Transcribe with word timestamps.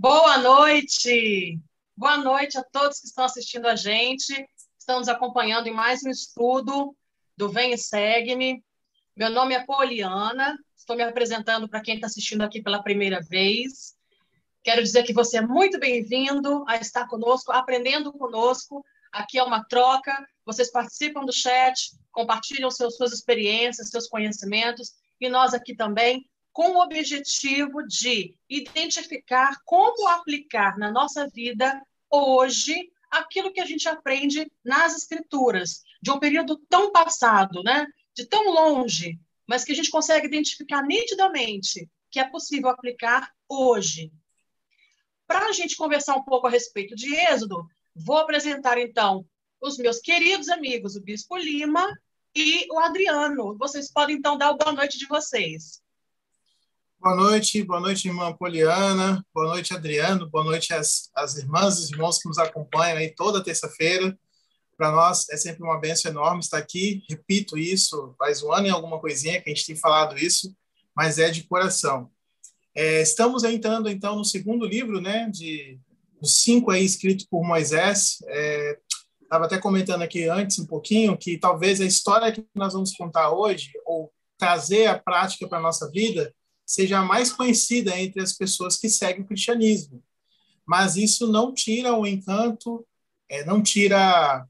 Boa 0.00 0.38
noite! 0.38 1.58
Boa 1.96 2.18
noite 2.18 2.56
a 2.56 2.62
todos 2.62 3.00
que 3.00 3.08
estão 3.08 3.24
assistindo 3.24 3.66
a 3.66 3.74
gente. 3.74 4.48
Estamos 4.78 5.08
acompanhando 5.08 5.66
em 5.66 5.74
mais 5.74 6.04
um 6.04 6.08
estudo 6.08 6.96
do 7.36 7.48
Vem 7.48 7.72
e 7.72 7.78
Segue-me. 7.78 8.62
Meu 9.16 9.28
nome 9.28 9.56
é 9.56 9.66
Poliana, 9.66 10.56
estou 10.76 10.94
me 10.94 11.02
apresentando 11.02 11.68
para 11.68 11.80
quem 11.80 11.96
está 11.96 12.06
assistindo 12.06 12.42
aqui 12.42 12.62
pela 12.62 12.80
primeira 12.80 13.20
vez. 13.20 13.96
Quero 14.62 14.84
dizer 14.84 15.02
que 15.02 15.12
você 15.12 15.38
é 15.38 15.42
muito 15.42 15.80
bem-vindo 15.80 16.64
a 16.68 16.76
estar 16.76 17.08
conosco, 17.08 17.50
aprendendo 17.50 18.12
conosco. 18.12 18.84
Aqui 19.10 19.36
é 19.36 19.42
uma 19.42 19.64
troca, 19.64 20.16
vocês 20.46 20.70
participam 20.70 21.24
do 21.24 21.32
chat, 21.32 21.90
compartilham 22.12 22.70
suas 22.70 23.12
experiências, 23.12 23.90
seus 23.90 24.06
conhecimentos, 24.06 24.92
e 25.20 25.28
nós 25.28 25.54
aqui 25.54 25.74
também 25.74 26.24
com 26.52 26.70
o 26.72 26.82
objetivo 26.82 27.86
de 27.86 28.34
identificar 28.48 29.56
como 29.64 30.08
aplicar 30.08 30.76
na 30.78 30.90
nossa 30.90 31.28
vida 31.28 31.80
hoje 32.10 32.90
aquilo 33.10 33.52
que 33.52 33.60
a 33.60 33.66
gente 33.66 33.88
aprende 33.88 34.50
nas 34.64 34.96
escrituras, 34.96 35.82
de 36.02 36.10
um 36.10 36.18
período 36.18 36.60
tão 36.68 36.92
passado, 36.92 37.62
né? 37.62 37.86
de 38.14 38.26
tão 38.26 38.50
longe, 38.50 39.18
mas 39.46 39.64
que 39.64 39.72
a 39.72 39.74
gente 39.74 39.90
consegue 39.90 40.26
identificar 40.26 40.82
nitidamente 40.82 41.88
que 42.10 42.18
é 42.18 42.28
possível 42.28 42.68
aplicar 42.68 43.30
hoje. 43.48 44.12
Para 45.26 45.46
a 45.46 45.52
gente 45.52 45.76
conversar 45.76 46.16
um 46.16 46.24
pouco 46.24 46.46
a 46.46 46.50
respeito 46.50 46.96
de 46.96 47.14
Êxodo, 47.14 47.64
vou 47.94 48.18
apresentar 48.18 48.78
então 48.78 49.24
os 49.60 49.76
meus 49.76 50.00
queridos 50.00 50.48
amigos, 50.48 50.96
o 50.96 51.02
Bispo 51.02 51.36
Lima 51.36 51.86
e 52.34 52.66
o 52.72 52.78
Adriano. 52.78 53.56
Vocês 53.58 53.92
podem 53.92 54.16
então 54.16 54.36
dar 54.36 54.50
o 54.50 54.56
boa 54.56 54.72
noite 54.72 54.98
de 54.98 55.06
vocês. 55.06 55.82
Boa 57.00 57.14
noite, 57.14 57.62
boa 57.62 57.78
noite, 57.78 58.08
irmã 58.08 58.32
Poliana, 58.32 59.24
boa 59.32 59.46
noite, 59.46 59.72
Adriano, 59.72 60.28
boa 60.28 60.42
noite 60.42 60.74
às, 60.74 61.08
às 61.14 61.36
irmãs 61.36 61.78
e 61.78 61.92
irmãos 61.92 62.18
que 62.18 62.26
nos 62.28 62.38
acompanham 62.38 62.98
aí 62.98 63.14
toda 63.14 63.42
terça-feira. 63.42 64.18
Para 64.76 64.90
nós 64.90 65.28
é 65.30 65.36
sempre 65.36 65.62
uma 65.62 65.78
benção 65.78 66.10
enorme 66.10 66.40
estar 66.40 66.58
aqui. 66.58 67.04
Repito 67.08 67.56
isso, 67.56 68.16
faz 68.18 68.42
um 68.42 68.52
ano 68.52 68.66
e 68.66 68.70
alguma 68.70 68.98
coisinha 68.98 69.40
que 69.40 69.48
a 69.48 69.54
gente 69.54 69.64
tem 69.64 69.76
falado 69.76 70.18
isso, 70.18 70.52
mas 70.94 71.20
é 71.20 71.30
de 71.30 71.44
coração. 71.44 72.10
É, 72.74 73.00
estamos 73.00 73.44
entrando 73.44 73.88
então 73.88 74.16
no 74.16 74.24
segundo 74.24 74.66
livro, 74.66 75.00
né, 75.00 75.30
de 75.30 75.78
os 76.20 76.40
cinco 76.42 76.72
aí 76.72 76.84
escritos 76.84 77.26
por 77.26 77.44
Moisés. 77.44 78.18
Estava 79.22 79.44
é, 79.44 79.46
até 79.46 79.58
comentando 79.58 80.02
aqui 80.02 80.24
antes 80.24 80.58
um 80.58 80.66
pouquinho 80.66 81.16
que 81.16 81.38
talvez 81.38 81.80
a 81.80 81.84
história 81.84 82.32
que 82.32 82.44
nós 82.56 82.72
vamos 82.72 82.92
contar 82.96 83.30
hoje 83.30 83.70
ou 83.86 84.12
trazer 84.36 84.86
a 84.86 84.98
prática 84.98 85.46
para 85.46 85.58
a 85.58 85.62
nossa 85.62 85.88
vida 85.92 86.34
seja 86.68 87.02
mais 87.02 87.32
conhecida 87.32 87.98
entre 87.98 88.20
as 88.20 88.34
pessoas 88.34 88.76
que 88.76 88.90
seguem 88.90 89.22
o 89.22 89.26
cristianismo. 89.26 90.04
Mas 90.66 90.96
isso 90.96 91.26
não 91.26 91.54
tira 91.54 91.94
o 91.94 92.06
encanto, 92.06 92.86
é, 93.26 93.42
não 93.42 93.62
tira 93.62 94.46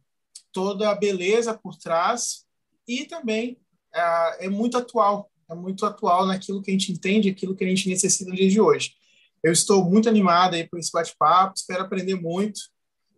toda 0.50 0.90
a 0.90 0.96
beleza 0.96 1.56
por 1.56 1.76
trás 1.76 2.44
e 2.88 3.04
também 3.04 3.56
é, 3.94 4.46
é, 4.46 4.48
muito 4.48 4.76
atual, 4.76 5.30
é 5.48 5.54
muito 5.54 5.86
atual 5.86 6.26
naquilo 6.26 6.60
que 6.60 6.72
a 6.72 6.74
gente 6.74 6.90
entende, 6.90 7.30
aquilo 7.30 7.54
que 7.54 7.62
a 7.62 7.68
gente 7.68 7.88
necessita 7.88 8.28
no 8.28 8.36
dia 8.36 8.50
de 8.50 8.60
hoje. 8.60 8.94
Eu 9.40 9.52
estou 9.52 9.84
muito 9.84 10.08
animado 10.08 10.54
aí 10.54 10.68
por 10.68 10.80
esse 10.80 10.90
bate-papo, 10.90 11.54
espero 11.56 11.84
aprender 11.84 12.16
muito 12.16 12.60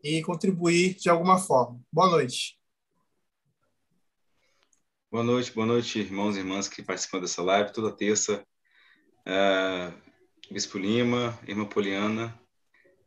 e 0.05 0.21
contribuir 0.23 0.97
de 0.97 1.09
alguma 1.09 1.39
forma. 1.39 1.81
Boa 1.91 2.11
noite. 2.11 2.59
Boa 5.11 5.25
noite, 5.25 5.51
boa 5.53 5.67
noite, 5.67 5.99
irmãos 5.99 6.37
e 6.37 6.41
irmãs 6.41 6.69
que 6.69 6.83
participam 6.83 7.21
dessa 7.21 7.43
live 7.43 7.73
toda 7.73 7.91
terça 7.91 8.45
uh, 9.27 9.93
Bispo 10.51 10.79
Lima, 10.79 11.39
Irmã 11.47 11.65
Poliana, 11.65 12.39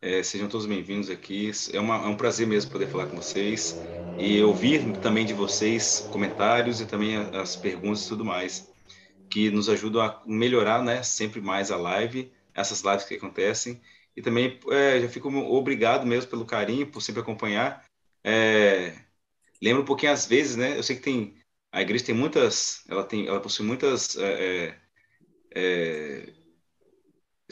é, 0.02 0.22
sejam 0.22 0.50
todos 0.50 0.66
bem-vindos 0.66 1.10
aqui. 1.10 1.52
É, 1.72 1.80
uma, 1.80 1.96
é, 1.96 2.08
um 2.08 2.18
prazer 2.18 2.46
mesmo 2.46 2.72
poder 2.72 2.88
falar 2.88 3.08
com 3.08 3.16
vocês 3.16 3.82
e 4.18 4.42
ouvir 4.42 4.98
também 4.98 5.26
de 5.26 5.34
vocês 5.34 6.08
comentários 6.12 6.82
e 6.82 6.86
também 6.86 7.16
as 7.16 7.56
perguntas 7.56 8.06
e 8.06 8.10
tudo 8.10 8.26
mais, 8.26 8.70
que 9.30 9.50
nos 9.50 9.70
ajudam 9.70 10.02
a 10.02 10.22
melhorar 10.26 10.84
né, 10.84 11.02
sempre 11.04 11.42
mais 11.42 11.72
a 11.72 11.78
live, 11.78 12.32
essas 12.54 12.82
lives 12.82 13.06
que 13.06 13.16
acontecem. 13.16 13.82
E 14.16 14.22
também 14.22 14.60
é, 14.70 15.02
já 15.02 15.10
fico 15.10 15.30
obrigado 15.30 16.06
mesmo 16.06 16.30
pelo 16.30 16.46
carinho, 16.46 16.88
por 16.88 17.02
sempre 17.02 17.22
acompanhar. 17.22 17.84
Lembro 19.62 19.84
um 19.84 19.86
pouquinho 19.86 20.12
às 20.12 20.26
vezes, 20.26 20.56
né? 20.56 20.78
Eu 20.78 20.84
sei 20.84 20.98
que 20.98 21.02
tem 21.02 21.36
a 21.72 21.82
igreja 21.82 22.06
tem 22.06 22.16
muitas, 22.16 22.84
ela 22.88 23.04
tem, 23.04 23.26
ela 23.28 23.40
possui 23.40 23.66
muitas 23.66 24.16
é, 24.16 24.78
é 25.54 26.34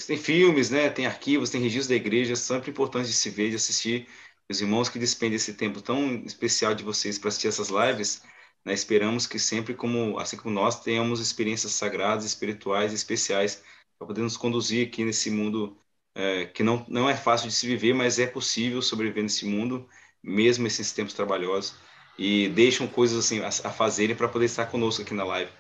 tem 0.06 0.18
filmes, 0.18 0.70
né? 0.70 0.90
Tem 0.90 1.06
arquivos, 1.06 1.50
tem 1.50 1.62
registros 1.62 1.88
da 1.88 1.96
igreja, 1.96 2.36
sempre 2.36 2.72
importante 2.72 3.08
de 3.08 3.14
se 3.14 3.30
ver, 3.30 3.50
de 3.50 3.56
assistir. 3.56 4.08
Os 4.50 4.62
irmãos 4.62 4.90
que 4.90 5.00
despendem 5.00 5.36
esse 5.36 5.54
tempo 5.54 5.82
tão 5.82 6.16
especial 6.26 6.74
de 6.76 6.84
vocês 6.84 7.18
para 7.18 7.30
assistir 7.30 7.48
essas 7.48 7.70
lives, 7.70 8.22
né? 8.66 8.74
esperamos 8.74 9.26
que 9.28 9.40
sempre, 9.40 9.74
como 9.74 10.20
assim 10.20 10.38
como 10.38 10.54
nós, 10.54 10.82
tenhamos 10.82 11.20
experiências 11.20 11.74
sagradas, 11.74 12.26
espirituais, 12.26 12.94
especiais 12.94 13.64
para 13.98 14.08
poder 14.08 14.22
nos 14.22 14.36
conduzir 14.38 14.88
aqui 14.88 15.06
nesse 15.06 15.30
mundo 15.32 15.78
é, 16.16 16.46
que 16.46 16.64
não 16.64 16.86
não 16.90 17.10
é 17.10 17.16
fácil 17.16 17.48
de 17.48 17.56
se 17.56 17.66
viver, 17.68 17.94
mas 17.94 18.20
é 18.20 18.28
possível 18.28 18.82
sobreviver 18.82 19.24
nesse 19.24 19.46
mundo, 19.46 19.88
mesmo 20.24 20.68
esses 20.68 20.92
tempos 20.92 21.14
trabalhosos. 21.14 21.76
E 22.18 22.50
deixam 22.50 22.88
coisas 22.88 23.26
assim 23.26 23.40
a, 23.40 23.48
a 23.48 23.72
fazerem 23.72 24.16
para 24.16 24.28
poder 24.28 24.46
estar 24.46 24.66
conosco 24.66 25.02
aqui 25.02 25.14
na 25.14 25.24
live. 25.24 25.52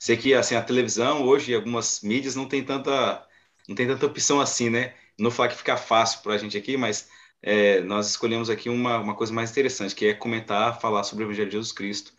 Sei 0.00 0.16
que 0.16 0.34
assim 0.34 0.54
a 0.54 0.62
televisão 0.62 1.24
hoje, 1.24 1.54
algumas 1.54 2.00
mídias 2.02 2.34
não 2.36 2.46
tem 2.46 2.64
tanta 2.64 3.26
não 3.68 3.74
tem 3.74 3.86
tanta 3.86 4.06
opção 4.06 4.40
assim, 4.40 4.70
né? 4.70 4.94
Não 5.18 5.30
falar 5.30 5.48
que 5.48 5.56
fica 5.56 5.76
fácil 5.76 6.22
para 6.22 6.34
a 6.34 6.38
gente 6.38 6.56
aqui, 6.56 6.76
mas 6.76 7.08
é, 7.42 7.80
nós 7.82 8.08
escolhemos 8.08 8.48
aqui 8.50 8.68
uma, 8.68 8.98
uma 8.98 9.14
coisa 9.14 9.32
mais 9.32 9.50
interessante, 9.50 9.94
que 9.94 10.06
é 10.06 10.14
comentar, 10.14 10.80
falar 10.80 11.04
sobre 11.04 11.24
o 11.24 11.26
Evangelho 11.26 11.48
de 11.48 11.56
Jesus 11.56 11.72
Cristo, 11.72 12.12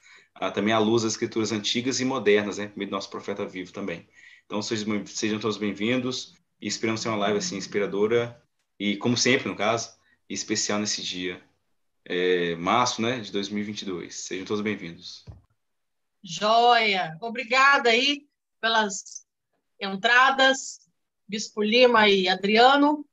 também 0.54 0.74
à 0.74 0.80
luz 0.80 1.04
das 1.04 1.14
escrituras 1.14 1.52
antigas 1.52 2.00
e 2.00 2.06
modernas, 2.06 2.58
né? 2.58 2.72
Do 2.76 2.88
nosso 2.88 3.10
profeta 3.10 3.46
vivo 3.46 3.72
também. 3.74 4.08
Então 4.46 4.62
sejam, 4.62 5.06
sejam 5.06 5.40
todos 5.40 5.58
bem-vindos 5.58 6.36
e 6.62 6.68
esperamos 6.68 7.02
ter 7.02 7.10
uma 7.10 7.18
live 7.18 7.38
assim 7.40 7.58
inspiradora 7.58 8.42
e 8.80 8.98
como 8.98 9.18
sempre 9.18 9.50
no 9.50 9.56
caso, 9.56 9.92
especial 10.30 10.80
nesse 10.80 11.02
dia, 11.04 11.42
é, 12.06 12.56
março, 12.56 13.02
né, 13.02 13.20
de 13.20 13.32
2022. 13.32 14.16
Sejam 14.16 14.46
todos 14.46 14.62
bem-vindos. 14.62 15.26
Joia! 16.24 17.18
Obrigada 17.22 17.90
aí 17.90 18.28
pelas 18.60 19.26
entradas, 19.80 20.82
Bispo 21.28 21.62
Lima 21.62 22.10
e 22.10 22.28
Adriano. 22.28 23.06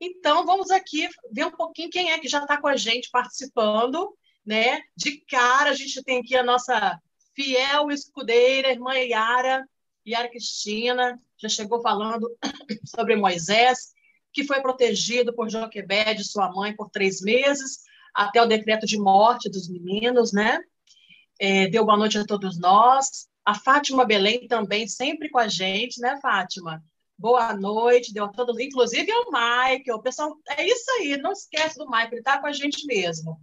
Então, 0.00 0.44
vamos 0.44 0.70
aqui 0.70 1.08
ver 1.30 1.46
um 1.46 1.50
pouquinho 1.50 1.90
quem 1.90 2.10
é 2.12 2.18
que 2.18 2.28
já 2.28 2.42
está 2.42 2.60
com 2.60 2.68
a 2.68 2.76
gente 2.76 3.10
participando. 3.10 4.16
Né? 4.44 4.80
De 4.96 5.18
cara, 5.20 5.70
a 5.70 5.74
gente 5.74 6.02
tem 6.02 6.18
aqui 6.18 6.36
a 6.36 6.42
nossa 6.42 7.00
fiel 7.34 7.90
escudeira, 7.90 8.72
irmã 8.72 8.94
Yara, 8.94 9.64
Yara 10.06 10.28
Cristina, 10.28 11.18
já 11.38 11.48
chegou 11.48 11.80
falando 11.80 12.28
sobre 12.84 13.16
Moisés, 13.16 13.92
que 14.32 14.44
foi 14.44 14.60
protegido 14.60 15.32
por 15.32 15.48
Joquebede, 15.48 16.24
sua 16.24 16.50
mãe, 16.50 16.74
por 16.74 16.90
três 16.90 17.20
meses, 17.20 17.78
até 18.14 18.42
o 18.42 18.46
decreto 18.46 18.86
de 18.86 18.98
morte 18.98 19.48
dos 19.48 19.68
meninos, 19.68 20.32
né? 20.32 20.60
É, 21.42 21.66
deu 21.66 21.84
boa 21.84 21.98
noite 21.98 22.16
a 22.16 22.24
todos 22.24 22.56
nós. 22.56 23.26
A 23.44 23.52
Fátima 23.52 24.04
Belém 24.04 24.46
também, 24.46 24.86
sempre 24.86 25.28
com 25.28 25.40
a 25.40 25.48
gente, 25.48 26.00
né, 26.00 26.16
Fátima? 26.22 26.80
Boa 27.18 27.52
noite, 27.52 28.14
deu 28.14 28.26
a 28.26 28.28
todos, 28.28 28.60
inclusive 28.60 29.10
ao 29.10 29.24
Michael. 29.24 29.96
O 29.96 30.02
pessoal, 30.02 30.38
é 30.56 30.64
isso 30.64 30.88
aí, 30.92 31.16
não 31.16 31.32
esquece 31.32 31.76
do 31.76 31.86
Michael, 31.86 32.12
ele 32.12 32.20
está 32.20 32.38
com 32.38 32.46
a 32.46 32.52
gente 32.52 32.86
mesmo. 32.86 33.40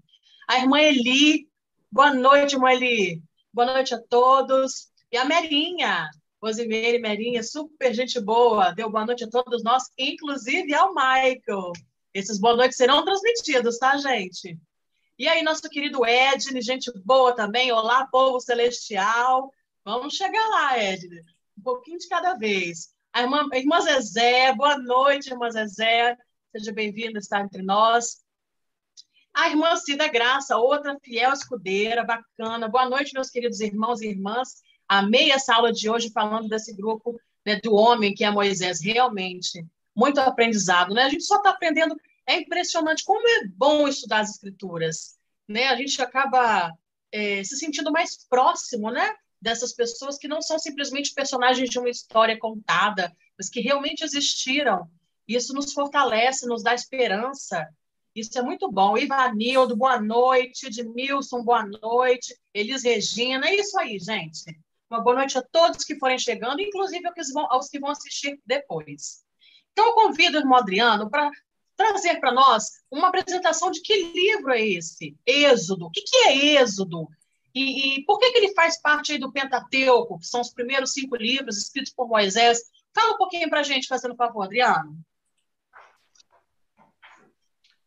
A 0.48 0.60
irmã 0.60 0.80
Eli, 0.80 1.50
boa 1.92 2.14
noite, 2.14 2.54
irmã 2.56 2.72
Eli. 2.72 3.22
Boa 3.54 3.74
noite 3.74 3.94
a 3.94 4.02
todos. 4.02 4.88
E 5.12 5.18
a 5.18 5.26
Merinha, 5.26 6.08
Rosimeire 6.42 7.00
Merinha, 7.00 7.44
super 7.44 7.94
gente 7.94 8.18
boa, 8.22 8.72
deu 8.72 8.90
boa 8.90 9.06
noite 9.06 9.26
a 9.26 9.30
todos 9.30 9.62
nós, 9.62 9.84
inclusive 9.98 10.74
ao 10.74 10.94
Michael. 10.94 11.74
Esses 12.14 12.40
boa 12.40 12.56
noites 12.56 12.78
serão 12.78 13.04
transmitidos, 13.04 13.78
tá, 13.78 13.98
gente? 13.98 14.58
E 15.20 15.28
aí, 15.28 15.44
nosso 15.44 15.64
querido 15.64 16.06
Edne, 16.06 16.62
gente 16.62 16.90
boa 17.04 17.36
também. 17.36 17.74
Olá, 17.74 18.08
povo 18.08 18.40
celestial. 18.40 19.54
Vamos 19.84 20.14
chegar 20.14 20.48
lá, 20.48 20.82
Edne. 20.82 21.22
Um 21.58 21.62
pouquinho 21.62 21.98
de 21.98 22.08
cada 22.08 22.36
vez. 22.36 22.88
A 23.12 23.24
irmã, 23.24 23.46
a 23.52 23.58
irmã 23.58 23.82
Zezé, 23.82 24.54
boa 24.56 24.78
noite, 24.78 25.30
irmã 25.30 25.52
Zezé. 25.52 26.18
Seja 26.54 26.72
bem-vinda 26.72 27.20
a 27.20 27.20
estar 27.20 27.42
entre 27.42 27.62
nós. 27.62 28.24
A 29.34 29.50
irmã 29.50 29.76
Cida 29.76 30.08
Graça, 30.08 30.56
outra 30.56 30.98
fiel 31.04 31.34
escudeira, 31.34 32.06
bacana. 32.06 32.70
Boa 32.70 32.90
noite, 32.90 33.14
meus 33.14 33.30
queridos 33.30 33.60
irmãos 33.60 34.02
e 34.02 34.08
irmãs. 34.08 34.62
Amei 34.88 35.32
essa 35.32 35.54
aula 35.54 35.74
de 35.74 35.90
hoje 35.90 36.12
falando 36.14 36.48
desse 36.48 36.74
grupo 36.74 37.20
né, 37.46 37.60
do 37.62 37.74
homem 37.74 38.14
que 38.16 38.24
é 38.24 38.32
Moisés. 38.32 38.82
Realmente, 38.82 39.66
muito 39.94 40.22
aprendizado. 40.22 40.94
Né? 40.94 41.04
A 41.04 41.10
gente 41.10 41.26
só 41.26 41.36
está 41.36 41.50
aprendendo 41.50 42.00
é 42.30 42.38
impressionante 42.38 43.04
como 43.04 43.28
é 43.28 43.48
bom 43.48 43.88
estudar 43.88 44.20
as 44.20 44.30
escrituras, 44.30 45.18
né? 45.48 45.68
A 45.68 45.76
gente 45.76 46.00
acaba 46.00 46.72
é, 47.12 47.44
se 47.44 47.58
sentindo 47.58 47.92
mais 47.92 48.24
próximo, 48.30 48.92
né? 48.92 49.16
Dessas 49.42 49.74
pessoas 49.74 50.16
que 50.16 50.28
não 50.28 50.40
são 50.40 50.60
simplesmente 50.60 51.12
personagens 51.12 51.68
de 51.68 51.80
uma 51.80 51.90
história 51.90 52.38
contada, 52.38 53.12
mas 53.36 53.50
que 53.50 53.62
realmente 53.62 54.04
existiram 54.04 54.88
Isso 55.28 55.54
nos 55.54 55.74
fortalece, 55.74 56.46
nos 56.46 56.62
dá 56.62 56.76
esperança. 56.76 57.68
Isso 58.16 58.38
é 58.38 58.44
muito 58.44 58.72
bom. 58.72 58.96
Ivanildo, 58.96 59.76
boa 59.76 60.00
noite. 60.00 60.68
Edmilson, 60.68 61.44
boa 61.44 61.66
noite. 61.66 62.38
Elis 62.54 62.84
Regina, 62.84 63.48
é 63.48 63.56
isso 63.56 63.80
aí, 63.80 63.98
gente. 63.98 64.60
Uma 64.88 65.02
boa 65.02 65.16
noite 65.16 65.36
a 65.36 65.42
todos 65.42 65.84
que 65.84 65.98
forem 65.98 66.20
chegando, 66.20 66.62
inclusive 66.62 67.08
aos 67.50 67.70
que 67.70 67.80
vão 67.80 67.90
assistir 67.90 68.40
depois. 68.46 69.24
Então, 69.72 69.88
eu 69.88 69.94
convido 69.94 70.38
o 70.38 70.42
irmão 70.42 70.60
Adriano 70.60 71.10
para 71.10 71.32
trazer 71.80 72.20
para 72.20 72.34
nós 72.34 72.66
uma 72.92 73.08
apresentação 73.08 73.72
de 73.72 73.82
que 73.82 74.12
livro 74.12 74.52
é 74.52 74.62
esse? 74.62 75.18
Êxodo. 75.26 75.86
O 75.86 75.90
que, 75.90 76.02
que 76.02 76.18
é 76.28 76.62
Êxodo? 76.62 77.08
E, 77.56 77.96
e, 77.96 78.06
por 78.06 78.20
que, 78.20 78.32
que 78.32 78.38
ele 78.38 78.54
faz 78.54 78.82
parte 78.82 79.18
do 79.18 79.32
Pentateuco, 79.32 80.20
que 80.20 80.26
são 80.26 80.42
os 80.42 80.54
primeiros 80.54 80.92
cinco 80.92 81.16
livros 81.16 81.58
escritos 81.58 81.94
por 81.94 82.10
Moisés? 82.10 82.60
Fala 82.94 83.14
um 83.14 83.18
pouquinho 83.18 83.50
para 83.50 83.62
a 83.62 83.64
gente, 83.64 83.88
fazendo 83.88 84.16
favor, 84.16 84.44
Adriano. 84.44 85.00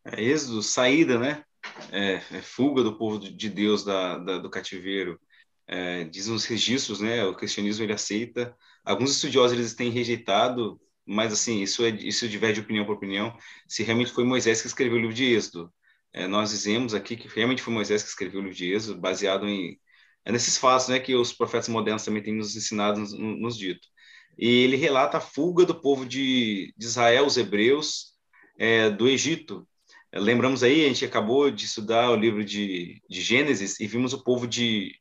É, 0.07 0.23
êxodo, 0.23 0.63
saída, 0.63 1.19
né? 1.19 1.45
É, 1.93 2.15
é 2.15 2.43
fuga 2.43 2.83
do 2.83 2.97
povo 2.97 3.19
de 3.19 3.51
Deus 3.51 3.85
da, 3.85 4.17
da 4.17 4.39
do 4.39 4.49
cativeiro. 4.49 5.21
É, 5.67 6.05
dizem 6.05 6.35
os 6.35 6.47
registros, 6.47 6.99
né? 6.99 7.25
O 7.27 7.37
cristianismo 7.37 7.85
ele 7.85 7.93
aceita. 7.93 8.57
Alguns 8.83 9.11
estudiosos 9.13 9.57
eles 9.57 9.75
têm 9.75 9.91
rejeitado 9.91 10.81
mas 11.07 11.33
assim, 11.33 11.63
isso, 11.63 11.85
é, 11.85 11.91
isso 11.91 12.29
diverge 12.29 12.61
opinião 12.61 12.85
por 12.85 12.95
opinião, 12.95 13.37
se 13.69 13.83
realmente 13.83 14.13
foi 14.13 14.25
Moisés 14.25 14.61
que 14.61 14.69
escreveu 14.69 14.99
o 14.99 15.01
livro 15.01 15.15
de 15.15 15.25
Êxodo. 15.25 15.73
É, 16.13 16.27
nós 16.27 16.51
dizemos 16.51 16.95
aqui 16.95 17.17
que 17.17 17.29
realmente 17.29 17.63
foi 17.63 17.73
Moisés 17.73 18.03
que 18.03 18.09
escreveu 18.09 18.41
o 18.41 18.43
livro 18.45 18.57
de 18.57 18.73
Êxodo, 18.73 19.01
baseado 19.01 19.49
em 19.49 19.79
é 20.25 20.33
nesses 20.33 20.57
fatos 20.57 20.89
né, 20.89 21.01
que 21.01 21.15
os 21.15 21.33
profetas 21.33 21.69
modernos 21.69 22.05
também 22.05 22.23
têm 22.23 22.35
nos 22.35 22.55
ensinado, 22.57 23.01
nos, 23.01 23.13
nos 23.13 23.57
dito. 23.57 23.89
E 24.39 24.47
ele 24.65 24.77
relata 24.77 25.19
a 25.19 25.21
fuga 25.21 25.65
do 25.65 25.81
povo 25.81 26.07
de, 26.07 26.73
de 26.77 26.87
Israel, 26.87 27.27
os 27.27 27.37
hebreus, 27.37 28.13
é, 28.59 28.91
do 28.91 29.09
Egito. 29.09 29.67
Lembramos 30.15 30.63
aí, 30.63 30.85
a 30.85 30.89
gente 30.89 31.05
acabou 31.05 31.51
de 31.51 31.65
estudar 31.65 32.11
o 32.11 32.17
livro 32.17 32.45
de, 32.45 33.03
de 33.09 33.21
Gênesis 33.21 33.81
e 33.81 33.87
vimos 33.87 34.13
o 34.13 34.23
povo 34.23 34.47
de, 34.47 34.95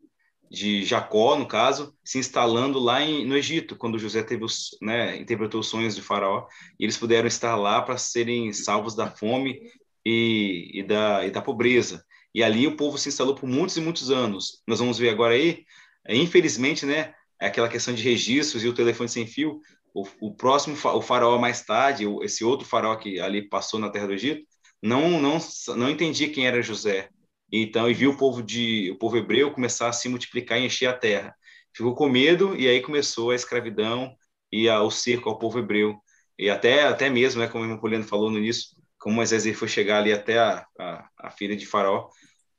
de 0.52 0.84
Jacó, 0.84 1.38
no 1.38 1.48
caso, 1.48 1.96
se 2.04 2.20
instalando 2.20 2.78
lá 2.78 3.02
em, 3.02 3.26
no 3.26 3.38
Egito, 3.38 3.78
quando 3.78 3.98
José 3.98 4.22
teve 4.22 4.44
os, 4.44 4.78
né, 4.82 5.16
interpretou 5.16 5.62
os 5.62 5.68
sonhos 5.68 5.96
de 5.96 6.02
Faraó, 6.02 6.46
e 6.78 6.84
eles 6.84 6.98
puderam 6.98 7.26
estar 7.26 7.56
lá 7.56 7.82
para 7.82 7.98
serem 7.98 8.52
salvos 8.52 8.94
da 8.94 9.10
fome 9.10 9.62
e, 10.06 10.70
e, 10.74 10.84
da, 10.84 11.26
e 11.26 11.32
da 11.32 11.42
pobreza. 11.42 12.04
E 12.36 12.44
ali 12.44 12.68
o 12.68 12.76
povo 12.76 12.98
se 12.98 13.08
instalou 13.08 13.34
por 13.34 13.48
muitos 13.48 13.78
e 13.78 13.82
muitos 13.82 14.12
anos. 14.12 14.62
Nós 14.68 14.80
vamos 14.80 14.98
ver 15.00 15.10
agora 15.10 15.36
aí, 15.36 15.64
é, 16.06 16.18
infelizmente, 16.18 16.86
né, 16.86 17.14
é 17.40 17.48
aquela 17.48 17.70
questão 17.70 17.94
de 17.94 18.04
registros 18.04 18.62
e 18.62 18.68
o 18.68 18.74
telefone 18.74 19.08
sem 19.08 19.26
fio, 19.26 19.62
o, 19.94 20.06
o 20.20 20.36
próximo, 20.36 20.76
o 20.76 21.02
faraó 21.02 21.38
mais 21.38 21.62
tarde, 21.62 22.04
esse 22.24 22.44
outro 22.44 22.68
faraó 22.68 22.98
que 22.98 23.22
ali 23.22 23.48
passou 23.48 23.80
na 23.80 23.90
terra 23.90 24.08
do 24.08 24.14
Egito, 24.14 24.46
não, 24.84 25.12
não, 25.22 25.38
não 25.78 25.90
entendia 25.90 26.30
quem 26.30 26.46
era 26.46 26.62
José, 26.62 27.10
então, 27.52 27.90
e 27.90 27.94
viu 27.94 28.12
o 28.12 28.18
povo 28.18 28.42
de 28.42 28.92
o 28.92 28.98
povo 28.98 29.18
hebreu 29.18 29.52
começar 29.52 29.90
a 29.90 29.94
se 29.94 30.08
multiplicar 30.08 30.60
e 30.60 30.66
encher 30.66 30.88
a 30.88 30.94
terra. 30.94 31.36
Ficou 31.74 31.96
com 31.96 32.10
medo 32.10 32.56
e 32.56 32.68
aí 32.68 32.82
começou 32.82 33.32
a 33.32 33.36
escravidão 33.36 34.16
e 34.52 34.70
a, 34.70 34.82
o 34.82 34.92
cerco 34.92 35.30
ao 35.30 35.38
povo 35.40 35.60
hebreu. 35.60 35.98
E 36.40 36.50
até 36.50 36.84
até 36.84 37.10
mesmo, 37.10 37.42
né, 37.42 37.48
como 37.48 37.64
o 37.64 37.68
irmão 37.68 37.80
Poliano 37.80 38.06
falou 38.06 38.32
no 38.32 38.38
início, 38.38 38.70
como 38.98 39.16
Moisés 39.16 39.46
foi 39.58 39.68
chegar 39.68 40.00
ali 40.00 40.14
até 40.14 40.40
a, 40.40 40.66
a, 40.80 41.10
a 41.18 41.32
filha 41.32 41.56
de 41.56 41.66
Faraó, 41.66 42.10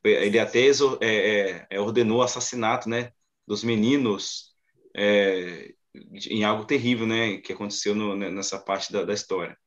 ele 0.03 0.37
até 0.39 0.59
é, 0.67 0.71
é, 1.01 1.67
é, 1.71 1.79
ordenou 1.79 2.19
o 2.19 2.23
assassinato, 2.23 2.89
né, 2.89 3.11
dos 3.47 3.63
meninos 3.63 4.53
é, 4.95 5.73
em 6.29 6.43
algo 6.43 6.65
terrível, 6.65 7.07
né, 7.07 7.37
que 7.37 7.53
aconteceu 7.53 7.95
no, 7.95 8.15
né, 8.15 8.29
nessa 8.29 8.59
parte 8.59 8.91
da, 8.91 9.03
da 9.03 9.13
história. 9.13 9.57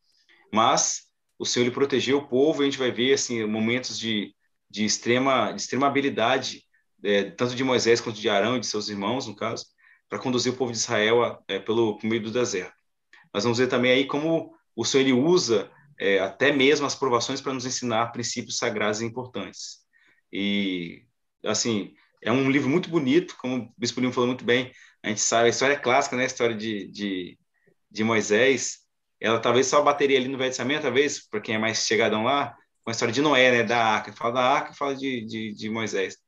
Mas 0.53 1.07
o 1.39 1.47
Senhor 1.47 1.67
ele 1.67 1.75
protegeu 1.75 2.19
o 2.19 2.29
povo, 2.29 2.63
a 2.63 2.65
gente 2.65 2.79
vai 2.79 2.91
ver 2.91 3.15
assim 3.15 3.45
momentos 3.47 3.99
de 3.99 4.35
de 4.71 4.85
extrema, 4.85 5.53
de 5.53 5.61
extrema 5.61 5.87
habilidade, 5.87 6.63
é, 7.05 7.31
tanto 7.31 7.55
de 7.55 7.65
Moisés 7.65 8.01
quanto 8.01 8.21
de 8.21 8.29
Arão 8.29 8.57
e 8.57 8.61
de 8.61 8.67
seus 8.67 8.89
irmãos, 8.89 9.27
no 9.27 9.37
caso, 9.37 9.67
para 10.09 10.19
conduzir 10.19 10.53
o 10.53 10.57
povo 10.57 10.73
de 10.73 10.79
Israel 10.79 11.25
a, 11.25 11.41
é, 11.49 11.59
pelo 11.59 11.99
meio 12.03 12.23
do 12.23 12.31
deserto. 12.31 12.75
Nós 13.33 13.45
vamos 13.45 13.59
ver 13.59 13.69
também 13.69 13.93
aí 13.93 14.07
como 14.07 14.55
o 14.75 14.85
Senhor 14.85 15.05
ele 15.05 15.13
usa 15.13 15.71
é, 15.99 16.19
até 16.19 16.53
mesmo 16.53 16.87
as 16.87 16.95
provações 16.95 17.41
para 17.41 17.53
nos 17.53 17.67
ensinar 17.67 18.13
princípios 18.13 18.59
sagrados 18.59 19.01
importantes. 19.01 19.79
E, 20.33 21.05
assim, 21.45 21.95
é 22.23 22.31
um 22.33 22.51
livro 22.51 22.69
muito 22.69 22.91
bonito, 22.91 23.37
como 23.39 23.57
o 23.65 23.75
Bispo 23.79 24.01
Lima 24.01 24.13
falou 24.13 24.29
muito 24.29 24.45
bem, 24.45 24.73
a 25.03 25.09
gente 25.09 25.21
sabe, 25.21 25.47
a 25.47 25.51
história 25.51 25.75
é 25.75 25.79
clássica, 25.79 26.17
né? 26.17 26.25
A 26.25 26.27
história 26.27 26.57
de, 26.57 26.89
de, 26.89 27.39
de 27.91 28.05
Moisés, 28.05 28.79
ela 29.21 29.39
talvez 29.39 29.67
só 29.67 29.81
bateria 29.83 30.19
ali 30.19 30.29
no 30.29 30.37
Velho 30.37 30.51
Testamento, 30.51 30.83
talvez, 30.83 31.27
para 31.29 31.41
quem 31.41 31.55
é 31.55 31.59
mais 31.59 31.87
chegadão 31.87 32.25
lá, 32.25 32.57
com 32.87 32.91
a 32.91 32.93
história 32.93 33.13
de 33.13 33.21
Noé, 33.21 33.51
né, 33.51 33.63
da 33.65 33.85
Arca, 33.85 34.13
fala 34.13 34.35
da 34.35 34.41
Arca, 34.43 34.73
fala 34.73 34.95
de, 34.95 35.27
de, 35.27 35.53
de 35.53 35.69
Moisés. 35.69 36.19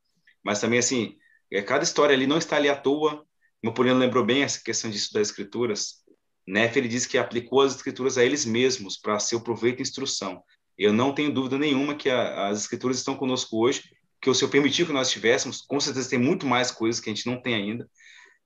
Mas 0.43 0.61
também, 0.61 0.81
assim, 0.81 1.15
é, 1.53 1.63
cada 1.63 1.85
história 1.85 2.13
ali 2.13 2.27
não 2.27 2.37
está 2.37 2.57
ali 2.57 2.69
à 2.69 2.75
toa. 2.75 3.25
Napoleão 3.63 3.97
lembrou 3.97 4.25
bem 4.25 4.43
essa 4.43 4.61
questão 4.61 4.91
disso 4.91 5.13
das 5.15 5.29
escrituras. 5.29 5.99
Neff, 6.45 6.77
ele 6.77 6.89
diz 6.89 7.07
que 7.07 7.17
aplicou 7.17 7.61
as 7.61 7.77
escrituras 7.77 8.19
a 8.19 8.25
eles 8.25 8.45
mesmos 8.45 8.97
para 8.97 9.21
seu 9.21 9.41
proveito 9.41 9.79
e 9.79 9.83
instrução. 9.83 10.43
Eu 10.77 10.93
não 10.93 11.15
tenho 11.15 11.33
dúvida 11.33 11.57
nenhuma 11.57 11.95
que 11.95 12.11
a, 12.11 12.49
as 12.49 12.63
escrituras 12.63 12.99
estão 12.99 13.15
conosco 13.15 13.57
hoje, 13.57 13.85
que 14.21 14.29
o 14.29 14.35
Senhor 14.35 14.51
permitiu 14.51 14.85
que 14.85 14.93
nós 14.93 15.13
tivéssemos, 15.13 15.61
com 15.61 15.79
certeza 15.79 16.11
tem 16.11 16.19
muito 16.19 16.45
mais 16.45 16.73
coisas 16.73 17.01
que 17.01 17.09
a 17.09 17.15
gente 17.15 17.27
não 17.27 17.41
tem 17.41 17.55
ainda. 17.55 17.89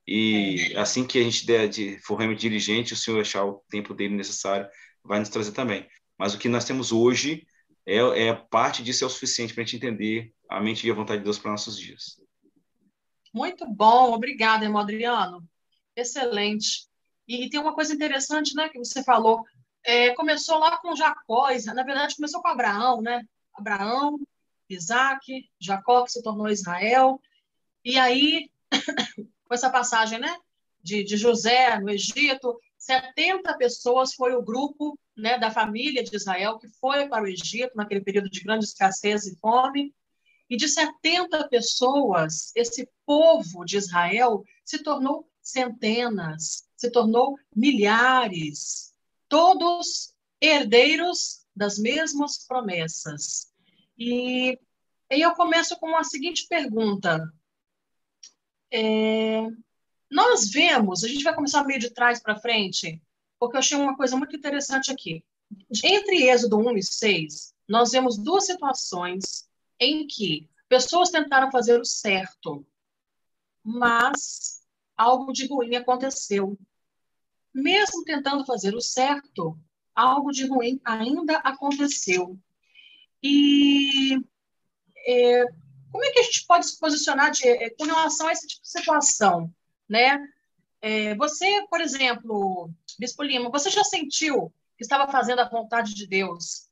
E 0.06 0.74
assim 0.76 1.06
que 1.06 1.18
a 1.18 1.22
gente 1.22 1.46
der 1.46 1.66
de, 1.66 1.98
for 2.04 2.18
dirigente, 2.34 2.92
o 2.92 2.96
Senhor 2.96 3.22
achar 3.22 3.46
o 3.46 3.64
tempo 3.70 3.94
dele 3.94 4.14
necessário, 4.14 4.68
vai 5.02 5.18
nos 5.18 5.30
trazer 5.30 5.52
também. 5.52 5.88
Mas 6.18 6.34
o 6.34 6.38
que 6.38 6.46
nós 6.46 6.66
temos 6.66 6.92
hoje 6.92 7.46
é, 7.86 8.28
é 8.28 8.34
parte 8.34 8.82
disso 8.82 9.04
é 9.04 9.06
o 9.06 9.10
suficiente 9.10 9.54
para 9.54 9.62
a 9.62 9.66
gente 9.66 9.76
entender 9.76 10.32
a 10.48 10.60
mente 10.60 10.86
e 10.86 10.90
a 10.90 10.94
vontade 10.94 11.18
de 11.18 11.24
Deus 11.24 11.38
para 11.38 11.50
nossos 11.50 11.78
dias. 11.78 12.20
Muito 13.32 13.66
bom, 13.66 14.12
obrigada, 14.12 14.64
irmão 14.64 14.82
Adriano. 14.82 15.42
Excelente. 15.96 16.86
E, 17.26 17.44
e, 17.44 17.50
tem 17.50 17.60
uma 17.60 17.74
coisa 17.74 17.94
interessante, 17.94 18.54
né, 18.54 18.68
que 18.68 18.78
você 18.78 19.02
falou. 19.02 19.42
É, 19.84 20.10
começou 20.10 20.58
lá 20.58 20.76
com 20.76 20.94
Jacó, 20.94 21.48
na 21.74 21.82
verdade 21.82 22.14
começou 22.14 22.40
com 22.40 22.48
Abraão, 22.48 23.00
né? 23.00 23.22
Abraão, 23.54 24.18
Isaac, 24.68 25.48
Jacó 25.58 26.04
que 26.04 26.12
se 26.12 26.22
tornou 26.22 26.48
Israel. 26.48 27.20
E 27.84 27.98
aí, 27.98 28.50
com 29.44 29.54
essa 29.54 29.70
passagem, 29.70 30.18
né, 30.18 30.36
de, 30.82 31.02
de 31.02 31.16
José 31.16 31.80
no 31.80 31.90
Egito, 31.90 32.58
70 32.82 33.56
pessoas 33.58 34.12
foi 34.12 34.34
o 34.34 34.42
grupo 34.42 34.98
né, 35.16 35.38
da 35.38 35.52
família 35.52 36.02
de 36.02 36.16
Israel 36.16 36.58
que 36.58 36.68
foi 36.68 37.08
para 37.08 37.22
o 37.22 37.28
Egito 37.28 37.76
naquele 37.76 38.00
período 38.00 38.28
de 38.28 38.40
grande 38.40 38.64
escassez 38.64 39.24
e 39.24 39.38
fome. 39.38 39.94
E 40.50 40.56
de 40.56 40.68
70 40.68 41.48
pessoas, 41.48 42.50
esse 42.56 42.88
povo 43.06 43.64
de 43.64 43.76
Israel 43.76 44.42
se 44.64 44.82
tornou 44.82 45.30
centenas, 45.40 46.68
se 46.76 46.90
tornou 46.90 47.38
milhares, 47.54 48.92
todos 49.28 50.12
herdeiros 50.40 51.46
das 51.54 51.78
mesmas 51.78 52.44
promessas. 52.46 53.52
E 53.96 54.58
aí 55.08 55.20
eu 55.20 55.32
começo 55.34 55.78
com 55.78 55.96
a 55.96 56.02
seguinte 56.02 56.46
pergunta. 56.48 57.32
É, 58.72 59.46
nós 60.12 60.50
vemos, 60.50 61.02
a 61.02 61.08
gente 61.08 61.24
vai 61.24 61.34
começar 61.34 61.64
meio 61.64 61.80
de 61.80 61.88
trás 61.88 62.20
para 62.20 62.38
frente, 62.38 63.00
porque 63.38 63.56
eu 63.56 63.60
achei 63.60 63.78
uma 63.78 63.96
coisa 63.96 64.14
muito 64.14 64.36
interessante 64.36 64.92
aqui. 64.92 65.24
Entre 65.82 66.28
Êxodo 66.28 66.58
1 66.58 66.76
e 66.76 66.82
6, 66.82 67.54
nós 67.66 67.92
vemos 67.92 68.18
duas 68.18 68.44
situações 68.44 69.48
em 69.80 70.06
que 70.06 70.50
pessoas 70.68 71.08
tentaram 71.08 71.50
fazer 71.50 71.80
o 71.80 71.84
certo, 71.86 72.62
mas 73.64 74.60
algo 74.94 75.32
de 75.32 75.46
ruim 75.46 75.76
aconteceu. 75.76 76.58
Mesmo 77.54 78.04
tentando 78.04 78.44
fazer 78.44 78.74
o 78.74 78.82
certo, 78.82 79.58
algo 79.94 80.30
de 80.30 80.46
ruim 80.46 80.78
ainda 80.84 81.38
aconteceu. 81.38 82.38
E 83.22 84.18
é, 85.06 85.46
como 85.90 86.04
é 86.04 86.10
que 86.10 86.18
a 86.18 86.22
gente 86.22 86.46
pode 86.46 86.66
se 86.66 86.78
posicionar 86.78 87.30
de, 87.30 87.48
é, 87.48 87.70
com 87.70 87.84
relação 87.84 88.28
a 88.28 88.32
esse 88.32 88.46
tipo 88.46 88.62
de 88.62 88.68
situação? 88.68 89.50
Né? 89.88 90.18
É, 90.80 91.14
você, 91.14 91.64
por 91.70 91.80
exemplo, 91.80 92.70
Bispo 92.98 93.22
Lima, 93.22 93.50
você 93.50 93.70
já 93.70 93.84
sentiu 93.84 94.52
que 94.76 94.82
estava 94.82 95.10
fazendo 95.10 95.40
a 95.40 95.48
vontade 95.48 95.94
de 95.94 96.06
Deus, 96.06 96.68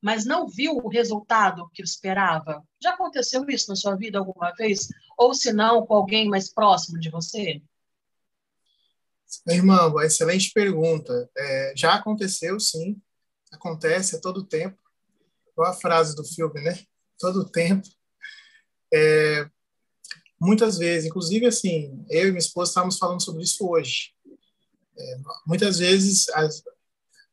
mas 0.00 0.24
não 0.24 0.48
viu 0.48 0.76
o 0.76 0.88
resultado 0.88 1.68
que 1.74 1.82
esperava? 1.82 2.62
Já 2.82 2.90
aconteceu 2.90 3.44
isso 3.48 3.68
na 3.68 3.76
sua 3.76 3.96
vida 3.96 4.18
alguma 4.18 4.52
vez? 4.52 4.88
Ou 5.18 5.34
se 5.34 5.52
não, 5.52 5.84
com 5.84 5.94
alguém 5.94 6.28
mais 6.28 6.52
próximo 6.52 6.98
de 6.98 7.10
você? 7.10 7.60
Irmã, 9.46 9.92
excelente 10.02 10.52
pergunta. 10.52 11.30
É, 11.36 11.72
já 11.76 11.94
aconteceu, 11.94 12.58
sim. 12.58 13.00
Acontece 13.52 14.16
a 14.16 14.20
todo 14.20 14.46
tempo. 14.46 14.78
Qual 15.54 15.68
a 15.68 15.74
frase 15.74 16.14
do 16.14 16.24
filme, 16.24 16.60
né? 16.62 16.78
Todo 17.18 17.48
tempo. 17.50 17.86
É, 18.92 19.48
muitas 20.40 20.78
vezes, 20.78 21.06
inclusive 21.06 21.46
assim, 21.46 22.04
eu 22.08 22.28
e 22.28 22.30
minha 22.30 22.38
esposa 22.38 22.70
estávamos 22.70 22.98
falando 22.98 23.22
sobre 23.22 23.42
isso 23.42 23.68
hoje. 23.68 24.12
É, 24.98 25.16
muitas 25.46 25.78
vezes 25.78 26.26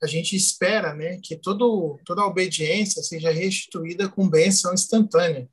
a 0.02 0.08
gente 0.08 0.36
espera 0.36 0.94
né, 0.94 1.20
que 1.24 1.36
todo, 1.36 2.00
toda 2.06 2.22
a 2.22 2.28
obediência 2.28 3.02
seja 3.02 3.32
restituída 3.32 4.10
com 4.10 4.30
bênção 4.30 4.74
instantânea. 4.74 5.50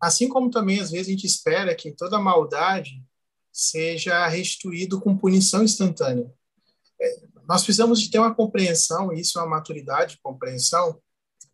Assim 0.00 0.28
como 0.28 0.50
também, 0.50 0.80
às 0.80 0.90
vezes, 0.90 1.08
a 1.08 1.10
gente 1.10 1.26
espera 1.26 1.74
que 1.74 1.92
toda 1.92 2.18
maldade 2.18 3.04
seja 3.52 4.26
restituído 4.26 5.00
com 5.00 5.16
punição 5.16 5.62
instantânea. 5.62 6.32
É, 7.00 7.22
nós 7.46 7.62
precisamos 7.62 8.00
de 8.00 8.10
ter 8.10 8.18
uma 8.18 8.34
compreensão, 8.34 9.12
isso 9.12 9.38
é 9.38 9.42
uma 9.42 9.56
maturidade 9.56 10.14
de 10.14 10.22
compreensão, 10.22 11.00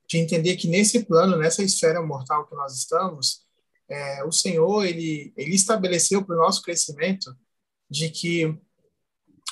de 0.08 0.16
entender 0.16 0.56
que 0.56 0.68
nesse 0.68 1.04
plano, 1.04 1.36
nessa 1.36 1.62
esfera 1.62 2.00
mortal 2.00 2.46
que 2.46 2.54
nós 2.54 2.74
estamos, 2.74 3.46
é, 3.88 4.24
o 4.24 4.32
Senhor 4.32 4.84
ele, 4.84 5.32
ele 5.36 5.54
estabeleceu 5.54 6.24
para 6.24 6.36
o 6.36 6.38
nosso 6.38 6.62
crescimento 6.62 7.36
de 7.90 8.10
que 8.10 8.56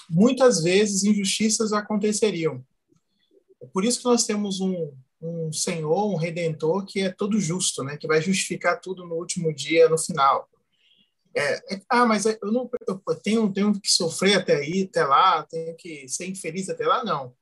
muitas 0.08 0.62
vezes 0.62 1.04
injustiças 1.04 1.72
aconteceriam. 1.72 2.64
É 3.60 3.66
por 3.66 3.84
isso 3.84 3.98
que 3.98 4.04
nós 4.04 4.24
temos 4.24 4.60
um, 4.60 4.92
um 5.20 5.52
Senhor, 5.52 6.12
um 6.12 6.16
Redentor 6.16 6.84
que 6.84 7.00
é 7.00 7.10
todo 7.10 7.40
justo, 7.40 7.82
né? 7.82 7.96
Que 7.96 8.06
vai 8.06 8.20
justificar 8.20 8.80
tudo 8.80 9.06
no 9.06 9.14
último 9.14 9.54
dia, 9.54 9.88
no 9.88 9.98
final. 9.98 10.48
É, 11.34 11.74
é, 11.74 11.82
ah, 11.88 12.06
mas 12.06 12.24
eu 12.24 12.38
não 12.52 12.70
eu 12.88 13.00
tenho, 13.22 13.52
tenho 13.52 13.78
que 13.78 13.90
sofrer 13.90 14.36
até 14.36 14.56
aí, 14.56 14.88
até 14.88 15.04
lá, 15.04 15.42
tenho 15.42 15.76
que 15.76 16.08
ser 16.08 16.26
infeliz 16.26 16.68
até 16.68 16.86
lá, 16.86 17.04
não. 17.04 17.34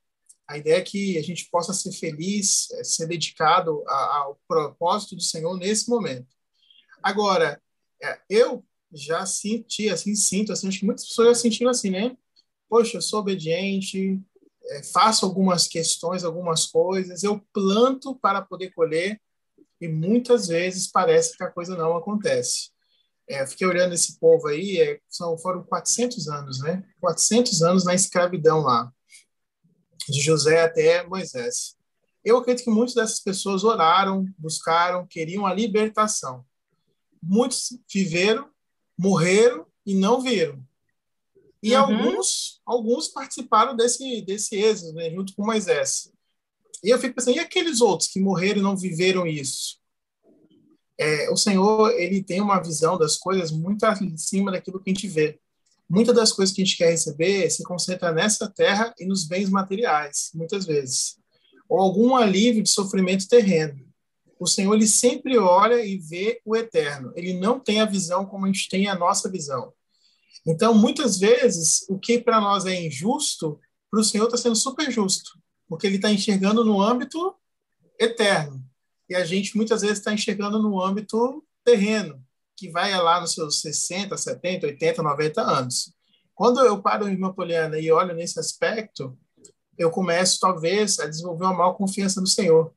A 0.49 0.59
ideia 0.59 0.79
é 0.79 0.83
que 0.83 1.17
a 1.17 1.23
gente 1.23 1.49
possa 1.49 1.73
ser 1.73 1.93
feliz, 1.93 2.71
é, 2.73 2.85
ser 2.85 3.07
dedicado 3.07 3.83
ao 3.89 4.39
propósito 4.49 5.15
do 5.17 5.23
Senhor 5.23 5.57
nesse 5.57 5.89
momento. 5.89 6.27
Agora, 7.05 7.61
é, 8.03 8.19
eu 8.31 8.65
já 8.91 9.27
senti, 9.27 9.91
assim, 9.91 10.15
sinto, 10.15 10.53
assim, 10.55 10.69
acho 10.69 10.79
que 10.79 10.87
muitas 10.87 11.07
pessoas 11.07 11.29
já 11.29 11.35
sentiram 11.43 11.71
assim, 11.71 11.91
né? 11.91 12.17
Poxa, 12.67 12.97
eu 12.97 13.03
sou 13.03 13.21
obediente, 13.21 14.19
é, 14.71 14.83
faço 14.85 15.27
algumas 15.27 15.69
questões, 15.69 16.25
algumas 16.25 16.65
coisas, 16.65 17.23
eu 17.23 17.39
planto 17.53 18.17
para 18.17 18.41
poder 18.41 18.73
colher 18.73 19.21
e 19.79 19.87
muitas 19.87 20.49
vezes 20.49 20.91
parece 20.91 21.37
que 21.37 21.45
a 21.45 21.51
coisa 21.51 21.77
não 21.77 21.95
acontece. 21.95 22.71
É, 23.29 23.47
fiquei 23.47 23.67
olhando 23.67 23.93
esse 23.93 24.19
povo 24.19 24.49
aí, 24.49 24.81
é, 24.81 24.99
são, 25.07 25.37
foram 25.37 25.63
400 25.63 26.27
anos, 26.29 26.61
né? 26.61 26.83
400 27.03 27.61
anos 27.61 27.85
na 27.85 27.95
escravidão 27.95 28.63
lá, 28.63 28.91
de 30.09 30.23
José 30.23 30.63
até 30.63 31.07
Moisés. 31.07 31.77
Eu 32.25 32.39
acredito 32.39 32.65
que 32.65 32.71
muitas 32.71 32.95
dessas 32.95 33.21
pessoas 33.21 33.63
oraram, 33.63 34.25
buscaram, 34.39 35.07
queriam 35.07 35.45
a 35.45 35.53
libertação. 35.53 36.43
Muitos 37.27 37.79
viveram, 37.93 38.49
morreram 38.99 39.67
e 39.87 39.95
não 39.95 40.21
viram. 40.21 40.63
E 41.63 41.73
uhum. 41.73 41.79
alguns, 41.81 42.61
alguns 42.67 43.09
participaram 43.09 43.75
desse, 43.75 44.21
desse 44.23 44.55
êxodo, 44.55 44.93
né, 44.93 45.11
junto 45.11 45.35
com 45.35 45.47
Moisés. 45.47 46.13
E 46.83 46.91
eu 46.91 46.99
fico 46.99 47.15
pensando, 47.15 47.37
e 47.37 47.41
aqueles 47.41 47.81
outros 47.81 48.11
que 48.11 48.21
morreram 48.21 48.59
e 48.59 48.63
não 48.63 48.77
viveram 48.77 49.27
isso? 49.27 49.79
É, 50.99 51.31
o 51.31 51.37
Senhor, 51.37 51.91
ele 51.93 52.23
tem 52.23 52.41
uma 52.41 52.63
visão 52.63 52.99
das 52.99 53.17
coisas 53.17 53.51
muito 53.51 53.85
acima 53.85 54.53
daquilo 54.53 54.79
que 54.79 54.91
a 54.91 54.95
gente 54.95 55.09
vê. 55.09 55.41
Muitas 55.89 56.15
das 56.15 56.33
coisas 56.33 56.55
que 56.55 56.61
a 56.61 56.65
gente 56.65 56.77
quer 56.77 56.91
receber 56.91 57.49
se 57.51 57.63
concentra 57.63 58.13
nessa 58.13 58.49
terra 58.49 58.95
e 58.99 59.07
nos 59.07 59.25
bens 59.25 59.49
materiais, 59.49 60.31
muitas 60.35 60.67
vezes. 60.67 61.17
Ou 61.69 61.81
algum 61.81 62.15
alívio 62.15 62.63
de 62.63 62.69
sofrimento 62.69 63.27
terreno. 63.27 63.81
O 64.39 64.47
Senhor, 64.47 64.75
ele 64.75 64.87
sempre 64.87 65.39
olha 65.39 65.85
e 65.85 65.97
vê 65.97 66.41
o 66.45 66.57
eterno. 66.57 67.13
Ele 67.15 67.35
não 67.35 67.61
tem 67.61 67.81
a 67.81 67.87
visão 67.87 68.27
como 68.27 68.45
a 68.45 68.49
gente 68.49 68.69
tem 68.69 68.89
a 68.89 68.95
nossa 68.95 69.31
visão. 69.31 69.73
Então, 70.47 70.75
muitas 70.75 71.19
vezes, 71.19 71.87
o 71.89 71.99
que 71.99 72.19
para 72.19 72.41
nós 72.41 72.67
é 72.67 72.75
injusto, 72.75 73.59
para 73.91 74.01
o 74.01 74.05
Senhor 74.05 74.25
está 74.25 74.37
sendo 74.37 74.57
super 74.57 74.91
justo, 74.91 75.31
porque 75.67 75.87
Ele 75.87 75.97
está 75.97 76.11
enxergando 76.11 76.65
no 76.65 76.83
âmbito 76.83 77.35
eterno. 77.99 78.63
E 79.09 79.15
a 79.15 79.25
gente, 79.25 79.57
muitas 79.57 79.83
vezes, 79.83 79.99
está 79.99 80.13
enxergando 80.13 80.61
no 80.61 80.83
âmbito 80.83 81.45
terreno, 81.65 82.23
que 82.57 82.71
vai 82.71 82.95
lá 83.01 83.21
nos 83.21 83.33
seus 83.33 83.61
60, 83.61 84.17
70, 84.17 84.67
80, 84.67 85.03
90 85.03 85.41
anos. 85.41 85.93
Quando 86.35 86.61
eu 86.61 86.83
paro 86.83 87.09
em 87.09 87.33
Poliana 87.33 87.79
e 87.79 87.91
olho 87.91 88.15
nesse 88.15 88.39
aspecto, 88.39 89.17
eu 89.79 89.91
começo, 89.91 90.41
talvez, 90.41 90.99
a 90.99 91.07
desenvolver 91.07 91.45
uma 91.45 91.55
maior 91.55 91.75
confiança 91.75 92.21
no 92.21 92.27
Senhor, 92.27 92.73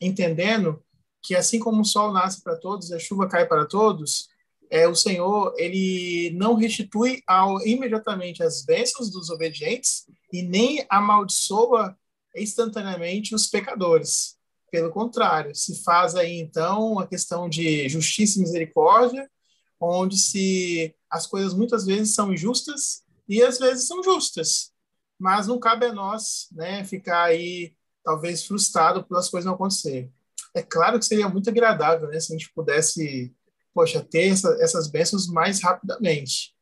entendendo 0.00 0.82
que 1.22 1.34
assim 1.34 1.58
como 1.58 1.82
o 1.82 1.84
sol 1.84 2.12
nasce 2.12 2.42
para 2.42 2.56
todos 2.56 2.90
e 2.90 2.94
a 2.94 2.98
chuva 2.98 3.28
cai 3.28 3.46
para 3.46 3.64
todos, 3.64 4.28
é, 4.70 4.88
o 4.88 4.94
Senhor 4.94 5.54
ele 5.58 6.30
não 6.34 6.54
restitui 6.54 7.22
ao, 7.26 7.60
imediatamente 7.66 8.42
as 8.42 8.64
bênçãos 8.64 9.10
dos 9.10 9.30
obedientes 9.30 10.06
e 10.32 10.42
nem 10.42 10.84
amaldiçoa 10.88 11.96
instantaneamente 12.34 13.34
os 13.34 13.46
pecadores. 13.46 14.36
Pelo 14.70 14.90
contrário, 14.90 15.54
se 15.54 15.82
faz 15.82 16.14
aí 16.14 16.40
então 16.40 16.98
a 16.98 17.06
questão 17.06 17.48
de 17.48 17.86
justiça 17.90 18.38
e 18.38 18.40
misericórdia, 18.42 19.30
onde 19.78 20.16
se 20.16 20.94
as 21.10 21.26
coisas 21.26 21.52
muitas 21.52 21.84
vezes 21.84 22.14
são 22.14 22.32
injustas 22.32 23.02
e 23.28 23.42
às 23.42 23.58
vezes 23.58 23.86
são 23.86 24.02
justas, 24.02 24.72
mas 25.18 25.46
não 25.46 25.58
cabe 25.58 25.84
a 25.86 25.92
nós, 25.92 26.48
né, 26.52 26.82
ficar 26.84 27.24
aí 27.24 27.74
talvez 28.02 28.44
frustrado 28.46 29.04
pelas 29.04 29.28
coisas 29.28 29.44
não 29.44 29.54
acontecerem. 29.54 30.10
É 30.54 30.62
claro 30.62 30.98
que 30.98 31.04
seria 31.04 31.28
muito 31.28 31.48
agradável, 31.48 32.08
né, 32.08 32.20
se 32.20 32.32
a 32.32 32.36
gente 32.36 32.52
pudesse 32.54 33.34
poxa, 33.74 34.02
ter 34.02 34.28
essa, 34.28 34.56
essas 34.60 34.88
bênçãos 34.88 35.26
mais 35.26 35.62
rapidamente. 35.62 36.54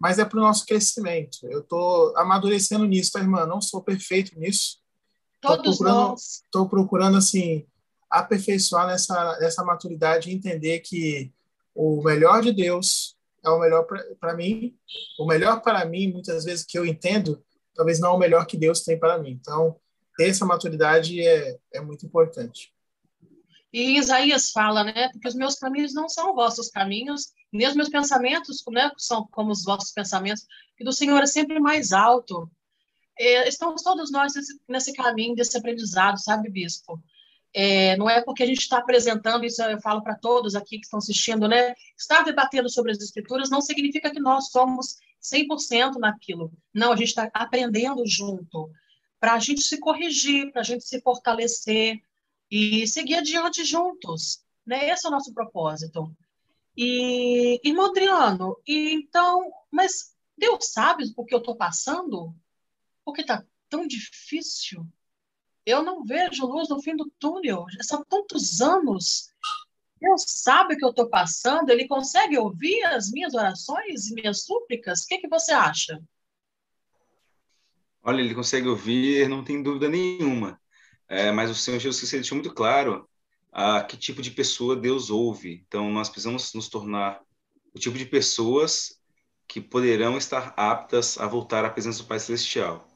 Mas 0.00 0.18
é 0.18 0.24
para 0.24 0.38
o 0.38 0.42
nosso 0.42 0.64
crescimento. 0.64 1.38
Eu 1.44 1.60
estou 1.60 2.16
amadurecendo 2.16 2.84
nisso, 2.84 3.12
tá, 3.12 3.20
irmã? 3.20 3.46
Não 3.46 3.60
sou 3.60 3.82
perfeito 3.82 4.38
nisso. 4.38 4.78
Todos 5.40 5.76
procurando, 5.76 5.96
nós. 5.96 6.42
Estou 6.44 6.68
procurando, 6.68 7.18
assim, 7.18 7.66
aperfeiçoar 8.08 8.86
nessa, 8.86 9.38
nessa 9.40 9.64
maturidade 9.64 10.30
e 10.30 10.34
entender 10.34 10.80
que 10.80 11.32
o 11.74 12.02
melhor 12.02 12.42
de 12.42 12.52
Deus 12.52 13.16
é 13.44 13.50
o 13.50 13.58
melhor 13.58 13.86
para 14.20 14.34
mim. 14.34 14.76
O 15.18 15.26
melhor 15.26 15.60
para 15.62 15.84
mim, 15.84 16.12
muitas 16.12 16.44
vezes, 16.44 16.64
que 16.64 16.78
eu 16.78 16.86
entendo, 16.86 17.42
talvez 17.74 17.98
não 17.98 18.10
é 18.10 18.12
o 18.12 18.18
melhor 18.18 18.46
que 18.46 18.56
Deus 18.56 18.82
tem 18.82 18.98
para 18.98 19.18
mim. 19.18 19.30
Então, 19.30 19.76
ter 20.16 20.28
essa 20.28 20.46
maturidade 20.46 21.20
é, 21.20 21.58
é 21.74 21.80
muito 21.80 22.06
importante. 22.06 22.72
E 23.72 23.98
Isaías 23.98 24.50
fala, 24.50 24.84
né? 24.84 25.08
Porque 25.12 25.28
os 25.28 25.34
meus 25.34 25.56
caminhos 25.56 25.92
não 25.92 26.08
são 26.08 26.34
vossos 26.34 26.68
caminhos, 26.68 27.32
nem 27.52 27.68
os 27.68 27.74
meus 27.74 27.88
pensamentos 27.88 28.62
né, 28.70 28.90
são 28.96 29.26
como 29.30 29.50
os 29.50 29.64
vossos 29.64 29.92
pensamentos, 29.92 30.46
que 30.76 30.84
do 30.84 30.92
Senhor 30.92 31.22
é 31.22 31.26
sempre 31.26 31.60
mais 31.60 31.92
alto. 31.92 32.50
É, 33.18 33.48
estamos 33.48 33.82
todos 33.82 34.10
nós 34.10 34.34
nesse, 34.34 34.60
nesse, 34.68 34.92
caminho, 34.92 35.34
desse 35.34 35.56
aprendizado, 35.56 36.18
sabe, 36.18 36.50
Bispo? 36.50 37.02
É, 37.52 37.96
não 37.96 38.08
é 38.08 38.22
porque 38.22 38.42
a 38.42 38.46
gente 38.46 38.60
está 38.60 38.78
apresentando, 38.78 39.44
isso 39.44 39.62
eu 39.62 39.80
falo 39.80 40.02
para 40.02 40.14
todos 40.14 40.54
aqui 40.54 40.78
que 40.78 40.84
estão 40.84 40.98
assistindo, 40.98 41.48
né? 41.48 41.74
Estar 41.98 42.22
debatendo 42.22 42.70
sobre 42.70 42.92
as 42.92 43.00
Escrituras 43.00 43.50
não 43.50 43.60
significa 43.60 44.10
que 44.10 44.20
nós 44.20 44.50
somos 44.50 44.96
100% 45.22 45.96
naquilo. 45.98 46.52
Não, 46.72 46.92
a 46.92 46.96
gente 46.96 47.08
está 47.08 47.28
aprendendo 47.34 48.02
junto, 48.06 48.70
para 49.18 49.34
a 49.34 49.38
gente 49.38 49.62
se 49.62 49.78
corrigir, 49.78 50.52
para 50.52 50.60
a 50.60 50.64
gente 50.64 50.84
se 50.84 51.00
fortalecer, 51.00 52.00
e 52.50 52.86
seguir 52.86 53.16
adiante 53.16 53.64
juntos. 53.64 54.42
Né? 54.66 54.88
Esse 54.90 55.06
é 55.06 55.08
o 55.08 55.12
nosso 55.12 55.32
propósito. 55.32 56.14
E, 56.76 57.60
e 57.64 57.80
Adriano, 57.80 58.56
e 58.66 58.92
então, 58.92 59.50
mas 59.70 60.14
Deus 60.36 60.70
sabe 60.70 61.12
o 61.16 61.24
que 61.24 61.34
eu 61.34 61.38
estou 61.38 61.56
passando? 61.56 62.32
Porque 63.04 63.22
está 63.22 63.44
tão 63.68 63.86
difícil. 63.86 64.86
Eu 65.66 65.82
não 65.82 66.04
vejo 66.04 66.46
luz 66.46 66.68
no 66.68 66.80
fim 66.80 66.94
do 66.96 67.10
túnel. 67.18 67.66
Já 67.70 67.82
são 67.82 68.04
tantos 68.04 68.60
anos. 68.60 69.32
Deus 70.00 70.24
sabe 70.26 70.74
o 70.74 70.78
que 70.78 70.84
eu 70.84 70.90
estou 70.90 71.10
passando. 71.10 71.70
Ele 71.70 71.88
consegue 71.88 72.38
ouvir 72.38 72.82
as 72.84 73.10
minhas 73.10 73.34
orações 73.34 74.06
e 74.06 74.14
minhas 74.14 74.44
súplicas? 74.44 75.02
O 75.02 75.06
que, 75.08 75.18
que 75.18 75.28
você 75.28 75.52
acha? 75.52 76.00
Olha, 78.02 78.20
ele 78.20 78.34
consegue 78.34 78.68
ouvir, 78.68 79.28
não 79.28 79.44
tem 79.44 79.62
dúvida 79.62 79.88
nenhuma. 79.88 80.60
É, 81.08 81.32
mas 81.32 81.50
o 81.50 81.54
Senhor 81.54 81.78
Jesus 81.78 82.10
deixou 82.10 82.36
muito 82.36 82.52
claro 82.52 83.08
a 83.50 83.82
que 83.82 83.96
tipo 83.96 84.20
de 84.20 84.30
pessoa 84.30 84.76
Deus 84.76 85.10
ouve. 85.10 85.64
Então, 85.66 85.90
nós 85.90 86.08
precisamos 86.08 86.52
nos 86.54 86.68
tornar 86.68 87.20
o 87.74 87.78
tipo 87.78 87.96
de 87.96 88.04
pessoas 88.04 88.98
que 89.46 89.60
poderão 89.60 90.18
estar 90.18 90.52
aptas 90.56 91.18
a 91.18 91.26
voltar 91.26 91.64
à 91.64 91.70
presença 91.70 92.02
do 92.02 92.08
Pai 92.08 92.20
Celestial. 92.20 92.86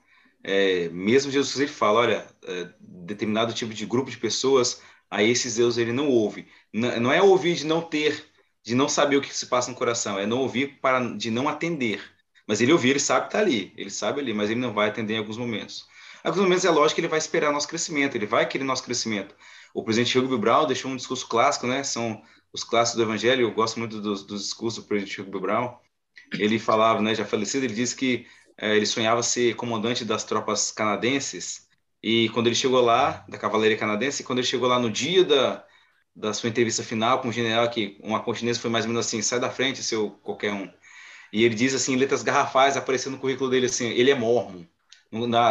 É, 0.45 0.89
mesmo 0.91 1.31
Jesus 1.33 1.59
ele 1.59 1.71
fala, 1.71 2.01
olha, 2.01 2.27
é, 2.45 2.75
determinado 2.81 3.55
tipo 3.55 3.73
de 3.73 3.87
grupo 3.87 4.11
de 4.11 4.19
pessoas, 4.19 4.83
a 5.11 5.23
esses 5.23 5.57
Deus 5.57 5.79
ele 5.79 5.93
não 5.93 6.09
ouve. 6.11 6.49
Não, 6.73 7.01
não 7.01 7.13
é 7.13 7.23
ouvir 7.23 7.55
de 7.55 7.65
não 7.65 7.81
ter, 7.81 8.27
de 8.63 8.75
não 8.75 8.89
saber 8.89 9.17
o 9.17 9.23
que 9.23 9.35
se 9.35 9.47
passa 9.47 9.71
no 9.71 9.77
coração, 9.77 10.19
é 10.19 10.27
não 10.27 10.39
ouvir 10.41 10.81
para 10.81 11.01
de 11.17 11.31
não 11.31 11.49
atender. 11.49 12.03
Mas 12.47 12.61
ele 12.61 12.73
ouvir, 12.73 12.91
ele 12.91 13.01
sabe 13.01 13.23
que 13.23 13.29
está 13.29 13.39
ali, 13.39 13.73
ele 13.77 13.91
sabe 13.91 14.21
ali, 14.21 14.35
mas 14.35 14.51
ele 14.51 14.61
não 14.61 14.75
vai 14.75 14.89
atender 14.89 15.15
em 15.15 15.19
alguns 15.19 15.39
momentos 15.39 15.87
alguns 16.25 16.43
momentos 16.43 16.65
é 16.65 16.71
lógico 16.71 16.97
que 16.97 17.01
ele 17.01 17.09
vai 17.09 17.19
esperar 17.19 17.53
nosso 17.53 17.69
crescimento, 17.69 18.17
ele 18.17 18.27
vai 18.27 18.47
querer 18.49 18.65
nosso 18.65 18.85
crescimento. 18.85 19.35
O 19.75 19.83
presidente 19.85 20.19
Hugo 20.19 20.39
Brown 20.39 20.67
deixou 20.67 20.91
um 20.91 20.97
discurso 20.97 21.27
clássico, 21.29 21.67
né? 21.67 21.83
São 21.83 22.23
os 22.53 22.65
clássicos 22.65 22.99
do 22.99 23.03
Evangelho. 23.05 23.43
Eu 23.43 23.55
gosto 23.55 23.79
muito 23.79 24.01
dos, 24.01 24.23
dos 24.25 24.43
discursos 24.43 24.83
do 24.83 24.89
presidente 24.89 25.21
Hugo 25.21 25.41
Brown. 25.41 25.77
Ele 26.39 26.59
falava, 26.59 27.01
né? 27.03 27.15
Já 27.15 27.25
falecido, 27.25 27.65
ele 27.65 27.75
disse 27.75 27.97
que 27.97 28.27
é, 28.57 28.77
ele 28.77 28.87
sonhava 28.87 29.23
ser 29.23 29.57
comandante 29.57 30.05
das 30.05 30.25
tropas 30.25 30.71
canadenses 30.71 31.69
E 32.03 32.29
quando 32.31 32.47
ele 32.49 32.57
chegou 32.57 32.81
lá, 32.83 33.25
da 33.29 33.39
Cavalaria 33.39 33.77
Canadense, 33.77 34.25
quando 34.25 34.39
ele 34.41 34.47
chegou 34.47 34.69
lá 34.69 34.79
no 34.79 34.91
dia 34.91 35.25
da, 35.25 35.65
da 36.15 36.35
sua 36.35 36.49
entrevista 36.49 36.83
final 36.83 37.21
com 37.21 37.29
o 37.29 37.33
general, 37.33 37.69
que 37.71 37.99
uma 38.03 38.23
continência 38.23 38.61
foi 38.61 38.71
mais 38.71 38.85
ou 38.85 38.91
menos 38.91 39.07
assim: 39.07 39.23
sai 39.23 39.41
da 39.41 39.51
frente, 39.51 39.83
seu 39.83 40.11
qualquer 40.23 40.53
um. 40.53 40.71
E 41.33 41.45
ele 41.45 41.55
diz 41.55 41.75
assim, 41.75 41.97
letras 41.97 42.23
garrafais 42.23 42.77
aparecendo 42.77 43.15
no 43.15 43.21
currículo 43.21 43.51
dele 43.51 43.67
assim: 43.67 43.89
ele 43.91 44.11
é 44.11 44.15
mormon. 44.15 44.65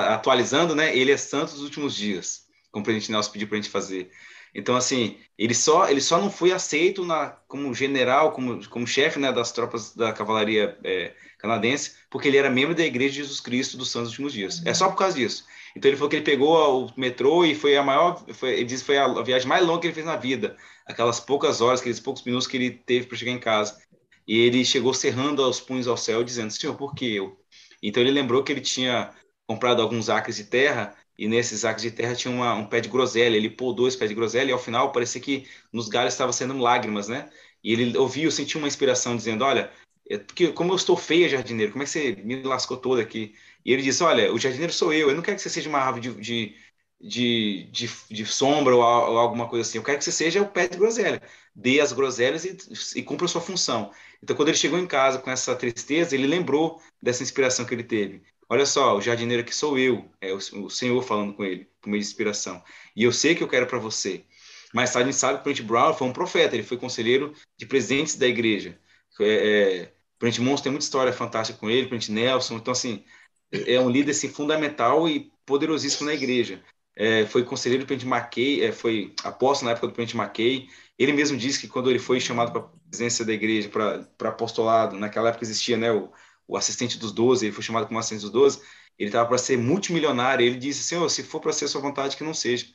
Atualizando, 0.10 0.75
né? 0.75 0.96
Ele 0.96 1.12
é 1.12 1.18
santo 1.18 1.53
dos 1.53 1.62
últimos 1.62 1.96
dias, 1.96 2.46
como 2.72 2.82
o 2.82 2.86
presidente 2.86 3.12
Nelson 3.12 3.32
pediu 3.32 3.48
para 3.48 3.58
a 3.58 3.62
gente 3.62 3.72
fazer. 3.72 4.12
Então, 4.53 4.75
assim, 4.75 5.18
ele 5.38 5.53
só, 5.53 5.89
ele 5.89 6.01
só 6.01 6.20
não 6.20 6.30
foi 6.30 6.51
aceito 6.51 7.06
na, 7.06 7.30
como 7.48 7.74
general, 7.74 8.34
como, 8.34 8.68
como 8.68 8.86
chefe 8.86 9.18
né, 9.18 9.32
das 9.32 9.51
tropas 9.51 9.96
da 9.96 10.12
cavalaria 10.12 10.77
é, 10.84 11.13
canadense, 11.39 11.96
porque 12.10 12.27
ele 12.27 12.38
era 12.38 12.50
membro 12.50 12.75
da 12.75 12.86
Igreja 12.86 13.12
de 13.12 13.18
Jesus 13.18 13.39
Cristo 13.39 13.77
dos 13.77 13.89
Santos 13.89 14.10
Últimos 14.10 14.34
Dias. 14.34 14.62
É 14.65 14.74
só 14.74 14.89
por 14.89 14.98
causa 14.98 15.15
disso. 15.15 15.46
Então, 15.75 15.89
ele 15.89 15.96
falou 15.96 16.10
que 16.10 16.18
ele 16.18 16.25
pegou 16.25 16.86
o 16.86 16.94
metrô 17.00 17.46
e 17.46 17.56
foi 17.56 17.77
a 17.77 17.84
maior, 17.84 18.22
foi, 18.34 18.56
ele 18.56 18.65
disse 18.65 18.84
que 18.84 18.88
foi 18.88 18.98
a 18.98 19.08
viagem 19.22 19.48
mais 19.48 19.65
longa 19.65 19.82
que 19.82 19.88
ele 19.88 19.94
fez 19.94 20.06
na 20.06 20.18
vida. 20.18 20.58
Aquelas 20.86 21.20
poucas 21.20 21.62
horas, 21.62 21.80
aqueles 21.80 22.00
poucos 22.00 22.24
minutos 22.24 22.46
que 22.46 22.58
ele 22.58 22.72
teve 22.72 23.08
para 23.08 23.18
chegar 23.18 23.32
em 23.32 23.39
casa. 23.39 23.82
E 24.27 24.38
ele 24.38 24.65
chegou 24.65 24.94
cerrando 24.94 25.48
os 25.48 25.62
punhos 25.62 25.88
ao 25.88 25.96
céu, 25.96 26.24
dizendo: 26.24 26.51
Senhor, 26.51 26.75
por 26.75 26.94
que 26.94 27.15
eu? 27.15 27.38
Então, 27.82 28.03
ele 28.03 28.12
lembrou 28.12 28.44
que 28.44 28.51
ele 28.51 28.62
tinha 28.62 29.12
comprado 29.51 29.81
alguns 29.81 30.10
acres 30.10 30.38
de 30.38 30.46
terra 30.46 30.96
e 31.17 31.27
nesses 31.27 31.65
acres 31.65 31.84
de 31.84 31.91
terra 31.91 32.15
tinha 32.15 32.34
uma, 32.34 32.53
um 32.55 32.65
pé 32.65 32.79
de 32.79 32.89
groselha. 32.89 33.36
Ele 33.36 33.50
podou 33.50 33.88
esse 33.88 33.98
pé 33.98 34.08
de 34.08 34.13
groselha 34.13 34.50
e 34.50 34.53
ao 34.53 34.60
final 34.60 34.91
parecia 34.91 35.22
que 35.22 35.48
nos 35.72 35.89
galhos 35.89 36.13
estava 36.13 36.31
saindo 36.31 36.58
lágrimas, 36.58 37.08
né? 37.08 37.29
E 37.63 37.74
ele 37.74 37.98
ouviu, 37.98 38.31
sentiu 38.31 38.60
uma 38.60 38.67
inspiração 38.67 39.15
dizendo: 39.15 39.43
Olha, 39.43 39.72
é 40.10 40.17
porque, 40.17 40.48
como 40.50 40.72
eu 40.72 40.75
estou 40.75 40.98
feia, 40.98 41.29
jardineiro, 41.29 41.72
como 41.72 41.84
é 41.84 41.86
que 41.86 41.91
você 41.91 42.15
me 42.24 42.41
lascou 42.43 42.77
toda 42.77 43.01
aqui? 43.01 43.36
E 43.65 43.74
ele 43.74 43.81
disse: 43.81 44.03
Olha, 44.03 44.34
o 44.34 44.39
jardineiro 44.39 44.74
sou 44.74 44.93
eu, 44.93 45.10
eu 45.10 45.15
não 45.15 45.22
quero 45.22 45.36
que 45.38 45.43
você 45.43 45.50
seja 45.50 45.70
uma 45.70 45.79
árvore 45.79 46.01
de, 46.01 46.13
de, 46.22 46.55
de, 47.00 47.63
de, 47.72 47.89
de 48.10 48.25
sombra 48.25 48.75
ou, 48.75 48.81
ou, 48.81 49.17
alguma 49.20 49.48
coisa 49.48 49.67
assim, 49.67 49.77
eu 49.77 49.84
quero 49.84 49.98
que 49.98 50.03
você 50.03 50.12
seja 50.12 50.41
o 50.41 50.48
pé 50.48 50.67
de 50.67 50.77
groselha. 50.77 51.22
Dê 51.53 51.79
as 51.81 51.91
groselhas 51.91 52.46
e, 52.46 52.58
e 53.00 53.03
cumpra 53.03 53.25
a 53.25 53.29
sua 53.29 53.41
função. 53.41 53.91
Então, 54.24 54.36
quando 54.36 54.50
ele 54.50 54.58
chegou 54.58 54.79
em 54.79 54.88
casa 54.88 55.20
com 55.20 55.29
essa 55.29 55.55
tristeza, 55.55 56.15
ele 56.15 56.27
lembrou 56.27 56.81
dessa 57.01 57.24
inspiração 57.24 57.65
que 57.65 57.74
ele 57.74 57.84
teve. 57.84 58.24
Olha 58.51 58.65
só, 58.65 58.98
o 58.98 59.01
jardineiro 59.01 59.41
aqui 59.41 59.55
sou 59.55 59.79
eu, 59.79 60.12
é 60.20 60.34
o, 60.34 60.65
o 60.65 60.70
Senhor 60.70 61.01
falando 61.03 61.34
com 61.34 61.41
ele, 61.41 61.70
por 61.79 61.89
meio 61.89 62.03
de 62.03 62.08
inspiração. 62.10 62.62
E 62.93 63.01
eu 63.01 63.12
sei 63.13 63.34
que 63.34 63.41
eu 63.41 63.48
quero 63.48 63.65
para 63.65 63.79
você. 63.79 64.25
Mas 64.74 64.93
a 64.93 65.01
gente 65.01 65.15
sabe 65.15 65.36
que 65.36 65.39
o 65.39 65.43
Brent 65.46 65.62
Brown 65.62 65.93
foi 65.93 66.05
um 66.05 66.12
profeta, 66.12 66.53
ele 66.53 66.63
foi 66.63 66.75
conselheiro 66.75 67.34
de 67.58 67.65
presidentes 67.65 68.15
da 68.15 68.27
igreja. 68.27 68.77
É, 69.22 69.84
é, 69.84 69.93
Brent 70.20 70.39
Monson 70.39 70.63
tem 70.63 70.72
muita 70.74 70.84
história 70.84 71.13
fantástica 71.13 71.58
com 71.58 71.70
ele, 71.70 71.88
Brent 71.88 72.10
Nelson. 72.10 72.58
Então, 72.58 72.74
assim, 72.74 73.05
é 73.53 73.79
um 73.79 73.89
líder 73.89 74.12
assim, 74.12 74.27
fundamental 74.27 75.08
e 75.08 75.31
poderosíssimo 75.46 76.08
na 76.10 76.13
igreja. 76.13 76.62
É, 76.93 77.25
foi 77.27 77.46
conselheiro 77.46 77.86
do 77.86 77.88
Brent 77.88 78.03
McKay, 78.03 78.65
é, 78.65 78.74
foi 78.74 79.15
apóstolo 79.24 79.67
na 79.67 79.77
época 79.77 79.88
do 79.88 79.93
Brent 79.93 80.13
McKay. 80.13 80.67
Ele 81.00 81.13
mesmo 81.13 81.38
disse 81.38 81.62
que 81.62 81.70
quando 81.70 81.89
ele 81.89 82.00
foi 82.00 82.20
chamado 82.20 82.51
para 82.51 82.60
a 82.60 82.70
presidência 82.89 83.24
da 83.24 83.31
igreja, 83.31 83.70
para 83.70 84.29
apostolado, 84.29 84.98
naquela 84.98 85.29
época 85.29 85.46
existia 85.46 85.77
né, 85.77 85.89
o, 85.89 86.12
o 86.51 86.58
assistente 86.58 86.98
dos 86.98 87.13
12, 87.13 87.46
ele 87.46 87.53
foi 87.53 87.63
chamado 87.63 87.88
como 87.88 87.98
assistente 87.98 88.24
dos 88.24 88.29
12, 88.29 88.62
ele 89.00 89.08
estava 89.08 89.25
para 89.25 89.38
ser 89.38 89.58
multimilionário. 89.58 90.46
Ele 90.46 90.58
disse: 90.58 90.84
Senhor, 90.84 91.08
se 91.10 91.24
for 91.24 91.39
para 91.39 91.53
ser 91.53 91.63
a 91.63 91.67
sua 91.70 91.79
vontade, 91.79 92.17
que 92.17 92.25
não 92.25 92.34
seja. 92.34 92.65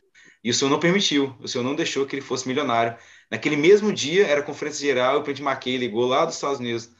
E 0.42 0.48
o 0.48 0.54
Senhor 0.54 0.70
não 0.70 0.80
permitiu, 0.80 1.36
o 1.40 1.46
Senhor 1.46 1.62
não 1.62 1.74
deixou 1.74 2.06
que 2.06 2.16
ele 2.16 2.22
fosse 2.22 2.48
milionário. 2.48 2.96
Naquele 3.30 3.54
mesmo 3.54 3.92
dia, 3.92 4.26
era 4.26 4.42
conferência 4.42 4.80
geral, 4.80 5.18
o 5.18 5.22
presidente 5.22 5.46
McKay 5.46 5.76
ligou 5.76 6.06
lá 6.06 6.24
dos 6.24 6.36
Estados 6.36 6.58
Unidos. 6.58 6.90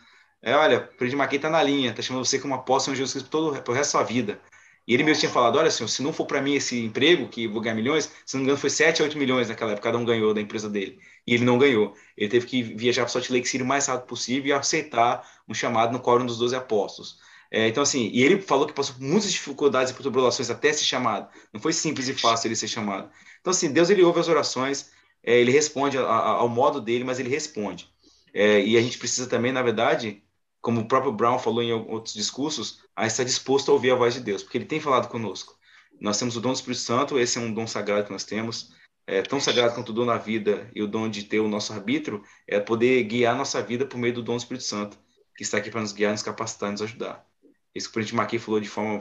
É, 0.43 0.55
olha, 0.55 0.91
o 0.93 0.97
presidente 0.99 1.23
McKay 1.23 1.39
está 1.39 1.49
na 1.49 1.63
linha, 1.63 1.91
está 1.91 2.03
chamando 2.03 2.27
você 2.27 2.39
como 2.39 2.55
apóstolo 2.55 2.95
de 2.95 2.99
Jesus 2.99 3.13
Cristo 3.13 3.31
todo, 3.31 3.49
o 3.49 3.53
resto 3.53 3.71
da 3.73 3.85
sua 3.85 4.03
vida. 4.03 4.39
E 4.87 4.95
ele 4.95 5.03
mesmo 5.03 5.21
tinha 5.21 5.33
falado: 5.33 5.59
olha, 5.59 5.71
senhor, 5.71 5.89
se 5.89 6.03
não 6.03 6.13
for 6.13 6.27
para 6.27 6.41
mim 6.41 6.55
esse 6.55 6.79
emprego, 6.85 7.29
que 7.29 7.49
vou 7.49 7.61
ganhar 7.61 7.75
milhões, 7.75 8.11
se 8.25 8.35
não 8.35 8.41
me 8.41 8.45
engano, 8.45 8.59
foi 8.59 8.71
7 8.71 9.03
a 9.03 9.05
8 9.05 9.19
milhões 9.19 9.49
naquela 9.49 9.73
época, 9.73 9.89
cada 9.89 9.99
um 9.99 10.05
ganhou 10.05 10.33
da 10.33 10.41
empresa 10.41 10.69
dele. 10.69 10.99
E 11.27 11.35
ele 11.35 11.45
não 11.45 11.59
ganhou. 11.59 11.95
Ele 12.17 12.31
teve 12.31 12.47
que 12.47 12.63
viajar 12.63 13.03
para 13.03 13.11
Salt 13.11 13.31
Lake 13.31 13.49
City 13.49 13.65
o 13.65 13.67
mais 13.67 13.87
rápido 13.87 14.07
possível 14.07 14.49
e 14.49 14.53
aceitar 14.53 15.29
um 15.49 15.55
chamado 15.55 15.93
no 15.93 16.01
quórum 16.01 16.25
dos 16.25 16.39
12 16.39 16.55
apóstolos. 16.55 17.19
É, 17.51 17.69
então, 17.69 17.83
assim, 17.83 18.11
e 18.13 18.23
ele 18.23 18.41
falou 18.41 18.67
que 18.67 18.73
passou 18.73 18.97
por 18.97 19.03
muitas 19.03 19.31
dificuldades 19.31 19.93
e 19.93 19.97
tribulações 19.97 20.51
até 20.51 20.73
ser 20.73 20.85
chamado. 20.85 21.29
Não 21.53 21.61
foi 21.61 21.73
simples 21.73 22.09
e 22.09 22.15
fácil 22.15 22.49
ele 22.49 22.57
ser 22.57 22.69
chamado. 22.69 23.11
Então, 23.41 23.51
assim, 23.51 23.73
Deus 23.73 23.89
ele 23.91 24.03
ouve 24.03 24.21
as 24.21 24.29
orações, 24.29 24.91
é, 25.23 25.39
ele 25.39 25.53
responde 25.53 25.97
a, 25.99 26.03
a, 26.03 26.31
ao 26.33 26.49
modo 26.49 26.81
dele, 26.81 27.05
mas 27.05 27.19
ele 27.19 27.29
responde. 27.29 27.89
É, 28.35 28.61
e 28.61 28.77
a 28.77 28.83
gente 28.83 28.99
precisa 28.99 29.29
também, 29.29 29.53
na 29.53 29.63
verdade, 29.63 30.23
como 30.67 30.81
o 30.81 30.89
próprio 30.89 31.13
Brown 31.13 31.39
falou 31.39 31.63
em 31.63 31.73
outros 31.73 32.13
discursos, 32.13 32.81
a 32.97 33.07
estar 33.07 33.23
disposto 33.23 33.71
a 33.71 33.75
ouvir 33.75 33.93
a 33.93 33.95
voz 33.95 34.15
de 34.15 34.21
Deus, 34.21 34.43
porque 34.43 34.59
ele 34.59 34.65
tem 34.65 34.81
falado 34.81 35.07
conosco. 35.07 35.57
Nós 36.01 36.19
temos 36.19 36.37
o 36.37 36.41
dom 36.41 36.49
do 36.49 36.57
Espírito 36.57 36.81
Santo, 36.81 37.21
esse 37.21 37.39
é 37.39 37.41
um 37.41 37.55
dom 37.55 37.69
sagrado 37.69 38.07
que 38.07 38.13
nós 38.13 38.25
temos, 38.25 38.75
é 39.07 39.23
tão 39.23 39.39
sagrado 39.39 39.77
quanto 39.77 39.91
o 39.91 39.93
dom 39.93 40.05
da 40.05 40.19
vida 40.19 40.69
e 40.75 40.83
o 40.83 40.89
dom 40.89 41.09
de 41.09 41.23
ter 41.23 41.39
o 41.39 41.47
nosso 41.47 41.73
arbítrio, 41.73 42.21
é 42.49 42.59
poder 42.59 43.01
guiar 43.05 43.37
nossa 43.37 43.63
vida 43.63 43.87
por 43.87 43.97
meio 43.97 44.13
do 44.13 44.25
dom 44.25 44.35
do 44.35 44.41
Espírito 44.41 44.65
Santo, 44.65 44.99
que 45.37 45.45
está 45.45 45.59
aqui 45.59 45.71
para 45.71 45.83
nos 45.83 45.93
guiar, 45.93 46.11
nos 46.11 46.25
capacitar, 46.25 46.73
nos 46.73 46.83
ajudar. 46.83 47.25
Isso 47.73 47.87
que 47.87 47.91
o 47.91 47.95
Presidente 47.95 48.21
McKay 48.21 48.41
falou 48.41 48.61
de 48.61 48.69
forma, 48.69 48.99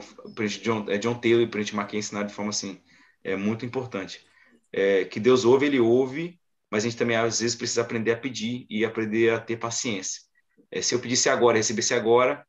John, 0.62 0.86
é, 0.88 0.98
John 0.98 1.18
Taylor 1.18 1.42
e 1.42 1.46
o 1.46 1.50
Presidente 1.50 1.80
McKay 1.80 1.98
ensinaram 1.98 2.28
de 2.28 2.32
forma 2.32 2.50
assim, 2.50 2.80
é 3.24 3.34
muito 3.34 3.66
importante. 3.66 4.24
É, 4.72 5.04
que 5.04 5.18
Deus 5.18 5.44
ouve, 5.44 5.66
Ele 5.66 5.80
ouve, 5.80 6.38
mas 6.70 6.84
a 6.84 6.88
gente 6.88 6.96
também 6.96 7.16
às 7.16 7.40
vezes 7.40 7.56
precisa 7.56 7.80
aprender 7.80 8.12
a 8.12 8.16
pedir 8.16 8.68
e 8.70 8.84
aprender 8.84 9.32
a 9.32 9.40
ter 9.40 9.56
paciência. 9.56 10.25
É, 10.70 10.82
se 10.82 10.94
eu 10.94 11.00
pedisse 11.00 11.28
agora, 11.28 11.56
recebesse 11.56 11.94
agora, 11.94 12.46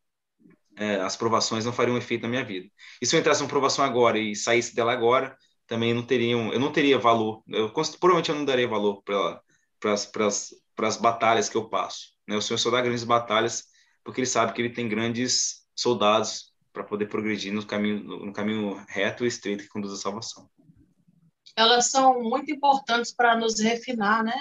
é, 0.76 0.96
as 0.96 1.16
provações 1.16 1.66
não 1.66 1.74
fariam 1.74 1.98
efeito 1.98 2.22
na 2.22 2.30
minha 2.30 2.44
vida. 2.44 2.70
E 3.02 3.06
se 3.06 3.16
eu 3.16 3.20
entrasse 3.20 3.42
numa 3.42 3.50
provação 3.50 3.84
agora 3.84 4.18
e 4.20 4.36
saísse 4.36 4.76
dela 4.76 4.94
agora, 4.94 5.38
também 5.66 5.94
não 5.94 6.04
teriam, 6.04 6.54
eu 6.54 6.60
não 6.60 6.72
teria 6.72 6.98
valor. 6.98 7.44
Eu, 7.48 7.70
provavelmente 7.72 8.30
eu 8.30 8.36
não 8.36 8.46
daria 8.46 8.68
valor 8.68 9.04
para 9.04 9.42
as 10.88 10.98
batalhas 10.98 11.50
que 11.50 11.58
eu 11.58 11.68
passo. 11.68 12.14
Né? 12.28 12.36
O 12.36 12.42
Senhor 12.42 12.58
só 12.58 12.70
dá 12.70 12.82
grandes 12.82 13.04
batalhas 13.04 13.66
porque 14.04 14.22
ele 14.22 14.28
sabe 14.28 14.54
que 14.54 14.62
ele 14.62 14.74
tem 14.74 14.88
grandes 14.88 15.68
soldados 15.76 16.54
para 16.72 16.84
poder 16.84 17.08
progredir 17.08 17.52
no 17.52 17.66
caminho, 17.66 18.04
no 18.04 18.32
caminho 18.32 18.76
reto 18.88 19.26
e 19.26 19.28
estreito 19.28 19.64
que 19.64 19.70
conduz 19.70 19.92
à 19.92 19.98
salvação. 19.98 20.50
Elas 21.56 21.90
são 21.90 22.22
muito 22.22 22.52
importantes 22.52 23.12
para 23.12 23.36
nos 23.36 23.60
refinar, 23.60 24.24
né? 24.24 24.38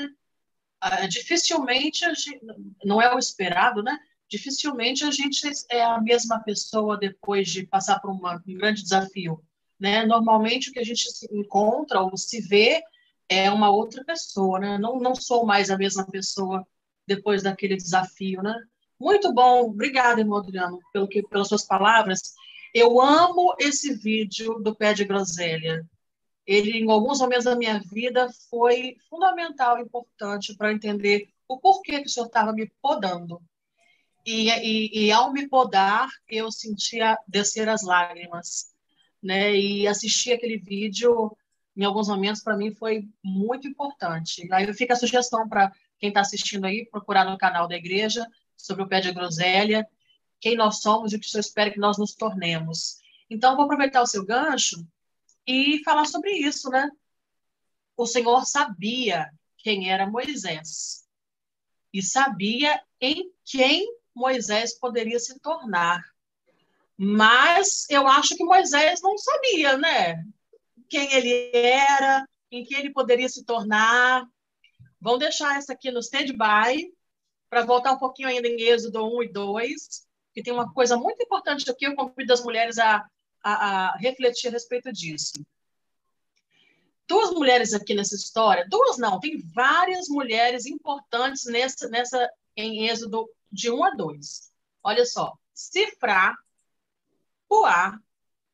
Ah, 0.89 1.07
dificilmente, 1.09 2.05
gente, 2.15 2.41
não 2.85 3.03
é 3.03 3.13
o 3.13 3.19
esperado, 3.19 3.83
né? 3.83 3.99
Dificilmente 4.29 5.05
a 5.05 5.11
gente 5.11 5.51
é 5.69 5.83
a 5.83 6.01
mesma 6.01 6.39
pessoa 6.39 6.97
depois 6.97 7.49
de 7.49 7.67
passar 7.67 7.99
por 7.99 8.11
uma, 8.11 8.41
um 8.47 8.55
grande 8.55 8.83
desafio, 8.83 9.43
né? 9.81 10.07
Normalmente 10.07 10.71
o 10.71 10.73
que 10.73 10.79
a 10.79 10.85
gente 10.85 11.11
se 11.11 11.27
encontra 11.33 12.01
ou 12.01 12.17
se 12.17 12.41
vê 12.41 12.83
é 13.29 13.51
uma 13.51 13.69
outra 13.69 14.05
pessoa, 14.05 14.61
né? 14.61 14.79
Não, 14.79 15.01
não 15.01 15.17
sou 15.17 15.45
mais 15.45 15.71
a 15.71 15.77
mesma 15.77 16.07
pessoa 16.07 16.65
depois 17.05 17.43
daquele 17.43 17.77
desafio, 17.77 18.41
né? 18.41 18.55
Muito 18.99 19.33
bom, 19.33 19.63
obrigada, 19.63 20.21
irmão 20.21 20.39
Adriano, 20.39 20.79
pelo 20.93 21.09
que, 21.09 21.21
pelas 21.23 21.49
suas 21.49 21.67
palavras. 21.67 22.35
Eu 22.73 23.01
amo 23.01 23.57
esse 23.59 23.93
vídeo 23.93 24.61
do 24.61 24.75
pé 24.75 24.95
de 24.95 25.05
groselha 25.05 25.85
ele, 26.47 26.79
em 26.79 26.91
alguns 26.91 27.19
momentos 27.19 27.45
da 27.45 27.57
minha 27.57 27.81
vida, 27.81 28.29
foi 28.49 28.97
fundamental, 29.11 29.81
importante 29.81 30.57
para 30.57 30.73
entender 30.73 31.29
o 31.49 31.59
porquê 31.59 32.01
que 32.01 32.07
o 32.07 32.09
senhor 32.09 32.27
estava 32.27 32.53
me 32.53 32.71
podando. 32.81 33.43
E, 34.25 34.49
e, 34.51 35.07
e, 35.07 35.13
ao 35.13 35.33
me 35.33 35.49
podar, 35.49 36.09
eu 36.29 36.51
sentia 36.51 37.19
descer 37.27 37.69
as 37.69 37.83
lágrimas. 37.83 38.67
Né? 39.23 39.57
E 39.57 39.89
assistir 39.89 40.33
aquele 40.33 40.59
vídeo, 40.59 41.37
em 41.77 41.85
alguns 41.85 42.09
momentos, 42.09 42.43
para 42.43 42.57
mim, 42.57 42.73
foi 42.75 43.09
muito 43.25 43.67
importante. 43.67 44.49
Aí 44.53 44.73
fica 44.73 44.95
a 44.95 44.97
sugestão 44.97 45.49
para 45.49 45.73
quem 45.99 46.09
está 46.09 46.21
assistindo 46.21 46.65
aí, 46.65 46.87
procurar 46.87 47.25
no 47.25 47.39
canal 47.39 47.67
da 47.67 47.77
igreja 47.77 48.27
sobre 48.57 48.83
o 48.83 48.89
pé 48.89 49.01
de 49.01 49.13
groselha, 49.13 49.87
quem 50.41 50.57
nós 50.57 50.81
somos 50.81 51.13
e 51.13 51.17
o 51.17 51.21
que 51.21 51.27
o 51.27 51.31
senhor 51.31 51.41
espera 51.41 51.71
que 51.71 51.79
nós 51.79 51.99
nos 51.99 52.15
tornemos. 52.15 52.99
Então, 53.29 53.57
vou 53.57 53.65
aproveitar 53.65 54.03
o 54.03 54.07
seu 54.07 54.25
gancho 54.25 54.87
e 55.47 55.83
falar 55.85 56.07
sobre 56.07 56.33
isso, 56.33 56.69
né? 56.71 56.91
O 57.97 58.07
Senhor 58.07 58.45
sabia 58.45 59.31
quem 59.59 59.91
era 59.91 60.09
Moisés 60.09 61.07
e 61.93 62.03
sabia 62.03 62.83
em 63.01 63.31
quem 63.45 63.87
Moisés 64.15 64.79
poderia 64.79 65.19
se 65.19 65.39
tornar. 65.41 66.03
Mas 66.97 67.89
eu 67.91 68.07
acho 68.07 68.37
que 68.37 68.45
Moisés 68.45 69.01
não 69.03 69.17
sabia, 69.19 69.77
né? 69.77 70.25
Quem 70.89 71.13
ele 71.13 71.51
era, 71.55 72.27
em 72.51 72.65
que 72.65 72.75
ele 72.75 72.91
poderia 72.91 73.29
se 73.29 73.45
tornar. 73.45 74.27
Vamos 75.01 75.21
deixar 75.21 75.57
essa 75.57 75.73
aqui 75.73 75.91
no 75.91 76.01
stand-by 76.01 76.93
para 77.49 77.65
voltar 77.65 77.93
um 77.93 77.99
pouquinho 77.99 78.29
ainda 78.29 78.49
em 78.49 78.61
Êxodo 78.61 79.05
1 79.05 79.23
e 79.25 79.29
2, 79.33 80.07
que 80.35 80.43
tem 80.43 80.53
uma 80.53 80.73
coisa 80.73 80.97
muito 80.97 81.23
importante 81.23 81.71
aqui, 81.71 81.87
eu 81.87 81.95
convido 81.95 82.33
as 82.33 82.43
mulheres 82.43 82.79
a 82.79 83.07
a, 83.47 83.91
a 83.91 83.97
refletir 83.99 84.49
a 84.49 84.51
respeito 84.51 84.93
disso. 84.93 85.35
Duas 87.09 87.31
mulheres 87.31 87.73
aqui 87.73 87.95
nessa 87.95 88.17
história, 88.17 88.67
duas 88.69 88.99
não, 88.99 89.21
tem 89.21 89.39
várias 89.39 90.09
mulheres 90.09 90.67
importantes 90.67 91.45
nessa, 91.47 91.89
nessa 91.89 92.29
em 92.57 92.89
Êxodo 92.89 93.31
de 93.53 93.71
1 93.71 93.85
a 93.85 93.91
2. 93.91 94.53
Olha 94.83 95.07
só, 95.07 95.33
Cifra, 95.55 96.35
Puá, 97.49 98.01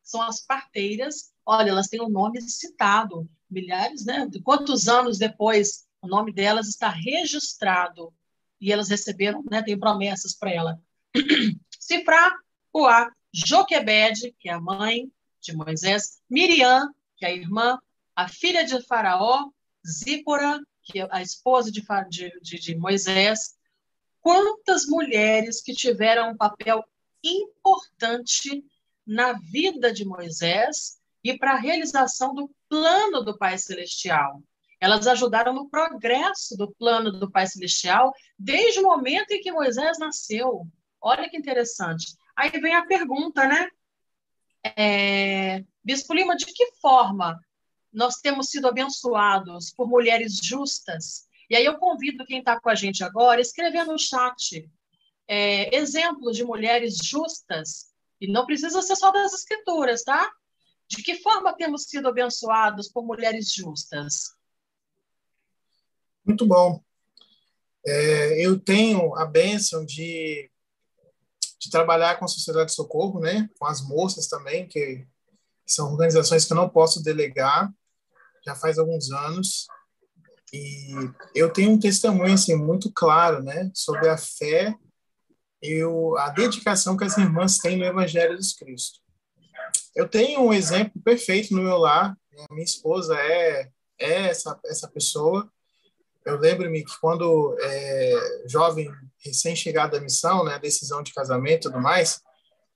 são 0.02 0.20
as 0.20 0.44
parteiras, 0.44 1.32
olha, 1.46 1.70
elas 1.70 1.88
têm 1.88 2.00
o 2.02 2.06
um 2.06 2.10
nome 2.10 2.42
citado, 2.42 3.26
milhares, 3.48 4.04
né? 4.04 4.28
Quantos 4.44 4.86
anos 4.86 5.16
depois 5.16 5.86
o 6.02 6.06
nome 6.06 6.30
delas 6.32 6.68
está 6.68 6.90
registrado 6.90 8.12
e 8.60 8.70
elas 8.70 8.90
receberam, 8.90 9.42
né? 9.50 9.62
Tem 9.62 9.78
promessas 9.78 10.34
para 10.34 10.52
ela. 10.52 10.82
Cifrar, 11.80 12.34
Uá, 12.74 13.10
Joquebede, 13.32 14.34
que 14.38 14.48
é 14.48 14.52
a 14.52 14.60
mãe 14.60 15.10
de 15.40 15.56
Moisés, 15.56 16.20
Miriam, 16.28 16.92
que 17.16 17.24
é 17.24 17.28
a 17.28 17.34
irmã, 17.34 17.78
a 18.14 18.28
filha 18.28 18.64
de 18.64 18.80
Faraó, 18.86 19.48
Zípora, 19.86 20.60
que 20.82 21.00
é 21.00 21.08
a 21.10 21.22
esposa 21.22 21.70
de, 21.70 21.82
de, 22.40 22.58
de 22.58 22.76
Moisés. 22.76 23.56
Quantas 24.20 24.86
mulheres 24.86 25.62
que 25.62 25.74
tiveram 25.74 26.30
um 26.30 26.36
papel 26.36 26.84
importante 27.22 28.64
na 29.06 29.32
vida 29.32 29.92
de 29.92 30.04
Moisés 30.04 30.98
e 31.24 31.36
para 31.36 31.52
a 31.52 31.58
realização 31.58 32.34
do 32.34 32.50
plano 32.68 33.22
do 33.22 33.36
Pai 33.36 33.56
Celestial. 33.58 34.42
Elas 34.80 35.06
ajudaram 35.06 35.52
no 35.52 35.68
progresso 35.68 36.56
do 36.56 36.72
plano 36.72 37.12
do 37.12 37.30
Pai 37.30 37.46
Celestial 37.46 38.12
desde 38.36 38.80
o 38.80 38.84
momento 38.84 39.30
em 39.30 39.40
que 39.40 39.52
Moisés 39.52 39.98
nasceu. 39.98 40.66
Olha 41.00 41.28
que 41.28 41.36
interessante. 41.36 42.16
Aí 42.36 42.50
vem 42.50 42.74
a 42.74 42.86
pergunta, 42.86 43.46
né? 43.46 43.68
É, 44.64 45.64
Bispo 45.84 46.14
Lima, 46.14 46.36
de 46.36 46.46
que 46.46 46.72
forma 46.80 47.40
nós 47.92 48.16
temos 48.16 48.48
sido 48.48 48.68
abençoados 48.68 49.70
por 49.70 49.88
mulheres 49.88 50.38
justas? 50.42 51.28
E 51.50 51.56
aí 51.56 51.64
eu 51.64 51.78
convido 51.78 52.24
quem 52.24 52.38
está 52.38 52.58
com 52.60 52.70
a 52.70 52.74
gente 52.74 53.04
agora 53.04 53.38
a 53.38 53.42
escrever 53.42 53.84
no 53.84 53.98
chat 53.98 54.70
é, 55.28 55.74
exemplos 55.74 56.36
de 56.36 56.44
mulheres 56.44 56.98
justas, 57.02 57.92
e 58.20 58.30
não 58.30 58.46
precisa 58.46 58.82
ser 58.82 58.96
só 58.96 59.10
das 59.10 59.32
escrituras, 59.32 60.02
tá? 60.02 60.30
De 60.86 61.02
que 61.02 61.16
forma 61.16 61.56
temos 61.56 61.84
sido 61.84 62.08
abençoados 62.08 62.88
por 62.88 63.04
mulheres 63.04 63.52
justas? 63.52 64.34
Muito 66.24 66.46
bom. 66.46 66.82
É, 67.84 68.46
eu 68.46 68.60
tenho 68.60 69.16
a 69.16 69.24
bênção 69.24 69.84
de, 69.84 70.51
de 71.62 71.70
trabalhar 71.70 72.18
com 72.18 72.24
a 72.24 72.28
Sociedade 72.28 72.70
de 72.70 72.74
Socorro, 72.74 73.20
né? 73.20 73.48
com 73.56 73.66
as 73.66 73.80
moças 73.80 74.26
também, 74.26 74.66
que, 74.66 75.06
são 75.64 75.92
organizações 75.92 76.44
que 76.44 76.52
eu 76.52 76.56
não 76.56 76.68
posso 76.68 77.02
delegar, 77.02 77.72
já 78.44 78.54
faz 78.54 78.78
alguns 78.78 79.10
anos. 79.12 79.68
E 80.52 80.92
eu 81.34 81.50
tenho 81.50 81.70
um 81.70 81.78
testemunho 81.78 82.34
assim, 82.34 82.56
muito 82.56 82.92
claro 82.92 83.42
né? 83.42 83.70
sobre 83.72 84.08
a 84.08 84.18
fé 84.18 84.74
e 85.62 85.80
a 86.18 86.30
dedicação 86.30 86.96
que 86.96 87.04
as 87.04 87.16
irmãs 87.16 87.58
têm 87.58 87.78
no 87.78 87.84
Evangelho 87.84 88.36
de 88.36 88.56
Cristo. 88.56 88.98
Eu 89.94 90.08
tenho 90.08 90.40
um 90.40 90.52
exemplo 90.52 91.00
perfeito 91.00 91.54
no 91.54 91.62
meu 91.62 91.78
lar. 91.78 92.18
Minha 92.50 92.64
esposa 92.64 93.16
é, 93.16 93.70
é 93.98 94.28
essa, 94.28 94.58
essa 94.66 94.88
pessoa. 94.88 95.48
Eu 96.24 96.38
lembro-me 96.38 96.84
que 96.84 97.00
quando 97.00 97.56
é, 97.60 98.44
jovem, 98.46 98.90
recém-chegado 99.24 99.92
da 99.92 100.00
missão, 100.00 100.44
né, 100.44 100.58
decisão 100.58 101.02
de 101.02 101.12
casamento 101.12 101.68
e 101.68 101.70
tudo 101.70 101.80
mais, 101.80 102.20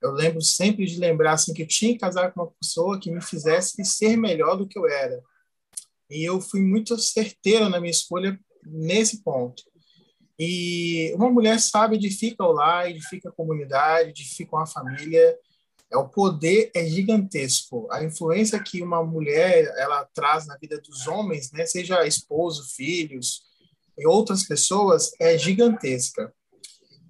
eu 0.02 0.12
lembro 0.12 0.40
sempre 0.40 0.84
de 0.84 0.98
lembrar 0.98 1.32
assim, 1.32 1.54
que 1.54 1.62
eu 1.62 1.66
tinha 1.66 1.92
que 1.92 1.98
casar 1.98 2.32
com 2.32 2.42
uma 2.42 2.52
pessoa 2.60 3.00
que 3.00 3.10
me 3.10 3.20
fizesse 3.20 3.82
ser 3.84 4.16
melhor 4.16 4.56
do 4.56 4.66
que 4.66 4.78
eu 4.78 4.86
era. 4.86 5.22
E 6.10 6.24
eu 6.24 6.40
fui 6.40 6.60
muito 6.60 6.98
certeira 6.98 7.68
na 7.68 7.80
minha 7.80 7.90
escolha 7.90 8.38
nesse 8.64 9.22
ponto. 9.22 9.62
E 10.38 11.12
uma 11.14 11.30
mulher 11.30 11.58
sábia 11.58 11.96
edifica 11.96 12.44
o 12.44 12.52
lar, 12.52 12.90
edifica 12.90 13.30
a 13.30 13.32
comunidade, 13.32 14.10
edifica 14.10 14.56
uma 14.56 14.66
família. 14.66 15.38
É, 15.92 15.96
o 15.96 16.08
poder 16.08 16.70
é 16.74 16.84
gigantesco. 16.86 17.88
A 17.90 18.04
influência 18.04 18.62
que 18.62 18.82
uma 18.82 19.04
mulher 19.04 19.72
ela 19.76 20.04
traz 20.14 20.46
na 20.46 20.56
vida 20.56 20.80
dos 20.80 21.06
homens, 21.06 21.52
né, 21.52 21.64
seja 21.66 22.06
esposo, 22.06 22.74
filhos 22.74 23.42
e 23.96 24.06
outras 24.06 24.44
pessoas, 24.44 25.12
é 25.20 25.38
gigantesca. 25.38 26.32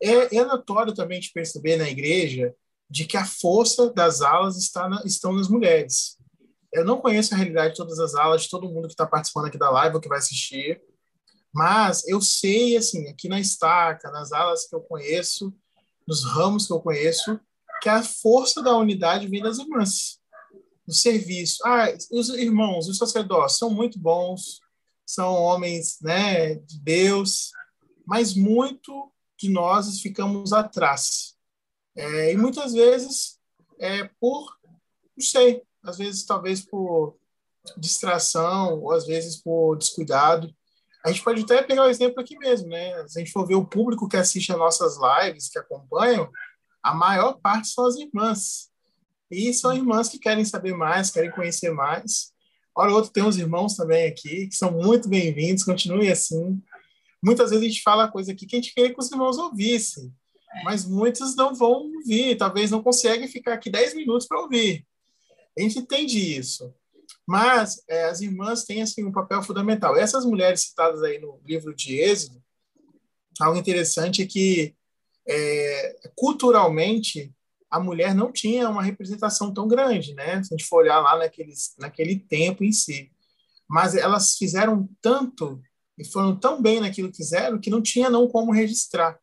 É, 0.03 0.37
é 0.37 0.45
notório 0.45 0.95
também 0.95 1.21
de 1.21 1.33
perceber 1.33 1.77
na 1.77 1.89
igreja 1.89 2.55
de 2.89 3.05
que 3.05 3.17
a 3.17 3.25
força 3.25 3.91
das 3.93 4.21
alas 4.21 4.57
está 4.57 4.89
na, 4.89 5.03
estão 5.05 5.33
nas 5.33 5.49
mulheres. 5.49 6.17
Eu 6.73 6.85
não 6.85 7.01
conheço 7.01 7.35
a 7.35 7.37
realidade 7.37 7.71
de 7.71 7.77
todas 7.77 7.99
as 7.99 8.15
alas, 8.15 8.43
de 8.43 8.51
todo 8.51 8.69
mundo 8.69 8.87
que 8.87 8.93
está 8.93 9.07
participando 9.07 9.47
aqui 9.47 9.59
da 9.59 9.71
live 9.71 9.97
ou 9.97 10.01
que 10.01 10.09
vai 10.09 10.19
assistir, 10.19 10.81
mas 11.53 12.07
eu 12.07 12.21
sei, 12.21 12.77
assim, 12.77 13.09
aqui 13.09 13.29
na 13.29 13.41
estaca, 13.41 14.11
nas 14.11 14.31
alas 14.31 14.69
que 14.69 14.77
eu 14.77 14.81
conheço, 14.81 15.55
nos 16.07 16.23
ramos 16.25 16.67
que 16.67 16.73
eu 16.73 16.81
conheço, 16.81 17.41
que 17.83 17.89
a 17.89 18.03
força 18.03 18.62
da 18.62 18.77
unidade 18.77 19.29
vem 19.29 19.43
das 19.43 19.59
irmãs, 19.59 20.19
do 20.87 20.95
serviço. 20.95 21.59
Ah, 21.65 21.87
os 22.11 22.29
irmãos, 22.31 22.89
os 22.89 22.99
sacerdotes 22.99 23.59
são 23.59 23.71
muito 23.71 23.99
bons, 23.99 24.61
são 25.05 25.33
homens 25.33 25.99
né, 26.01 26.57
de 26.57 26.79
Deus, 26.81 27.51
mas 28.07 28.35
muito 28.35 29.12
de 29.39 29.49
nós 29.49 30.01
ficamos 30.01 30.53
atrás. 30.53 31.37
É, 31.97 32.33
e 32.33 32.37
muitas 32.37 32.73
vezes 32.73 33.39
é 33.79 34.09
por, 34.21 34.57
não 35.17 35.25
sei, 35.25 35.62
às 35.83 35.99
vezes 35.99 36.25
talvez 36.25 36.61
por 36.61 37.17
distração, 37.77 38.81
ou 38.81 38.93
às 38.93 39.07
vezes 39.07 39.37
por 39.37 39.77
descuidado. 39.77 40.55
A 41.05 41.11
gente 41.11 41.23
pode 41.23 41.43
até 41.43 41.62
pegar 41.62 41.85
o 41.85 41.89
exemplo 41.89 42.21
aqui 42.21 42.37
mesmo, 42.39 42.69
né? 42.69 43.07
Se 43.07 43.19
a 43.19 43.23
gente 43.23 43.33
for 43.33 43.47
ver 43.47 43.55
o 43.55 43.67
público 43.67 44.09
que 44.09 44.17
assiste 44.17 44.53
as 44.53 44.59
nossas 44.59 44.97
lives, 44.97 45.49
que 45.49 45.59
acompanham, 45.59 46.29
a 46.87 46.94
maior 46.94 47.40
parte 47.40 47.66
são 47.66 47.85
as 47.85 47.96
irmãs. 47.96 48.70
E 49.29 49.53
são 49.53 49.75
irmãs 49.75 50.09
que 50.09 50.20
querem 50.20 50.44
saber 50.44 50.72
mais, 50.72 51.11
querem 51.11 51.33
conhecer 51.33 51.70
mais. 51.70 52.33
Hora 52.77 52.90
ou 52.90 52.96
outra 52.99 53.11
tem 53.12 53.25
uns 53.25 53.37
irmãos 53.37 53.75
também 53.75 54.07
aqui, 54.07 54.46
que 54.46 54.55
são 54.55 54.70
muito 54.70 55.09
bem-vindos, 55.09 55.64
continue 55.64 56.09
assim. 56.09 56.62
Muitas 57.20 57.51
vezes 57.51 57.64
a 57.64 57.68
gente 57.68 57.83
fala 57.83 58.09
coisa 58.09 58.31
aqui 58.31 58.46
que 58.46 58.55
a 58.55 58.61
gente 58.61 58.72
queria 58.72 58.94
que 58.94 59.01
os 59.01 59.11
irmãos 59.11 59.37
ouvissem, 59.37 60.14
mas 60.62 60.85
muitos 60.85 61.35
não 61.35 61.53
vão 61.57 61.90
ouvir, 61.92 62.37
talvez 62.37 62.70
não 62.70 62.81
conseguem 62.81 63.27
ficar 63.27 63.55
aqui 63.55 63.68
10 63.68 63.96
minutos 63.96 64.29
para 64.29 64.40
ouvir. 64.40 64.87
A 65.59 65.62
gente 65.62 65.81
entende 65.81 66.38
isso. 66.38 66.72
Mas 67.27 67.83
é, 67.88 68.05
as 68.05 68.20
irmãs 68.20 68.62
têm 68.62 68.83
assim, 68.83 69.05
um 69.05 69.11
papel 69.11 69.42
fundamental. 69.42 69.96
Essas 69.96 70.25
mulheres 70.25 70.61
citadas 70.61 71.03
aí 71.03 71.18
no 71.18 71.40
livro 71.44 71.75
de 71.75 71.99
Êxodo, 71.99 72.40
algo 73.40 73.59
interessante 73.59 74.22
é 74.22 74.27
que 74.27 74.77
é, 75.29 75.97
culturalmente, 76.15 77.33
a 77.71 77.81
mulher 77.81 78.15
não 78.15 78.33
tinha 78.33 78.69
uma 78.69 78.83
representação 78.83 79.53
tão 79.53 79.67
grande, 79.67 80.15
né? 80.15 80.43
Se 80.43 80.55
a 80.55 80.57
gente 80.57 80.69
for 80.69 80.79
olhar 80.79 81.01
lá 81.01 81.19
naqueles, 81.19 81.75
naquele 81.79 82.19
tempo 82.19 82.65
em 82.65 82.73
si. 82.73 83.11
Mas 83.69 83.95
elas 83.95 84.37
fizeram 84.37 84.89
tanto 85.01 85.61
e 85.99 86.05
foram 86.05 86.37
tão 86.37 86.62
bem 86.62 86.81
naquilo 86.81 87.11
que 87.11 87.17
fizeram 87.17 87.59
que 87.59 87.71
não 87.71 87.83
tinha 87.83 88.09
não 88.09 88.29
como 88.29 88.53
registrar. 88.53 89.19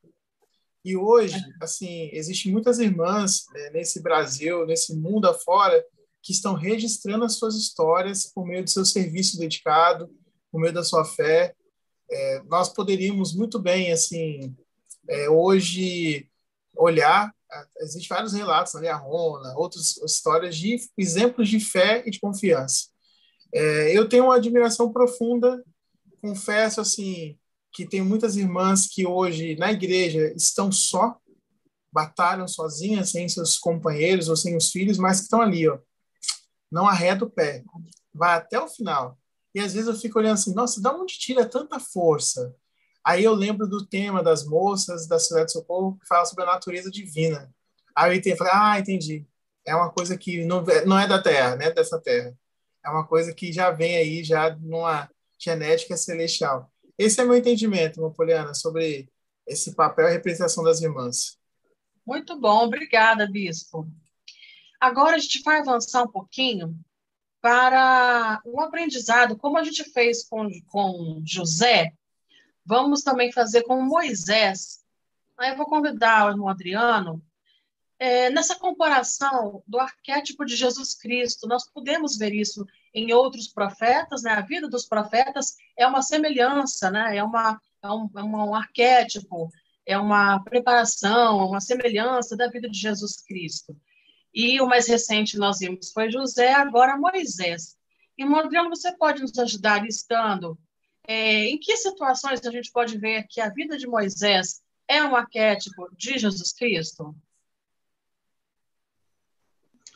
E 0.84 0.98
hoje, 0.98 1.38
assim, 1.62 2.10
existem 2.12 2.52
muitas 2.52 2.78
irmãs 2.78 3.46
né, 3.54 3.70
nesse 3.70 4.02
Brasil, 4.02 4.66
nesse 4.66 4.94
mundo 4.94 5.28
afora, 5.28 5.84
que 6.22 6.34
estão 6.34 6.54
registrando 6.54 7.24
as 7.24 7.36
suas 7.36 7.56
histórias 7.56 8.26
por 8.34 8.46
meio 8.46 8.64
do 8.64 8.70
seu 8.70 8.84
serviço 8.84 9.38
dedicado, 9.38 10.10
por 10.52 10.60
meio 10.60 10.74
da 10.74 10.84
sua 10.84 11.06
fé. 11.06 11.56
É, 12.12 12.44
nós 12.44 12.68
poderíamos 12.70 13.34
muito 13.34 13.60
bem, 13.60 13.94
assim, 13.94 14.54
é, 15.10 15.30
hoje 15.30 16.30
olhar, 16.76 17.34
existem 17.82 18.08
vários 18.08 18.34
relatos 18.34 18.74
na 18.74 18.82
né, 18.82 18.92
Rona, 18.92 19.56
outras 19.58 19.98
histórias 19.98 20.56
de 20.56 20.78
exemplos 20.98 21.50
de 21.50 21.60
fé 21.60 22.04
e 22.06 22.12
de 22.12 22.20
confiança. 22.20 22.88
É, 23.54 23.96
eu 23.96 24.10
tenho 24.10 24.26
uma 24.26 24.36
admiração 24.36 24.92
profunda, 24.92 25.64
confesso 26.22 26.82
assim, 26.82 27.38
que 27.72 27.86
tem 27.86 28.02
muitas 28.02 28.36
irmãs 28.36 28.88
que 28.88 29.06
hoje 29.06 29.56
na 29.58 29.72
igreja 29.72 30.34
estão 30.36 30.72
só, 30.72 31.18
batalham 31.92 32.48
sozinhas, 32.48 33.12
sem 33.12 33.30
seus 33.30 33.60
companheiros 33.60 34.28
ou 34.28 34.36
sem 34.36 34.58
os 34.58 34.72
filhos, 34.72 34.98
mas 34.98 35.18
que 35.18 35.24
estão 35.26 35.42
ali, 35.42 35.68
ó, 35.68 35.78
não 36.72 36.88
arreda 36.88 37.26
o 37.26 37.30
pé, 37.30 37.64
vai 38.14 38.36
até 38.36 38.60
o 38.60 38.68
final. 38.68 39.18
E 39.54 39.60
às 39.60 39.74
vezes 39.74 39.88
eu 39.88 39.96
fico 39.96 40.18
olhando 40.18 40.34
assim, 40.34 40.54
nossa, 40.56 40.82
da 40.82 40.92
onde 40.92 41.20
tira 41.20 41.48
tanta 41.48 41.80
força? 41.80 42.56
Aí 43.06 43.24
eu 43.24 43.34
lembro 43.34 43.68
do 43.68 43.86
tema 43.86 44.24
das 44.24 44.46
moças 44.46 45.08
da 45.08 45.20
Cidade 45.20 45.48
de 45.48 45.52
Socorro, 45.54 45.98
que 46.00 46.08
fala 46.08 46.26
sobre 46.26 46.46
a 46.46 46.48
natureza 46.48 46.90
divina. 46.90 47.54
Aí 47.96 48.12
eu 48.12 48.16
entendi, 48.16 48.38
falei, 48.38 48.54
ah, 48.56 48.80
entendi. 48.80 49.26
É 49.66 49.76
uma 49.76 49.92
coisa 49.92 50.18
que 50.18 50.46
não, 50.46 50.64
não 50.86 50.98
é 50.98 51.08
da 51.08 51.22
Terra, 51.22 51.56
né? 51.56 51.72
Dessa 51.72 52.00
Terra. 52.00 52.34
É 52.84 52.90
uma 52.90 53.06
coisa 53.06 53.34
que 53.34 53.52
já 53.52 53.72
vem 53.72 53.96
aí, 53.98 54.24
já 54.24 54.56
numa 54.56 55.10
genética 55.38 55.98
celestial. 55.98 56.72
Esse 56.98 57.22
é 57.22 57.26
meu 57.26 57.36
entendimento, 57.36 58.02
Napoleana, 58.02 58.54
sobre 58.54 59.10
esse 59.48 59.76
papel 59.76 60.08
e 60.08 60.14
representação 60.14 60.64
das 60.64 60.82
irmãs. 60.82 61.38
Muito 62.06 62.40
bom, 62.40 62.66
obrigada, 62.66 63.30
Bispo. 63.30 63.88
Agora 64.80 65.16
a 65.16 65.20
gente 65.20 65.42
vai 65.44 65.60
avançar 65.60 66.04
um 66.04 66.12
pouquinho 66.12 66.78
para 67.42 68.42
um 68.46 68.62
aprendizado, 68.62 69.38
como 69.38 69.58
a 69.58 69.64
gente 69.64 69.84
fez 69.86 70.24
com, 70.26 70.48
com 70.68 71.22
José, 71.26 71.94
Vamos 72.66 73.02
também 73.02 73.32
fazer 73.32 73.64
com 73.64 73.82
Moisés. 73.82 74.84
Aí 75.38 75.52
eu 75.52 75.58
vou 75.58 75.66
convidar 75.66 76.28
o 76.28 76.32
irmão 76.32 76.48
Adriano 76.48 77.22
é, 78.04 78.30
nessa 78.30 78.56
comparação 78.56 79.64
do 79.66 79.80
arquétipo 79.80 80.44
de 80.44 80.58
Jesus 80.58 80.94
Cristo, 80.94 81.48
nós 81.48 81.70
podemos 81.72 82.18
ver 82.18 82.34
isso 82.34 82.66
em 82.94 83.14
outros 83.14 83.48
profetas, 83.48 84.24
né? 84.24 84.32
A 84.32 84.42
vida 84.42 84.68
dos 84.68 84.86
profetas 84.86 85.56
é 85.78 85.88
uma 85.88 86.02
semelhança, 86.02 86.92
né? 86.92 87.16
É, 87.16 87.24
uma, 87.24 87.58
é, 87.82 87.90
um, 87.90 88.10
é 88.18 88.22
um 88.22 88.54
arquétipo, 88.54 89.50
é 89.86 89.98
uma 89.98 90.44
preparação, 90.44 91.48
uma 91.48 91.62
semelhança 91.62 92.36
da 92.36 92.50
vida 92.50 92.70
de 92.70 92.78
Jesus 92.78 93.22
Cristo. 93.26 93.74
E 94.34 94.60
o 94.60 94.68
mais 94.68 94.86
recente 94.86 95.38
nós 95.38 95.60
vimos 95.60 95.94
foi 95.94 96.12
José, 96.12 96.52
agora 96.52 96.98
Moisés. 96.98 97.78
E, 98.18 98.24
Adriano, 98.24 98.70
você 98.70 98.92
pode 98.98 99.22
nos 99.22 99.38
ajudar 99.40 99.82
listando 99.82 100.58
é, 101.08 101.46
em 101.46 101.58
que 101.60 101.76
situações 101.78 102.46
a 102.46 102.52
gente 102.52 102.72
pode 102.72 102.98
ver 102.98 103.26
que 103.30 103.42
a 103.42 103.50
vida 103.50 103.78
de 103.78 103.88
Moisés 103.88 104.62
é 104.88 105.04
um 105.04 105.16
arquétipo 105.16 105.90
de 105.96 106.18
Jesus 106.18 106.54
Cristo? 106.54 107.16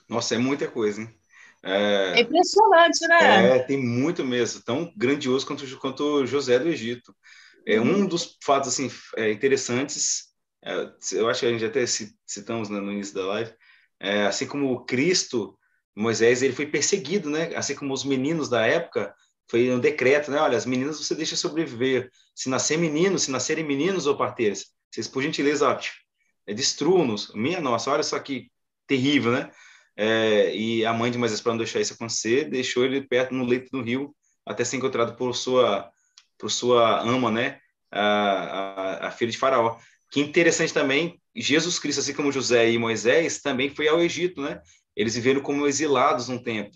Nossa, 0.08 0.36
é 0.36 0.38
muita 0.38 0.68
coisa, 0.68 1.02
hein? 1.02 1.14
É, 1.64 2.20
é 2.20 2.22
impressionante, 2.22 3.08
né? 3.08 3.58
É, 3.58 3.60
tem 3.60 3.78
muito 3.78 4.24
mesmo, 4.24 4.62
tão 4.62 4.94
grandioso 4.96 5.46
quanto, 5.46 5.80
quanto 5.80 6.26
José 6.26 6.60
do 6.60 6.70
Egito. 6.70 7.16
É 7.66 7.80
um 7.82 8.02
uhum. 8.02 8.08
dos 8.08 8.38
fatos 8.42 8.70
assim 8.70 8.90
é, 9.18 9.32
interessantes. 9.32 10.28
É, 10.64 10.90
eu 11.12 11.30
acho 11.30 11.42
que 11.42 11.46
a 11.46 11.52
gente 11.52 11.66
até 11.66 11.86
citamos 12.26 12.70
né, 12.70 12.80
no 12.80 12.92
início 12.92 13.14
da 13.14 13.26
live. 13.26 13.54
É, 14.00 14.26
assim 14.26 14.48
como 14.48 14.86
Cristo, 14.86 15.58
Moisés, 15.96 16.42
ele 16.42 16.54
foi 16.54 16.68
perseguido, 16.68 17.30
né? 17.30 17.54
Assim 17.56 17.76
como 17.76 17.94
os 17.94 18.06
meninos 18.06 18.48
da 18.48 18.66
época, 18.66 19.14
foi 19.50 19.72
um 19.72 19.80
decreto, 19.80 20.30
né? 20.30 20.40
Olha, 20.40 20.58
as 20.58 20.66
meninas 20.66 20.98
você 20.98 21.16
deixa 21.16 21.36
sobreviver. 21.36 22.12
Se 22.36 22.50
nascer 22.50 22.78
meninos, 22.78 23.24
se 23.24 23.32
nascerem 23.32 23.64
meninos 23.64 24.06
ou 24.06 24.18
parteiras, 24.18 24.68
vocês 24.92 25.08
por 25.08 25.24
gentileza, 25.24 25.80
é, 26.46 26.54
destruam-nos. 26.54 27.34
Minha 27.34 27.62
nossa, 27.62 27.92
olha 27.92 28.04
só 28.04 28.20
que 28.20 28.52
terrível, 28.86 29.32
né? 29.32 29.52
É, 29.96 30.56
e 30.56 30.86
a 30.86 30.94
mãe 30.94 31.10
de 31.10 31.18
Moisés, 31.18 31.42
para 31.42 31.54
não 31.54 31.58
deixar 31.58 31.80
isso 31.80 31.94
acontecer, 31.94 32.50
deixou 32.50 32.86
ele 32.86 33.02
perto 33.02 33.34
no 33.34 33.46
leito 33.46 33.72
do 33.72 33.82
rio 33.82 34.16
até 34.46 34.64
ser 34.64 34.78
encontrado 34.78 35.16
por 35.16 35.34
sua, 35.36 35.90
por 36.38 36.52
sua 36.52 37.02
ama, 37.02 37.32
né? 37.32 37.60
A, 37.92 38.02
a, 38.02 39.08
a 39.08 39.12
filha 39.12 39.32
de 39.32 39.38
Faraó. 39.38 39.78
Que 40.10 40.22
interessante 40.22 40.74
também, 40.74 41.20
Jesus 41.36 41.80
Cristo, 41.80 42.00
assim 42.00 42.14
como 42.14 42.32
José 42.32 42.72
e 42.72 42.78
Moisés, 42.78 43.42
também 43.42 43.70
foi 43.70 43.88
ao 43.88 44.00
Egito, 44.02 44.42
né? 44.42 44.62
Eles 44.96 45.16
viveram 45.16 45.42
como 45.42 45.68
exilados 45.68 46.30
um 46.30 46.38
tempo. 46.38 46.72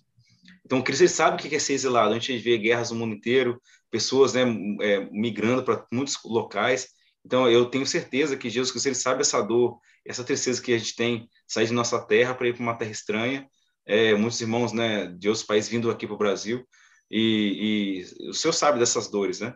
Então, 0.66 0.80
o 0.80 0.84
Cristo 0.84 1.08
sabe 1.08 1.36
o 1.36 1.50
que 1.50 1.56
é 1.56 1.60
ser 1.60 1.74
exilado. 1.74 2.12
A 2.12 2.20
gente 2.20 2.38
vê 2.38 2.58
guerras 2.58 2.92
no 2.92 2.98
mundo 2.98 3.16
inteiro, 3.16 3.62
pessoas 3.90 4.34
né, 4.34 4.42
é, 4.82 5.10
migrando 5.12 5.64
para 5.64 5.86
muitos 5.92 6.18
locais. 6.24 6.88
Então, 7.26 7.50
eu 7.50 7.66
tenho 7.66 7.86
certeza 7.86 8.38
que 8.38 8.50
Jesus 8.50 8.72
Cristo 8.72 8.88
ele 8.88 8.96
sabe 8.96 9.22
essa 9.22 9.42
dor, 9.42 9.80
essa 10.06 10.24
tristeza 10.24 10.62
que 10.62 10.74
a 10.74 10.78
gente 10.78 10.96
tem, 10.96 11.30
sair 11.48 11.68
de 11.68 11.74
nossa 11.74 12.00
terra 12.00 12.34
para 12.34 12.48
ir 12.48 12.54
para 12.54 12.64
uma 12.64 12.78
terra 12.78 12.92
estranha. 12.92 13.48
É, 13.86 14.16
muitos 14.16 14.40
irmãos 14.40 14.72
né, 14.72 15.08
de 15.08 15.28
outros 15.28 15.46
países 15.46 15.70
vindo 15.70 15.90
aqui 15.90 16.06
para 16.06 16.16
o 16.16 16.18
Brasil, 16.18 16.66
e, 17.12 18.06
e, 18.24 18.30
o 18.30 18.34
Senhor 18.34 18.54
sabe 18.54 18.80
dessas 18.80 19.10
dores, 19.10 19.42
né? 19.42 19.54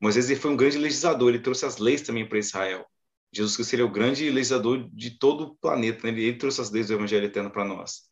Moisés 0.00 0.30
ele 0.30 0.40
foi 0.40 0.50
um 0.50 0.56
grande 0.56 0.78
legislador, 0.78 1.28
ele 1.28 1.38
trouxe 1.38 1.66
as 1.66 1.76
leis 1.76 2.00
também 2.00 2.26
para 2.26 2.38
Israel. 2.38 2.86
Jesus 3.32 3.56
Cristo 3.56 3.74
ele 3.74 3.82
é 3.82 3.84
o 3.84 3.90
grande 3.90 4.30
legislador 4.30 4.88
de 4.90 5.18
todo 5.18 5.44
o 5.44 5.56
planeta, 5.56 6.04
né? 6.04 6.10
ele, 6.10 6.22
ele, 6.22 6.38
trouxe 6.38 6.60
as 6.60 6.70
leis 6.70 6.86
do 6.86 6.94
Evangelho 6.94 7.26
Eterno 7.26 7.50
para 7.50 7.64
nós. 7.64 8.02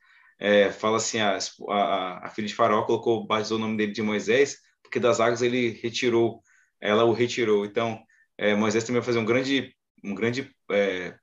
É, 0.45 0.73
fala 0.73 0.97
assim, 0.97 1.21
a, 1.21 1.39
a, 1.69 2.27
a, 2.27 2.31
filha 2.31 2.49
de 2.49 2.55
Faraó 2.55 2.83
colocou, 2.83 3.25
batizou 3.25 3.59
o 3.59 3.61
nome 3.61 3.77
dele 3.77 3.93
de 3.93 4.03
Moisés, 4.03 4.59
porque 4.83 4.99
das 4.99 5.21
águas 5.21 5.41
ele 5.41 5.69
retirou, 5.71 6.43
ela 6.81 7.05
o 7.05 7.13
retirou. 7.13 7.65
Então, 7.65 8.03
é, 8.37 8.53
Moisés 8.53 8.83
também 8.83 9.01
vai 9.01 9.07
fazer 9.07 9.21
um 9.21 9.25
grande, 9.25 9.73
um 10.03 10.17
grande, 10.17 10.53
é, 10.73 11.15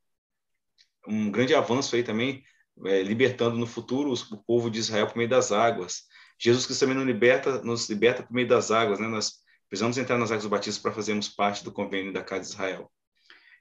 um 1.05 1.29
grande 1.29 1.53
avanço 1.53 1.97
aí 1.97 2.01
também, 2.03 2.41
é, 2.85 3.03
libertando 3.03 3.57
no 3.57 3.67
futuro 3.67 4.09
os, 4.09 4.21
o 4.31 4.37
povo 4.37 4.71
de 4.71 4.79
Israel 4.79 5.07
por 5.07 5.17
meio 5.17 5.29
das 5.29 5.51
águas. 5.51 6.03
Jesus 6.39 6.65
Cristo 6.65 6.79
também 6.79 6.95
nos 6.95 7.05
liberta, 7.05 7.61
nos 7.61 7.89
liberta 7.89 8.23
por 8.23 8.33
meio 8.33 8.47
das 8.47 8.71
águas, 8.71 9.01
né? 9.01 9.07
Nós 9.09 9.33
precisamos 9.67 9.97
entrar 9.97 10.17
nas 10.17 10.31
águas 10.31 10.43
do 10.43 10.49
batismo 10.49 10.81
para 10.81 10.93
fazermos 10.93 11.27
parte 11.27 11.61
do 11.61 11.73
convênio 11.73 12.13
da 12.13 12.23
casa 12.23 12.43
de 12.43 12.47
Israel. 12.47 12.89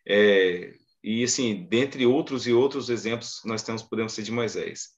É, 0.06 0.72
e 1.02 1.24
assim, 1.24 1.66
dentre 1.68 2.06
outros 2.06 2.46
e 2.46 2.52
outros 2.52 2.90
exemplos 2.90 3.40
nós 3.44 3.64
temos 3.64 3.82
podemos 3.82 4.12
ser 4.12 4.22
de 4.22 4.30
Moisés. 4.30 4.96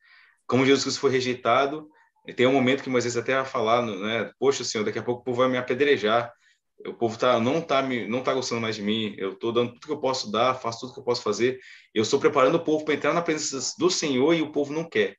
Como 0.51 0.67
Jesus 0.67 0.97
foi 0.97 1.13
rejeitado, 1.13 1.89
tem 2.37 2.47
um 2.47 2.53
momento 2.53 2.83
que 2.83 2.91
Moisés 2.91 3.17
até 3.17 3.35
vai 3.35 3.45
falar, 3.45 3.83
né? 3.83 4.31
Poxa, 4.39 4.65
Senhor, 4.65 4.85
daqui 4.85 4.99
a 4.99 5.03
pouco 5.03 5.23
o 5.23 5.25
povo 5.25 5.39
vai 5.39 5.49
me 5.49 5.57
apedrejar 5.57 6.33
o 6.87 6.95
povo 6.95 7.19
tá, 7.19 7.39
não 7.39 7.59
está 7.59 7.83
não 7.83 8.23
tá 8.23 8.33
gostando 8.33 8.61
mais 8.61 8.77
de 8.77 8.83
mim, 8.83 9.15
eu 9.19 9.33
estou 9.33 9.53
dando 9.53 9.73
tudo 9.73 9.87
que 9.87 9.93
eu 9.93 10.01
posso 10.01 10.31
dar, 10.31 10.55
faço 10.55 10.81
tudo 10.81 10.95
que 10.95 11.01
eu 11.01 11.05
posso 11.05 11.23
fazer, 11.23 11.59
eu 11.95 12.03
estou 12.03 12.19
preparando 12.19 12.55
o 12.55 12.65
povo 12.65 12.85
para 12.85 12.95
entrar 12.95 13.13
na 13.13 13.23
presença 13.23 13.75
do 13.79 13.91
Senhor 13.91 14.35
e 14.35 14.43
o 14.43 14.53
povo 14.53 14.73
não 14.73 14.89
quer. 14.89 15.17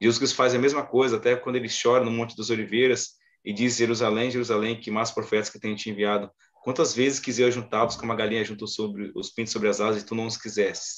Jesus 0.00 0.18
Cristo 0.18 0.36
faz 0.36 0.54
a 0.54 0.58
mesma 0.58 0.86
coisa, 0.86 1.16
até 1.16 1.36
quando 1.36 1.56
ele 1.56 1.68
chora 1.68 2.04
no 2.04 2.10
Monte 2.10 2.36
das 2.36 2.48
Oliveiras 2.50 3.10
e 3.44 3.52
diz: 3.52 3.76
Jerusalém, 3.76 4.30
Jerusalém, 4.30 4.78
que 4.78 4.90
mais 4.90 5.10
profetas 5.10 5.50
que 5.50 5.58
tenho 5.58 5.76
te 5.76 5.90
enviado. 5.90 6.30
Quantas 6.62 6.94
vezes 6.94 7.18
quisera 7.18 7.50
juntá-los 7.50 7.96
como 7.96 8.12
a 8.12 8.16
galinha 8.16 8.44
juntou 8.44 8.68
sobre 8.68 9.10
os 9.14 9.30
pintos 9.30 9.52
sobre 9.52 9.68
as 9.68 9.80
asas 9.80 10.02
e 10.02 10.06
tu 10.06 10.14
não 10.14 10.26
os 10.26 10.36
quisesses? 10.36 10.96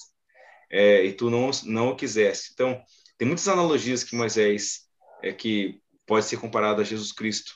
É, 0.71 1.05
e 1.05 1.13
tu 1.13 1.31
não, 1.31 1.51
não 1.65 1.89
o 1.91 1.97
quisesse. 1.97 2.51
Então, 2.53 2.81
tem 3.23 3.27
muitas 3.29 3.47
analogias 3.47 4.03
que 4.03 4.17
Moisés, 4.17 4.81
é, 5.23 5.33
que 5.33 5.81
pode 6.05 6.25
ser 6.25 6.39
comparado 6.39 6.81
a 6.81 6.85
Jesus 6.85 7.13
Cristo. 7.13 7.53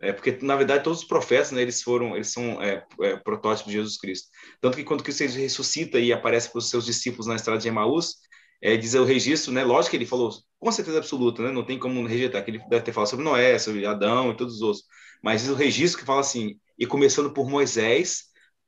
É, 0.00 0.14
porque, 0.14 0.38
na 0.40 0.56
verdade, 0.56 0.82
todos 0.82 1.00
os 1.00 1.04
profetas, 1.04 1.52
né, 1.52 1.60
eles 1.60 1.82
foram, 1.82 2.16
eles 2.16 2.32
são 2.32 2.58
é, 2.62 2.86
é, 3.02 3.16
protótipos 3.16 3.70
de 3.70 3.76
Jesus 3.76 3.98
Cristo. 3.98 4.28
Tanto 4.62 4.78
que 4.78 4.82
quando 4.82 5.02
Cristo 5.02 5.24
ressuscita 5.24 5.98
e 5.98 6.10
aparece 6.10 6.48
para 6.48 6.60
os 6.60 6.70
seus 6.70 6.86
discípulos 6.86 7.26
na 7.26 7.36
estrada 7.36 7.60
de 7.60 7.68
Emaús, 7.68 8.14
é, 8.62 8.78
diz 8.78 8.94
o 8.94 9.04
registro, 9.04 9.52
né, 9.52 9.62
lógico 9.62 9.90
que 9.90 9.98
ele 9.98 10.06
falou 10.06 10.32
com 10.58 10.72
certeza 10.72 10.96
absoluta, 10.96 11.42
né, 11.42 11.52
não 11.52 11.66
tem 11.66 11.78
como 11.78 12.06
rejeitar, 12.06 12.42
que 12.42 12.52
ele 12.52 12.62
deve 12.70 12.82
ter 12.82 12.92
falado 12.94 13.10
sobre 13.10 13.22
Noé, 13.26 13.58
sobre 13.58 13.84
Adão 13.84 14.30
e 14.30 14.36
todos 14.38 14.54
os 14.54 14.62
outros, 14.62 14.86
mas 15.22 15.42
diz 15.42 15.50
o 15.50 15.54
registro 15.54 16.00
que 16.00 16.06
fala 16.06 16.20
assim, 16.20 16.58
e 16.78 16.86
começando 16.86 17.30
por 17.30 17.46
Moisés, 17.46 18.22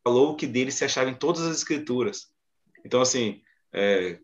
falou 0.04 0.32
o 0.32 0.36
que 0.36 0.46
dele 0.46 0.70
se 0.70 0.84
achava 0.84 1.08
em 1.08 1.14
todas 1.14 1.40
as 1.40 1.56
escrituras. 1.56 2.26
Então, 2.84 3.00
assim, 3.00 3.40
é, 3.72 4.18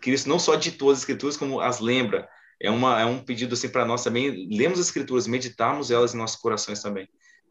Cristo 0.00 0.28
não 0.28 0.38
só 0.38 0.54
ditou 0.54 0.90
as 0.90 0.98
escrituras, 0.98 1.36
como 1.36 1.60
as 1.60 1.80
lembra, 1.80 2.28
é, 2.60 2.70
uma, 2.70 3.00
é 3.00 3.04
um 3.04 3.18
pedido 3.18 3.54
assim 3.54 3.68
para 3.68 3.84
nós 3.84 4.02
também, 4.02 4.48
lemos 4.50 4.78
as 4.78 4.86
escrituras, 4.86 5.26
meditarmos 5.26 5.90
elas 5.90 6.14
em 6.14 6.18
nossos 6.18 6.36
corações 6.36 6.80
também 6.80 7.08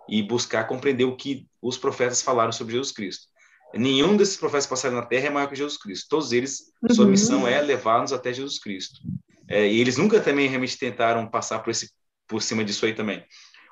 e 0.09 0.21
buscar 0.21 0.67
compreender 0.67 1.05
o 1.05 1.15
que 1.15 1.47
os 1.61 1.77
profetas 1.77 2.21
falaram 2.21 2.51
sobre 2.51 2.73
Jesus 2.73 2.91
Cristo. 2.91 3.27
Nenhum 3.73 4.15
desses 4.15 4.37
profetas 4.37 4.67
passaram 4.67 4.97
na 4.97 5.05
Terra 5.05 5.27
é 5.27 5.29
maior 5.29 5.47
que 5.47 5.55
Jesus 5.55 5.77
Cristo. 5.77 6.07
Todos 6.09 6.31
eles, 6.31 6.71
uhum. 6.81 6.93
sua 6.93 7.05
missão 7.05 7.47
é 7.47 7.59
levar-nos 7.61 8.13
até 8.13 8.31
Jesus 8.31 8.59
Cristo. 8.59 8.99
É, 9.47 9.67
e 9.67 9.79
eles 9.79 9.97
nunca 9.97 10.19
também 10.19 10.47
realmente 10.47 10.77
tentaram 10.77 11.27
passar 11.27 11.59
por, 11.59 11.71
esse, 11.71 11.91
por 12.27 12.41
cima 12.41 12.63
disso 12.63 12.85
aí 12.85 12.93
também. 12.93 13.23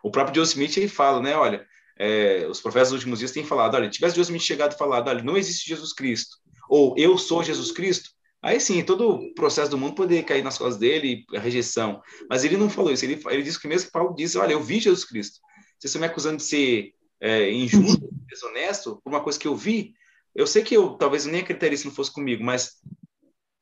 O 0.03 0.09
próprio 0.09 0.35
Joseph 0.35 0.55
Smith 0.55 0.77
ele 0.77 0.87
fala, 0.87 1.21
né? 1.21 1.35
Olha, 1.35 1.65
é, 1.99 2.47
os 2.49 2.59
profetas 2.59 2.89
dos 2.89 2.97
últimos 2.97 3.19
dias 3.19 3.31
têm 3.31 3.45
falado, 3.45 3.75
olha, 3.75 3.89
tivesse 3.89 4.15
Joseph 4.15 4.29
Smith 4.29 4.41
chegado 4.41 4.73
e 4.73 4.77
falado, 4.77 5.07
olha, 5.07 5.21
não 5.21 5.37
existe 5.37 5.67
Jesus 5.67 5.93
Cristo, 5.93 6.37
ou 6.67 6.95
eu 6.97 7.15
sou 7.17 7.43
Jesus 7.43 7.71
Cristo, 7.71 8.09
Aí 8.41 8.59
sim, 8.59 8.83
todo 8.83 9.09
o 9.09 9.33
processo 9.35 9.69
do 9.69 9.77
mundo 9.77 9.93
poderia 9.93 10.23
cair 10.23 10.43
nas 10.43 10.57
costas 10.57 10.77
dele, 10.77 11.23
a 11.35 11.39
rejeição. 11.39 12.01
Mas 12.29 12.43
ele 12.43 12.57
não 12.57 12.69
falou 12.69 12.91
isso. 12.91 13.05
Ele, 13.05 13.21
ele 13.29 13.43
disse 13.43 13.59
que 13.59 13.67
mesmo 13.67 13.87
que 13.87 13.91
Paulo 13.91 14.15
disse: 14.15 14.37
Olha, 14.37 14.53
eu 14.53 14.63
vi 14.63 14.79
Jesus 14.79 15.05
Cristo. 15.05 15.39
Vocês 15.77 15.89
estão 15.89 16.01
me 16.01 16.07
acusando 16.07 16.37
de 16.37 16.43
ser 16.43 16.93
é, 17.19 17.51
injusto, 17.51 18.09
desonesto, 18.27 18.99
por 19.03 19.09
uma 19.11 19.21
coisa 19.21 19.37
que 19.37 19.47
eu 19.47 19.55
vi. 19.55 19.93
Eu 20.33 20.47
sei 20.47 20.63
que 20.63 20.75
eu 20.75 20.91
talvez 20.91 21.25
nem 21.25 21.41
acreditaria 21.41 21.77
se 21.77 21.85
não 21.85 21.93
fosse 21.93 22.11
comigo, 22.11 22.43
mas 22.43 22.77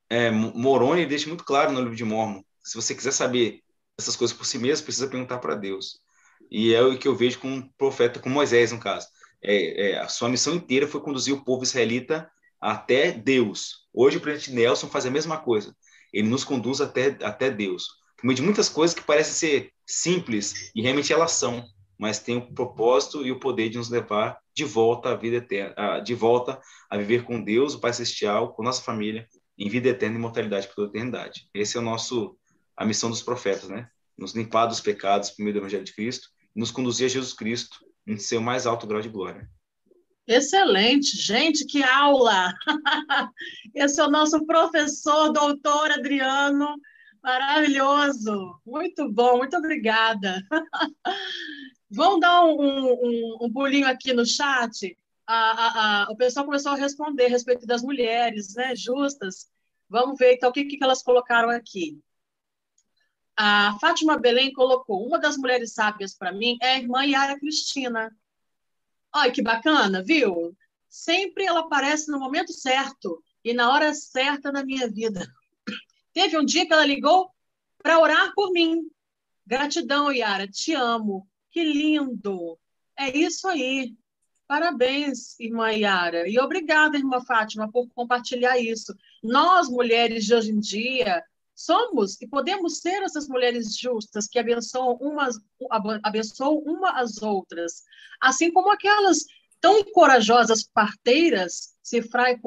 é, 0.10 0.32
Moroni 0.32 1.06
deixa 1.06 1.28
muito 1.28 1.44
claro 1.44 1.72
no 1.72 1.82
livro 1.82 1.96
de 1.96 2.06
Mormon: 2.06 2.42
se 2.64 2.76
você 2.76 2.96
quiser 2.96 3.12
saber 3.12 3.62
essas 3.98 4.16
coisas 4.16 4.36
por 4.36 4.46
si 4.46 4.58
mesmo, 4.58 4.86
precisa 4.86 5.08
perguntar 5.08 5.40
para 5.40 5.56
Deus. 5.56 6.00
E 6.50 6.74
é 6.74 6.82
o 6.82 6.98
que 6.98 7.08
eu 7.08 7.16
vejo 7.16 7.40
com 7.40 7.50
um 7.50 7.70
profeta, 7.78 8.20
com 8.20 8.30
Moisés, 8.30 8.72
no 8.72 8.80
caso. 8.80 9.08
É, 9.42 9.92
é, 9.92 10.00
a 10.00 10.08
sua 10.08 10.30
missão 10.30 10.56
inteira 10.56 10.88
foi 10.88 11.02
conduzir 11.02 11.34
o 11.34 11.44
povo 11.44 11.64
israelita 11.64 12.30
até 12.60 13.12
Deus. 13.12 13.88
Hoje 13.94 14.18
o 14.18 14.22
presidente 14.22 14.52
Nelson 14.52 14.88
faz 14.88 15.06
a 15.06 15.12
mesma 15.12 15.38
coisa. 15.38 15.76
Ele 16.14 16.28
nos 16.28 16.44
conduz 16.44 16.82
até, 16.82 17.18
até 17.24 17.50
Deus. 17.50 17.88
Por 18.18 18.26
meio 18.26 18.36
de 18.36 18.42
muitas 18.42 18.68
coisas 18.68 18.96
que 18.96 19.04
parecem 19.04 19.34
ser 19.34 19.72
simples 19.86 20.72
e 20.76 20.82
realmente 20.82 21.14
elas 21.14 21.32
são, 21.32 21.66
mas 21.98 22.20
tem 22.20 22.38
o 22.38 22.54
propósito 22.54 23.26
e 23.26 23.32
o 23.32 23.40
poder 23.40 23.70
de 23.70 23.78
nos 23.78 23.90
levar 23.90 24.40
de 24.54 24.66
volta 24.66 25.10
à 25.10 25.16
vida 25.16 25.38
eterna, 25.38 26.00
de 26.00 26.14
volta 26.14 26.60
a 26.90 26.98
viver 26.98 27.24
com 27.24 27.42
Deus, 27.42 27.76
o 27.76 27.80
Pai 27.80 27.94
Celestial, 27.94 28.54
com 28.54 28.64
nossa 28.64 28.82
família, 28.82 29.28
em 29.58 29.70
vida 29.70 29.90
eterna 29.90 30.16
e 30.16 30.20
imortalidade 30.20 30.68
por 30.68 30.76
toda 30.76 30.88
a 30.88 30.92
eternidade. 30.92 31.50
Esse 31.54 31.78
é 31.78 31.80
o 31.80 31.84
nosso 31.84 32.38
a 32.76 32.86
missão 32.86 33.10
dos 33.10 33.22
profetas, 33.22 33.68
né? 33.68 33.90
Nos 34.18 34.34
limpar 34.34 34.66
dos 34.66 34.80
pecados 34.80 35.32
por 35.32 35.44
meio 35.44 35.54
do 35.54 35.60
Evangelho 35.60 35.84
de 35.84 35.94
Cristo, 35.94 36.30
nos 36.56 36.72
conduzir 36.72 37.06
a 37.06 37.10
Jesus 37.10 37.34
Cristo 37.34 37.78
em 38.08 38.18
seu 38.18 38.42
mais 38.42 38.66
alto 38.66 38.88
grau 38.88 39.02
de 39.02 39.10
glória. 39.10 39.50
Excelente, 40.30 41.18
gente, 41.18 41.66
que 41.66 41.82
aula! 41.82 42.54
Esse 43.74 44.00
é 44.00 44.06
o 44.06 44.12
nosso 44.12 44.46
professor, 44.46 45.34
doutor 45.34 45.90
Adriano, 45.90 46.80
maravilhoso, 47.20 48.62
muito 48.64 49.12
bom, 49.12 49.38
muito 49.38 49.58
obrigada. 49.58 50.40
Vamos 51.90 52.20
dar 52.20 52.46
um, 52.46 52.60
um, 52.62 53.38
um 53.42 53.52
pulinho 53.52 53.88
aqui 53.88 54.14
no 54.14 54.24
chat. 54.24 54.96
A, 55.26 55.34
a, 55.34 56.04
a, 56.04 56.12
o 56.12 56.16
pessoal 56.16 56.46
começou 56.46 56.74
a 56.74 56.76
responder 56.76 57.26
a 57.26 57.30
respeito 57.30 57.66
das 57.66 57.82
mulheres, 57.82 58.54
né, 58.54 58.76
justas. 58.76 59.50
Vamos 59.90 60.16
ver 60.20 60.34
então 60.34 60.52
o 60.52 60.54
que, 60.54 60.64
que 60.66 60.84
elas 60.84 61.02
colocaram 61.02 61.50
aqui. 61.50 62.00
A 63.36 63.76
Fátima 63.82 64.16
Belém 64.16 64.54
colocou: 64.54 65.08
uma 65.08 65.18
das 65.18 65.38
mulheres 65.38 65.74
sábias 65.74 66.16
para 66.16 66.32
mim 66.32 66.56
é 66.62 66.74
a 66.74 66.78
irmã 66.78 67.04
Yara 67.04 67.40
Cristina. 67.40 68.16
Olha 69.14 69.32
que 69.32 69.42
bacana, 69.42 70.04
viu? 70.04 70.56
Sempre 70.88 71.46
ela 71.46 71.62
aparece 71.62 72.12
no 72.12 72.20
momento 72.20 72.54
certo 72.54 73.24
e 73.44 73.54
na 73.54 73.72
hora 73.72 73.94
certa 73.94 74.52
da 74.52 74.64
minha 74.64 74.88
vida. 74.90 75.28
Teve 76.14 76.38
um 76.38 76.46
dia 76.46 76.66
que 76.66 76.74
ela 76.74 76.86
ligou 76.86 77.32
para 77.82 78.00
orar 78.00 78.34
por 78.34 78.52
mim. 78.52 78.90
Gratidão, 79.46 80.12
Yara, 80.12 80.48
te 80.48 80.74
amo. 80.74 81.28
Que 81.52 81.64
lindo. 81.64 82.60
É 82.98 83.18
isso 83.18 83.48
aí. 83.48 83.96
Parabéns, 84.48 85.40
irmã 85.40 85.72
Yara. 85.72 86.28
E 86.28 86.40
obrigada, 86.40 86.98
irmã 86.98 87.22
Fátima, 87.22 87.72
por 87.72 87.88
compartilhar 87.90 88.60
isso. 88.60 88.96
Nós, 89.24 89.70
mulheres 89.70 90.26
de 90.26 90.34
hoje 90.34 90.52
em 90.52 90.60
dia, 90.60 91.24
somos 91.60 92.20
e 92.22 92.28
podemos 92.28 92.80
ser 92.80 93.04
essas 93.04 93.28
mulheres 93.28 93.78
justas 93.78 94.28
que 94.28 94.40
abençoam 94.40 94.98
umas, 95.02 95.36
abençoam 96.04 96.58
uma 96.60 97.00
às 97.00 97.22
outras, 97.22 97.84
assim 98.22 98.52
como 98.52 98.72
aquelas 98.72 99.26
tão 99.60 99.84
corajosas 99.92 100.64
parteiras, 100.64 101.76
Cifra 101.84 102.32
e 102.32 102.40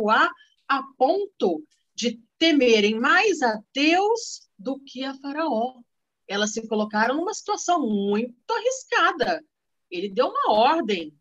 a 0.68 0.83
ponto 0.96 1.62
de 1.94 2.20
temerem 2.38 2.98
mais 2.98 3.42
a 3.42 3.61
Deus 3.75 4.48
do 4.59 4.79
que 4.81 5.05
a 5.05 5.14
Faraó. 5.14 5.81
Elas 6.27 6.53
se 6.53 6.66
colocaram 6.66 7.16
numa 7.16 7.35
situação 7.35 7.87
muito 7.87 8.51
arriscada. 8.51 9.44
Ele 9.90 10.09
deu 10.09 10.29
uma 10.29 10.53
ordem 10.53 11.12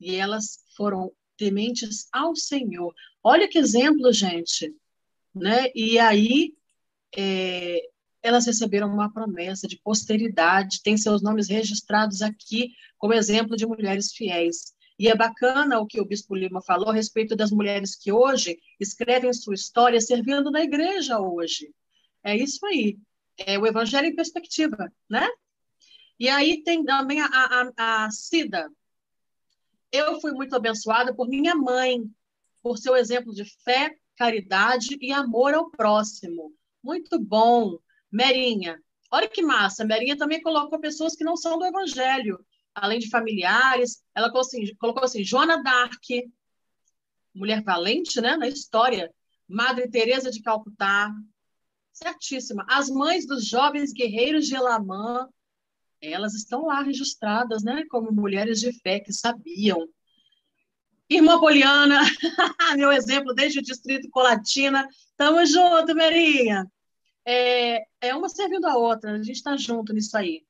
e 0.00 0.14
elas 0.14 0.64
foram 0.74 1.12
tementes 1.36 2.08
ao 2.10 2.34
Senhor. 2.34 2.94
Olha 3.22 3.46
que 3.46 3.58
exemplo, 3.58 4.10
gente. 4.12 4.74
Né? 5.34 5.70
E 5.74 5.98
aí 5.98 6.54
é, 7.14 7.80
elas 8.22 8.46
receberam 8.46 8.88
uma 8.88 9.12
promessa 9.12 9.68
de 9.68 9.78
posteridade, 9.78 10.82
tem 10.82 10.96
seus 10.96 11.22
nomes 11.22 11.48
registrados 11.48 12.22
aqui 12.22 12.72
como 12.98 13.14
exemplo 13.14 13.56
de 13.56 13.66
mulheres 13.66 14.12
fiéis. 14.12 14.74
E 14.98 15.08
é 15.08 15.14
bacana 15.14 15.78
o 15.78 15.86
que 15.86 16.00
o 16.00 16.04
Bispo 16.04 16.34
Lima 16.34 16.62
falou 16.62 16.88
a 16.88 16.94
respeito 16.94 17.36
das 17.36 17.50
mulheres 17.50 17.94
que 17.94 18.10
hoje 18.10 18.58
escrevem 18.80 19.32
sua 19.32 19.54
história 19.54 20.00
servindo 20.00 20.50
na 20.50 20.62
igreja 20.62 21.20
hoje. 21.20 21.70
É 22.24 22.34
isso 22.34 22.64
aí. 22.66 22.98
É 23.36 23.58
o 23.58 23.66
Evangelho 23.66 24.06
em 24.06 24.16
perspectiva, 24.16 24.90
né? 25.08 25.28
E 26.18 26.30
aí 26.30 26.62
tem 26.62 26.82
também 26.82 27.20
a, 27.20 27.26
a, 27.76 28.04
a 28.06 28.10
Cida. 28.10 28.70
Eu 29.92 30.18
fui 30.20 30.32
muito 30.32 30.56
abençoada 30.56 31.14
por 31.14 31.28
minha 31.28 31.54
mãe, 31.54 32.10
por 32.62 32.78
seu 32.78 32.96
exemplo 32.96 33.34
de 33.34 33.44
fé, 33.62 33.94
caridade 34.16 34.96
e 35.00 35.12
amor 35.12 35.52
ao 35.52 35.70
próximo. 35.70 36.55
Muito 36.86 37.18
bom. 37.18 37.80
Merinha, 38.12 38.80
olha 39.10 39.28
que 39.28 39.42
massa. 39.42 39.84
Merinha 39.84 40.16
também 40.16 40.40
colocou 40.40 40.78
pessoas 40.78 41.16
que 41.16 41.24
não 41.24 41.36
são 41.36 41.58
do 41.58 41.66
Evangelho, 41.66 42.38
além 42.72 43.00
de 43.00 43.10
familiares. 43.10 44.04
Ela 44.14 44.30
colocou 44.30 44.42
assim, 44.42 44.76
colocou 44.76 45.02
assim 45.02 45.24
Joana 45.24 45.60
Dark, 45.64 46.04
mulher 47.34 47.60
valente 47.64 48.20
né, 48.20 48.36
na 48.36 48.46
história. 48.46 49.12
Madre 49.48 49.90
Teresa 49.90 50.30
de 50.30 50.40
Calcutá, 50.40 51.12
certíssima. 51.92 52.64
As 52.68 52.88
mães 52.88 53.26
dos 53.26 53.44
jovens 53.44 53.92
guerreiros 53.92 54.46
de 54.46 54.54
Elamã, 54.54 55.28
elas 56.00 56.34
estão 56.34 56.66
lá 56.66 56.82
registradas, 56.82 57.64
né, 57.64 57.84
como 57.90 58.12
mulheres 58.12 58.60
de 58.60 58.72
fé 58.80 59.00
que 59.00 59.12
sabiam. 59.12 59.88
Irmã 61.10 61.40
Poliana, 61.40 62.00
meu 62.76 62.92
exemplo 62.92 63.34
desde 63.34 63.58
o 63.58 63.62
Distrito 63.62 64.08
Colatina. 64.08 64.88
Tamo 65.16 65.44
junto, 65.44 65.92
Merinha 65.92 66.64
é, 67.26 67.84
é 68.00 68.14
uma 68.14 68.28
servindo 68.28 68.66
a 68.66 68.76
outra, 68.76 69.12
a 69.12 69.18
gente 69.18 69.32
está 69.32 69.56
junto 69.56 69.92
nisso 69.92 70.16
aí. 70.16 70.44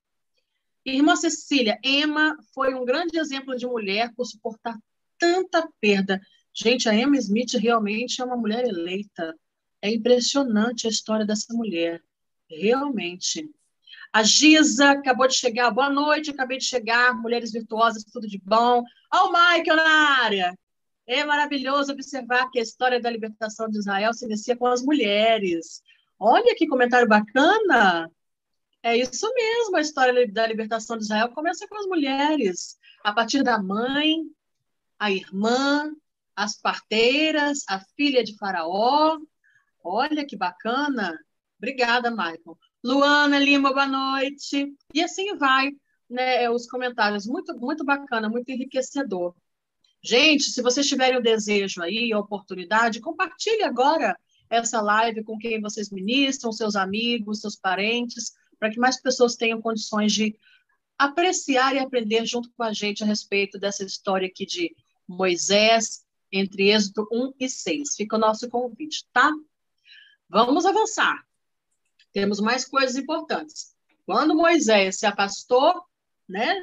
Irmã 0.85 1.17
Cecília, 1.17 1.79
Emma 1.83 2.37
foi 2.55 2.75
um 2.75 2.85
grande 2.85 3.19
exemplo 3.19 3.57
de 3.57 3.67
mulher 3.67 4.13
por 4.15 4.25
suportar 4.25 4.79
tanta 5.19 5.69
perda. 5.81 6.21
Gente, 6.55 6.89
a 6.89 6.95
Emma 6.95 7.17
Smith 7.17 7.55
realmente 7.55 8.21
é 8.21 8.25
uma 8.25 8.37
mulher 8.37 8.65
eleita. 8.65 9.35
É 9.83 9.91
impressionante 9.91 10.87
a 10.87 10.91
história 10.91 11.27
dessa 11.27 11.53
mulher, 11.55 12.01
realmente. 12.49 13.51
A 14.13 14.23
Giza 14.23 14.91
acabou 14.93 15.27
de 15.27 15.35
chegar. 15.35 15.71
Boa 15.71 15.91
noite, 15.91 16.31
acabei 16.31 16.59
de 16.59 16.65
chegar. 16.65 17.15
Mulheres 17.15 17.53
virtuosas, 17.53 18.05
tudo 18.05 18.29
de 18.29 18.41
bom. 18.45 18.85
Olha 19.13 19.25
o 19.25 19.33
Michael 19.33 19.77
na 19.77 20.21
área. 20.23 20.59
É 21.07 21.25
maravilhoso 21.25 21.93
observar 21.93 22.51
que 22.51 22.59
a 22.59 22.63
história 22.63 23.01
da 23.01 23.11
libertação 23.11 23.69
de 23.69 23.79
Israel 23.79 24.13
se 24.13 24.25
inicia 24.25 24.57
com 24.57 24.67
as 24.67 24.83
mulheres. 24.83 25.83
Olha 26.19 26.55
que 26.55 26.67
comentário 26.67 27.07
bacana! 27.09 28.11
É 28.83 28.97
isso 28.97 29.31
mesmo, 29.35 29.77
a 29.77 29.81
história 29.81 30.31
da 30.33 30.47
libertação 30.47 30.97
de 30.97 31.05
Israel 31.05 31.31
começa 31.31 31.67
com 31.69 31.77
as 31.77 31.87
mulheres, 31.87 32.79
a 33.05 33.13
partir 33.13 33.43
da 33.43 33.61
mãe, 33.61 34.23
a 34.99 35.11
irmã, 35.11 35.93
as 36.35 36.61
parteiras, 36.61 37.65
a 37.69 37.81
filha 37.97 38.23
de 38.25 38.37
Faraó. 38.37 39.19
Olha 39.83 40.25
que 40.25 40.37
bacana! 40.37 41.19
Obrigada, 41.59 42.11
Michael. 42.11 42.59
Luana 42.85 43.39
Lima, 43.39 43.73
boa 43.73 43.87
noite. 43.87 44.75
E 44.95 45.03
assim 45.03 45.37
vai, 45.37 45.73
né? 46.09 46.49
Os 46.49 46.67
comentários, 46.67 47.27
muito, 47.27 47.59
muito 47.59 47.85
bacana, 47.85 48.29
muito 48.29 48.49
enriquecedor. 48.51 49.35
Gente, 50.03 50.45
se 50.45 50.63
vocês 50.63 50.87
tiverem 50.87 51.19
o 51.19 51.23
desejo 51.23 51.83
aí, 51.83 52.13
a 52.13 52.19
oportunidade, 52.19 53.01
compartilhe 53.01 53.65
agora 53.65 54.17
essa 54.49 54.81
live 54.81 55.25
com 55.25 55.39
quem 55.39 55.61
vocês 55.61 55.91
ministram, 55.91 56.53
seus 56.53 56.77
amigos, 56.77 57.41
seus 57.41 57.57
parentes, 57.57 58.33
para 58.59 58.71
que 58.71 58.79
mais 58.79 59.01
pessoas 59.01 59.37
tenham 59.37 59.61
condições 59.61 60.13
de 60.13 60.39
apreciar 60.99 61.75
e 61.75 61.79
aprender 61.79 62.25
junto 62.25 62.51
com 62.57 62.63
a 62.63 62.73
gente 62.73 63.03
a 63.03 63.07
respeito 63.07 63.59
dessa 63.59 63.85
história 63.85 64.27
aqui 64.27 64.47
de 64.47 64.75
Moisés, 65.07 66.05
entre 66.33 66.71
Êxodo 66.71 67.07
1 67.13 67.35
e 67.39 67.49
6. 67.49 67.95
Fica 67.97 68.17
o 68.17 68.19
nosso 68.19 68.49
convite, 68.49 69.07
tá? 69.13 69.31
Vamos 70.29 70.65
avançar. 70.65 71.25
Temos 72.13 72.41
mais 72.41 72.65
coisas 72.65 72.97
importantes. 72.97 73.75
Quando 74.05 74.35
Moisés 74.35 74.99
se 74.99 75.07
afastou, 75.07 75.83
né, 76.29 76.55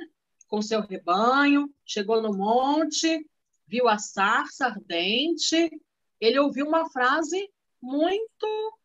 com 0.47 0.61
seu 0.61 0.81
rebanho, 0.81 1.69
chegou 1.85 2.21
no 2.21 2.33
monte, 2.33 3.25
viu 3.67 3.87
a 3.87 3.97
sarça 3.97 4.65
ardente, 4.65 5.69
ele 6.19 6.39
ouviu 6.39 6.67
uma 6.67 6.89
frase 6.89 7.49
muito 7.83 8.79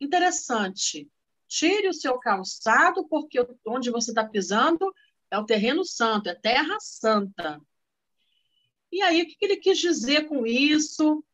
interessante. 0.00 1.08
Tire 1.46 1.88
o 1.88 1.94
seu 1.94 2.18
calçado, 2.18 3.06
porque 3.06 3.38
onde 3.64 3.90
você 3.90 4.10
está 4.10 4.26
pisando 4.26 4.92
é 5.30 5.38
o 5.38 5.46
terreno 5.46 5.84
santo, 5.84 6.28
é 6.28 6.34
terra 6.34 6.76
santa. 6.80 7.60
E 8.90 9.00
aí, 9.02 9.22
o 9.22 9.26
que 9.26 9.36
ele 9.40 9.56
quis 9.56 9.78
dizer 9.78 10.28
com 10.28 10.44
isso? 10.44 11.24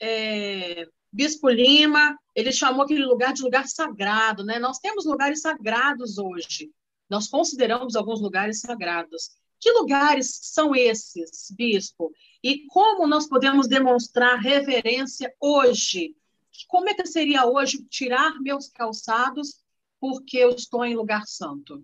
É, 0.00 0.86
Bispo 1.12 1.48
Lima, 1.48 2.18
ele 2.34 2.50
chamou 2.52 2.82
aquele 2.82 3.04
lugar 3.04 3.32
de 3.32 3.42
lugar 3.42 3.68
sagrado, 3.68 4.44
né? 4.44 4.58
Nós 4.58 4.78
temos 4.78 5.04
lugares 5.06 5.40
sagrados 5.40 6.18
hoje. 6.18 6.72
Nós 7.08 7.28
consideramos 7.28 7.94
alguns 7.94 8.20
lugares 8.20 8.60
sagrados. 8.60 9.30
Que 9.64 9.72
lugares 9.72 10.40
são 10.42 10.76
esses, 10.76 11.50
bispo? 11.56 12.12
E 12.42 12.66
como 12.66 13.06
nós 13.06 13.26
podemos 13.26 13.66
demonstrar 13.66 14.38
reverência 14.38 15.34
hoje? 15.40 16.14
Como 16.68 16.86
é 16.90 16.92
que 16.92 17.06
seria 17.06 17.46
hoje 17.46 17.82
tirar 17.88 18.38
meus 18.42 18.68
calçados 18.68 19.62
porque 19.98 20.36
eu 20.36 20.50
estou 20.50 20.84
em 20.84 20.94
lugar 20.94 21.22
santo? 21.26 21.82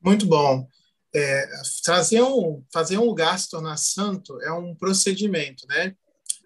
Muito 0.00 0.24
bom. 0.24 0.66
É, 1.14 1.46
fazer, 1.84 2.22
um, 2.22 2.64
fazer 2.72 2.96
um 2.96 3.04
lugar 3.04 3.38
se 3.38 3.50
tornar 3.50 3.76
santo 3.76 4.40
é 4.40 4.50
um 4.50 4.74
procedimento, 4.74 5.66
né? 5.66 5.94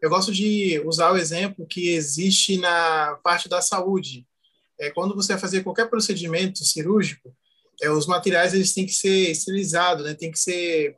Eu 0.02 0.11
gosto 0.11 0.32
de 0.32 0.82
usar 0.84 1.12
o 1.12 1.16
exemplo 1.16 1.64
que 1.68 1.90
existe 1.90 2.58
na 2.58 3.14
parte 3.22 3.48
da 3.48 3.62
saúde. 3.62 4.26
É, 4.76 4.90
quando 4.90 5.14
você 5.14 5.34
vai 5.34 5.40
fazer 5.40 5.62
qualquer 5.62 5.88
procedimento 5.88 6.64
cirúrgico, 6.64 7.32
é, 7.81 7.91
os 7.91 8.07
materiais 8.07 8.55
eles 8.55 8.74
têm 8.74 8.87
que 8.87 8.93
ser 8.93 9.31
esterilizados, 9.31 10.05
né? 10.05 10.14
Tem 10.14 10.31
que 10.31 10.39
ser 10.39 10.97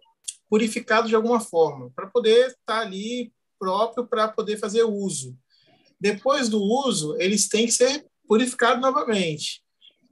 purificado 0.49 1.09
de 1.09 1.15
alguma 1.15 1.41
forma 1.41 1.91
para 1.95 2.07
poder 2.07 2.49
estar 2.49 2.57
tá 2.67 2.81
ali 2.81 3.33
próprio 3.59 4.07
para 4.07 4.29
poder 4.29 4.59
fazer 4.59 4.83
uso. 4.83 5.37
Depois 6.01 6.49
do 6.49 6.61
uso, 6.61 7.17
eles 7.21 7.49
têm 7.49 7.67
que 7.67 7.73
ser 7.73 8.05
purificados 8.27 8.83
novamente. 8.83 9.63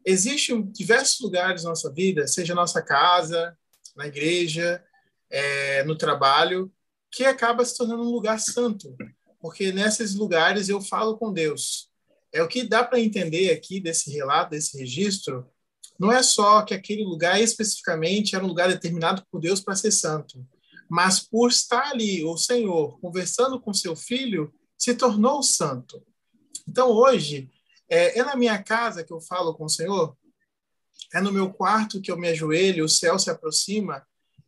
Existem 0.07 0.63
diversos 0.71 1.21
lugares 1.21 1.65
na 1.65 1.71
nossa 1.71 1.93
vida, 1.93 2.27
seja 2.27 2.55
nossa 2.55 2.81
casa, 2.81 3.57
na 3.97 4.07
igreja, 4.07 4.83
é, 5.29 5.83
no 5.85 5.97
trabalho, 5.97 6.73
que 7.11 7.25
acaba 7.25 7.65
se 7.65 7.77
tornando 7.77 8.03
um 8.03 8.13
lugar 8.13 8.39
santo, 8.39 8.97
porque 9.41 9.73
nesses 9.73 10.15
lugares 10.15 10.69
eu 10.69 10.81
falo 10.81 11.19
com 11.19 11.33
Deus. 11.33 11.91
É 12.33 12.43
o 12.43 12.49
que 12.49 12.63
dá 12.63 12.85
para 12.85 13.01
entender 13.01 13.51
aqui 13.51 13.81
desse 13.81 14.13
relato, 14.13 14.51
desse 14.51 14.79
registro, 14.79 15.47
não 16.01 16.11
é 16.11 16.23
só 16.23 16.63
que 16.63 16.73
aquele 16.73 17.05
lugar 17.05 17.39
especificamente 17.43 18.35
era 18.35 18.43
um 18.43 18.49
lugar 18.49 18.71
determinado 18.71 19.23
por 19.31 19.39
Deus 19.39 19.61
para 19.61 19.77
ser 19.77 19.93
santo, 19.93 20.43
mas 20.89 21.21
por 21.21 21.51
estar 21.51 21.91
ali, 21.91 22.25
o 22.25 22.39
Senhor, 22.39 22.99
conversando 23.01 23.61
com 23.61 23.75
seu 23.75 23.95
filho, 23.95 24.51
se 24.79 24.95
tornou 24.95 25.43
santo. 25.43 26.03
Então, 26.67 26.89
hoje, 26.89 27.51
é, 27.87 28.19
é 28.19 28.25
na 28.25 28.35
minha 28.35 28.63
casa 28.63 29.05
que 29.05 29.13
eu 29.13 29.21
falo 29.21 29.53
com 29.53 29.67
o 29.67 29.69
Senhor, 29.69 30.17
é 31.13 31.21
no 31.21 31.31
meu 31.31 31.53
quarto 31.53 32.01
que 32.01 32.11
eu 32.11 32.17
me 32.17 32.29
ajoelho, 32.29 32.87
o 32.87 32.89
céu 32.89 33.19
se 33.19 33.29
aproxima 33.29 34.03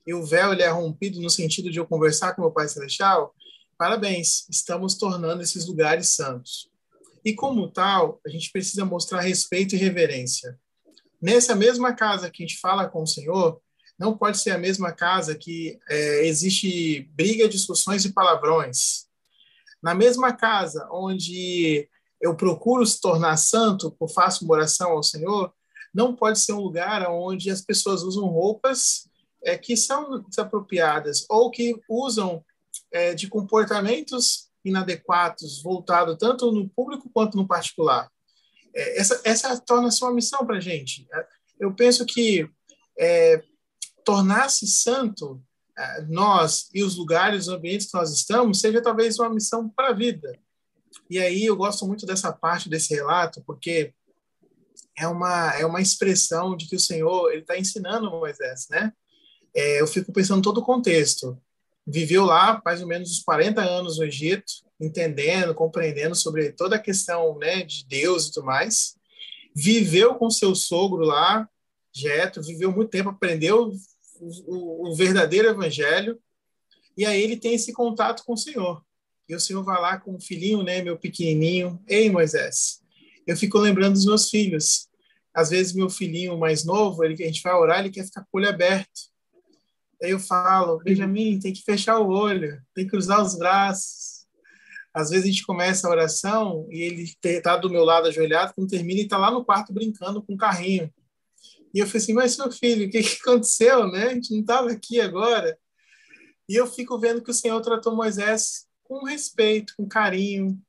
e 0.06 0.14
o 0.14 0.24
véu 0.24 0.54
ele 0.54 0.62
é 0.62 0.70
rompido 0.70 1.20
no 1.20 1.28
sentido 1.28 1.70
de 1.70 1.78
eu 1.78 1.86
conversar 1.86 2.34
com 2.34 2.40
meu 2.40 2.50
Pai 2.50 2.66
Celestial. 2.66 3.34
Parabéns, 3.76 4.48
estamos 4.48 4.94
tornando 4.94 5.42
esses 5.42 5.66
lugares 5.66 6.08
santos. 6.08 6.70
E 7.22 7.34
como 7.34 7.70
tal, 7.70 8.20
a 8.26 8.30
gente 8.30 8.50
precisa 8.50 8.86
mostrar 8.86 9.20
respeito 9.20 9.74
e 9.74 9.78
reverência. 9.78 10.58
Nessa 11.22 11.54
mesma 11.54 11.94
casa 11.94 12.28
que 12.28 12.42
a 12.42 12.46
gente 12.46 12.58
fala 12.58 12.88
com 12.88 13.04
o 13.04 13.06
Senhor, 13.06 13.60
não 13.96 14.18
pode 14.18 14.38
ser 14.38 14.50
a 14.50 14.58
mesma 14.58 14.90
casa 14.90 15.36
que 15.36 15.78
é, 15.88 16.26
existe 16.26 17.08
briga, 17.14 17.48
discussões 17.48 18.04
e 18.04 18.12
palavrões. 18.12 19.06
Na 19.80 19.94
mesma 19.94 20.32
casa 20.32 20.88
onde 20.90 21.88
eu 22.20 22.34
procuro 22.34 22.84
se 22.84 23.00
tornar 23.00 23.36
santo, 23.36 23.96
eu 24.00 24.08
faço 24.08 24.44
uma 24.44 24.54
oração 24.54 24.90
ao 24.90 25.02
Senhor, 25.04 25.52
não 25.94 26.16
pode 26.16 26.40
ser 26.40 26.54
um 26.54 26.60
lugar 26.60 27.08
onde 27.08 27.50
as 27.50 27.60
pessoas 27.60 28.02
usam 28.02 28.26
roupas 28.26 29.08
é, 29.44 29.56
que 29.56 29.76
são 29.76 30.20
desapropriadas 30.22 31.24
ou 31.28 31.52
que 31.52 31.80
usam 31.88 32.44
é, 32.90 33.14
de 33.14 33.28
comportamentos 33.28 34.48
inadequados, 34.64 35.62
voltado 35.62 36.16
tanto 36.16 36.50
no 36.50 36.68
público 36.68 37.08
quanto 37.12 37.36
no 37.36 37.46
particular. 37.46 38.10
É, 38.74 39.00
essa, 39.00 39.20
essa 39.24 39.60
torna-se 39.60 40.02
uma 40.02 40.12
missão 40.12 40.46
para 40.46 40.56
a 40.56 40.60
gente. 40.60 41.06
Eu 41.58 41.74
penso 41.74 42.04
que 42.06 42.48
é, 42.98 43.42
tornar-se 44.04 44.66
santo, 44.66 45.42
é, 45.78 46.02
nós 46.02 46.68
e 46.74 46.82
os 46.82 46.96
lugares, 46.96 47.46
os 47.46 47.54
ambientes 47.54 47.90
que 47.90 47.96
nós 47.96 48.12
estamos, 48.12 48.60
seja 48.60 48.82
talvez 48.82 49.18
uma 49.18 49.30
missão 49.30 49.68
para 49.68 49.88
a 49.88 49.94
vida. 49.94 50.38
E 51.08 51.18
aí 51.18 51.44
eu 51.44 51.56
gosto 51.56 51.86
muito 51.86 52.06
dessa 52.06 52.32
parte 52.32 52.68
desse 52.68 52.94
relato, 52.94 53.42
porque 53.46 53.94
é 54.96 55.06
uma, 55.06 55.54
é 55.54 55.64
uma 55.64 55.80
expressão 55.80 56.56
de 56.56 56.68
que 56.68 56.76
o 56.76 56.80
Senhor 56.80 57.30
ele 57.30 57.42
está 57.42 57.58
ensinando 57.58 58.10
Moisés, 58.10 58.66
né? 58.70 58.92
É, 59.54 59.80
eu 59.80 59.86
fico 59.86 60.12
pensando 60.12 60.42
todo 60.42 60.58
o 60.58 60.64
contexto. 60.64 61.38
Viveu 61.86 62.24
lá 62.24 62.60
mais 62.64 62.80
ou 62.80 62.86
menos 62.86 63.10
uns 63.10 63.22
40 63.22 63.60
anos 63.60 63.98
no 63.98 64.04
Egito, 64.04 64.52
entendendo, 64.80 65.54
compreendendo 65.54 66.14
sobre 66.14 66.52
toda 66.52 66.76
a 66.76 66.80
questão 66.80 67.38
né, 67.38 67.62
de 67.62 67.84
Deus 67.86 68.26
e 68.26 68.32
tudo 68.32 68.46
mais. 68.46 68.96
Viveu 69.54 70.14
com 70.14 70.30
seu 70.30 70.54
sogro 70.54 71.04
lá, 71.04 71.48
Jetro, 71.92 72.42
viveu 72.42 72.72
muito 72.72 72.90
tempo, 72.90 73.10
aprendeu 73.10 73.72
o, 74.20 74.28
o, 74.46 74.88
o 74.90 74.94
verdadeiro 74.94 75.48
evangelho, 75.48 76.18
e 76.96 77.04
aí 77.04 77.22
ele 77.22 77.36
tem 77.36 77.54
esse 77.54 77.72
contato 77.72 78.24
com 78.24 78.32
o 78.32 78.38
Senhor. 78.38 78.82
E 79.28 79.34
o 79.34 79.40
Senhor 79.40 79.62
vai 79.62 79.80
lá 79.80 79.98
com 79.98 80.14
o 80.14 80.20
filhinho, 80.20 80.62
né, 80.62 80.82
meu 80.82 80.98
pequenininho, 80.98 81.82
ei 81.86 82.10
Moisés, 82.10 82.82
eu 83.26 83.36
fico 83.36 83.58
lembrando 83.58 83.94
dos 83.94 84.04
meus 84.04 84.28
filhos. 84.28 84.88
Às 85.34 85.50
vezes, 85.50 85.72
meu 85.72 85.88
filhinho 85.88 86.36
mais 86.36 86.64
novo, 86.64 87.04
ele, 87.04 87.22
a 87.22 87.26
gente 87.26 87.42
vai 87.42 87.54
orar, 87.54 87.80
ele 87.80 87.90
quer 87.90 88.04
ficar 88.04 88.22
com 88.22 88.36
o 88.36 88.40
olho 88.40 88.48
aberto. 88.48 89.11
Aí 90.02 90.10
eu 90.10 90.18
falo, 90.18 90.78
Benjamin, 90.78 91.38
tem 91.38 91.52
que 91.52 91.62
fechar 91.62 91.98
o 91.98 92.08
olho, 92.08 92.60
tem 92.74 92.84
que 92.84 92.90
cruzar 92.90 93.22
os 93.22 93.36
braços. 93.36 94.26
Às 94.92 95.10
vezes 95.10 95.24
a 95.24 95.28
gente 95.28 95.46
começa 95.46 95.86
a 95.86 95.90
oração 95.90 96.66
e 96.70 96.82
ele 96.82 97.14
está 97.24 97.56
do 97.56 97.70
meu 97.70 97.84
lado 97.84 98.08
ajoelhado, 98.08 98.52
quando 98.54 98.68
termina, 98.68 98.98
ele 99.00 99.02
está 99.06 99.16
lá 99.16 99.30
no 99.30 99.44
quarto 99.44 99.72
brincando 99.72 100.22
com 100.22 100.34
o 100.34 100.36
carrinho. 100.36 100.92
E 101.74 101.78
eu 101.78 101.86
falei 101.86 102.02
assim, 102.02 102.12
mas 102.12 102.36
meu 102.36 102.50
filho, 102.50 102.86
o 102.86 102.90
que, 102.90 103.02
que 103.02 103.18
aconteceu, 103.22 103.90
né? 103.90 104.08
A 104.08 104.14
gente 104.14 104.32
não 104.32 104.40
estava 104.40 104.70
aqui 104.70 105.00
agora. 105.00 105.56
E 106.48 106.54
eu 106.54 106.66
fico 106.66 106.98
vendo 106.98 107.22
que 107.22 107.30
o 107.30 107.34
Senhor 107.34 107.60
tratou 107.62 107.96
Moisés 107.96 108.66
com 108.82 109.04
respeito, 109.04 109.72
com 109.76 109.88
carinho, 109.88 110.60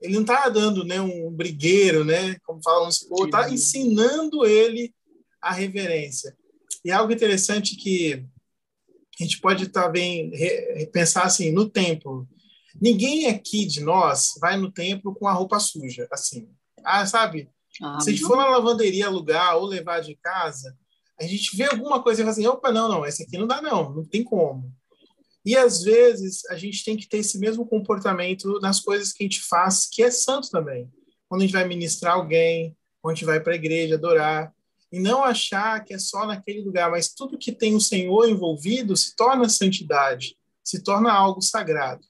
ele 0.00 0.14
não 0.14 0.22
está 0.22 0.48
dando 0.48 0.84
né, 0.84 1.00
um 1.00 1.30
brigueiro, 1.30 2.04
né, 2.04 2.36
como 2.44 2.62
falamos, 2.62 3.06
está 3.24 3.48
ensinando 3.50 4.44
ele 4.44 4.92
a 5.40 5.52
reverência. 5.52 6.36
E 6.84 6.90
algo 6.90 7.12
interessante 7.12 7.76
que 7.76 8.26
a 9.20 9.22
gente 9.22 9.40
pode 9.40 9.68
também 9.68 10.32
pensar 10.92 11.24
assim, 11.24 11.52
no 11.52 11.68
templo. 11.68 12.26
Ninguém 12.80 13.28
aqui 13.28 13.66
de 13.66 13.80
nós 13.80 14.32
vai 14.40 14.56
no 14.56 14.70
templo 14.70 15.14
com 15.14 15.28
a 15.28 15.32
roupa 15.32 15.60
suja, 15.60 16.08
assim. 16.10 16.48
Ah, 16.82 17.04
sabe? 17.06 17.50
Ah, 17.80 18.00
Se 18.00 18.10
a 18.10 18.12
gente 18.12 18.24
for 18.24 18.36
na 18.36 18.48
lavanderia 18.48 19.06
alugar 19.06 19.56
ou 19.56 19.66
levar 19.66 20.00
de 20.00 20.14
casa, 20.16 20.76
a 21.20 21.24
gente 21.24 21.56
vê 21.56 21.64
alguma 21.64 22.02
coisa 22.02 22.20
e 22.20 22.24
fala 22.24 22.32
assim, 22.32 22.46
opa, 22.46 22.72
não, 22.72 22.88
não, 22.88 23.06
esse 23.06 23.22
aqui 23.22 23.36
não 23.36 23.46
dá 23.46 23.60
não, 23.60 23.92
não 23.94 24.04
tem 24.04 24.24
como. 24.24 24.72
E 25.44 25.56
às 25.56 25.82
vezes 25.82 26.44
a 26.50 26.56
gente 26.56 26.84
tem 26.84 26.96
que 26.96 27.08
ter 27.08 27.18
esse 27.18 27.38
mesmo 27.38 27.66
comportamento 27.66 28.58
nas 28.60 28.80
coisas 28.80 29.12
que 29.12 29.24
a 29.24 29.26
gente 29.26 29.40
faz, 29.40 29.88
que 29.90 30.02
é 30.02 30.10
santo 30.10 30.50
também. 30.50 30.90
Quando 31.28 31.42
a 31.42 31.44
gente 31.44 31.54
vai 31.54 31.66
ministrar 31.66 32.14
alguém, 32.14 32.76
quando 33.00 33.12
a 33.12 33.14
gente 33.16 33.24
vai 33.24 33.40
para 33.40 33.52
a 33.52 33.56
igreja 33.56 33.96
adorar, 33.96 34.52
e 34.92 35.00
não 35.00 35.24
achar 35.24 35.82
que 35.82 35.94
é 35.94 35.98
só 35.98 36.26
naquele 36.26 36.60
lugar, 36.60 36.90
mas 36.90 37.08
tudo 37.08 37.38
que 37.38 37.50
tem 37.50 37.74
o 37.74 37.80
Senhor 37.80 38.28
envolvido 38.28 38.94
se 38.94 39.16
torna 39.16 39.48
santidade, 39.48 40.36
se 40.62 40.82
torna 40.82 41.10
algo 41.10 41.40
sagrado. 41.40 42.04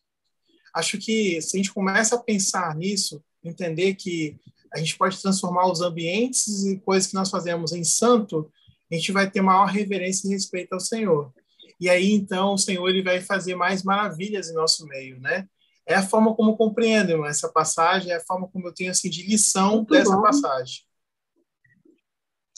Acho 0.74 0.98
que 0.98 1.40
se 1.40 1.56
a 1.56 1.58
gente 1.58 1.72
começa 1.72 2.16
a 2.16 2.22
pensar 2.22 2.74
nisso, 2.74 3.22
entender 3.44 3.94
que 3.94 4.36
a 4.74 4.78
gente 4.78 4.96
pode 4.96 5.20
transformar 5.20 5.70
os 5.70 5.80
ambientes 5.80 6.64
e 6.64 6.78
coisas 6.80 7.08
que 7.08 7.14
nós 7.14 7.30
fazemos 7.30 7.72
em 7.72 7.84
santo, 7.84 8.50
a 8.90 8.94
gente 8.94 9.12
vai 9.12 9.30
ter 9.30 9.42
maior 9.42 9.66
reverência 9.66 10.26
e 10.26 10.30
respeito 10.30 10.72
ao 10.72 10.80
Senhor. 10.80 11.32
E 11.78 11.88
aí, 11.88 12.12
então, 12.12 12.54
o 12.54 12.58
Senhor 12.58 12.88
ele 12.88 13.02
vai 13.02 13.20
fazer 13.20 13.54
mais 13.54 13.82
maravilhas 13.82 14.48
em 14.48 14.54
nosso 14.54 14.86
meio, 14.86 15.20
né? 15.20 15.46
É 15.86 15.94
a 15.94 16.02
forma 16.02 16.34
como 16.34 16.56
compreendo 16.56 17.24
essa 17.26 17.48
passagem, 17.48 18.12
é 18.12 18.16
a 18.16 18.24
forma 18.24 18.48
como 18.48 18.68
eu 18.68 18.72
tenho 18.72 18.90
assim, 18.90 19.10
de 19.10 19.24
lição 19.24 19.76
muito 19.76 19.90
dessa 19.90 20.16
bom. 20.16 20.22
passagem. 20.22 20.82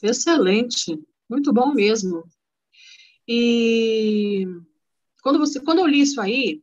Excelente, 0.04 1.02
muito 1.26 1.50
bom 1.50 1.72
mesmo. 1.72 2.24
E 3.26 4.46
quando, 5.22 5.38
você, 5.38 5.58
quando 5.60 5.78
eu 5.78 5.86
li 5.86 6.02
isso 6.02 6.20
aí, 6.20 6.62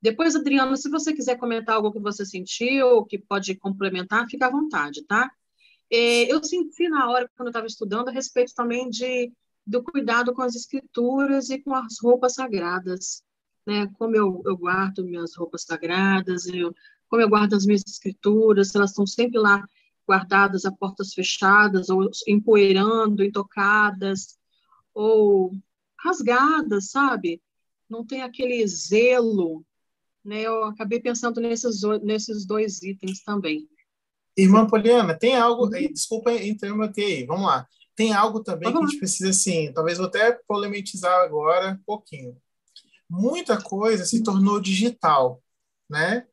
depois, 0.00 0.34
Adriana, 0.34 0.74
se 0.74 0.88
você 0.88 1.12
quiser 1.12 1.36
comentar 1.36 1.74
algo 1.76 1.92
que 1.92 1.98
você 1.98 2.24
sentiu, 2.24 3.04
que 3.04 3.18
pode 3.18 3.54
complementar, 3.56 4.26
fica 4.30 4.46
à 4.46 4.50
vontade, 4.50 5.04
tá? 5.04 5.30
É, 5.90 6.32
eu 6.32 6.42
senti 6.42 6.88
na 6.88 7.10
hora, 7.10 7.30
quando 7.36 7.48
eu 7.48 7.50
estava 7.50 7.66
estudando, 7.66 8.08
a 8.08 8.12
respeito 8.12 8.54
também 8.54 8.88
de 8.88 9.30
do 9.66 9.82
cuidado 9.82 10.32
com 10.32 10.40
as 10.40 10.54
escrituras 10.54 11.50
e 11.50 11.58
com 11.58 11.74
as 11.74 11.98
roupas 12.00 12.32
sagradas, 12.32 13.22
né? 13.66 13.86
Como 13.98 14.16
eu, 14.16 14.42
eu 14.46 14.56
guardo 14.56 15.04
minhas 15.04 15.36
roupas 15.36 15.64
sagradas, 15.64 16.46
eu, 16.46 16.74
como 17.08 17.20
eu 17.20 17.28
guardo 17.28 17.52
as 17.52 17.66
minhas 17.66 17.82
escrituras, 17.86 18.74
elas 18.74 18.90
estão 18.90 19.06
sempre 19.06 19.38
lá 19.38 19.62
guardadas 20.08 20.64
a 20.64 20.72
portas 20.72 21.12
fechadas, 21.12 21.90
ou 21.90 22.10
empoeirando, 22.26 23.22
intocadas, 23.22 24.38
ou 24.94 25.52
rasgadas, 26.00 26.90
sabe? 26.90 27.42
Não 27.88 28.04
tem 28.04 28.22
aquele 28.22 28.66
zelo, 28.66 29.62
né? 30.24 30.40
Eu 30.42 30.64
acabei 30.64 30.98
pensando 30.98 31.40
nesses, 31.40 31.82
nesses 32.02 32.46
dois 32.46 32.82
itens 32.82 33.22
também. 33.22 33.68
Irmã 34.36 34.66
Poliana, 34.66 35.14
tem 35.14 35.36
algo, 35.36 35.68
desculpa 35.68 36.32
interromper 36.32 37.04
aí, 37.04 37.26
vamos 37.26 37.46
lá. 37.46 37.66
Tem 37.94 38.14
algo 38.14 38.42
também 38.42 38.72
que 38.72 38.78
a 38.78 38.80
gente 38.82 38.98
precisa, 38.98 39.30
assim, 39.30 39.72
talvez 39.72 39.98
vou 39.98 40.06
até 40.06 40.32
polemizar 40.46 41.24
agora 41.24 41.72
um 41.72 41.84
pouquinho. 41.84 42.36
Muita 43.10 43.60
coisa 43.60 44.04
se 44.04 44.22
tornou 44.22 44.60
digital, 44.60 45.42
né? 45.90 46.26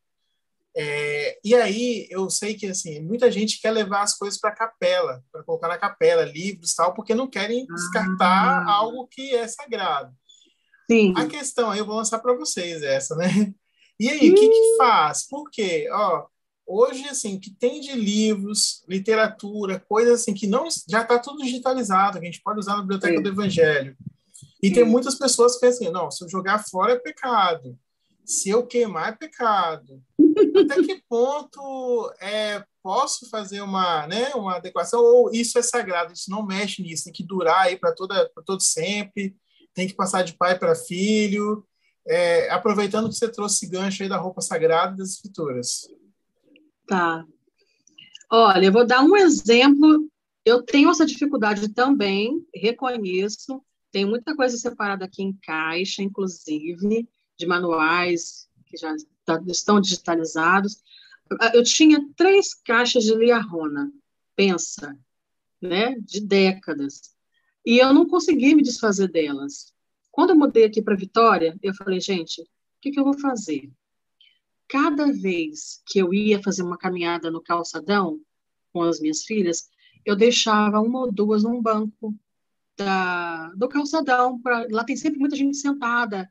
É, 0.78 1.38
e 1.42 1.54
aí 1.54 2.06
eu 2.10 2.28
sei 2.28 2.52
que 2.52 2.66
assim 2.66 3.00
muita 3.00 3.32
gente 3.32 3.60
quer 3.62 3.70
levar 3.70 4.02
as 4.02 4.14
coisas 4.14 4.38
para 4.38 4.50
a 4.50 4.54
capela, 4.54 5.24
para 5.32 5.42
colocar 5.42 5.68
na 5.68 5.78
capela 5.78 6.22
livros 6.22 6.74
tal, 6.74 6.92
porque 6.92 7.14
não 7.14 7.26
querem 7.26 7.66
descartar 7.66 8.62
ah. 8.62 8.70
algo 8.70 9.08
que 9.08 9.34
é 9.34 9.48
sagrado. 9.48 10.12
Sim. 10.90 11.14
A 11.16 11.26
questão 11.26 11.70
aí 11.70 11.78
eu 11.78 11.86
vou 11.86 11.96
lançar 11.96 12.18
para 12.18 12.36
vocês 12.36 12.82
essa, 12.82 13.16
né? 13.16 13.54
E 13.98 14.10
aí, 14.10 14.30
o 14.30 14.34
que, 14.34 14.48
que 14.48 14.76
faz? 14.76 15.26
Por 15.26 15.50
quê? 15.50 15.88
Ó, 15.90 16.26
hoje 16.66 17.08
assim 17.08 17.40
que 17.40 17.50
tem 17.50 17.80
de 17.80 17.92
livros, 17.92 18.84
literatura, 18.86 19.80
coisas 19.88 20.20
assim 20.20 20.34
que 20.34 20.46
não 20.46 20.68
já 20.86 21.00
está 21.00 21.18
tudo 21.18 21.42
digitalizado, 21.42 22.18
que 22.18 22.26
a 22.26 22.30
gente 22.30 22.42
pode 22.42 22.58
usar 22.58 22.76
na 22.76 22.82
biblioteca 22.82 23.16
Sim. 23.16 23.22
do 23.22 23.28
Evangelho. 23.30 23.96
E 24.62 24.68
Sim. 24.68 24.74
tem 24.74 24.84
muitas 24.84 25.14
pessoas 25.14 25.54
que 25.54 25.60
pensam 25.60 25.86
assim, 25.86 25.92
não, 25.92 26.10
se 26.10 26.22
eu 26.22 26.28
jogar 26.28 26.62
fora 26.64 26.92
é 26.92 26.98
pecado, 26.98 27.78
se 28.22 28.50
eu 28.50 28.66
queimar 28.66 29.10
é 29.10 29.12
pecado. 29.12 30.02
Até 30.36 30.82
que 30.82 31.02
ponto 31.08 32.12
é, 32.20 32.64
posso 32.82 33.28
fazer 33.30 33.60
uma, 33.62 34.06
né, 34.06 34.34
uma 34.34 34.56
adequação 34.56 35.00
ou 35.00 35.30
isso 35.32 35.58
é 35.58 35.62
sagrado, 35.62 36.12
isso 36.12 36.30
não 36.30 36.44
mexe 36.44 36.82
nisso, 36.82 37.04
tem 37.04 37.12
que 37.12 37.24
durar 37.24 37.66
aí 37.66 37.76
para 37.76 37.94
toda 37.94 38.30
para 38.34 38.44
todo 38.44 38.60
sempre, 38.60 39.36
tem 39.74 39.86
que 39.88 39.94
passar 39.94 40.22
de 40.22 40.34
pai 40.34 40.58
para 40.58 40.74
filho. 40.74 41.66
É, 42.08 42.48
aproveitando 42.50 43.08
que 43.08 43.16
você 43.16 43.28
trouxe 43.28 43.66
gancho 43.66 44.02
aí 44.02 44.08
da 44.08 44.16
roupa 44.16 44.40
sagrada 44.40 44.96
das 44.96 45.10
escrituras. 45.10 45.88
Tá. 46.86 47.26
Olha, 48.30 48.66
eu 48.66 48.72
vou 48.72 48.86
dar 48.86 49.02
um 49.02 49.16
exemplo. 49.16 50.08
Eu 50.44 50.62
tenho 50.62 50.90
essa 50.90 51.04
dificuldade 51.04 51.68
também, 51.70 52.46
reconheço. 52.54 53.60
Tem 53.90 54.04
muita 54.04 54.36
coisa 54.36 54.56
separada 54.56 55.04
aqui 55.04 55.22
em 55.22 55.32
caixa, 55.42 56.02
inclusive, 56.02 57.08
de 57.36 57.46
manuais 57.46 58.48
que 58.66 58.76
já 58.76 58.94
estão 59.48 59.80
digitalizados. 59.80 60.82
Eu 61.52 61.62
tinha 61.62 62.06
três 62.16 62.54
caixas 62.54 63.04
de 63.04 63.14
liarrona, 63.14 63.90
pensa, 64.34 64.96
né, 65.60 65.96
de 66.00 66.20
décadas, 66.20 67.14
e 67.64 67.78
eu 67.78 67.92
não 67.92 68.06
consegui 68.06 68.54
me 68.54 68.62
desfazer 68.62 69.08
delas. 69.08 69.74
Quando 70.12 70.30
eu 70.30 70.36
mudei 70.36 70.64
aqui 70.64 70.80
para 70.80 70.94
Vitória, 70.94 71.58
eu 71.62 71.74
falei, 71.74 72.00
gente, 72.00 72.40
o 72.40 72.46
que, 72.80 72.92
que 72.92 73.00
eu 73.00 73.04
vou 73.04 73.18
fazer? 73.18 73.70
Cada 74.68 75.12
vez 75.12 75.82
que 75.86 75.98
eu 75.98 76.14
ia 76.14 76.42
fazer 76.42 76.62
uma 76.62 76.78
caminhada 76.78 77.30
no 77.30 77.42
calçadão 77.42 78.20
com 78.72 78.82
as 78.82 79.00
minhas 79.00 79.24
filhas, 79.24 79.68
eu 80.04 80.14
deixava 80.14 80.80
uma 80.80 81.00
ou 81.00 81.12
duas 81.12 81.42
num 81.42 81.60
banco 81.60 82.14
da, 82.76 83.48
do 83.56 83.68
calçadão. 83.68 84.40
Pra, 84.40 84.66
lá 84.70 84.84
tem 84.84 84.96
sempre 84.96 85.18
muita 85.18 85.34
gente 85.34 85.56
sentada 85.56 86.30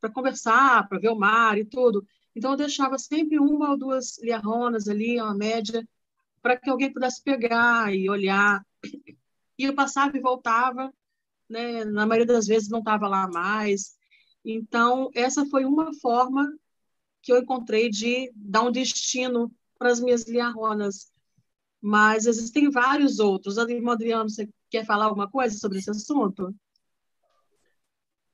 para 0.00 0.10
conversar, 0.10 0.88
para 0.88 0.98
ver 0.98 1.08
o 1.08 1.18
mar 1.18 1.58
e 1.58 1.64
tudo. 1.64 2.06
Então, 2.36 2.50
eu 2.50 2.56
deixava 2.56 2.98
sempre 2.98 3.38
uma 3.38 3.70
ou 3.70 3.78
duas 3.78 4.18
liarronas 4.18 4.88
ali, 4.88 5.18
uma 5.18 5.34
média, 5.34 5.88
para 6.42 6.54
que 6.54 6.68
alguém 6.68 6.92
pudesse 6.92 7.22
pegar 7.22 7.94
e 7.94 8.10
olhar. 8.10 8.62
E 9.58 9.64
eu 9.64 9.74
passava 9.74 10.14
e 10.18 10.20
voltava, 10.20 10.92
né? 11.48 11.82
na 11.86 12.04
maioria 12.04 12.26
das 12.26 12.46
vezes 12.46 12.68
não 12.68 12.80
estava 12.80 13.08
lá 13.08 13.26
mais. 13.26 13.96
Então, 14.44 15.10
essa 15.14 15.46
foi 15.46 15.64
uma 15.64 15.94
forma 15.94 16.46
que 17.22 17.32
eu 17.32 17.38
encontrei 17.38 17.88
de 17.88 18.30
dar 18.36 18.64
um 18.64 18.70
destino 18.70 19.50
para 19.78 19.90
as 19.90 19.98
minhas 19.98 20.28
liarronas. 20.28 21.10
Mas 21.80 22.26
existem 22.26 22.70
vários 22.70 23.18
outros. 23.18 23.56
Adriano, 23.56 24.28
você 24.28 24.46
quer 24.68 24.84
falar 24.84 25.06
alguma 25.06 25.30
coisa 25.30 25.56
sobre 25.56 25.78
esse 25.78 25.90
assunto? 25.90 26.54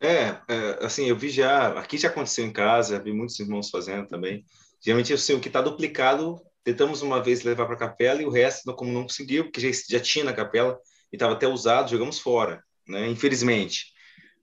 É, 0.03 0.43
é, 0.49 0.85
assim, 0.85 1.07
eu 1.07 1.17
vi 1.17 1.29
já, 1.31 1.79
aqui 1.79 1.97
já 1.97 2.09
aconteceu 2.09 2.45
em 2.45 2.53
casa, 2.53 2.99
vi 2.99 3.13
muitos 3.13 3.39
irmãos 3.39 3.71
fazendo 3.71 4.09
também. 4.09 4.45
Geralmente, 4.85 5.13
assim, 5.13 5.35
o 5.35 5.41
que 5.41 5.47
está 5.47 5.63
duplicado, 5.63 6.41
tentamos 6.65 7.03
uma 7.03 7.23
vez 7.23 7.45
levar 7.45 7.67
para 7.67 7.77
a 7.77 7.79
capela 7.79 8.21
e 8.21 8.27
o 8.27 8.31
resto, 8.31 8.75
como 8.75 8.93
não 8.93 9.03
conseguiu, 9.03 9.45
porque 9.45 9.61
já, 9.61 9.69
já 9.89 10.01
tinha 10.01 10.25
na 10.25 10.33
capela 10.33 10.77
e 11.13 11.17
estava 11.17 11.35
até 11.35 11.47
usado, 11.47 11.89
jogamos 11.89 12.19
fora, 12.19 12.61
né? 12.89 13.07
Infelizmente. 13.09 13.93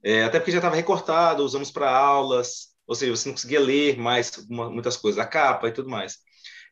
É, 0.02 0.24
até 0.24 0.40
porque 0.40 0.52
já 0.52 0.60
estava 0.60 0.78
recortado, 0.78 1.44
usamos 1.44 1.72
para 1.72 1.92
aulas, 1.92 2.70
ou 2.88 2.96
seja, 2.96 3.12
você 3.14 3.28
não 3.28 3.36
conseguia 3.36 3.60
ler 3.60 3.98
mais 3.98 4.32
uma, 4.50 4.70
muitas 4.70 4.96
coisas, 4.96 5.20
a 5.20 5.26
capa 5.28 5.68
e 5.68 5.74
tudo 5.74 5.90
mais. 5.90 6.20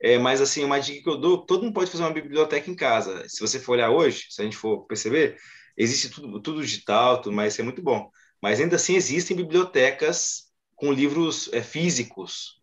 É, 0.02 0.18
mas, 0.18 0.40
assim, 0.40 0.64
uma 0.64 0.80
dica 0.80 1.04
que 1.04 1.10
eu 1.10 1.18
dou, 1.18 1.46
todo 1.46 1.64
mundo 1.64 1.74
pode 1.74 1.92
fazer 1.92 2.04
uma 2.04 2.14
biblioteca 2.14 2.72
em 2.72 2.76
casa. 2.76 3.28
Se 3.28 3.42
você 3.42 3.60
for 3.60 3.74
olhar 3.74 3.90
hoje, 3.90 4.28
se 4.30 4.42
a 4.42 4.46
gente 4.46 4.56
for 4.56 4.86
perceber, 4.88 5.38
existe 5.76 6.10
tudo, 6.10 6.42
tudo 6.42 6.62
digital, 6.62 7.22
tudo 7.22 7.36
mais, 7.36 7.54
isso 7.54 7.62
é 7.62 7.66
muito 7.66 7.82
bom 7.82 8.10
mas 8.42 8.60
ainda 8.60 8.76
assim 8.76 8.96
existem 8.96 9.36
bibliotecas 9.36 10.48
com 10.76 10.92
livros 10.92 11.50
é, 11.54 11.62
físicos. 11.62 12.58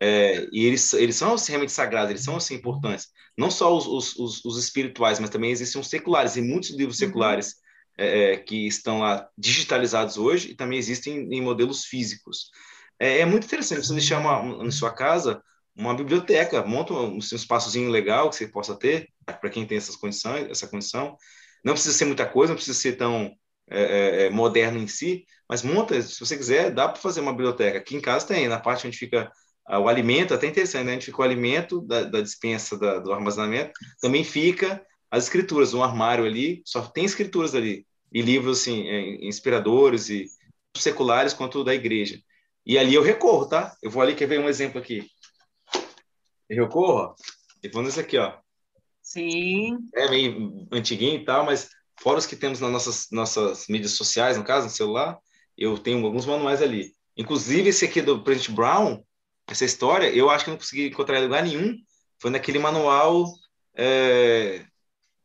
É, 0.00 0.46
e 0.52 0.64
eles, 0.64 0.92
eles 0.92 1.16
são 1.16 1.34
assim, 1.34 1.52
realmente 1.52 1.72
sagrados, 1.72 2.10
eles 2.10 2.22
são 2.22 2.36
assim 2.36 2.54
importantes. 2.54 3.08
Não 3.36 3.50
só 3.50 3.76
os, 3.76 4.16
os, 4.16 4.44
os 4.44 4.58
espirituais, 4.58 5.18
mas 5.18 5.30
também 5.30 5.50
existem 5.50 5.80
os 5.80 5.88
seculares, 5.88 6.36
e 6.36 6.42
muitos 6.42 6.70
livros 6.70 7.00
uhum. 7.00 7.06
seculares 7.06 7.56
é, 7.96 8.32
é, 8.32 8.36
que 8.36 8.66
estão 8.66 9.00
lá 9.00 9.28
digitalizados 9.36 10.16
hoje 10.16 10.52
e 10.52 10.54
também 10.54 10.78
existem 10.78 11.28
em 11.32 11.42
modelos 11.42 11.84
físicos. 11.84 12.50
É, 12.98 13.20
é 13.20 13.26
muito 13.26 13.44
interessante 13.44 13.86
você 13.86 13.92
deixar 13.92 14.20
uma, 14.20 14.64
em 14.64 14.70
sua 14.70 14.92
casa 14.92 15.42
uma 15.76 15.94
biblioteca, 15.94 16.64
monta 16.64 16.92
um, 16.92 17.14
um 17.14 17.18
espaçozinho 17.18 17.88
legal 17.88 18.28
que 18.28 18.36
você 18.36 18.48
possa 18.48 18.76
ter, 18.76 19.08
para 19.24 19.48
quem 19.48 19.64
tem 19.64 19.78
essas 19.78 19.94
condições, 19.94 20.50
essa 20.50 20.66
condição. 20.66 21.16
Não 21.64 21.72
precisa 21.72 21.96
ser 21.96 22.04
muita 22.04 22.26
coisa, 22.26 22.52
não 22.52 22.56
precisa 22.56 22.78
ser 22.78 22.96
tão 22.96 23.32
é, 23.70 23.82
é, 23.82 24.26
é, 24.26 24.30
moderno 24.30 24.78
em 24.78 24.86
si, 24.86 25.24
mas 25.48 25.62
monta, 25.62 26.00
se 26.00 26.18
você 26.20 26.36
quiser, 26.36 26.70
dá 26.70 26.88
para 26.88 27.00
fazer 27.00 27.20
uma 27.20 27.32
biblioteca. 27.32 27.78
Aqui 27.78 27.96
em 27.96 28.00
casa 28.00 28.26
tem, 28.26 28.48
na 28.48 28.58
parte 28.58 28.86
onde 28.86 28.96
fica 28.96 29.30
ah, 29.66 29.78
o 29.78 29.88
alimento, 29.88 30.34
até 30.34 30.46
interessante, 30.46 30.86
né? 30.86 30.94
onde 30.94 31.06
fica 31.06 31.20
o 31.20 31.24
alimento 31.24 31.80
da, 31.82 32.04
da 32.04 32.20
dispensa 32.20 32.78
da, 32.78 32.98
do 32.98 33.12
armazenamento, 33.12 33.72
também 34.00 34.24
fica 34.24 34.84
as 35.10 35.24
escrituras, 35.24 35.74
um 35.74 35.82
armário 35.82 36.24
ali, 36.24 36.62
só 36.64 36.82
tem 36.82 37.04
escrituras 37.04 37.54
ali, 37.54 37.86
e 38.12 38.22
livros 38.22 38.60
assim, 38.60 38.88
é, 38.88 39.26
inspiradores 39.26 40.08
e 40.08 40.26
seculares 40.76 41.32
quanto 41.32 41.64
da 41.64 41.74
igreja. 41.74 42.20
E 42.64 42.78
ali 42.78 42.94
eu 42.94 43.02
recorro, 43.02 43.46
tá? 43.46 43.74
Eu 43.82 43.90
vou 43.90 44.02
ali, 44.02 44.14
quer 44.14 44.26
ver 44.26 44.40
um 44.40 44.48
exemplo 44.48 44.80
aqui? 44.80 45.06
Eu 46.48 46.64
recorro, 46.64 47.14
e 47.62 47.68
vou 47.68 47.82
nesse 47.82 48.00
aqui, 48.00 48.18
ó. 48.18 48.38
Sim. 49.02 49.78
É 49.94 50.10
meio 50.10 50.68
antiguinho 50.70 51.20
e 51.20 51.24
tal, 51.24 51.44
mas 51.44 51.70
fora 52.00 52.18
os 52.18 52.26
que 52.26 52.36
temos 52.36 52.60
nas 52.60 52.70
nossas, 52.70 53.08
nossas 53.10 53.66
mídias 53.68 53.92
sociais, 53.92 54.36
no 54.36 54.44
caso, 54.44 54.66
no 54.66 54.72
celular, 54.72 55.18
eu 55.56 55.76
tenho 55.76 56.04
alguns 56.04 56.26
manuais 56.26 56.62
ali. 56.62 56.92
Inclusive, 57.16 57.68
esse 57.68 57.84
aqui 57.84 58.00
do 58.00 58.22
President 58.22 58.54
Brown, 58.54 59.02
essa 59.48 59.64
história, 59.64 60.06
eu 60.08 60.30
acho 60.30 60.44
que 60.44 60.50
não 60.50 60.58
consegui 60.58 60.86
encontrar 60.86 61.18
em 61.18 61.24
lugar 61.24 61.42
nenhum. 61.42 61.76
Foi 62.20 62.30
naquele 62.30 62.58
manual 62.58 63.26
é, 63.74 64.64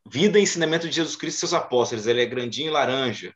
Vida 0.09 0.39
e 0.39 0.43
Ensinamento 0.43 0.87
de 0.87 0.95
Jesus 0.95 1.15
Cristo 1.15 1.37
e 1.37 1.39
seus 1.39 1.53
Apóstolos. 1.53 2.07
Ele 2.07 2.21
é 2.21 2.25
grandinho 2.25 2.67
e 2.67 2.71
laranja. 2.71 3.33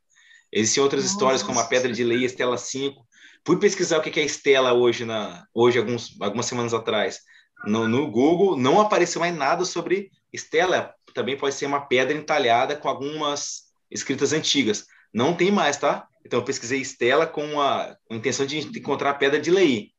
Existem 0.52 0.82
outras 0.82 1.04
Nossa. 1.04 1.14
histórias, 1.14 1.44
como 1.44 1.60
a 1.60 1.66
Pedra 1.66 1.92
de 1.92 2.04
Lei, 2.04 2.24
Estela 2.24 2.58
5. 2.58 3.06
Fui 3.46 3.60
pesquisar 3.60 4.00
o 4.00 4.02
que 4.02 4.20
é 4.20 4.24
Estela 4.24 4.74
hoje, 4.74 5.06
na, 5.06 5.46
hoje 5.54 5.78
alguns, 5.78 6.20
algumas 6.20 6.46
semanas 6.46 6.74
atrás, 6.74 7.20
no, 7.66 7.88
no 7.88 8.10
Google. 8.10 8.58
Não 8.58 8.82
apareceu 8.82 9.20
mais 9.20 9.36
nada 9.36 9.66
sobre 9.66 10.10
Estela 10.34 10.94
também 11.18 11.36
pode 11.36 11.56
ser 11.56 11.66
uma 11.66 11.82
pedra 11.82 12.16
entalhada 12.16 12.76
com 12.76 12.88
algumas 12.88 13.64
escritas 13.90 14.34
antigas. 14.34 14.86
Não 15.12 15.34
tem 15.34 15.52
mais, 15.52 15.76
tá? 15.78 16.08
Então 16.24 16.40
eu 16.40 16.46
pesquisei 16.46 16.80
Estela 16.80 17.26
com 17.26 17.60
a, 17.60 17.98
com 18.06 18.14
a 18.14 18.18
intenção 18.18 18.46
de 18.46 18.60
encontrar 18.60 19.10
a 19.10 19.16
pedra 19.16 19.40
de 19.40 19.50
Lei. 19.50 19.90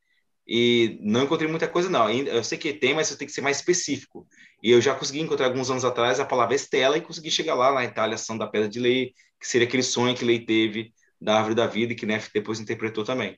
E 0.46 0.96
não 1.02 1.24
encontrei 1.24 1.50
muita 1.50 1.66
coisa, 1.66 1.90
não. 1.90 2.08
Eu 2.08 2.44
sei 2.44 2.56
que 2.56 2.72
tem, 2.72 2.94
mas 2.94 3.14
tem 3.16 3.26
que 3.26 3.34
ser 3.34 3.40
mais 3.40 3.56
específico. 3.56 4.28
E 4.62 4.70
eu 4.70 4.80
já 4.80 4.94
consegui 4.94 5.20
encontrar 5.20 5.46
alguns 5.46 5.70
anos 5.70 5.84
atrás 5.84 6.20
a 6.20 6.24
palavra 6.24 6.54
Estela 6.54 6.96
e 6.96 7.00
consegui 7.00 7.32
chegar 7.32 7.54
lá 7.54 7.72
na 7.72 7.84
Itália, 7.84 8.16
da 8.38 8.46
Pedra 8.46 8.68
de 8.68 8.78
Lei, 8.78 9.12
que 9.40 9.48
seria 9.48 9.66
aquele 9.66 9.82
sonho 9.82 10.14
que 10.14 10.24
Lei 10.24 10.38
teve 10.38 10.92
da 11.20 11.36
Árvore 11.36 11.56
da 11.56 11.66
Vida 11.66 11.92
e 11.92 11.96
que 11.96 12.06
Neff 12.06 12.30
depois 12.32 12.60
interpretou 12.60 13.02
também. 13.02 13.36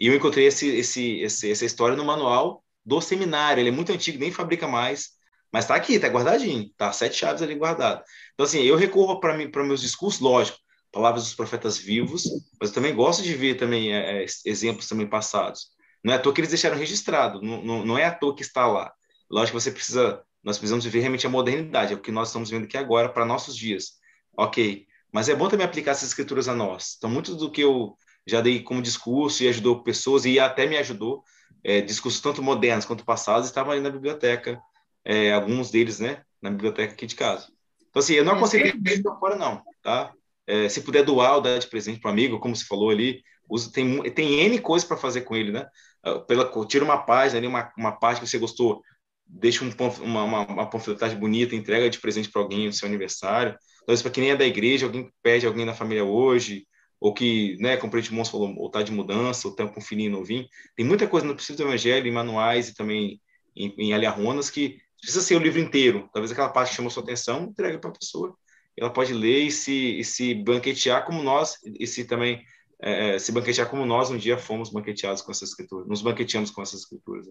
E 0.00 0.06
eu 0.06 0.14
encontrei 0.14 0.46
esse, 0.46 0.66
esse, 0.68 1.20
esse, 1.20 1.50
essa 1.50 1.64
história 1.66 1.94
no 1.94 2.04
manual 2.04 2.64
do 2.84 3.00
seminário. 3.02 3.60
Ele 3.60 3.68
é 3.68 3.72
muito 3.72 3.92
antigo, 3.92 4.18
nem 4.18 4.32
fabrica 4.32 4.66
mais. 4.66 5.17
Mas 5.52 5.64
está 5.64 5.74
aqui, 5.74 5.94
está 5.94 6.08
guardadinho, 6.08 6.70
tá 6.76 6.92
sete 6.92 7.16
chaves 7.16 7.42
ali 7.42 7.54
guardado. 7.54 8.02
Então, 8.34 8.44
assim, 8.44 8.62
eu 8.62 8.76
recorro 8.76 9.18
para 9.18 9.36
mim, 9.36 9.50
para 9.50 9.64
meus 9.64 9.80
discursos, 9.80 10.20
lógico, 10.20 10.58
palavras 10.92 11.24
dos 11.24 11.34
profetas 11.34 11.78
vivos, 11.78 12.24
mas 12.60 12.70
eu 12.70 12.74
também 12.74 12.94
gosto 12.94 13.22
de 13.22 13.34
ver 13.34 13.56
também 13.56 13.94
é, 13.94 14.22
é, 14.22 14.26
exemplos 14.44 14.88
também 14.88 15.06
passados. 15.06 15.68
Não 16.04 16.12
é 16.12 16.16
à 16.16 16.18
toa 16.18 16.32
que 16.32 16.40
eles 16.40 16.50
deixaram 16.50 16.76
registrado, 16.76 17.42
não, 17.42 17.62
não, 17.62 17.84
não 17.84 17.98
é 17.98 18.04
à 18.04 18.14
toa 18.14 18.34
que 18.34 18.42
está 18.42 18.66
lá. 18.66 18.92
Lógico 19.30 19.56
que 19.56 19.62
você 19.62 19.70
precisa, 19.70 20.22
nós 20.42 20.56
precisamos 20.58 20.84
viver 20.84 21.00
realmente 21.00 21.26
a 21.26 21.30
modernidade, 21.30 21.92
é 21.92 21.96
o 21.96 22.00
que 22.00 22.12
nós 22.12 22.28
estamos 22.28 22.50
vendo 22.50 22.64
aqui 22.64 22.76
agora 22.76 23.08
para 23.08 23.24
nossos 23.24 23.56
dias. 23.56 23.92
Ok, 24.36 24.86
mas 25.12 25.28
é 25.28 25.34
bom 25.34 25.48
também 25.48 25.66
aplicar 25.66 25.92
essas 25.92 26.08
escrituras 26.10 26.48
a 26.48 26.54
nós. 26.54 26.94
Então, 26.96 27.10
muito 27.10 27.34
do 27.34 27.50
que 27.50 27.62
eu 27.62 27.96
já 28.26 28.40
dei 28.40 28.62
como 28.62 28.82
discurso 28.82 29.42
e 29.42 29.48
ajudou 29.48 29.82
pessoas, 29.82 30.24
e 30.24 30.38
até 30.38 30.66
me 30.66 30.76
ajudou, 30.76 31.22
é, 31.64 31.80
discursos 31.80 32.20
tanto 32.20 32.42
modernos 32.42 32.84
quanto 32.84 33.04
passados, 33.04 33.48
estavam 33.48 33.72
aí 33.72 33.80
na 33.80 33.90
biblioteca 33.90 34.60
é, 35.08 35.32
alguns 35.32 35.70
deles, 35.70 35.98
né, 35.98 36.22
na 36.40 36.50
biblioteca 36.50 36.92
aqui 36.92 37.06
de 37.06 37.14
casa. 37.14 37.48
Então, 37.88 38.00
assim, 38.00 38.12
eu 38.12 38.24
não 38.24 38.34
aconselho 38.34 38.66
ir 38.66 39.02
para 39.02 39.16
fora, 39.16 39.36
não, 39.36 39.62
tá? 39.82 40.12
É, 40.46 40.68
se 40.68 40.82
puder 40.82 41.02
doar 41.02 41.36
ou 41.36 41.40
dar 41.40 41.58
de 41.58 41.66
presente 41.66 41.98
para 41.98 42.10
amigo, 42.10 42.38
como 42.38 42.54
você 42.54 42.64
falou 42.64 42.90
ali, 42.90 43.22
usa, 43.48 43.72
tem, 43.72 44.02
tem 44.12 44.40
N 44.40 44.58
coisas 44.58 44.86
para 44.86 44.98
fazer 44.98 45.22
com 45.22 45.34
ele, 45.34 45.50
né? 45.50 45.66
Ah, 46.02 46.18
pela, 46.18 46.50
tira 46.66 46.84
uma 46.84 46.98
página 46.98 47.38
ali, 47.38 47.46
uma, 47.46 47.72
uma 47.76 47.92
parte 47.92 48.20
que 48.20 48.26
você 48.26 48.38
gostou, 48.38 48.82
deixa 49.26 49.64
um, 49.64 49.70
uma, 50.02 50.22
uma, 50.24 50.46
uma 50.46 50.70
panfletagem 50.70 51.18
bonita, 51.18 51.54
entrega 51.54 51.88
de 51.88 51.98
presente 51.98 52.30
para 52.30 52.42
alguém 52.42 52.66
no 52.66 52.72
seu 52.72 52.86
aniversário. 52.86 53.56
Talvez 53.86 54.02
para 54.02 54.10
quem 54.10 54.24
nem 54.24 54.32
é 54.32 54.36
da 54.36 54.46
igreja, 54.46 54.84
alguém 54.84 55.06
que 55.06 55.12
pede 55.22 55.46
alguém 55.46 55.64
da 55.64 55.74
família 55.74 56.04
hoje, 56.04 56.66
ou 57.00 57.14
que, 57.14 57.56
né, 57.60 57.76
como 57.78 57.88
o 57.88 57.90
Preto 57.90 58.12
Monstro 58.14 58.38
falou, 58.38 58.54
ou 58.58 58.70
tá 58.70 58.82
de 58.82 58.92
mudança, 58.92 59.48
ou 59.48 59.54
tá 59.54 59.66
com 59.66 59.80
um 59.80 59.82
filhinho 59.82 60.10
novinho. 60.10 60.46
Tem 60.76 60.84
muita 60.84 61.06
coisa 61.06 61.26
no 61.26 61.34
Princípio 61.34 61.64
do 61.64 61.68
Evangelho, 61.68 62.06
em 62.06 62.12
manuais 62.12 62.68
e 62.68 62.74
também 62.74 63.20
em, 63.56 63.74
em 63.78 63.94
aliarronas 63.94 64.50
que 64.50 64.78
precisa 65.00 65.22
ser 65.22 65.36
o 65.36 65.42
livro 65.42 65.60
inteiro. 65.60 66.08
Talvez 66.12 66.32
aquela 66.32 66.48
parte 66.48 66.70
que 66.70 66.76
chamou 66.76 66.90
sua 66.90 67.02
atenção, 67.02 67.44
entrega 67.44 67.78
para 67.78 67.90
a 67.90 67.98
pessoa. 67.98 68.36
Ela 68.76 68.92
pode 68.92 69.12
ler 69.12 69.44
e 69.44 69.50
se, 69.50 69.98
e 69.98 70.04
se 70.04 70.34
banquetear 70.34 71.04
como 71.04 71.22
nós, 71.22 71.58
e 71.64 71.86
se 71.86 72.04
também 72.04 72.44
é, 72.80 73.16
é, 73.16 73.18
se 73.18 73.32
banquetear 73.32 73.68
como 73.68 73.84
nós 73.84 74.10
um 74.10 74.16
dia 74.16 74.38
fomos 74.38 74.70
banqueteados 74.70 75.20
com 75.22 75.32
essas 75.32 75.50
escrituras, 75.50 75.88
nos 75.88 76.00
banqueteamos 76.00 76.50
com 76.50 76.62
essas 76.62 76.80
escrituras. 76.80 77.26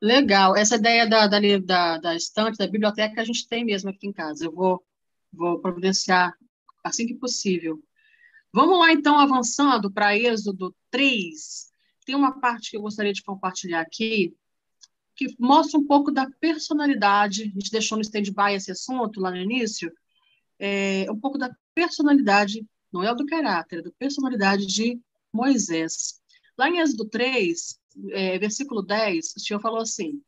Legal. 0.00 0.56
Essa 0.56 0.76
ideia 0.76 1.06
da, 1.06 1.26
da, 1.26 1.38
da, 1.62 1.98
da 1.98 2.16
estante, 2.16 2.56
da 2.56 2.66
biblioteca, 2.66 3.20
a 3.20 3.24
gente 3.24 3.46
tem 3.46 3.64
mesmo 3.64 3.90
aqui 3.90 4.08
em 4.08 4.12
casa. 4.12 4.46
Eu 4.46 4.52
vou, 4.52 4.82
vou 5.32 5.60
providenciar 5.60 6.34
assim 6.82 7.06
que 7.06 7.14
possível. 7.14 7.78
Vamos 8.52 8.78
lá, 8.78 8.92
então, 8.92 9.18
avançando 9.18 9.90
para 9.90 10.16
Êxodo 10.16 10.74
3. 10.90 11.70
Tem 12.04 12.14
uma 12.14 12.40
parte 12.40 12.70
que 12.70 12.76
eu 12.76 12.82
gostaria 12.82 13.12
de 13.12 13.22
compartilhar 13.22 13.80
aqui, 13.80 14.34
que 15.26 15.36
mostra 15.38 15.78
um 15.78 15.86
pouco 15.86 16.10
da 16.10 16.28
personalidade, 16.40 17.42
a 17.42 17.46
gente 17.46 17.70
deixou 17.70 17.96
no 17.96 18.02
stand-by 18.02 18.54
esse 18.54 18.72
assunto 18.72 19.20
lá 19.20 19.30
no 19.30 19.36
início, 19.36 19.92
é, 20.58 21.06
um 21.10 21.18
pouco 21.18 21.38
da 21.38 21.54
personalidade, 21.74 22.66
não 22.92 23.02
é 23.02 23.14
do 23.14 23.26
caráter, 23.26 23.78
é 23.78 23.82
da 23.82 23.90
personalidade 23.98 24.66
de 24.66 25.00
Moisés. 25.32 26.20
Lá 26.58 26.68
em 26.68 26.78
Êxodo 26.78 27.08
3, 27.08 27.78
é, 28.10 28.38
versículo 28.38 28.82
10, 28.82 29.34
o 29.36 29.40
Senhor 29.40 29.60
falou 29.60 29.80
assim: 29.80 30.20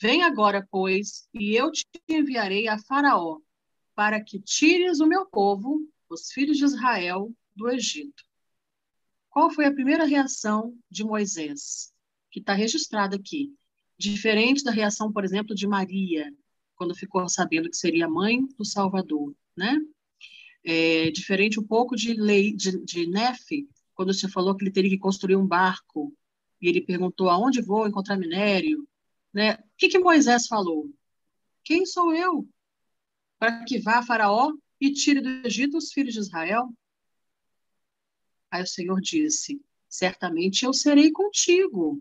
Vem 0.00 0.22
agora, 0.22 0.66
pois, 0.70 1.28
e 1.34 1.54
eu 1.54 1.70
te 1.72 1.84
enviarei 2.08 2.68
a 2.68 2.78
Faraó, 2.78 3.38
para 3.94 4.22
que 4.22 4.40
tires 4.40 5.00
o 5.00 5.06
meu 5.06 5.26
povo, 5.26 5.80
os 6.08 6.30
filhos 6.30 6.56
de 6.56 6.64
Israel, 6.64 7.32
do 7.54 7.68
Egito. 7.68 8.24
Qual 9.30 9.50
foi 9.50 9.66
a 9.66 9.72
primeira 9.72 10.04
reação 10.04 10.74
de 10.90 11.04
Moisés? 11.04 11.92
Que 12.30 12.40
está 12.40 12.54
registrada 12.54 13.16
aqui. 13.16 13.54
Diferente 13.98 14.62
da 14.62 14.70
reação, 14.70 15.10
por 15.10 15.24
exemplo, 15.24 15.54
de 15.54 15.66
Maria, 15.66 16.32
quando 16.74 16.94
ficou 16.94 17.26
sabendo 17.28 17.70
que 17.70 17.76
seria 17.76 18.08
mãe 18.08 18.44
do 18.58 18.64
Salvador, 18.64 19.34
né? 19.56 19.78
É, 20.62 21.10
diferente 21.10 21.58
um 21.58 21.66
pouco 21.66 21.96
de, 21.96 22.12
lei, 22.12 22.52
de, 22.52 22.84
de 22.84 23.06
Nefe, 23.06 23.68
quando 23.94 24.12
você 24.12 24.28
falou 24.28 24.54
que 24.54 24.64
ele 24.64 24.72
teria 24.72 24.90
que 24.90 24.98
construir 24.98 25.36
um 25.36 25.46
barco, 25.46 26.12
e 26.60 26.68
ele 26.68 26.80
perguntou 26.80 27.30
aonde 27.30 27.62
vou 27.62 27.86
encontrar 27.86 28.16
minério, 28.16 28.86
né? 29.32 29.54
O 29.54 29.58
que, 29.78 29.88
que 29.88 29.98
Moisés 29.98 30.46
falou? 30.46 30.90
Quem 31.64 31.86
sou 31.86 32.14
eu 32.14 32.48
para 33.38 33.64
que 33.64 33.78
vá 33.78 33.98
a 33.98 34.02
Faraó 34.02 34.52
e 34.80 34.92
tire 34.92 35.20
do 35.20 35.28
Egito 35.46 35.76
os 35.76 35.92
filhos 35.92 36.14
de 36.14 36.20
Israel? 36.20 36.72
Aí 38.50 38.62
o 38.62 38.66
Senhor 38.66 39.00
disse: 39.00 39.60
Certamente 39.88 40.64
eu 40.64 40.72
serei 40.72 41.10
contigo, 41.10 42.00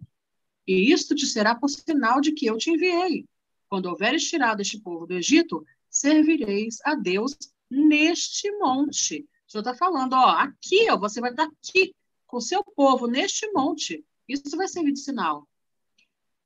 e 0.68 0.91
isto 0.91 1.13
te 1.16 1.26
será 1.26 1.55
por 1.55 1.70
sinal 1.70 2.20
de 2.22 2.32
que 2.32 2.45
eu 2.45 2.57
te 2.57 2.72
enviei. 2.72 3.26
Quando 3.70 3.88
houveres 3.88 4.28
tirado 4.28 4.61
este 4.61 4.80
povo 4.80 5.05
do 5.05 5.13
Egito, 5.13 5.66
servireis 5.89 6.78
a 6.84 6.95
Deus 6.95 7.36
neste 7.70 8.51
monte. 8.57 9.28
O 9.47 9.51
Senhor 9.51 9.61
está 9.61 9.76
falando, 9.76 10.13
ó, 10.13 10.30
aqui, 10.30 10.89
ó, 10.89 10.97
você 10.97 11.22
vai 11.22 11.32
estar 11.32 11.43
aqui 11.43 11.95
com 12.26 12.38
o 12.38 12.41
seu 12.41 12.63
povo 12.63 13.07
neste 13.07 13.51
monte. 13.51 14.03
Isso 14.28 14.55
vai 14.57 14.68
servir 14.68 14.93
de 14.93 14.99
sinal. 14.99 15.47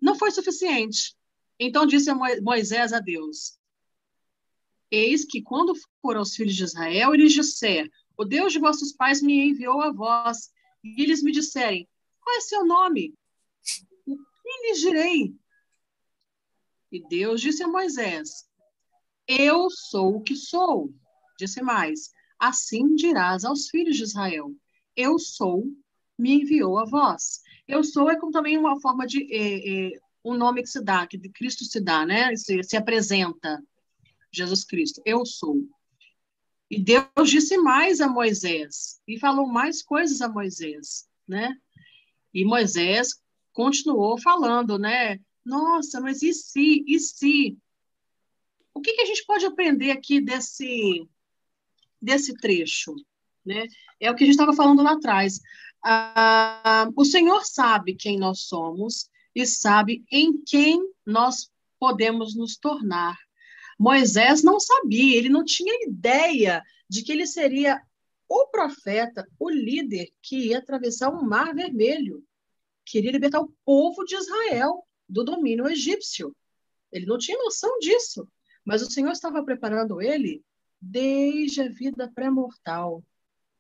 Não 0.02 0.16
foi 0.16 0.32
suficiente. 0.32 1.16
Então 1.60 1.86
disse 1.86 2.14
Moisés 2.42 2.94
a 2.94 3.00
Deus: 3.00 3.58
Eis 4.92 5.26
que 5.26 5.42
quando 5.42 5.74
for 6.02 6.16
aos 6.16 6.36
filhos 6.36 6.56
de 6.56 6.64
Israel, 6.64 7.14
eles 7.14 7.34
disser: 7.34 7.90
O 8.18 8.24
Deus 8.24 8.54
de 8.54 8.60
vossos 8.60 8.94
pais 8.94 9.22
me 9.22 9.50
enviou 9.50 9.82
a 9.82 9.92
vós. 9.92 10.52
E 10.84 11.04
eles 11.04 11.22
me 11.22 11.32
disserem: 11.32 11.88
Qual 12.22 12.38
é 12.38 12.42
seu 12.42 12.66
nome? 12.66 13.14
O 14.50 14.52
que 14.52 14.68
lhes 14.68 14.80
direi? 14.80 15.36
E 16.91 17.08
Deus 17.08 17.39
disse 17.39 17.62
a 17.62 17.68
Moisés: 17.68 18.50
Eu 19.28 19.70
sou 19.70 20.16
o 20.16 20.22
que 20.22 20.36
sou. 20.36 20.91
Disse 21.38 21.62
mais: 21.62 22.12
Assim 22.39 22.95
dirás 22.95 23.45
aos 23.45 23.70
filhos 23.70 23.95
de 23.95 24.04
Israel: 24.04 24.52
Eu 24.95 25.20
sou, 25.20 25.68
me 26.18 26.41
enviou 26.41 26.80
a 26.80 26.86
vós. 26.86 27.41
Eu 27.68 27.84
sou 27.84 28.10
é 28.10 28.20
como 28.20 28.32
também 28.32 28.58
uma 28.58 28.82
forma 28.82 29.06
de 29.06 29.32
é, 29.32 29.93
é, 29.93 30.00
um 30.26 30.36
nome 30.36 30.64
que 30.64 30.70
se 30.70 30.84
dá, 30.84 31.06
que 31.06 31.20
Cristo 31.30 31.64
se 31.64 31.80
dá, 31.80 32.04
né? 32.04 32.36
Se, 32.36 32.64
se 32.64 32.76
apresenta 32.76 33.64
Jesus 34.32 34.64
Cristo. 34.64 35.00
Eu 35.06 35.28
sou. 35.28 35.64
E 36.72 36.80
Deus 36.80 37.30
disse 37.30 37.56
mais 37.58 38.02
a 38.02 38.08
Moisés 38.08 39.00
e 39.08 39.20
falou 39.20 39.47
mais 39.47 39.84
coisas 39.84 40.22
a 40.22 40.28
Moisés, 40.28 41.08
né? 41.28 41.56
E 42.34 42.43
Moisés 42.43 43.20
continuou 43.60 44.18
falando, 44.18 44.80
né? 44.80 45.20
Nossa, 45.45 45.99
mas 45.99 46.24
e 46.24 46.32
se? 46.32 46.82
E 46.88 46.97
se? 46.97 47.57
O 48.74 48.80
que, 48.80 48.93
que 48.93 49.01
a 49.01 49.05
gente 49.05 49.26
pode 49.26 49.45
aprender 49.45 49.91
aqui 49.91 50.22
desse 50.22 51.05
desse 52.01 52.34
trecho, 52.36 52.95
né? 53.45 53.68
É 53.99 54.10
o 54.10 54.16
que 54.16 54.24
a 54.24 54.28
gente 54.28 54.36
estava 54.36 54.53
falando 54.53 54.82
lá 54.82 54.93
atrás. 54.93 55.41
Ah, 55.84 56.89
o 56.95 57.03
Senhor 57.03 57.43
sabe 57.43 57.95
quem 57.95 58.18
nós 58.18 58.43
somos 58.43 59.10
e 59.36 59.45
sabe 59.45 60.05
em 60.10 60.41
quem 60.41 60.82
nós 61.05 61.51
podemos 61.78 62.38
nos 62.38 62.55
tornar. 62.55 63.18
Moisés 63.78 64.41
não 64.41 64.57
sabia, 64.57 65.18
ele 65.18 65.28
não 65.28 65.43
tinha 65.43 65.86
ideia 65.86 66.64
de 66.89 67.03
que 67.03 67.12
ele 67.12 67.28
seria 67.28 67.82
o 68.30 68.47
profeta, 68.47 69.28
o 69.38 69.49
líder 69.49 70.07
que 70.22 70.47
ia 70.47 70.60
atravessar 70.60 71.10
o 71.10 71.26
Mar 71.26 71.53
Vermelho, 71.53 72.24
queria 72.90 73.12
libertar 73.12 73.40
o 73.40 73.54
povo 73.64 74.04
de 74.04 74.16
Israel 74.16 74.84
do 75.08 75.24
domínio 75.24 75.68
egípcio. 75.68 76.36
Ele 76.92 77.06
não 77.06 77.18
tinha 77.18 77.38
noção 77.38 77.78
disso, 77.80 78.28
mas 78.66 78.82
o 78.82 78.90
Senhor 78.90 79.12
estava 79.12 79.44
preparando 79.44 80.02
ele 80.02 80.44
desde 80.82 81.62
a 81.62 81.70
vida 81.70 82.12
pré-mortal. 82.14 83.04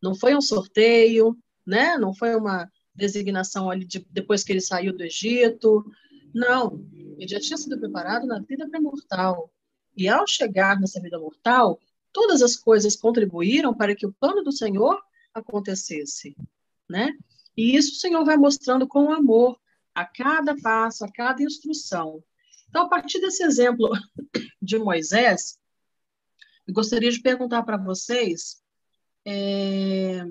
Não 0.01 0.15
foi 0.15 0.35
um 0.35 0.41
sorteio, 0.41 1.37
né? 1.65 1.97
Não 1.97 2.13
foi 2.13 2.35
uma 2.35 2.71
designação 2.95 3.69
ali 3.69 3.85
de, 3.85 4.05
depois 4.09 4.43
que 4.43 4.51
ele 4.51 4.61
saiu 4.61 4.95
do 4.95 5.03
Egito. 5.03 5.85
Não, 6.33 6.83
ele 7.17 7.27
já 7.27 7.39
tinha 7.39 7.57
sido 7.57 7.79
preparado 7.79 8.25
na 8.25 8.39
vida 8.39 8.67
pré-mortal. 8.67 9.51
E 9.95 10.07
ao 10.07 10.25
chegar 10.25 10.79
nessa 10.79 10.99
vida 10.99 11.19
mortal, 11.19 11.79
todas 12.11 12.41
as 12.41 12.55
coisas 12.55 12.95
contribuíram 12.95 13.73
para 13.73 13.95
que 13.95 14.07
o 14.07 14.13
plano 14.13 14.43
do 14.43 14.51
Senhor 14.51 14.99
acontecesse, 15.33 16.35
né? 16.89 17.15
E 17.59 17.75
isso 17.75 17.91
o 17.91 17.95
Senhor 17.95 18.23
vai 18.23 18.37
mostrando 18.37 18.87
com 18.87 19.11
amor 19.11 19.59
a 19.93 20.05
cada 20.05 20.55
passo, 20.61 21.03
a 21.03 21.11
cada 21.11 21.43
instrução. 21.43 22.23
Então, 22.69 22.83
a 22.83 22.87
partir 22.87 23.19
desse 23.19 23.43
exemplo 23.43 23.89
de 24.61 24.79
Moisés, 24.79 25.59
eu 26.65 26.73
gostaria 26.73 27.11
de 27.11 27.21
perguntar 27.21 27.63
para 27.63 27.75
vocês 27.75 28.63
é, 29.25 30.21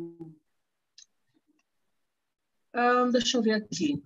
ah, 2.72 3.04
deixa 3.12 3.36
eu 3.36 3.42
ver 3.42 3.52
aqui. 3.52 4.02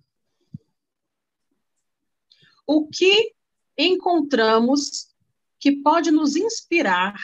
O 2.66 2.88
que 2.88 3.36
encontramos 3.78 5.14
que 5.60 5.76
pode 5.80 6.10
nos 6.10 6.34
inspirar 6.34 7.14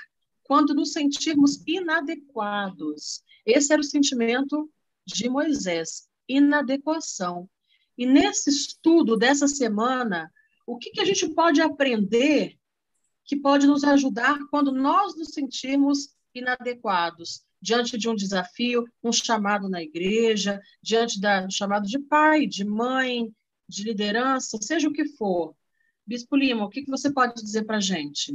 quando 0.44 0.74
nos 0.74 0.92
sentirmos 0.92 1.60
inadequados? 1.66 3.24
Esse 3.44 3.72
era 3.72 3.82
o 3.82 3.84
sentimento 3.84 4.70
de 5.14 5.28
Moisés, 5.28 6.08
inadequação. 6.28 7.48
E 7.96 8.06
nesse 8.06 8.50
estudo 8.50 9.16
dessa 9.16 9.48
semana, 9.48 10.30
o 10.66 10.76
que, 10.76 10.90
que 10.90 11.00
a 11.00 11.04
gente 11.04 11.28
pode 11.30 11.60
aprender 11.60 12.56
que 13.24 13.36
pode 13.36 13.66
nos 13.66 13.84
ajudar 13.84 14.38
quando 14.50 14.72
nós 14.72 15.16
nos 15.16 15.28
sentimos 15.28 16.14
inadequados? 16.34 17.42
diante 17.60 17.98
de 17.98 18.08
um 18.08 18.14
desafio, 18.14 18.84
um 19.02 19.12
chamado 19.12 19.68
na 19.68 19.82
igreja, 19.82 20.60
diante 20.80 21.20
da, 21.20 21.44
do 21.44 21.52
chamado 21.52 21.88
de 21.88 21.98
pai, 21.98 22.46
de 22.46 22.64
mãe, 22.64 23.28
de 23.68 23.82
liderança, 23.82 24.58
seja 24.62 24.88
o 24.88 24.92
que 24.92 25.04
for. 25.16 25.54
Bispo 26.06 26.36
Lima, 26.36 26.64
o 26.64 26.70
que, 26.70 26.82
que 26.82 26.90
você 26.90 27.12
pode 27.12 27.34
dizer 27.42 27.64
para 27.64 27.78
a 27.78 27.80
gente? 27.80 28.32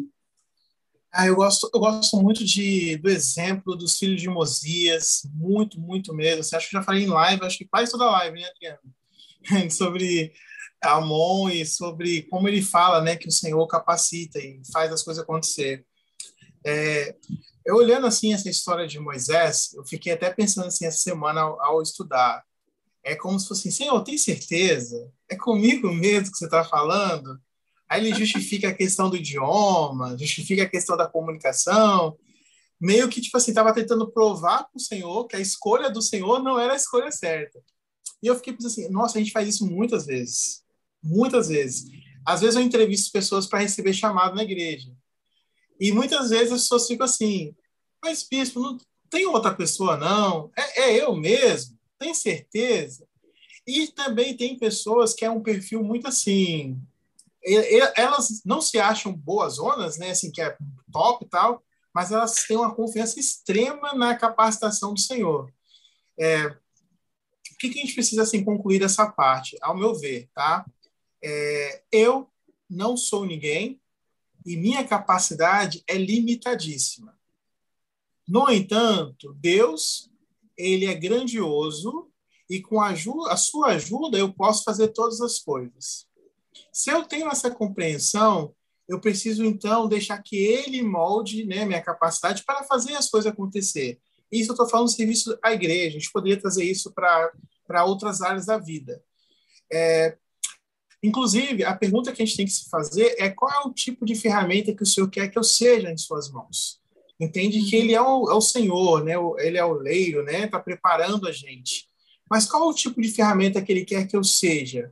Ah, 1.16 1.28
eu 1.28 1.36
gosto, 1.36 1.70
eu 1.72 1.80
gosto 1.80 2.20
muito 2.20 2.43
de, 2.43 2.97
do 2.97 3.07
exemplo 3.07 3.76
dos 3.76 3.99
filhos 3.99 4.20
de 4.20 4.28
Mosias, 4.28 5.22
muito, 5.32 5.80
muito 5.80 6.11
mesmo. 6.11 6.43
Você 6.43 6.55
acha 6.55 6.66
que 6.66 6.74
já 6.74 6.82
falei 6.82 7.03
em 7.03 7.07
live, 7.07 7.45
acho 7.45 7.59
que 7.59 7.66
quase 7.66 7.91
toda 7.91 8.09
live, 8.09 8.39
né, 8.39 8.47
Adriano? 8.47 8.80
sobre 9.70 10.34
Amon 10.82 11.49
e 11.49 11.64
sobre 11.68 12.24
como 12.24 12.47
ele 12.47 12.64
fala, 12.64 12.99
né, 12.99 13.16
que 13.16 13.28
o 13.28 13.32
Senhor 13.32 13.68
capacita 13.68 14.39
e 14.39 14.59
faz 14.72 14.91
as 14.91 15.03
coisas 15.03 15.22
acontecer. 15.22 15.86
É, 16.66 17.16
eu 17.64 17.76
olhando 17.76 18.07
assim 18.07 18.34
essa 18.34 18.49
história 18.49 18.88
de 18.88 18.99
Moisés, 18.99 19.72
eu 19.74 19.86
fiquei 19.86 20.14
até 20.14 20.32
pensando 20.32 20.68
assim 20.68 20.88
essa 20.88 20.97
semana 20.97 21.41
ao, 21.41 21.61
ao 21.61 21.82
estudar. 21.84 22.43
É 23.03 23.16
como 23.16 23.39
se 23.39 23.47
fosse 23.47 23.68
assim, 23.68 23.84
Senhor, 23.84 24.03
tem 24.03 24.18
certeza? 24.18 25.11
É 25.30 25.36
comigo 25.36 25.93
mesmo 25.93 26.32
que 26.32 26.38
você 26.39 26.45
está 26.45 26.64
falando? 26.64 27.39
Aí 27.93 28.07
ele 28.07 28.15
justifica 28.15 28.69
a 28.69 28.73
questão 28.73 29.07
do 29.07 29.15
idioma, 29.15 30.17
justifica 30.17 30.63
a 30.63 30.69
questão 30.69 30.97
da 30.97 31.07
comunicação, 31.07 32.17
meio 32.81 33.07
que 33.07 33.21
tipo 33.21 33.37
assim 33.37 33.51
estava 33.51 33.71
tentando 33.71 34.09
provar 34.09 34.63
para 34.63 34.75
o 34.75 34.79
Senhor 34.79 35.27
que 35.27 35.35
a 35.35 35.39
escolha 35.39 35.91
do 35.91 36.01
Senhor 36.01 36.41
não 36.41 36.59
era 36.59 36.73
a 36.73 36.75
escolha 36.75 37.11
certa. 37.11 37.61
E 38.19 38.25
eu 38.25 38.35
fiquei 38.35 38.51
pensando 38.53 38.71
assim, 38.71 38.89
nossa, 38.89 39.19
a 39.19 39.21
gente 39.21 39.31
faz 39.31 39.47
isso 39.47 39.67
muitas 39.67 40.07
vezes, 40.07 40.63
muitas 41.03 41.49
vezes. 41.49 41.85
Às 42.25 42.41
vezes 42.41 42.55
eu 42.55 42.63
entrevisto 42.63 43.11
pessoas 43.11 43.45
para 43.45 43.59
receber 43.59 43.93
chamado 43.93 44.35
na 44.35 44.41
igreja. 44.41 44.91
E 45.79 45.91
muitas 45.91 46.31
vezes 46.31 46.51
as 46.51 46.61
pessoas 46.61 46.87
ficam 46.87 47.05
assim, 47.05 47.53
mas 48.03 48.23
bispo, 48.27 48.59
não 48.59 48.75
tem 49.07 49.27
outra 49.27 49.53
pessoa 49.53 49.97
não? 49.97 50.49
É, 50.57 50.81
é 50.81 51.03
eu 51.03 51.15
mesmo? 51.15 51.77
Tem 51.99 52.11
certeza? 52.11 53.07
E 53.67 53.85
também 53.89 54.35
tem 54.35 54.57
pessoas 54.57 55.13
que 55.13 55.23
é 55.23 55.29
um 55.29 55.43
perfil 55.43 55.83
muito 55.83 56.07
assim, 56.07 56.81
elas 57.95 58.41
não 58.45 58.61
se 58.61 58.79
acham 58.79 59.11
boas 59.11 59.55
zonas, 59.55 59.97
né, 59.97 60.11
assim, 60.11 60.31
que 60.31 60.41
é 60.41 60.57
top 60.91 61.25
e 61.25 61.29
tal, 61.29 61.63
mas 61.93 62.11
elas 62.11 62.43
têm 62.43 62.57
uma 62.57 62.73
confiança 62.73 63.19
extrema 63.19 63.93
na 63.93 64.15
capacitação 64.15 64.93
do 64.93 64.99
Senhor. 64.99 65.51
É, 66.19 66.47
o 66.47 67.57
que, 67.59 67.69
que, 67.69 67.79
a 67.79 67.81
gente 67.81 67.93
precisa 67.93 68.23
assim, 68.23 68.43
concluir 68.43 68.81
essa 68.81 69.09
parte? 69.09 69.57
Ao 69.61 69.77
meu 69.77 69.93
ver, 69.93 70.29
tá? 70.33 70.65
É, 71.23 71.83
eu 71.91 72.29
não 72.69 72.97
sou 72.97 73.25
ninguém, 73.25 73.79
e 74.45 74.57
minha 74.57 74.85
capacidade 74.85 75.83
é 75.87 75.97
limitadíssima. 75.97 77.17
No 78.27 78.49
entanto, 78.49 79.33
Deus, 79.39 80.09
ele 80.57 80.85
é 80.85 80.93
grandioso 80.93 82.09
e 82.49 82.61
com 82.61 82.81
a, 82.81 82.93
a 83.29 83.37
sua 83.37 83.67
ajuda 83.67 84.17
eu 84.17 84.33
posso 84.33 84.63
fazer 84.63 84.89
todas 84.89 85.21
as 85.21 85.39
coisas. 85.39 86.07
Se 86.74 86.89
eu 86.89 87.03
tenho 87.03 87.30
essa 87.30 87.51
compreensão, 87.51 88.53
eu 88.89 88.99
preciso 88.99 89.45
então 89.45 89.88
deixar 89.88 90.21
que 90.24 90.36
ele 90.36 90.82
molde 90.82 91.45
né, 91.45 91.65
minha 91.65 91.82
capacidade 91.82 92.43
para 92.43 92.63
fazer 92.63 92.95
as 92.95 93.09
coisas 93.09 93.32
acontecer. 93.32 93.99
Isso 94.32 94.49
eu 94.49 94.53
estou 94.53 94.67
falando 94.67 94.88
do 94.88 94.91
serviço 94.91 95.38
à 95.43 95.53
igreja, 95.53 95.89
a 95.89 95.99
gente 95.99 96.11
poderia 96.11 96.39
trazer 96.39 96.65
isso 96.65 96.91
para 96.91 97.86
outras 97.86 98.24
áreas 98.24 98.47
da 98.47 98.57
vida. 98.57 99.03
É, 99.71 100.17
inclusive, 101.03 101.63
a 101.63 101.76
pergunta 101.76 102.11
que 102.11 102.24
a 102.24 102.26
gente 102.26 102.36
tem 102.36 102.45
que 102.47 102.51
se 102.51 102.67
fazer 102.67 103.15
é 103.19 103.30
qual 103.30 103.51
é 103.51 103.67
o 103.67 103.74
tipo 103.74 104.03
de 104.03 104.15
ferramenta 104.15 104.74
que 104.74 104.82
o 104.82 104.88
Senhor 104.88 105.07
quer 105.09 105.30
que 105.30 105.38
eu 105.38 105.43
seja 105.43 105.91
em 105.91 105.97
suas 105.97 106.32
mãos. 106.32 106.82
Entende 107.19 107.61
que 107.69 107.76
Ele 107.76 107.93
é 107.93 108.01
o, 108.01 108.32
é 108.32 108.34
o 108.34 108.41
Senhor, 108.41 109.03
né? 109.03 109.13
Ele 109.38 109.57
é 109.57 109.63
o 109.63 109.74
leiro, 109.74 110.24
né? 110.24 110.45
Está 110.45 110.59
preparando 110.59 111.28
a 111.28 111.32
gente. 111.32 111.88
Mas 112.30 112.47
qual 112.47 112.63
é 112.63 112.65
o 112.65 112.74
tipo 112.74 112.99
de 112.99 113.09
ferramenta 113.09 113.61
que 113.61 113.71
Ele 113.71 113.86
quer 113.86 114.07
que 114.07 114.17
eu 114.17 114.24
seja? 114.24 114.91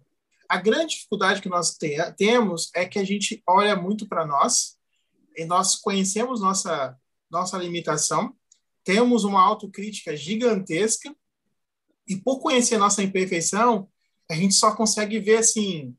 A 0.51 0.57
grande 0.57 0.95
dificuldade 0.95 1.41
que 1.41 1.47
nós 1.47 1.77
temos 2.17 2.69
é 2.75 2.85
que 2.85 2.99
a 2.99 3.05
gente 3.05 3.41
olha 3.47 3.73
muito 3.73 4.05
para 4.05 4.25
nós 4.25 4.77
e 5.37 5.45
nós 5.45 5.77
conhecemos 5.77 6.41
nossa 6.41 6.99
nossa 7.29 7.57
limitação, 7.57 8.35
temos 8.83 9.23
uma 9.23 9.41
autocrítica 9.41 10.13
gigantesca 10.13 11.15
e 12.05 12.17
por 12.17 12.41
conhecer 12.41 12.77
nossa 12.77 13.01
imperfeição, 13.01 13.89
a 14.29 14.35
gente 14.35 14.53
só 14.53 14.75
consegue 14.75 15.21
ver 15.21 15.37
assim, 15.37 15.95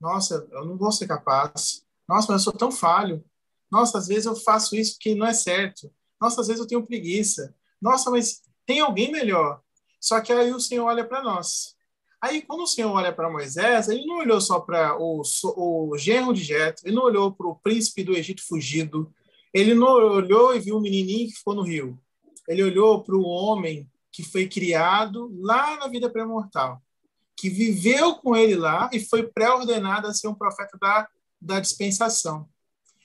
nossa, 0.00 0.48
eu 0.50 0.64
não 0.64 0.78
vou 0.78 0.90
ser 0.90 1.06
capaz. 1.06 1.84
Nossa, 2.08 2.32
mas 2.32 2.40
eu 2.40 2.44
sou 2.44 2.52
tão 2.54 2.72
falho. 2.72 3.22
Nossa, 3.70 3.98
às 3.98 4.06
vezes 4.06 4.24
eu 4.24 4.34
faço 4.34 4.74
isso 4.76 4.96
que 4.98 5.14
não 5.14 5.26
é 5.26 5.34
certo. 5.34 5.92
Nossa, 6.18 6.40
às 6.40 6.46
vezes 6.46 6.62
eu 6.62 6.66
tenho 6.66 6.86
preguiça. 6.86 7.54
Nossa, 7.78 8.10
mas 8.10 8.40
tem 8.64 8.80
alguém 8.80 9.12
melhor. 9.12 9.60
Só 10.00 10.22
que 10.22 10.32
aí 10.32 10.54
o 10.54 10.58
Senhor 10.58 10.86
olha 10.86 11.06
para 11.06 11.22
nós. 11.22 11.76
Aí, 12.22 12.42
quando 12.42 12.62
o 12.62 12.66
Senhor 12.66 12.92
olha 12.92 13.12
para 13.12 13.30
Moisés, 13.30 13.88
ele 13.88 14.04
não 14.04 14.18
olhou 14.18 14.40
só 14.40 14.60
para 14.60 14.96
o, 14.98 15.22
o 15.56 15.96
genro 15.96 16.34
de 16.34 16.44
Jetro, 16.44 16.82
ele 16.86 16.94
não 16.94 17.04
olhou 17.04 17.32
para 17.32 17.46
o 17.46 17.56
príncipe 17.56 18.04
do 18.04 18.14
Egito 18.14 18.46
fugido, 18.46 19.12
ele 19.54 19.74
não 19.74 19.88
olhou 19.88 20.54
e 20.54 20.60
viu 20.60 20.76
um 20.76 20.80
menininho 20.80 21.28
que 21.28 21.36
ficou 21.36 21.54
no 21.54 21.62
rio. 21.62 21.98
Ele 22.46 22.62
olhou 22.62 23.02
para 23.02 23.16
o 23.16 23.22
homem 23.22 23.88
que 24.12 24.22
foi 24.22 24.46
criado 24.46 25.34
lá 25.40 25.76
na 25.78 25.88
vida 25.88 26.10
pré-mortal, 26.10 26.82
que 27.36 27.48
viveu 27.48 28.16
com 28.16 28.36
ele 28.36 28.54
lá 28.54 28.90
e 28.92 29.00
foi 29.00 29.26
pré-ordenado 29.26 30.06
a 30.06 30.12
ser 30.12 30.28
um 30.28 30.34
profeta 30.34 30.76
da, 30.78 31.08
da 31.40 31.60
dispensação. 31.60 32.48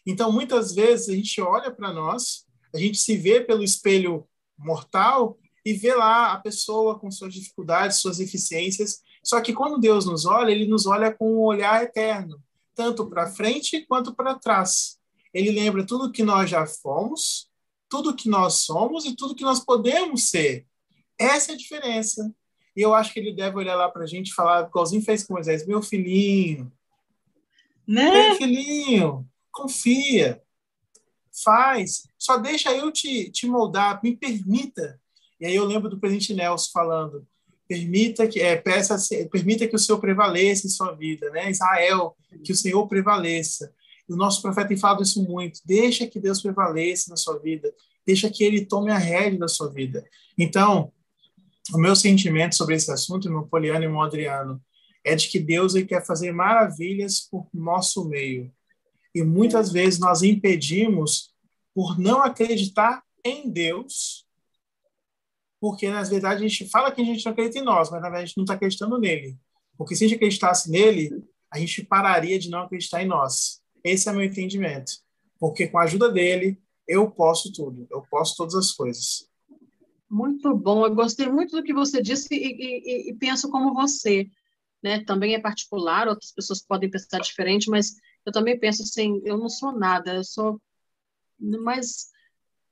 Então, 0.05 0.32
muitas 0.32 0.76
vezes, 0.76 1.09
a 1.09 1.13
gente 1.13 1.41
olha 1.41 1.72
para 1.72 1.93
nós, 1.93 2.45
a 2.74 2.78
gente 2.78 2.97
se 2.97 3.16
vê 3.16 3.39
pelo 3.39 3.63
espelho 3.63 4.28
mortal 4.57 5.38
e 5.66 5.74
vê 5.74 5.95
lá 5.95 6.34
a 6.34 6.39
pessoa 6.39 6.99
com 6.99 7.09
suas 7.09 7.34
dificuldades, 7.34 7.97
suas 7.97 8.20
eficiências. 8.20 9.01
Só 9.26 9.41
que 9.41 9.53
quando 9.53 9.80
Deus 9.80 10.05
nos 10.05 10.26
olha, 10.26 10.51
ele 10.51 10.67
nos 10.67 10.86
olha 10.86 11.11
com 11.11 11.34
um 11.34 11.41
olhar 11.41 11.84
eterno, 11.84 12.39
tanto 12.76 13.09
para 13.09 13.28
frente 13.28 13.86
quanto 13.88 14.13
para 14.13 14.36
trás. 14.36 14.99
Ele 15.34 15.51
lembra 15.51 15.86
tudo 15.86 16.11
que 16.11 16.23
nós 16.23 16.49
já 16.49 16.65
fomos, 16.67 17.49
tudo 17.89 18.15
que 18.15 18.30
nós 18.30 18.59
somos 18.59 19.05
e 19.05 19.15
tudo 19.15 19.36
que 19.36 19.43
nós 19.43 19.59
podemos 19.59 20.30
ser. 20.30 20.65
Essa 21.17 21.51
é 21.51 21.55
a 21.55 21.57
diferença. 21.57 22.34
E 22.76 22.82
eu 22.82 22.93
acho 22.93 23.11
que 23.11 23.19
ele 23.19 23.34
deve 23.34 23.57
olhar 23.57 23.76
lá 23.76 23.89
para 23.89 24.03
a 24.03 24.07
gente 24.07 24.30
e 24.30 24.34
falar, 24.34 24.67
igualzinho 24.67 25.01
fez 25.01 25.23
com 25.26 25.34
Moisés, 25.34 25.65
meu 25.65 25.82
filhinho, 25.82 26.71
né? 27.88 28.11
meu 28.11 28.36
filhinho, 28.36 29.28
confia, 29.51 30.41
faz, 31.43 32.07
só 32.17 32.38
deixa 32.38 32.73
eu 32.73 32.91
te, 32.91 33.32
te 33.32 33.47
moldar, 33.47 34.01
me 34.03 34.15
permita 34.15 34.99
e 35.39 35.45
aí 35.45 35.55
eu 35.55 35.65
lembro 35.65 35.89
do 35.89 35.99
presidente 35.99 36.34
Nelson 36.34 36.71
falando: 36.71 37.28
permita 37.68 38.28
que 38.28 38.39
é, 38.39 38.55
peça, 38.55 38.95
permita 39.32 39.68
que 39.68 39.76
o 39.76 39.80
Senhor 39.80 39.99
prevaleça 39.99 40.68
em 40.68 40.70
sua 40.70 40.93
vida, 40.93 41.30
né? 41.32 41.49
Israel, 41.49 42.16
que 42.43 42.51
o 42.51 42.55
Senhor 42.55 42.88
prevaleça. 42.88 43.74
E 44.07 44.13
o 44.13 44.16
nosso 44.16 44.41
profeta 44.41 44.68
tem 44.68 44.78
falado 44.78 45.03
isso 45.03 45.24
muito. 45.24 45.59
Deixa 45.66 46.05
que 46.05 46.20
Deus 46.20 46.41
prevaleça 46.41 47.09
na 47.09 47.16
sua 47.16 47.39
vida. 47.39 47.74
Deixa 48.05 48.30
que 48.30 48.43
Ele 48.43 48.66
tome 48.66 48.91
a 48.91 48.97
rédea 48.97 49.39
da 49.39 49.47
sua 49.47 49.70
vida. 49.72 50.05
Então, 50.38 50.91
o 51.74 51.78
meu 51.78 51.95
sentimento 51.95 52.55
sobre 52.55 52.76
esse 52.76 52.91
assunto, 52.91 53.30
meu 53.30 53.47
Poliano 53.47 53.84
e 53.84 53.88
meu 53.88 54.01
Adriano, 54.01 54.61
é 55.03 55.16
de 55.16 55.28
que 55.28 55.39
Deus 55.39 55.76
ele 55.76 55.86
quer 55.86 56.05
fazer 56.05 56.32
maravilhas 56.32 57.20
por 57.20 57.47
nosso 57.53 58.05
meio. 58.05 58.51
E 59.13 59.24
muitas 59.24 59.72
vezes 59.72 59.99
nós 59.99 60.24
impedimos 60.24 61.32
por 61.74 61.97
não 61.99 62.22
acreditar 62.22 63.03
em 63.24 63.49
Deus 63.49 64.24
porque 65.66 65.89
na 65.89 66.03
verdade 66.03 66.45
a 66.45 66.47
gente 66.47 66.70
fala 66.70 66.91
que 66.91 67.01
a 67.01 67.03
gente 67.03 67.26
não 67.26 67.32
acredita 67.32 67.57
em 67.57 67.63
nós, 67.63 67.89
mas 67.89 67.99
na 67.99 68.07
verdade 68.07 68.24
a 68.24 68.26
gente 68.28 68.38
não 68.38 68.43
está 68.43 68.53
acreditando 68.53 68.99
nele. 68.99 69.36
Porque 69.76 69.95
se 69.95 70.05
a 70.05 70.07
gente 70.07 70.16
acreditasse 70.16 70.70
nele, 70.70 71.09
a 71.49 71.57
gente 71.57 71.84
pararia 71.84 72.38
de 72.38 72.51
não 72.51 72.59
acreditar 72.59 73.01
em 73.01 73.07
nós. 73.07 73.63
Esse 73.84 74.07
é 74.07 74.11
meu 74.11 74.24
entendimento. 74.24 74.91
Porque 75.39 75.68
com 75.68 75.80
a 75.80 75.86
ajuda 75.86 76.11
dele, 76.11 76.61
eu 76.88 77.09
posso 77.09 77.51
tudo, 77.51 77.88
eu 77.89 78.03
posso 78.11 78.36
todas 78.38 78.53
as 78.53 78.74
coisas. 78.74 79.28
Muito 80.07 80.55
bom, 80.55 80.86
eu 80.86 80.93
gostei 80.93 81.28
muito 81.28 81.55
do 81.55 81.63
que 81.63 81.74
você 81.74 81.99
disse 81.99 82.28
e, 82.32 83.07
e, 83.07 83.09
e 83.09 83.13
penso 83.16 83.49
como 83.49 83.74
você. 83.74 84.30
Né? 84.84 85.03
Também 85.03 85.34
é 85.34 85.39
particular, 85.39 86.07
outras 86.07 86.32
pessoas 86.32 86.61
podem 86.61 86.91
pensar 86.91 87.20
diferente, 87.22 87.72
mas 87.72 87.95
eu 88.24 88.32
também 88.32 88.59
penso 88.59 88.84
assim: 88.84 89.20
eu 89.26 89.36
não 89.36 89.49
sou 89.49 89.72
nada, 89.72 90.13
eu 90.13 90.24
sou. 90.24 90.61
Mas 91.39 92.11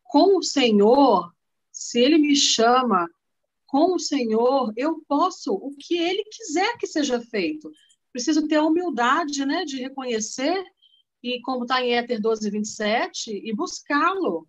com 0.04 0.38
o 0.38 0.44
Senhor, 0.44 1.34
se 1.74 2.00
ele 2.00 2.20
me 2.20 2.36
chama 2.36 3.10
com 3.66 3.96
o 3.96 4.00
Senhor, 4.00 4.72
eu 4.78 5.04
posso 5.08 5.52
o 5.52 5.76
que 5.76 5.98
ele 5.98 6.24
quiser 6.26 6.78
que 6.78 6.86
seja 6.86 7.20
feito. 7.20 7.72
Preciso 8.12 8.48
ter 8.48 8.58
a 8.58 8.64
humildade 8.64 9.44
né, 9.44 9.66
de 9.66 9.82
reconhecer, 9.82 10.64
e 11.24 11.42
como 11.42 11.64
está 11.64 11.82
em 11.82 11.96
Éter 11.96 12.22
12, 12.22 12.52
27, 12.52 13.32
e 13.44 13.56
buscá-lo. 13.56 14.48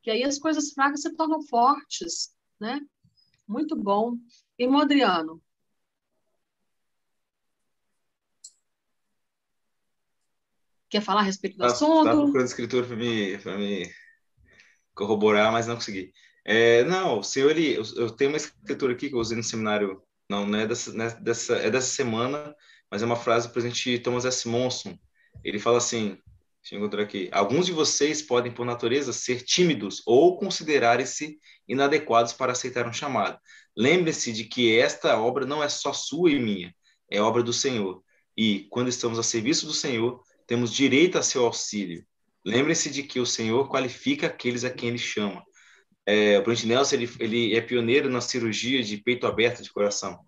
Que 0.00 0.10
aí 0.12 0.22
as 0.22 0.38
coisas 0.38 0.72
fracas 0.72 1.02
se 1.02 1.12
tornam 1.16 1.42
fortes. 1.42 2.32
Né? 2.60 2.80
Muito 3.48 3.74
bom. 3.74 4.16
Irmão 4.56 4.82
Adriano. 4.82 5.42
Quer 10.88 11.00
falar 11.00 11.22
a 11.22 11.24
respeito 11.24 11.56
do 11.56 11.60
tá, 11.60 11.66
assunto? 11.66 12.06
Estava 12.06 12.22
procurando 12.22 12.46
escritura 12.46 12.86
para 12.86 12.94
me, 12.94 13.36
me 13.58 13.92
corroborar, 14.94 15.50
mas 15.50 15.66
não 15.66 15.74
consegui. 15.74 16.12
É, 16.44 16.84
não, 16.84 17.20
o 17.20 17.22
senhor, 17.22 17.50
ele, 17.50 17.74
eu, 17.74 17.82
eu, 17.96 18.10
tenho 18.10 18.30
uma 18.30 18.36
escritura 18.36 18.92
aqui 18.92 19.08
que 19.08 19.14
eu 19.14 19.18
usei 19.18 19.36
no 19.36 19.42
seminário, 19.42 20.02
não, 20.28 20.46
não 20.46 20.58
é 20.58 20.66
dessa, 20.66 20.92
não 20.92 21.04
é 21.06 21.10
dessa, 21.20 21.56
é 21.56 21.70
dessa 21.70 21.88
semana, 21.88 22.54
mas 22.90 23.02
é 23.02 23.06
uma 23.06 23.16
frase 23.16 23.48
do 23.48 23.52
presidente 23.52 23.98
Thomas 23.98 24.24
S. 24.24 24.46
Monson. 24.46 24.98
Ele 25.42 25.58
fala 25.58 25.78
assim, 25.78 26.18
deixa 26.60 26.74
eu 26.74 26.78
encontrar 26.78 27.02
aqui, 27.02 27.28
alguns 27.32 27.66
de 27.66 27.72
vocês 27.72 28.20
podem, 28.20 28.52
por 28.52 28.66
natureza, 28.66 29.12
ser 29.12 29.42
tímidos 29.42 30.02
ou 30.06 30.38
considerarem-se 30.38 31.38
inadequados 31.66 32.32
para 32.34 32.52
aceitar 32.52 32.86
um 32.86 32.92
chamado. 32.92 33.38
Lembre-se 33.76 34.32
de 34.32 34.44
que 34.44 34.78
esta 34.78 35.18
obra 35.18 35.46
não 35.46 35.62
é 35.62 35.68
só 35.68 35.92
sua 35.92 36.30
e 36.30 36.38
minha, 36.38 36.74
é 37.10 37.20
obra 37.20 37.42
do 37.42 37.52
Senhor. 37.52 38.02
E, 38.36 38.66
quando 38.70 38.88
estamos 38.88 39.18
a 39.18 39.22
serviço 39.22 39.66
do 39.66 39.72
Senhor, 39.72 40.22
temos 40.46 40.72
direito 40.72 41.16
a 41.16 41.22
seu 41.22 41.44
auxílio. 41.44 42.04
Lembre-se 42.44 42.90
de 42.90 43.02
que 43.02 43.18
o 43.18 43.26
Senhor 43.26 43.68
qualifica 43.68 44.26
aqueles 44.26 44.64
a 44.64 44.70
quem 44.70 44.90
Ele 44.90 44.98
chama. 44.98 45.42
É, 46.06 46.38
o 46.38 46.42
Brent 46.42 46.64
Nelson 46.64 46.96
ele, 46.96 47.10
ele 47.18 47.56
é 47.56 47.60
pioneiro 47.60 48.10
na 48.10 48.20
cirurgia 48.20 48.82
de 48.82 48.96
peito 48.98 49.26
aberto 49.26 49.62
de 49.62 49.72
coração. 49.72 50.20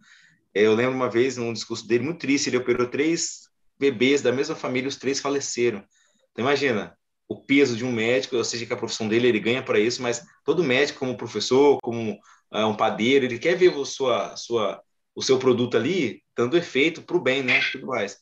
É, 0.54 0.62
eu 0.62 0.74
lembro 0.74 0.94
uma 0.94 1.10
vez, 1.10 1.36
num 1.36 1.52
discurso 1.52 1.86
dele 1.86 2.04
muito 2.04 2.20
triste, 2.20 2.48
ele 2.48 2.56
operou 2.56 2.88
três 2.88 3.46
bebês 3.78 4.22
da 4.22 4.32
mesma 4.32 4.54
família, 4.54 4.88
os 4.88 4.96
três 4.96 5.20
faleceram. 5.20 5.84
Então, 6.32 6.44
imagina 6.44 6.96
o 7.28 7.36
peso 7.36 7.76
de 7.76 7.84
um 7.84 7.92
médico, 7.92 8.36
ou 8.36 8.44
seja, 8.44 8.64
que 8.64 8.72
a 8.72 8.76
profissão 8.76 9.08
dele 9.08 9.28
ele 9.28 9.40
ganha 9.40 9.62
para 9.62 9.78
isso, 9.78 10.00
mas 10.00 10.24
todo 10.44 10.64
médico, 10.64 11.00
como 11.00 11.16
professor, 11.16 11.78
como 11.82 12.12
uh, 12.52 12.66
um 12.66 12.76
padeiro, 12.76 13.24
ele 13.24 13.38
quer 13.38 13.56
ver 13.56 13.76
o, 13.76 13.84
sua, 13.84 14.36
sua, 14.36 14.80
o 15.14 15.22
seu 15.22 15.38
produto 15.38 15.76
ali 15.76 16.22
dando 16.36 16.56
efeito 16.56 17.02
para 17.02 17.16
o 17.16 17.20
bem, 17.20 17.42
né? 17.42 17.60
Tudo 17.72 17.86
mais. 17.86 18.16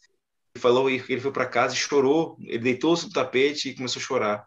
Ele 0.55 0.63
falou 0.63 0.87
que 0.87 1.13
ele 1.13 1.21
foi 1.21 1.33
para 1.33 1.47
casa 1.47 1.75
e 1.75 1.77
chorou, 1.77 2.37
ele 2.41 2.59
deitou-se 2.59 3.07
no 3.07 3.13
tapete 3.13 3.69
e 3.69 3.75
começou 3.75 4.01
a 4.01 4.05
chorar. 4.05 4.47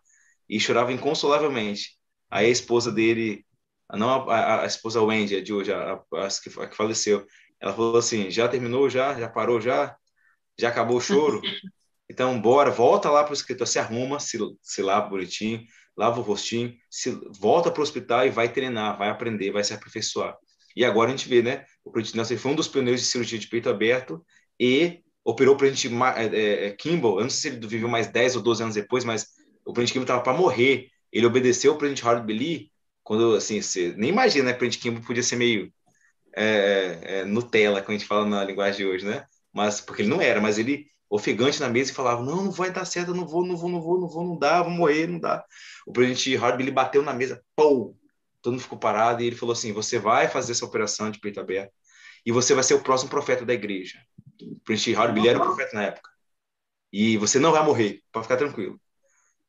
E 0.49 0.59
chorava 0.59 0.93
inconsolavelmente. 0.93 1.96
Aí 2.29 2.47
a 2.47 2.49
esposa 2.49 2.91
dele, 2.91 3.45
não 3.93 4.09
a, 4.29 4.63
a, 4.63 4.65
esposa 4.65 5.01
Wendy, 5.01 5.35
a 5.35 5.43
de 5.43 5.53
hoje, 5.53 5.71
a, 5.71 5.93
a, 5.93 6.27
que, 6.27 6.59
a 6.59 6.67
que 6.67 6.75
faleceu, 6.75 7.25
ela 7.59 7.73
falou 7.73 7.97
assim: 7.97 8.29
já 8.29 8.47
terminou, 8.47 8.89
já? 8.89 9.19
Já 9.19 9.29
parou, 9.29 9.61
já? 9.61 9.95
Já 10.59 10.69
acabou 10.69 10.97
o 10.97 11.01
choro? 11.01 11.41
Então, 12.09 12.39
bora, 12.41 12.71
volta 12.71 13.09
lá 13.09 13.21
para 13.21 13.31
o 13.31 13.33
escritório, 13.33 13.69
se 13.69 13.79
arruma, 13.79 14.17
se, 14.17 14.37
se 14.61 14.81
lava 14.81 15.09
bonitinho, 15.09 15.61
lava 15.95 16.21
o 16.21 16.23
rostinho, 16.23 16.73
se, 16.89 17.11
volta 17.37 17.69
para 17.69 17.81
o 17.81 17.83
hospital 17.83 18.25
e 18.25 18.29
vai 18.29 18.47
treinar, 18.47 18.97
vai 18.97 19.09
aprender, 19.09 19.51
vai 19.51 19.61
se 19.61 19.73
aperfeiçoar. 19.73 20.37
E 20.73 20.85
agora 20.85 21.09
a 21.09 21.11
gente 21.15 21.27
vê, 21.27 21.41
né? 21.41 21.65
O 21.83 21.91
Presidente 21.91 22.15
Nelson 22.15 22.37
foi 22.37 22.51
um 22.51 22.55
dos 22.55 22.67
pioneiros 22.67 23.01
de 23.01 23.07
cirurgia 23.07 23.37
de 23.37 23.47
peito 23.47 23.69
aberto 23.69 24.25
e 24.59 25.01
operou 25.25 25.57
para 25.57 25.67
a 25.67 25.69
gente 25.69 25.89
é, 26.15 26.67
é, 26.67 26.71
Kimball. 26.71 27.17
Eu 27.17 27.23
não 27.23 27.29
sei 27.29 27.51
se 27.51 27.57
ele 27.57 27.67
viveu 27.67 27.89
mais 27.89 28.07
10 28.07 28.37
ou 28.37 28.41
12 28.41 28.63
anos 28.63 28.75
depois, 28.75 29.03
mas 29.03 29.27
o 29.65 29.73
Presidente 29.73 29.93
Kimball 29.93 30.03
estava 30.03 30.21
para 30.21 30.37
morrer 30.37 30.87
ele 31.11 31.25
obedeceu 31.25 31.73
o 31.73 31.77
presidente 31.77 32.05
Howard 32.05 32.25
Billy 32.25 32.71
quando, 33.03 33.35
assim, 33.35 33.61
você 33.61 33.93
nem 33.97 34.09
imagina, 34.09 34.45
né, 34.45 34.53
presidente 34.53 34.81
Kimball 34.81 35.03
podia 35.03 35.23
ser 35.23 35.37
meio 35.37 35.71
é, 36.35 36.99
é, 37.01 37.25
Nutella, 37.25 37.81
como 37.81 37.95
a 37.95 37.97
gente 37.97 38.07
fala 38.07 38.25
na 38.25 38.43
linguagem 38.43 38.77
de 38.77 38.85
hoje, 38.85 39.05
né? 39.05 39.25
Mas, 39.53 39.81
porque 39.81 40.01
ele 40.01 40.09
não 40.09 40.21
era, 40.21 40.41
mas 40.41 40.57
ele 40.57 40.87
ofegante 41.09 41.59
na 41.59 41.69
mesa 41.69 41.91
e 41.91 41.95
falava: 41.95 42.21
Não, 42.21 42.43
não 42.43 42.51
vai 42.51 42.71
dar 42.71 42.85
certo, 42.85 43.13
não 43.13 43.25
vou, 43.25 43.45
não 43.45 43.55
vou, 43.55 43.69
não 43.69 43.81
vou, 43.81 43.99
não 43.99 44.07
vou, 44.07 44.25
não 44.25 44.37
dá, 44.37 44.61
vou 44.61 44.71
morrer, 44.71 45.07
não 45.07 45.19
dá. 45.19 45.43
O 45.85 45.91
presidente 45.91 46.35
Howard 46.37 46.61
ele 46.61 46.71
bateu 46.71 47.01
na 47.01 47.13
mesa, 47.13 47.41
pô! 47.55 47.95
Todo 48.41 48.53
mundo 48.53 48.61
ficou 48.61 48.77
parado 48.77 49.23
e 49.23 49.27
ele 49.27 49.35
falou 49.35 49.53
assim: 49.53 49.73
Você 49.73 49.97
vai 49.97 50.27
fazer 50.27 50.51
essa 50.51 50.65
operação 50.65 51.09
de 51.09 51.19
peito 51.19 51.39
aberto 51.39 51.73
e 52.25 52.31
você 52.31 52.53
vai 52.53 52.63
ser 52.63 52.73
o 52.73 52.83
próximo 52.83 53.09
profeta 53.09 53.45
da 53.45 53.53
igreja. 53.53 53.97
O 54.41 54.59
presidente 54.63 54.97
Howard 54.97 55.19
ele 55.19 55.29
era 55.29 55.39
o 55.39 55.41
profeta 55.41 55.75
na 55.75 55.83
época. 55.83 56.09
E 56.91 57.17
você 57.17 57.39
não 57.39 57.51
vai 57.51 57.63
morrer, 57.63 58.01
pode 58.11 58.25
ficar 58.25 58.37
tranquilo. 58.37 58.79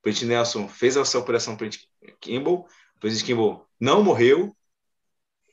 O 0.04 0.26
Nelson 0.26 0.68
fez 0.68 0.96
essa 0.96 1.18
operação 1.18 1.56
presidente 1.56 1.88
Kimball, 2.20 2.66
o 2.96 3.00
presidente 3.00 3.26
Kimball 3.26 3.66
não 3.80 4.02
morreu 4.02 4.56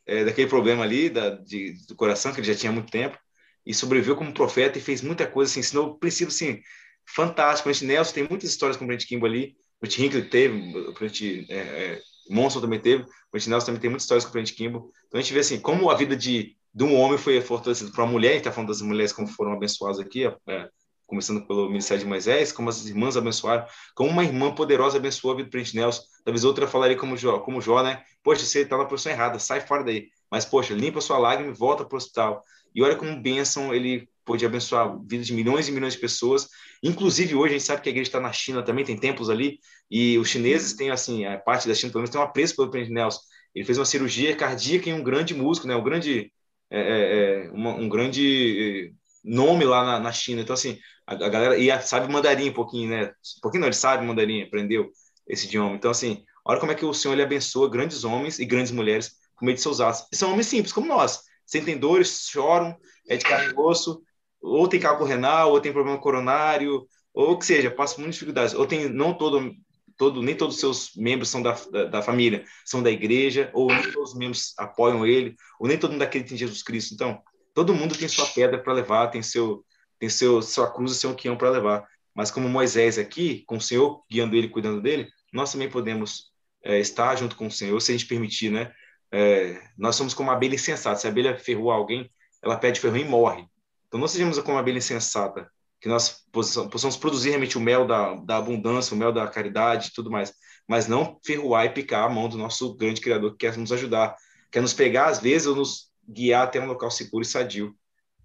é, 0.05 0.23
daquele 0.23 0.47
problema 0.47 0.83
ali 0.83 1.09
da, 1.09 1.31
de, 1.31 1.73
do 1.87 1.95
coração, 1.95 2.31
que 2.31 2.39
ele 2.39 2.47
já 2.47 2.55
tinha 2.55 2.71
há 2.71 2.73
muito 2.73 2.91
tempo 2.91 3.17
e 3.65 3.73
sobreviveu 3.73 4.15
como 4.15 4.33
profeta 4.33 4.77
e 4.77 4.81
fez 4.81 5.01
muita 5.01 5.25
coisa, 5.25 5.51
assim, 5.51 5.59
ensinou 5.59 5.97
princípios, 5.97 6.35
assim, 6.35 6.61
fantásticos. 7.05 7.81
O 7.81 7.85
Nelson 7.85 8.13
tem 8.13 8.27
muitas 8.29 8.49
histórias 8.49 8.77
com 8.77 8.83
o 8.83 8.87
presidente 8.87 9.09
Kimball 9.09 9.29
ali, 9.29 9.55
o 9.81 9.85
Hinckley 9.85 10.29
teve, 10.29 10.77
o 10.77 10.93
presidente 10.93 11.51
é, 11.51 11.57
é, 11.57 12.01
Monson 12.29 12.61
também 12.61 12.79
teve, 12.79 13.03
o 13.03 13.49
Nelson 13.49 13.65
também 13.65 13.81
tem 13.81 13.89
muitas 13.89 14.03
histórias 14.03 14.23
com 14.23 14.29
o 14.29 14.33
presidente 14.33 14.57
Kimball. 14.57 14.91
Então 15.07 15.19
a 15.19 15.21
gente 15.21 15.33
vê, 15.33 15.39
assim, 15.39 15.59
como 15.59 15.89
a 15.89 15.95
vida 15.95 16.15
de, 16.15 16.55
de 16.73 16.83
um 16.83 16.95
homem 16.95 17.17
foi 17.17 17.41
fortalecida 17.41 17.91
para 17.91 18.03
uma 18.03 18.11
mulher, 18.11 18.31
gente 18.31 18.39
está 18.39 18.51
falando 18.51 18.69
das 18.69 18.81
mulheres 18.81 19.11
como 19.11 19.27
foram 19.27 19.53
abençoadas 19.53 19.99
aqui, 19.99 20.25
é, 20.25 20.69
começando 21.07 21.45
pelo 21.45 21.67
ministério 21.67 22.03
de 22.03 22.09
Moisés, 22.09 22.51
como 22.51 22.69
as 22.69 22.85
irmãs 22.85 23.15
abençoaram, 23.15 23.65
como 23.93 24.09
uma 24.09 24.23
irmã 24.23 24.53
poderosa 24.53 24.97
abençoou 24.97 25.33
a 25.33 25.37
vida 25.37 25.47
do 25.47 25.51
presidente 25.51 25.77
Nelson. 25.77 26.03
Talvez 26.23 26.43
outra 26.43 26.67
falaria 26.67 26.97
como 26.97 27.15
Jó, 27.15 27.39
como 27.39 27.61
Jó, 27.61 27.83
né? 27.83 28.03
Poxa, 28.23 28.45
você 28.45 28.61
está 28.61 28.77
na 28.77 28.85
posição 28.85 29.11
errada, 29.11 29.39
sai 29.39 29.61
fora 29.61 29.83
daí. 29.83 30.09
Mas, 30.31 30.45
poxa, 30.45 30.73
limpa 30.73 31.01
sua 31.01 31.17
lágrima 31.17 31.51
e 31.51 31.55
volta 31.55 31.85
para 31.85 31.95
o 31.95 31.97
hospital. 31.97 32.43
E 32.73 32.81
olha 32.81 32.95
como 32.95 33.21
bênção 33.21 33.73
ele 33.73 34.09
pôde 34.25 34.45
abençoar 34.45 34.87
a 34.87 34.99
vida 35.07 35.23
de 35.23 35.33
milhões 35.33 35.69
e 35.69 35.71
milhões 35.71 35.93
de 35.93 35.99
pessoas. 35.99 36.49
Inclusive, 36.83 37.35
hoje 37.35 37.53
a 37.53 37.57
gente 37.57 37.67
sabe 37.67 37.81
que 37.81 37.89
a 37.89 37.91
igreja 37.91 38.09
está 38.09 38.19
na 38.19 38.33
China 38.33 38.63
também, 38.63 38.83
tem 38.83 38.97
templos 38.97 39.29
ali, 39.29 39.59
e 39.89 40.17
os 40.17 40.27
chineses 40.29 40.73
têm, 40.73 40.89
assim, 40.89 41.25
a 41.25 41.37
parte 41.37 41.67
da 41.67 41.75
China, 41.75 41.91
pelo 41.91 42.01
menos, 42.01 42.09
tem 42.09 42.19
um 42.19 42.23
apreço 42.23 42.55
pelo 42.55 42.69
Presidente 42.69 42.95
Nelson. 42.95 43.21
Ele 43.53 43.65
fez 43.65 43.77
uma 43.77 43.85
cirurgia 43.85 44.35
cardíaca 44.35 44.89
em 44.89 44.93
um 44.93 45.03
grande 45.03 45.33
músico, 45.33 45.67
né? 45.67 45.75
Um 45.75 45.83
grande, 45.83 46.33
é, 46.69 46.79
é, 46.79 47.45
é 47.45 47.51
uma, 47.51 47.75
um 47.75 47.87
grande 47.87 48.93
nome 49.23 49.63
lá 49.63 49.85
na, 49.85 49.99
na, 49.99 50.11
China. 50.11 50.41
Então, 50.41 50.53
assim, 50.53 50.77
a, 51.07 51.13
a 51.13 51.29
galera 51.29 51.57
e 51.57 51.69
sabe 51.81 52.11
mandarim 52.11 52.49
um 52.49 52.53
pouquinho, 52.53 52.89
né? 52.89 53.05
Um 53.37 53.41
pouquinho 53.41 53.61
não, 53.61 53.67
ele 53.67 53.75
sabe 53.75 54.05
mandarim, 54.05 54.43
aprendeu 54.43 54.89
esse 55.27 55.45
idioma. 55.45 55.75
Então, 55.75 55.91
assim, 55.91 56.23
olha 56.45 56.59
como 56.59 56.71
é 56.71 56.75
que 56.75 56.85
o 56.85 56.93
Senhor 56.93 57.13
ele 57.13 57.23
abençoa 57.23 57.69
grandes 57.69 58.03
homens 58.03 58.39
e 58.39 58.45
grandes 58.45 58.71
mulheres 58.71 59.15
por 59.37 59.45
meio 59.45 59.55
de 59.55 59.61
seus 59.61 59.81
atos. 59.81 60.05
E 60.11 60.15
são 60.15 60.31
homens 60.31 60.47
simples, 60.47 60.73
como 60.73 60.87
nós 60.87 61.21
sentem 61.45 61.77
dores, 61.77 62.27
choram, 62.29 62.75
é 63.07 63.17
de 63.17 63.25
carne 63.25 63.53
e 63.53 63.59
osso, 63.59 64.01
ou 64.41 64.67
tem 64.67 64.79
cálculo 64.79 65.07
renal, 65.07 65.51
ou 65.51 65.61
tem 65.61 65.71
problema 65.71 65.99
coronário, 65.99 66.87
ou 67.13 67.37
que 67.37 67.45
seja, 67.45 67.69
passa 67.71 67.97
muitas 67.97 68.15
dificuldades, 68.15 68.53
ou 68.53 68.65
tem 68.65 68.89
não 68.89 69.13
todo 69.13 69.53
todo 69.97 70.21
nem 70.21 70.35
todos 70.35 70.55
os 70.55 70.59
seus 70.59 70.91
membros 70.95 71.29
são 71.29 71.41
da, 71.41 71.53
da, 71.71 71.85
da, 71.85 72.01
família, 72.01 72.43
são 72.65 72.83
da 72.83 72.91
igreja, 72.91 73.49
ou 73.53 73.67
nem 73.67 73.91
todos 73.93 74.11
os 74.11 74.17
membros 74.17 74.53
apoiam 74.57 75.05
ele, 75.05 75.35
ou 75.57 75.69
nem 75.69 75.77
todo 75.77 75.91
mundo 75.91 76.01
acredita 76.01 76.33
em 76.33 76.37
Jesus 76.37 76.61
Cristo. 76.61 76.93
Então, 76.93 77.21
todo 77.53 77.73
mundo 77.73 77.97
tem 77.97 78.07
sua 78.09 78.25
pedra 78.25 78.61
para 78.61 78.73
levar, 78.73 79.07
tem 79.07 79.21
seu 79.21 79.63
tem 80.05 80.09
seu 80.09 80.41
sua 80.41 80.71
cruz 80.71 80.91
e 80.91 80.95
seu 80.95 81.15
quião 81.15 81.35
para 81.35 81.49
levar. 81.49 81.87
Mas 82.13 82.31
como 82.31 82.47
Moisés 82.47 82.97
aqui, 82.97 83.43
com 83.45 83.57
o 83.57 83.61
Senhor 83.61 84.03
guiando 84.09 84.35
ele, 84.35 84.47
cuidando 84.47 84.81
dele, 84.81 85.09
nós 85.33 85.51
também 85.51 85.69
podemos 85.69 86.31
é, 86.63 86.79
estar 86.79 87.15
junto 87.15 87.35
com 87.35 87.47
o 87.47 87.51
Senhor, 87.51 87.79
se 87.81 87.91
a 87.91 87.97
gente 87.97 88.07
permitir, 88.07 88.51
né? 88.51 88.71
É, 89.11 89.59
nós 89.77 89.95
somos 89.95 90.13
como 90.13 90.31
abelha 90.31 90.55
insensata. 90.55 90.99
Se 90.99 91.07
a 91.07 91.09
abelha 91.09 91.37
ferrou 91.37 91.71
alguém, 91.71 92.09
ela 92.41 92.57
pede 92.57 92.79
ferro 92.79 92.97
e 92.97 93.03
morre. 93.03 93.45
Então, 93.87 93.99
não 93.99 94.07
sejamos 94.07 94.37
como 94.39 94.57
abelha 94.57 94.77
insensata, 94.77 95.49
que 95.79 95.89
nós 95.89 96.25
possamos 96.31 96.97
produzir 96.97 97.29
realmente 97.29 97.57
o 97.57 97.61
mel 97.61 97.85
da, 97.85 98.15
da 98.15 98.37
abundância, 98.37 98.93
o 98.93 98.97
mel 98.97 99.11
da 99.11 99.27
caridade 99.27 99.89
e 99.89 99.93
tudo 99.93 100.11
mais, 100.11 100.33
mas 100.67 100.87
não 100.87 101.19
ferroar 101.23 101.65
e 101.65 101.69
picar 101.69 102.03
a 102.05 102.09
mão 102.09 102.27
do 102.27 102.37
nosso 102.37 102.75
grande 102.75 103.01
Criador 103.01 103.31
que 103.31 103.37
quer 103.37 103.57
nos 103.57 103.71
ajudar, 103.71 104.15
quer 104.51 104.61
nos 104.61 104.73
pegar 104.73 105.07
às 105.07 105.19
vezes 105.19 105.47
ou 105.47 105.55
nos 105.55 105.91
guiar 106.07 106.43
até 106.43 106.59
um 106.59 106.67
local 106.67 106.89
seguro 106.89 107.23
e 107.23 107.27
sadio. 107.27 107.75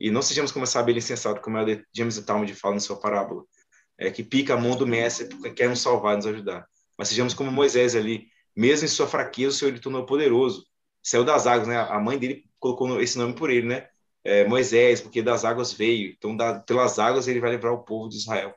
E 0.01 0.11
não 0.11 0.23
sejamos 0.23 0.51
como 0.51 0.65
essa 0.65 0.81
abelha 0.81 0.99
insensata, 0.99 1.41
como 1.41 1.59
a 1.59 1.65
James 1.95 2.19
Talmud 2.21 2.53
fala 2.55 2.77
em 2.77 2.81
sua 2.81 2.99
parábola, 2.99 3.45
é, 3.99 4.11
que 4.11 4.25
pica 4.25 4.55
a 4.55 4.57
mão 4.57 4.77
do 4.77 4.87
mestre 4.87 5.27
porque 5.27 5.51
quer 5.51 5.69
nos 5.69 5.81
salvar, 5.81 6.17
nos 6.17 6.27
ajudar. 6.27 6.67
Mas 6.97 7.09
sejamos 7.09 7.35
como 7.35 7.53
Moisés 7.53 7.95
ali, 7.95 8.29
mesmo 8.57 8.87
em 8.87 8.89
sua 8.89 9.07
fraqueza, 9.07 9.51
o 9.51 9.59
Senhor 9.59 9.73
lhe 9.73 9.81
tornou 9.81 10.07
poderoso 10.07 10.65
saiu 11.03 11.25
das 11.25 11.47
águas, 11.47 11.69
né? 11.69 11.77
A 11.77 11.99
mãe 11.99 12.19
dele 12.19 12.45
colocou 12.59 13.01
esse 13.01 13.19
nome 13.19 13.35
por 13.35 13.51
ele, 13.51 13.67
né? 13.67 13.89
É, 14.23 14.47
Moisés, 14.47 15.01
porque 15.01 15.23
das 15.23 15.45
águas 15.45 15.73
veio. 15.73 16.13
Então, 16.17 16.37
da, 16.37 16.61
pelas 16.61 16.99
águas 16.99 17.27
ele 17.27 17.41
vai 17.41 17.51
livrar 17.51 17.73
o 17.73 17.83
povo 17.83 18.09
de 18.09 18.17
Israel. 18.17 18.55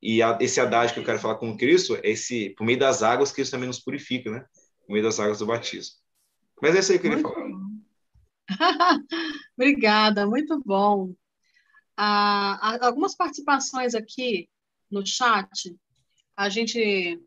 E 0.00 0.22
a, 0.22 0.38
esse 0.40 0.60
adágio 0.60 0.94
que 0.94 1.00
eu 1.00 1.04
quero 1.04 1.18
falar 1.18 1.36
com 1.36 1.56
Cristo 1.56 1.96
é 1.96 2.10
esse, 2.10 2.50
por 2.50 2.64
meio 2.64 2.78
das 2.78 3.02
águas, 3.02 3.30
que 3.30 3.36
Cristo 3.36 3.52
também 3.52 3.66
nos 3.66 3.80
purifica, 3.80 4.30
né? 4.30 4.44
Por 4.86 4.92
meio 4.92 5.04
das 5.04 5.20
águas 5.20 5.38
do 5.38 5.46
batismo. 5.46 5.96
Mas 6.62 6.74
é 6.74 6.78
isso 6.78 6.92
aí 6.92 6.98
que 6.98 7.06
eu 7.06 7.10
queria 7.10 7.22
falar. 7.22 7.67
Obrigada, 9.56 10.26
muito 10.26 10.60
bom. 10.64 11.14
Ah, 11.96 12.86
algumas 12.86 13.14
participações 13.14 13.94
aqui 13.94 14.48
no 14.90 15.04
chat. 15.04 15.76
A 16.36 16.48
gente. 16.48 17.20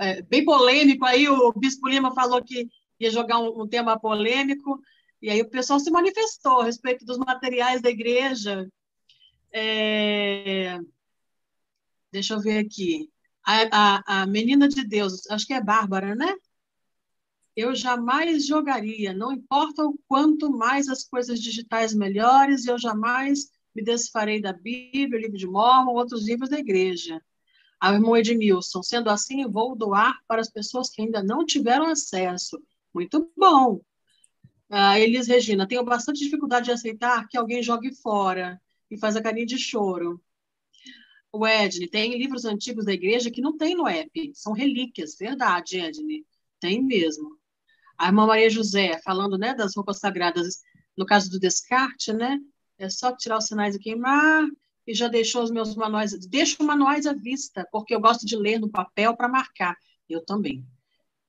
É, 0.00 0.22
bem 0.22 0.44
polêmico 0.44 1.04
aí, 1.04 1.28
o 1.28 1.52
Bispo 1.52 1.88
Lima 1.88 2.14
falou 2.14 2.42
que 2.42 2.68
ia 3.00 3.10
jogar 3.10 3.38
um, 3.38 3.62
um, 3.62 3.68
tema 3.68 3.98
polêmico, 3.98 4.80
e 5.22 5.30
aí 5.30 5.40
o 5.40 5.48
pessoal 5.48 5.80
se 5.80 5.90
manifestou 5.90 6.60
a 6.60 6.64
respeito 6.64 7.04
dos 7.04 7.16
materiais 7.18 7.80
da 7.80 7.90
igreja. 7.90 8.68
É... 9.52 10.78
Deixa 12.12 12.34
eu 12.34 12.40
ver 12.40 12.58
aqui. 12.58 13.10
A, 13.44 13.62
a, 13.72 14.22
a 14.22 14.26
menina 14.26 14.68
de 14.68 14.86
Deus, 14.86 15.28
acho 15.30 15.46
que 15.46 15.54
é 15.54 15.62
Bárbara, 15.62 16.14
né? 16.14 16.34
Eu 17.56 17.74
jamais 17.74 18.46
jogaria, 18.46 19.12
não 19.12 19.32
importa 19.32 19.84
o 19.84 19.96
quanto 20.08 20.50
mais 20.50 20.88
as 20.88 21.04
coisas 21.04 21.40
digitais 21.40 21.94
melhores, 21.94 22.66
eu 22.66 22.76
jamais 22.78 23.48
me 23.74 23.82
desfarei 23.82 24.40
da 24.40 24.52
Bíblia, 24.52 25.20
livro 25.20 25.38
de 25.38 25.46
Mormon, 25.46 25.94
outros 25.94 26.26
livros 26.26 26.50
da 26.50 26.58
igreja. 26.58 27.22
A 27.80 27.92
irmã 27.92 28.18
Edmilson, 28.18 28.82
sendo 28.82 29.10
assim, 29.10 29.46
vou 29.46 29.76
doar 29.76 30.18
para 30.26 30.40
as 30.40 30.50
pessoas 30.50 30.90
que 30.90 31.02
ainda 31.02 31.22
não 31.22 31.44
tiveram 31.44 31.86
acesso. 31.86 32.60
Muito 32.92 33.30
bom. 33.36 33.80
A 34.70 34.98
Elis 34.98 35.28
Regina, 35.28 35.68
tenho 35.68 35.84
bastante 35.84 36.20
dificuldade 36.20 36.66
de 36.66 36.72
aceitar 36.72 37.28
que 37.28 37.36
alguém 37.36 37.62
jogue 37.62 37.94
fora 37.94 38.60
e 38.90 38.98
faz 38.98 39.16
a 39.16 39.22
carinha 39.22 39.46
de 39.46 39.58
choro. 39.58 40.20
O 41.32 41.46
Edne, 41.46 41.88
tem 41.88 42.16
livros 42.16 42.44
antigos 42.44 42.84
da 42.84 42.92
igreja 42.92 43.30
que 43.30 43.40
não 43.40 43.56
tem 43.56 43.74
no 43.74 43.86
app, 43.86 44.32
são 44.34 44.52
relíquias, 44.52 45.16
verdade, 45.16 45.78
Edne, 45.78 46.24
tem 46.60 46.82
mesmo. 46.82 47.38
A 47.96 48.06
irmã 48.06 48.26
Maria 48.26 48.50
José, 48.50 49.00
falando 49.02 49.38
né, 49.38 49.54
das 49.54 49.74
roupas 49.74 49.98
sagradas, 49.98 50.62
no 50.96 51.06
caso 51.06 51.30
do 51.30 51.38
descarte, 51.38 52.12
né, 52.12 52.38
é 52.78 52.88
só 52.88 53.14
tirar 53.16 53.38
os 53.38 53.46
sinais 53.46 53.74
e 53.74 53.78
queimar, 53.78 54.46
e 54.86 54.94
já 54.94 55.08
deixou 55.08 55.42
os 55.42 55.50
meus 55.50 55.74
manuais, 55.74 56.12
deixo 56.28 56.62
manuais 56.62 57.06
à 57.06 57.12
vista, 57.12 57.66
porque 57.72 57.94
eu 57.94 58.00
gosto 58.00 58.26
de 58.26 58.36
ler 58.36 58.58
no 58.58 58.70
papel 58.70 59.16
para 59.16 59.28
marcar, 59.28 59.76
eu 60.08 60.24
também. 60.24 60.64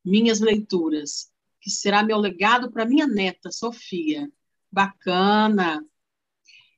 Minhas 0.04 0.40
leituras 0.40 1.32
que 1.66 1.72
será 1.72 2.04
meu 2.04 2.20
legado 2.20 2.72
para 2.72 2.86
minha 2.86 3.08
neta, 3.08 3.52
Sofia. 3.52 4.32
Bacana. 4.72 5.84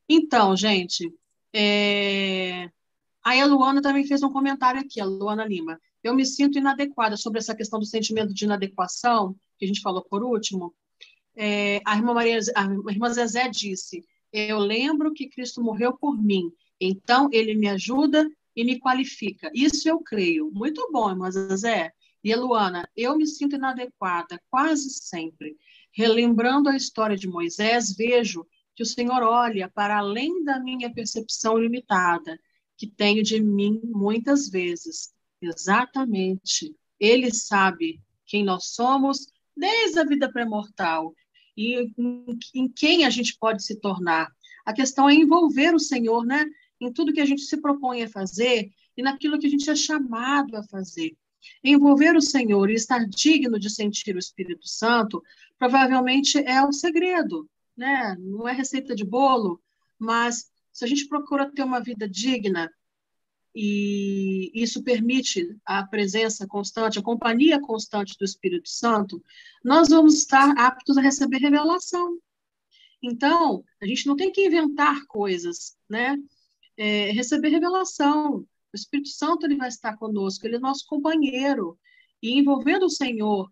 Então, 0.08 0.56
gente, 0.56 1.14
é... 1.54 2.72
a 3.22 3.46
Luana 3.46 3.82
também 3.82 4.06
fez 4.08 4.24
um 4.24 4.32
comentário 4.32 4.80
aqui, 4.80 5.02
a 5.02 5.06
Luana 5.06 5.46
Lima. 5.46 5.78
Eu 6.02 6.16
me 6.16 6.26
sinto 6.26 6.58
inadequada 6.58 7.18
sobre 7.18 7.40
essa 7.40 7.54
questão 7.54 7.80
do 7.80 7.86
sentimento 7.86 8.34
de 8.34 8.46
inadequação, 8.46 9.36
que 9.58 9.66
a 9.66 9.68
gente 9.68 9.82
falou 9.82 10.04
por 10.04 10.24
último. 10.24 10.74
É... 11.36 11.82
a, 11.86 11.96
irmã 11.96 12.14
Maria, 12.14 12.40
a 12.56 12.92
irmã 12.92 13.10
Zezé 13.10 13.50
disse: 13.50 14.04
Eu 14.32 14.60
lembro 14.60 15.14
que 15.14 15.30
Cristo 15.30 15.62
morreu 15.62 15.98
por 15.98 16.18
mim, 16.22 16.52
então 16.80 17.30
ele 17.32 17.54
me 17.56 17.68
ajuda 17.68 18.30
e 18.56 18.64
me 18.64 18.80
qualifica. 18.80 19.52
Isso 19.54 19.88
eu 19.88 20.00
creio. 20.00 20.52
Muito 20.52 20.90
bom, 20.92 21.10
irmã 21.10 21.30
Zezé. 21.30 21.92
E 22.24 22.36
Luana, 22.36 22.90
eu 22.96 23.16
me 23.18 23.26
sinto 23.26 23.56
inadequada 23.56 24.42
quase 24.50 24.90
sempre. 24.90 25.56
Relembrando 25.92 26.68
a 26.68 26.76
história 26.76 27.16
de 27.16 27.28
Moisés, 27.28 27.96
vejo 27.96 28.46
que 28.76 28.84
o 28.84 28.86
Senhor 28.86 29.24
olha 29.24 29.70
para 29.70 29.98
além 29.98 30.44
da 30.44 30.60
minha 30.60 30.94
percepção 30.94 31.58
limitada, 31.58 32.40
que 32.78 32.86
tenho 32.86 33.24
de 33.24 33.42
mim 33.42 33.82
muitas 33.84 34.50
vezes. 34.50 35.14
Exatamente. 35.42 36.76
Ele 37.00 37.34
sabe 37.34 38.02
quem 38.26 38.44
nós 38.44 38.66
somos 38.76 39.32
desde 39.58 40.00
a 40.00 40.06
vida 40.06 40.32
pré-mortal 40.32 41.14
e 41.56 41.92
em, 41.98 42.40
em 42.54 42.70
quem 42.70 43.06
a 43.06 43.10
gente 43.10 43.36
pode 43.40 43.64
se 43.64 43.80
tornar. 43.80 44.32
A 44.66 44.74
questão 44.74 45.10
é 45.10 45.14
envolver 45.16 45.74
o 45.74 45.80
Senhor, 45.80 46.26
né? 46.26 46.46
Em 46.80 46.92
tudo 46.92 47.14
que 47.14 47.22
a 47.22 47.26
gente 47.26 47.42
se 47.42 47.58
propõe 47.58 48.04
a 48.04 48.10
fazer 48.10 48.70
e 48.96 49.02
naquilo 49.02 49.40
que 49.40 49.48
a 49.48 49.50
gente 49.50 49.70
é 49.70 49.76
chamado 49.76 50.56
a 50.56 50.64
fazer. 50.64 51.16
envolver 51.64 52.16
o 52.16 52.22
Senhor 52.22 52.70
e 52.70 52.74
estar 52.74 53.08
digno 53.08 53.60
de 53.60 53.70
sentir 53.70 54.16
o 54.16 54.20
Espírito 54.20 54.68
Santo, 54.68 55.24
provavelmente 55.58 56.38
é 56.40 56.62
o 56.64 56.74
segredo, 56.74 57.50
né? 57.76 58.16
Não 58.20 58.48
é 58.48 58.52
receita 58.52 58.96
de 58.96 59.06
bolo, 59.06 59.62
mas 59.98 60.52
se 60.72 60.84
a 60.84 60.88
gente 60.88 61.08
procura 61.08 61.52
ter 61.52 61.64
uma 61.64 61.80
vida 61.80 62.08
digna 62.08 62.72
e 63.60 64.52
isso 64.54 64.84
permite 64.84 65.58
a 65.66 65.84
presença 65.84 66.46
constante, 66.46 67.00
a 67.00 67.02
companhia 67.02 67.60
constante 67.60 68.16
do 68.16 68.24
Espírito 68.24 68.70
Santo, 68.70 69.20
nós 69.66 69.90
vamos 69.90 70.14
estar 70.14 70.52
aptos 70.60 70.96
a 70.96 71.02
receber 71.02 71.40
revelação. 71.40 72.20
Então, 73.02 73.64
a 73.82 73.88
gente 73.88 74.06
não 74.06 74.16
tem 74.16 74.32
que 74.32 74.46
inventar 74.46 75.04
coisas, 75.08 75.76
né? 75.90 76.16
É, 76.78 77.10
receber 77.10 77.50
revelação. 77.50 78.42
O 78.42 78.76
Espírito 78.76 79.10
Santo 79.10 79.48
ele 79.48 79.56
vai 79.56 79.70
estar 79.70 79.98
conosco, 79.98 80.46
ele 80.46 80.58
é 80.58 80.60
nosso 80.60 80.86
companheiro. 80.86 81.80
E 82.22 82.38
envolvendo 82.38 82.86
o 82.86 82.92
Senhor 82.92 83.52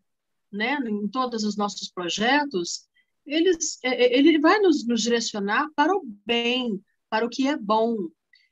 né, 0.52 0.78
em 0.86 1.08
todos 1.08 1.44
os 1.44 1.58
nossos 1.58 1.90
projetos, 1.90 2.88
eles, 3.26 3.80
é, 3.84 4.06
é, 4.06 4.20
ele 4.20 4.38
vai 4.38 4.60
nos, 4.60 4.86
nos 4.86 5.02
direcionar 5.02 5.68
para 5.76 5.92
o 5.96 6.04
bem, 6.24 6.80
para 7.10 7.26
o 7.26 7.30
que 7.30 7.48
é 7.48 7.58
bom, 7.58 8.08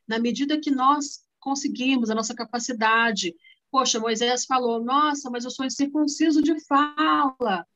na 0.07 0.17
medida 0.17 0.59
que 0.59 0.71
nós 0.71 1.22
conseguimos, 1.43 2.09
a 2.09 2.15
nossa 2.15 2.33
capacidade. 2.33 3.35
Poxa, 3.69 3.99
Moisés 3.99 4.45
falou: 4.45 4.83
Nossa, 4.83 5.29
mas 5.29 5.43
eu 5.43 5.51
sou 5.51 5.65
incircunciso 5.65 6.41
de 6.41 6.59
fala. 6.65 7.67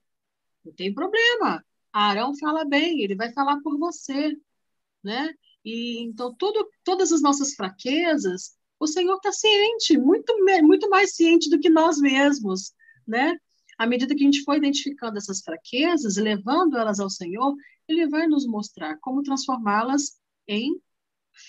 Não 0.63 0.73
tem 0.73 0.93
problema. 0.93 1.63
Arão 1.91 2.35
fala 2.37 2.63
bem, 2.65 3.01
ele 3.01 3.15
vai 3.15 3.31
falar 3.33 3.59
por 3.61 3.77
você, 3.77 4.35
né? 5.03 5.33
E 5.65 6.01
então 6.03 6.33
tudo, 6.35 6.69
todas 6.83 7.11
as 7.11 7.21
nossas 7.21 7.55
fraquezas, 7.55 8.55
o 8.79 8.87
Senhor 8.87 9.15
está 9.15 9.31
ciente, 9.31 9.97
muito 9.97 10.33
muito 10.63 10.89
mais 10.89 11.15
ciente 11.15 11.49
do 11.49 11.59
que 11.59 11.69
nós 11.69 11.99
mesmos, 11.99 12.73
né? 13.07 13.37
À 13.77 13.85
medida 13.85 14.15
que 14.15 14.21
a 14.21 14.25
gente 14.25 14.43
for 14.43 14.55
identificando 14.55 15.17
essas 15.17 15.41
fraquezas, 15.41 16.17
levando 16.17 16.77
elas 16.77 16.99
ao 16.99 17.09
Senhor, 17.09 17.55
Ele 17.87 18.07
vai 18.07 18.27
nos 18.27 18.45
mostrar 18.45 18.97
como 18.99 19.23
transformá-las 19.23 20.17
em, 20.47 20.79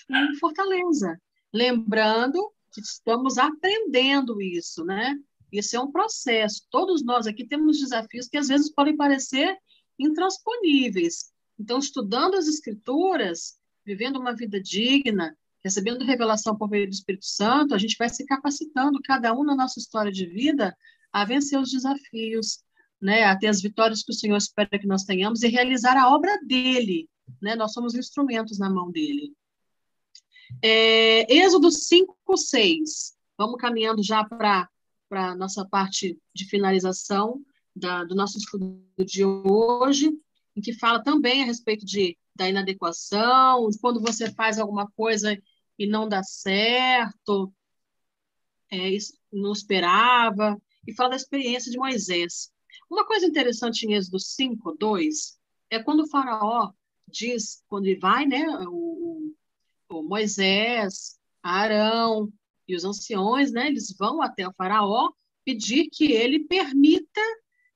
em 0.09 0.35
fortaleza. 0.39 1.19
Lembrando 1.53 2.51
que 2.71 2.81
estamos 2.81 3.37
aprendendo 3.37 4.41
isso, 4.41 4.83
né? 4.85 5.15
Isso 5.51 5.75
é 5.75 5.79
um 5.79 5.91
processo. 5.91 6.67
Todos 6.69 7.03
nós 7.03 7.25
aqui 7.25 7.45
temos 7.45 7.79
desafios 7.79 8.27
que 8.27 8.37
às 8.37 8.47
vezes 8.47 8.71
podem 8.71 8.95
parecer 8.95 9.57
intransponíveis. 9.97 11.31
Então, 11.59 11.79
estudando 11.79 12.35
as 12.35 12.47
Escrituras, 12.47 13.57
vivendo 13.85 14.19
uma 14.19 14.35
vida 14.35 14.61
digna, 14.61 15.35
recebendo 15.63 16.05
revelação 16.05 16.55
por 16.55 16.69
meio 16.69 16.87
do 16.87 16.93
Espírito 16.93 17.25
Santo, 17.25 17.73
a 17.73 17.77
gente 17.77 17.97
vai 17.97 18.09
se 18.09 18.25
capacitando, 18.25 19.01
cada 19.03 19.33
um 19.33 19.43
na 19.43 19.55
nossa 19.55 19.79
história 19.79 20.11
de 20.11 20.25
vida, 20.25 20.75
a 21.11 21.25
vencer 21.25 21.59
os 21.59 21.71
desafios, 21.71 22.63
né, 23.01 23.23
a 23.23 23.37
ter 23.37 23.47
as 23.47 23.61
vitórias 23.61 24.03
que 24.03 24.11
o 24.11 24.15
Senhor 24.15 24.37
espera 24.37 24.79
que 24.79 24.87
nós 24.87 25.03
tenhamos 25.03 25.41
e 25.41 25.47
realizar 25.47 25.97
a 25.97 26.13
obra 26.13 26.37
dele. 26.45 27.09
Né? 27.41 27.55
Nós 27.55 27.73
somos 27.73 27.95
instrumentos 27.95 28.57
na 28.59 28.69
mão 28.69 28.91
dele. 28.91 29.33
É, 30.61 31.31
Êxodo 31.33 31.71
5, 31.71 32.15
6. 32.35 33.15
Vamos 33.37 33.59
caminhando 33.59 34.03
já 34.03 34.23
para 34.23 34.69
a 35.11 35.35
nossa 35.35 35.65
parte 35.65 36.19
de 36.33 36.45
finalização 36.45 37.41
da, 37.75 38.03
do 38.03 38.15
nosso 38.15 38.37
estudo 38.37 38.83
de 39.05 39.23
hoje, 39.23 40.11
em 40.55 40.61
que 40.61 40.73
fala 40.73 41.01
também 41.01 41.43
a 41.43 41.45
respeito 41.45 41.85
de, 41.85 42.17
da 42.35 42.49
inadequação, 42.49 43.69
quando 43.81 44.01
você 44.01 44.31
faz 44.33 44.59
alguma 44.59 44.89
coisa 44.91 45.37
e 45.77 45.87
não 45.87 46.07
dá 46.07 46.21
certo, 46.21 47.53
é, 48.71 48.89
não 49.31 49.53
esperava, 49.53 50.61
e 50.85 50.93
fala 50.93 51.11
da 51.11 51.15
experiência 51.15 51.71
de 51.71 51.77
Moisés. 51.77 52.51
Uma 52.89 53.05
coisa 53.05 53.25
interessante 53.25 53.85
em 53.85 53.93
Êxodo 53.93 54.19
5, 54.19 54.75
2, 54.77 55.39
é 55.69 55.81
quando 55.81 56.01
o 56.01 56.09
faraó 56.09 56.71
diz, 57.07 57.63
quando 57.67 57.85
ele 57.85 57.99
vai, 57.99 58.25
né, 58.25 58.45
o, 58.67 59.08
Moisés, 59.91 61.19
Arão 61.41 62.31
e 62.67 62.75
os 62.75 62.85
anciões, 62.85 63.51
né, 63.51 63.67
eles 63.67 63.95
vão 63.97 64.21
até 64.21 64.47
o 64.47 64.53
faraó 64.53 65.11
pedir 65.43 65.89
que 65.89 66.11
ele 66.11 66.45
permita 66.45 67.21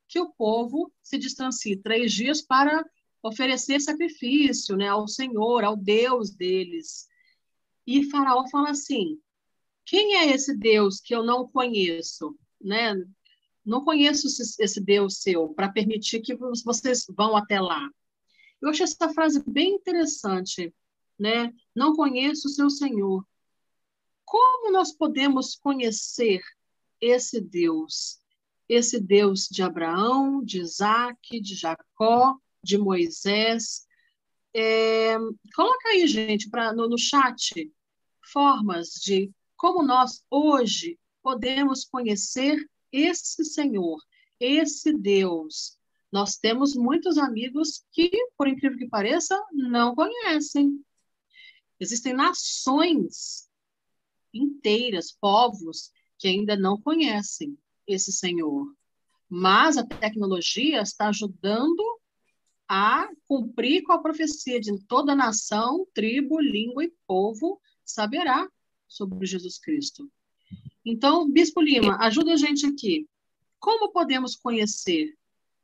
que 0.07 0.20
o 0.20 0.32
povo 0.32 0.91
se 1.01 1.18
distancie 1.18 1.76
três 1.76 2.14
dias 2.14 2.41
para 2.41 2.86
oferecer 3.24 3.80
sacrifício 3.80 4.76
né, 4.76 4.89
ao 4.89 5.07
Senhor, 5.07 5.64
ao 5.64 5.76
Deus 5.76 6.30
deles. 6.30 7.07
E 7.88 8.03
Faraó 8.09 8.47
fala 8.49 8.70
assim: 8.72 9.20
quem 9.86 10.18
é 10.18 10.30
esse 10.30 10.55
Deus 10.55 10.99
que 10.99 11.16
eu 11.16 11.24
não 11.24 11.47
conheço? 11.47 12.38
Né? 12.61 12.93
Não 13.66 13.84
conheço 13.84 14.28
esse 14.59 14.82
Deus 14.82 15.18
seu 15.22 15.49
para 15.49 15.72
permitir 15.72 16.22
que 16.22 16.36
vocês 16.36 17.05
vão 17.09 17.36
até 17.36 17.59
lá. 17.59 17.89
Eu 18.61 18.70
acho 18.70 18.84
essa 18.84 19.09
frase 19.09 19.43
bem 19.47 19.76
interessante, 19.76 20.74
né? 21.20 21.53
Não 21.76 21.95
conheço 21.95 22.47
o 22.47 22.51
seu 22.51 22.70
Senhor. 22.70 23.26
Como 24.26 24.72
nós 24.72 24.91
podemos 24.91 25.55
conhecer 25.55 26.41
esse 26.99 27.39
Deus? 27.39 28.20
Esse 28.68 28.99
Deus 28.99 29.47
de 29.49 29.61
Abraão, 29.61 30.43
de 30.43 30.59
Isaac, 30.59 31.39
de 31.39 31.55
Jacó, 31.55 32.36
de 32.64 32.78
Moisés. 32.78 33.86
É, 34.53 35.18
coloca 35.55 35.89
aí, 35.89 36.07
gente, 36.07 36.49
pra, 36.49 36.74
no, 36.74 36.88
no 36.88 36.97
chat, 36.97 37.72
formas 38.32 38.91
de 38.93 39.32
como 39.57 39.84
nós 39.84 40.24
hoje 40.30 40.99
podemos 41.22 41.86
conhecer 41.86 42.57
esse 42.91 43.43
Senhor, 43.45 43.99
esse 44.39 44.93
Deus. 44.93 45.78
Nós 46.11 46.36
temos 46.38 46.76
muitos 46.76 47.18
amigos 47.18 47.84
que, 47.91 48.11
por 48.38 48.47
incrível 48.47 48.78
que 48.78 48.88
pareça, 48.88 49.41
não 49.51 49.95
conhecem. 49.95 50.80
Existem 51.84 52.14
nações 52.14 53.50
inteiras, 54.34 55.12
povos, 55.12 55.92
que 56.18 56.28
ainda 56.28 56.56
não 56.56 56.80
conhecem 56.82 57.58
esse 57.86 58.12
Senhor. 58.12 58.74
Mas 59.30 59.78
a 59.78 59.86
tecnologia 59.86 60.82
está 60.82 61.10
ajudando 61.10 61.84
a 62.68 63.10
cumprir 63.28 63.84
com 63.84 63.92
a 63.92 64.02
profecia 64.02 64.60
de 64.60 64.78
toda 64.86 65.14
nação, 65.14 65.86
tribo, 65.94 66.40
língua 66.40 66.86
e 66.86 66.94
povo 67.06 67.60
saberá 67.84 68.48
sobre 68.88 69.26
Jesus 69.26 69.60
Cristo. 69.60 70.10
Então, 70.86 71.30
Bispo 71.30 71.62
Lima, 71.62 71.98
ajuda 72.00 72.34
a 72.34 72.38
gente 72.38 72.66
aqui. 72.66 73.08
Como 73.60 73.92
podemos 73.92 74.36
conhecer 74.36 75.14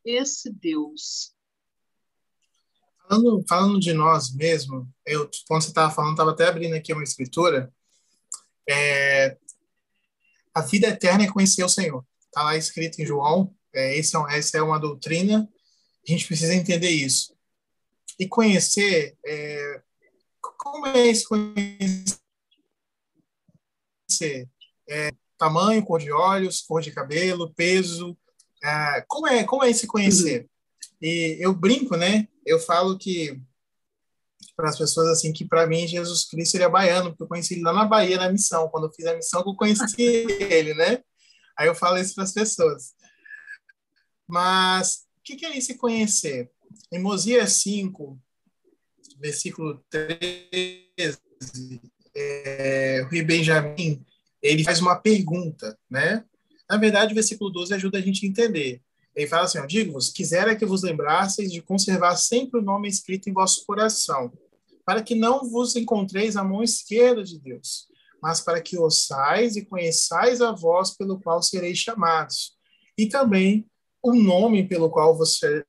esse 0.04 0.52
Deus? 0.52 1.34
Falando, 3.10 3.44
falando 3.50 3.80
de 3.80 3.92
nós 3.92 4.32
mesmos, 4.36 4.88
eu, 5.04 5.28
quando 5.48 5.64
você 5.64 5.70
estava 5.70 5.92
falando, 5.92 6.12
estava 6.12 6.30
até 6.30 6.48
abrindo 6.48 6.76
aqui 6.76 6.94
uma 6.94 7.04
escritura. 7.04 7.74
É, 8.70 9.36
a 10.54 10.62
vida 10.62 10.90
eterna 10.90 11.24
é 11.24 11.32
conhecer 11.32 11.64
o 11.64 11.70
Senhor. 11.70 12.06
Está 12.26 12.44
lá 12.44 12.56
escrito 12.56 13.02
em 13.02 13.06
João. 13.08 13.52
É, 13.74 13.98
esse 13.98 14.16
é, 14.16 14.38
essa 14.38 14.60
é 14.60 14.62
uma 14.62 14.80
doutrina. 14.80 15.50
A 16.08 16.12
gente 16.12 16.28
precisa 16.28 16.54
entender 16.54 16.92
isso. 16.92 17.36
E 18.20 18.28
conhecer, 18.28 19.18
é, 19.26 19.82
como 20.40 20.86
é 20.86 21.08
esse 21.08 21.26
conhecer? 21.28 22.20
É, 24.88 25.12
tamanho, 25.36 25.84
cor 25.84 26.00
de 26.00 26.12
olhos, 26.12 26.62
cor 26.62 26.82
de 26.82 26.92
cabelo, 26.92 27.52
peso. 27.56 28.16
É, 28.64 29.04
como, 29.08 29.26
é, 29.28 29.44
como 29.44 29.64
é 29.64 29.72
esse 29.72 29.88
conhecer? 29.88 30.42
Uhum. 30.42 30.48
E 31.02 31.38
eu 31.40 31.56
brinco, 31.56 31.96
né? 31.98 32.28
Eu 32.50 32.60
falo 32.60 32.98
que 32.98 33.40
para 34.56 34.70
as 34.70 34.78
pessoas 34.78 35.08
assim 35.10 35.32
que 35.32 35.46
para 35.46 35.68
mim 35.68 35.88
Jesus 35.88 36.26
Cristo 36.26 36.56
ele 36.56 36.64
é 36.64 36.70
baiano, 36.70 37.12
porque 37.12 37.24
eu 37.24 37.28
conheci 37.28 37.54
ele 37.54 37.64
lá 37.64 37.72
na 37.72 37.86
Bahia 37.86 38.18
na 38.18 38.32
missão, 38.32 38.68
quando 38.70 38.88
eu 38.88 38.92
fiz 38.92 39.06
a 39.06 39.16
missão 39.16 39.44
eu 39.46 39.56
conheci 39.56 39.86
ele, 40.50 40.74
né? 40.74 41.04
Aí 41.58 41.68
eu 41.68 41.76
falo 41.76 41.98
isso 41.98 42.16
para 42.16 42.24
as 42.24 42.34
pessoas. 42.34 42.94
Mas 44.28 45.06
o 45.18 45.24
que, 45.24 45.36
que 45.36 45.46
é 45.46 45.58
esse 45.58 45.76
conhecer? 45.76 46.50
Em 46.92 47.00
Mosias 47.00 47.54
5, 47.54 48.20
versículo 49.20 49.84
13, 49.90 51.20
é, 52.16 53.04
o 53.06 53.10
rei 53.10 53.24
Benjamim 53.24 54.04
ele 54.42 54.64
faz 54.64 54.80
uma 54.80 54.96
pergunta, 54.96 55.78
né? 55.90 56.24
Na 56.70 56.78
verdade, 56.78 57.12
o 57.12 57.16
versículo 57.16 57.50
12 57.50 57.74
ajuda 57.74 57.98
a 57.98 58.02
gente 58.02 58.26
a 58.26 58.30
entender. 58.30 58.82
Ele 59.16 59.28
fala 59.28 59.44
assim: 59.44 59.66
Digo-vos, 59.68 60.10
quisera 60.10 60.56
que 60.56 60.66
vos 60.66 60.84
lembrasseis 60.84 61.52
de 61.52 61.62
conservar 61.62 62.16
sempre 62.16 62.60
o 62.60 62.64
nome 62.64 62.88
escrito 62.88 63.30
em 63.30 63.34
vosso 63.34 63.66
coração, 63.66 64.32
para 64.86 65.04
que 65.04 65.16
não 65.16 65.50
vos 65.50 65.76
encontreis 65.76 66.36
a 66.36 66.44
mão 66.44 66.64
esquerda 66.64 67.24
de 67.24 67.40
Deus, 67.40 67.88
mas 68.22 68.42
para 68.42 68.62
que 68.62 68.78
ouçais 68.78 69.56
e 69.56 69.66
conheçais 69.66 70.42
a 70.42 70.52
voz 70.52 70.96
pelo 70.96 71.20
qual 71.20 71.42
sereis 71.42 71.78
chamados, 71.78 72.54
e 72.98 73.08
também 73.08 73.70
o 74.02 74.14
nome 74.14 74.68
pelo 74.68 74.90
qual 74.90 75.18
você 75.18 75.64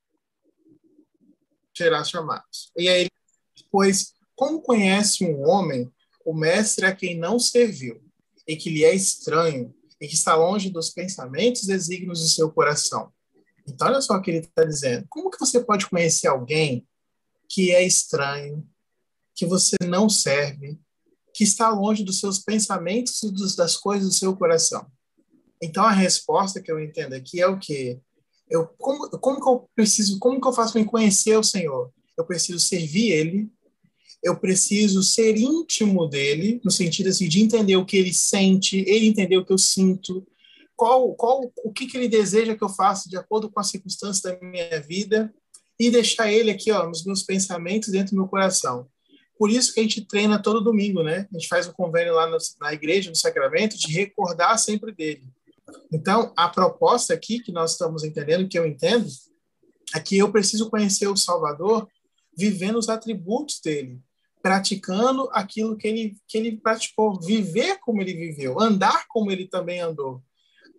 será 1.76 2.04
chamados. 2.04 2.70
E 2.76 2.88
aí, 2.88 3.08
pois, 3.70 4.14
como 4.34 4.62
conhece 4.62 5.24
um 5.24 5.46
homem 5.48 5.90
o 6.24 6.34
mestre 6.34 6.86
a 6.86 6.94
quem 6.94 7.16
não 7.18 7.38
serviu, 7.38 8.00
e 8.46 8.56
que 8.56 8.70
lhe 8.70 8.84
é 8.84 8.94
estranho, 8.94 9.74
e 10.00 10.08
que 10.08 10.14
está 10.14 10.34
longe 10.34 10.70
dos 10.70 10.90
pensamentos 10.90 11.66
desígnios 11.66 12.20
do 12.20 12.28
seu 12.28 12.50
coração. 12.50 13.12
Então, 13.72 13.88
olha 13.88 14.00
só 14.00 14.14
o 14.14 14.22
que 14.22 14.30
ele 14.30 14.38
está 14.38 14.64
dizendo. 14.64 15.06
Como 15.08 15.30
que 15.30 15.38
você 15.38 15.60
pode 15.60 15.88
conhecer 15.88 16.26
alguém 16.26 16.86
que 17.48 17.72
é 17.72 17.84
estranho, 17.84 18.66
que 19.34 19.46
você 19.46 19.76
não 19.84 20.08
serve, 20.08 20.78
que 21.34 21.44
está 21.44 21.70
longe 21.70 22.04
dos 22.04 22.20
seus 22.20 22.38
pensamentos 22.38 23.22
e 23.22 23.30
dos, 23.30 23.56
das 23.56 23.76
coisas 23.76 24.08
do 24.08 24.14
seu 24.14 24.36
coração? 24.36 24.86
Então, 25.62 25.84
a 25.84 25.92
resposta 25.92 26.60
que 26.60 26.70
eu 26.70 26.80
entendo 26.80 27.14
aqui 27.14 27.40
é 27.40 27.46
o 27.46 27.58
quê? 27.58 28.00
Eu, 28.48 28.66
como, 28.78 29.08
como 29.18 29.40
que 29.40 29.48
eu 29.48 29.70
preciso, 29.74 30.18
como 30.18 30.40
que 30.40 30.48
eu 30.48 30.52
faço 30.52 30.72
para 30.72 30.84
conhecer 30.84 31.36
o 31.36 31.44
Senhor? 31.44 31.92
Eu 32.16 32.24
preciso 32.24 32.58
servir 32.58 33.12
Ele, 33.12 33.50
eu 34.22 34.36
preciso 34.36 35.02
ser 35.02 35.36
íntimo 35.36 36.06
dele, 36.06 36.60
no 36.64 36.70
sentido 36.70 37.08
assim, 37.08 37.28
de 37.28 37.40
entender 37.40 37.76
o 37.76 37.86
que 37.86 37.96
ele 37.96 38.12
sente, 38.12 38.84
ele 38.86 39.06
entender 39.06 39.36
o 39.38 39.44
que 39.44 39.52
eu 39.52 39.58
sinto, 39.58 40.26
qual, 40.80 41.14
qual, 41.14 41.52
o 41.62 41.70
que, 41.70 41.86
que 41.86 41.94
ele 41.98 42.08
deseja 42.08 42.56
que 42.56 42.64
eu 42.64 42.68
faça 42.70 43.06
de 43.06 43.14
acordo 43.14 43.50
com 43.50 43.60
as 43.60 43.68
circunstâncias 43.68 44.22
da 44.22 44.40
minha 44.40 44.80
vida 44.80 45.30
e 45.78 45.90
deixar 45.90 46.32
ele 46.32 46.50
aqui, 46.50 46.72
ó, 46.72 46.88
nos 46.88 47.04
meus 47.04 47.22
pensamentos 47.22 47.90
dentro 47.90 48.12
do 48.12 48.16
meu 48.16 48.26
coração. 48.26 48.88
Por 49.38 49.50
isso 49.50 49.74
que 49.74 49.80
a 49.80 49.82
gente 49.82 50.06
treina 50.06 50.42
todo 50.42 50.64
domingo, 50.64 51.02
né? 51.02 51.28
A 51.30 51.38
gente 51.38 51.48
faz 51.48 51.68
um 51.68 51.72
convênio 51.74 52.14
lá 52.14 52.26
no, 52.26 52.38
na 52.58 52.72
igreja, 52.72 53.10
no 53.10 53.16
sacramento, 53.16 53.76
de 53.76 53.92
recordar 53.92 54.58
sempre 54.58 54.90
dele. 54.90 55.22
Então, 55.92 56.32
a 56.34 56.48
proposta 56.48 57.12
aqui 57.12 57.40
que 57.40 57.52
nós 57.52 57.72
estamos 57.72 58.02
entendendo, 58.02 58.48
que 58.48 58.58
eu 58.58 58.66
entendo, 58.66 59.06
é 59.94 60.00
que 60.00 60.16
eu 60.16 60.32
preciso 60.32 60.70
conhecer 60.70 61.08
o 61.08 61.16
Salvador 61.16 61.86
vivendo 62.34 62.78
os 62.78 62.88
atributos 62.88 63.60
dele, 63.62 64.00
praticando 64.42 65.28
aquilo 65.30 65.76
que 65.76 65.86
ele, 65.86 66.16
que 66.26 66.38
ele 66.38 66.56
praticou, 66.56 67.20
viver 67.20 67.78
como 67.80 68.00
ele 68.00 68.14
viveu, 68.14 68.58
andar 68.58 69.04
como 69.08 69.30
ele 69.30 69.46
também 69.46 69.80
andou. 69.80 70.22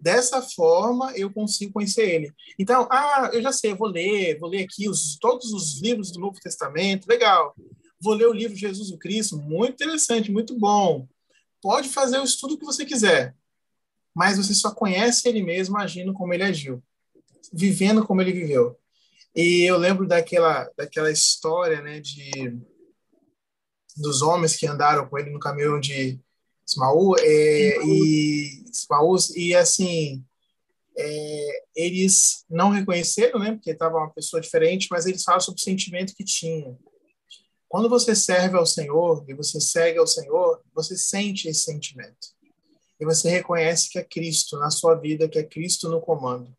Dessa 0.01 0.41
forma, 0.41 1.13
eu 1.15 1.31
consigo 1.31 1.73
conhecer 1.73 2.09
ele. 2.09 2.33
Então, 2.57 2.87
ah, 2.89 3.29
eu 3.31 3.41
já 3.41 3.51
sei, 3.51 3.71
eu 3.71 3.77
vou 3.77 3.87
ler, 3.87 4.39
vou 4.39 4.49
ler 4.49 4.63
aqui 4.63 4.89
os, 4.89 5.15
todos 5.19 5.53
os 5.53 5.79
livros 5.79 6.11
do 6.11 6.19
Novo 6.19 6.39
Testamento, 6.39 7.07
legal. 7.07 7.55
Vou 8.01 8.15
ler 8.15 8.27
o 8.27 8.33
livro 8.33 8.57
Jesus 8.57 8.89
o 8.89 8.97
Cristo, 8.97 9.37
muito 9.37 9.73
interessante, 9.73 10.31
muito 10.31 10.57
bom. 10.57 11.07
Pode 11.61 11.87
fazer 11.89 12.17
o 12.17 12.23
estudo 12.23 12.57
que 12.57 12.65
você 12.65 12.83
quiser, 12.83 13.35
mas 14.15 14.37
você 14.37 14.55
só 14.55 14.73
conhece 14.73 15.29
ele 15.29 15.43
mesmo 15.43 15.77
agindo 15.77 16.13
como 16.13 16.33
ele 16.33 16.43
agiu, 16.43 16.81
vivendo 17.53 18.03
como 18.03 18.21
ele 18.21 18.31
viveu. 18.31 18.75
E 19.35 19.69
eu 19.69 19.77
lembro 19.77 20.07
daquela, 20.07 20.67
daquela 20.75 21.11
história, 21.11 21.79
né, 21.79 21.99
de 21.99 22.59
dos 23.95 24.23
homens 24.23 24.55
que 24.55 24.65
andaram 24.65 25.07
com 25.07 25.19
ele 25.19 25.29
no 25.29 25.39
caminho 25.39 25.79
de 25.79 26.19
Ismaú, 26.71 27.15
é, 27.19 27.83
e 27.83 28.63
Ismaú, 28.71 29.15
e 29.35 29.53
assim, 29.53 30.23
é, 30.97 31.63
eles 31.75 32.45
não 32.49 32.69
reconheceram, 32.69 33.39
né, 33.39 33.51
porque 33.53 33.71
estava 33.71 33.97
uma 33.97 34.09
pessoa 34.09 34.41
diferente, 34.41 34.87
mas 34.89 35.05
eles 35.05 35.23
falam 35.23 35.41
sobre 35.41 35.59
o 35.59 35.63
sentimento 35.63 36.15
que 36.15 36.23
tinha. 36.23 36.77
Quando 37.67 37.89
você 37.89 38.15
serve 38.15 38.57
ao 38.57 38.65
Senhor 38.65 39.23
e 39.27 39.33
você 39.33 39.59
segue 39.59 39.97
ao 39.97 40.07
Senhor, 40.07 40.61
você 40.73 40.97
sente 40.97 41.47
esse 41.47 41.63
sentimento. 41.63 42.35
E 42.99 43.05
você 43.05 43.29
reconhece 43.29 43.89
que 43.89 43.97
é 43.97 44.03
Cristo 44.03 44.59
na 44.59 44.69
sua 44.69 44.95
vida, 44.95 45.27
que 45.27 45.39
é 45.39 45.43
Cristo 45.43 45.89
no 45.89 46.01
comando. 46.01 46.53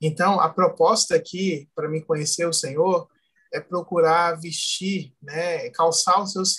Então, 0.00 0.38
a 0.40 0.48
proposta 0.48 1.16
aqui, 1.16 1.68
para 1.74 1.88
me 1.88 2.00
conhecer 2.00 2.46
o 2.46 2.52
Senhor, 2.52 3.08
é 3.52 3.58
procurar 3.58 4.40
vestir, 4.40 5.12
né, 5.20 5.68
calçar 5.70 6.22
os 6.22 6.32
seus. 6.32 6.56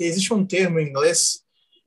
Existe 0.00 0.34
um 0.34 0.44
termo 0.44 0.80
em 0.80 0.88
inglês 0.88 1.45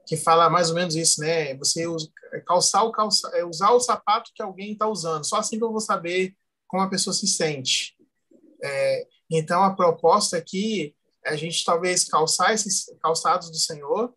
que 0.10 0.18
fala 0.18 0.49
mais 0.49 0.70
ou 0.70 0.76
menos 0.76 0.95
isso, 0.95 1.22
né? 1.22 1.53
Você 1.57 1.86
usa, 1.86 2.10
calçar 2.47 2.84
o 2.84 2.91
calça, 2.91 3.30
é 3.36 3.45
usar 3.45 3.70
o 3.74 3.80
sapato 3.80 4.32
que 4.34 4.41
alguém 4.41 4.72
está 4.72 4.88
usando. 4.88 5.24
Só 5.24 5.36
assim 5.36 5.60
que 5.60 5.64
eu 5.64 5.70
vou 5.70 5.80
saber 5.80 6.34
como 6.68 6.82
a 6.82 6.89
pessoa 6.89 7.14
se 7.14 7.28
sente. 7.28 7.95
É, 8.64 9.05
então 9.30 9.62
a 9.62 9.76
proposta 9.76 10.36
aqui 10.36 10.95
é 11.24 11.30
a 11.30 11.36
gente 11.36 11.64
talvez 11.64 12.05
calçar 12.05 12.55
esses 12.55 12.86
calçados 12.99 13.51
do 13.51 13.57
Senhor 13.57 14.12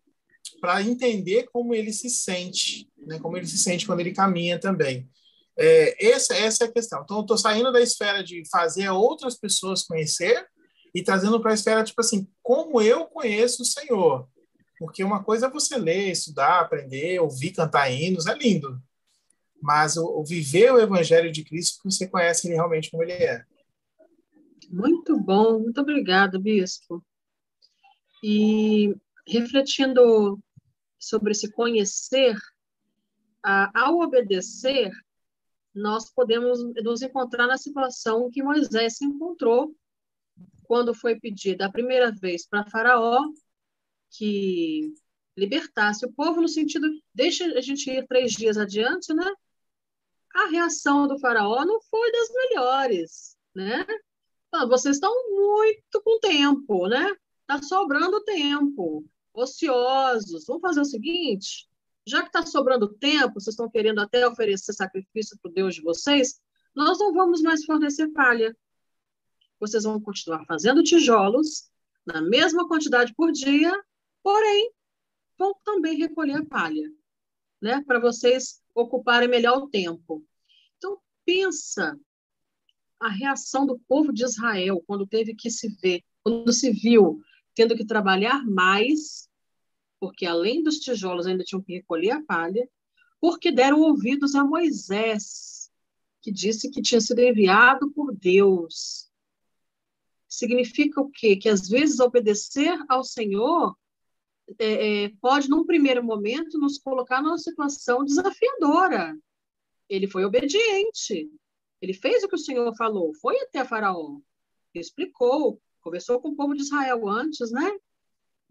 para 0.59 0.81
entender 0.81 1.47
como 1.53 1.75
ele 1.75 1.93
se 1.93 2.09
sente, 2.09 2.89
né? 2.97 3.19
Como 3.19 3.37
ele 3.37 3.45
se 3.45 3.59
sente 3.59 3.85
quando 3.85 3.99
ele 3.99 4.13
caminha 4.13 4.57
também. 4.57 5.07
É, 5.55 6.07
essa, 6.07 6.35
essa 6.35 6.63
é 6.63 6.67
a 6.69 6.71
questão. 6.71 7.03
Então, 7.03 7.17
eu 7.17 7.21
estou 7.21 7.37
saindo 7.37 7.71
da 7.71 7.79
esfera 7.79 8.23
de 8.23 8.41
fazer 8.49 8.89
outras 8.89 9.37
pessoas 9.37 9.83
conhecer 9.83 10.43
e 10.95 11.03
trazendo 11.03 11.39
para 11.39 11.51
a 11.51 11.53
esfera, 11.53 11.83
tipo 11.83 12.01
assim, 12.01 12.27
como 12.41 12.81
eu 12.81 13.05
conheço 13.05 13.61
o 13.61 13.65
Senhor. 13.65 14.27
Porque 14.83 15.01
uma 15.01 15.23
coisa 15.23 15.45
é 15.45 15.49
você 15.49 15.77
ler, 15.77 16.11
estudar, 16.11 16.59
aprender, 16.59 17.17
ouvir 17.17 17.53
cantar 17.53 17.89
hinos, 17.89 18.27
é 18.27 18.35
lindo. 18.37 18.83
Mas 19.61 19.95
o, 19.95 20.05
o 20.05 20.25
viver 20.25 20.73
o 20.73 20.77
Evangelho 20.77 21.31
de 21.31 21.41
Cristo, 21.41 21.79
você 21.85 22.05
conhece 22.05 22.45
ele 22.45 22.55
realmente 22.55 22.91
como 22.91 23.01
ele 23.01 23.13
é. 23.13 23.45
Muito 24.69 25.17
bom, 25.17 25.57
muito 25.57 25.79
obrigada, 25.79 26.37
Bispo. 26.37 27.01
E 28.21 28.93
refletindo 29.25 30.37
sobre 30.99 31.31
esse 31.31 31.49
conhecer, 31.49 32.35
ao 33.41 34.01
obedecer, 34.01 34.91
nós 35.73 36.11
podemos 36.13 36.59
nos 36.83 37.01
encontrar 37.01 37.47
na 37.47 37.57
situação 37.57 38.29
que 38.29 38.43
Moisés 38.43 38.97
se 38.97 39.05
encontrou 39.05 39.73
quando 40.63 40.93
foi 40.93 41.17
pedido 41.17 41.61
a 41.61 41.71
primeira 41.71 42.11
vez 42.11 42.45
para 42.45 42.69
Faraó 42.69 43.23
que 44.17 44.93
libertasse 45.35 46.05
o 46.05 46.11
povo, 46.13 46.41
no 46.41 46.47
sentido, 46.47 46.87
deixa 47.13 47.45
a 47.45 47.61
gente 47.61 47.89
ir 47.89 48.07
três 48.07 48.31
dias 48.33 48.57
adiante, 48.57 49.13
né? 49.13 49.31
A 50.35 50.47
reação 50.47 51.07
do 51.07 51.19
Faraó 51.19 51.65
não 51.65 51.81
foi 51.81 52.11
das 52.11 52.29
melhores, 52.33 53.37
né? 53.55 53.85
Ah, 54.51 54.65
vocês 54.65 54.97
estão 54.97 55.11
muito 55.31 56.01
com 56.03 56.19
tempo, 56.19 56.87
né? 56.87 57.15
Está 57.41 57.61
sobrando 57.61 58.23
tempo, 58.23 59.03
ociosos. 59.33 60.45
Vamos 60.45 60.61
fazer 60.61 60.81
o 60.81 60.85
seguinte: 60.85 61.67
já 62.05 62.21
que 62.21 62.27
está 62.27 62.45
sobrando 62.45 62.93
tempo, 62.93 63.39
vocês 63.39 63.53
estão 63.53 63.69
querendo 63.69 63.99
até 63.99 64.27
oferecer 64.27 64.73
sacrifício 64.73 65.37
para 65.41 65.49
o 65.49 65.53
Deus 65.53 65.75
de 65.75 65.81
vocês, 65.81 66.39
nós 66.75 66.99
não 66.99 67.13
vamos 67.13 67.41
mais 67.41 67.65
fornecer 67.65 68.07
palha. 68.09 68.55
Vocês 69.59 69.83
vão 69.83 69.99
continuar 69.99 70.45
fazendo 70.45 70.83
tijolos 70.83 71.69
na 72.05 72.21
mesma 72.21 72.67
quantidade 72.67 73.13
por 73.15 73.31
dia, 73.31 73.73
porém, 74.23 74.71
vão 75.37 75.53
também 75.63 75.97
recolher 75.97 76.37
a 76.37 76.45
palha, 76.45 76.89
né? 77.61 77.83
Para 77.85 77.99
vocês 77.99 78.63
ocuparem 78.73 79.27
melhor 79.27 79.57
o 79.57 79.69
tempo. 79.69 80.25
Então, 80.77 80.99
pensa 81.25 81.99
a 82.99 83.09
reação 83.09 83.65
do 83.65 83.77
povo 83.87 84.11
de 84.11 84.23
Israel 84.23 84.81
quando 84.87 85.05
teve 85.05 85.35
que 85.35 85.51
se 85.51 85.67
ver, 85.81 86.01
quando 86.23 86.51
se 86.51 86.71
viu 86.71 87.21
tendo 87.53 87.75
que 87.75 87.85
trabalhar 87.85 88.43
mais 88.47 89.29
porque 90.03 90.25
além 90.25 90.61
dos 90.61 90.79
tijolos 90.79 91.25
ainda 91.25 91.45
tinham 91.45 91.61
que 91.61 91.75
recolher 91.75 92.11
a 92.11 92.21
palha, 92.21 92.69
porque 93.21 93.49
deram 93.49 93.79
ouvidos 93.79 94.35
a 94.35 94.43
Moisés, 94.43 95.71
que 96.21 96.29
disse 96.29 96.69
que 96.69 96.81
tinha 96.81 96.99
sido 96.99 97.19
enviado 97.19 97.89
por 97.93 98.13
Deus. 98.13 99.09
Significa 100.27 100.99
o 100.99 101.09
quê? 101.09 101.37
Que 101.37 101.47
às 101.47 101.69
vezes 101.69 102.01
obedecer 102.01 102.77
ao 102.89 103.01
Senhor 103.01 103.77
é, 104.59 105.03
é, 105.05 105.11
pode, 105.21 105.49
num 105.49 105.65
primeiro 105.65 106.03
momento, 106.03 106.59
nos 106.59 106.77
colocar 106.77 107.21
numa 107.21 107.37
situação 107.37 108.03
desafiadora. 108.03 109.17
Ele 109.89 110.07
foi 110.07 110.25
obediente. 110.25 111.29
Ele 111.81 111.93
fez 111.93 112.23
o 112.23 112.27
que 112.27 112.35
o 112.35 112.39
Senhor 112.39 112.73
falou, 112.75 113.13
foi 113.15 113.37
até 113.41 113.65
Faraó, 113.65 114.17
explicou, 114.73 115.61
conversou 115.81 116.19
com 116.21 116.29
o 116.29 116.35
povo 116.35 116.55
de 116.55 116.61
Israel 116.61 117.07
antes, 117.09 117.51
né? 117.51 117.77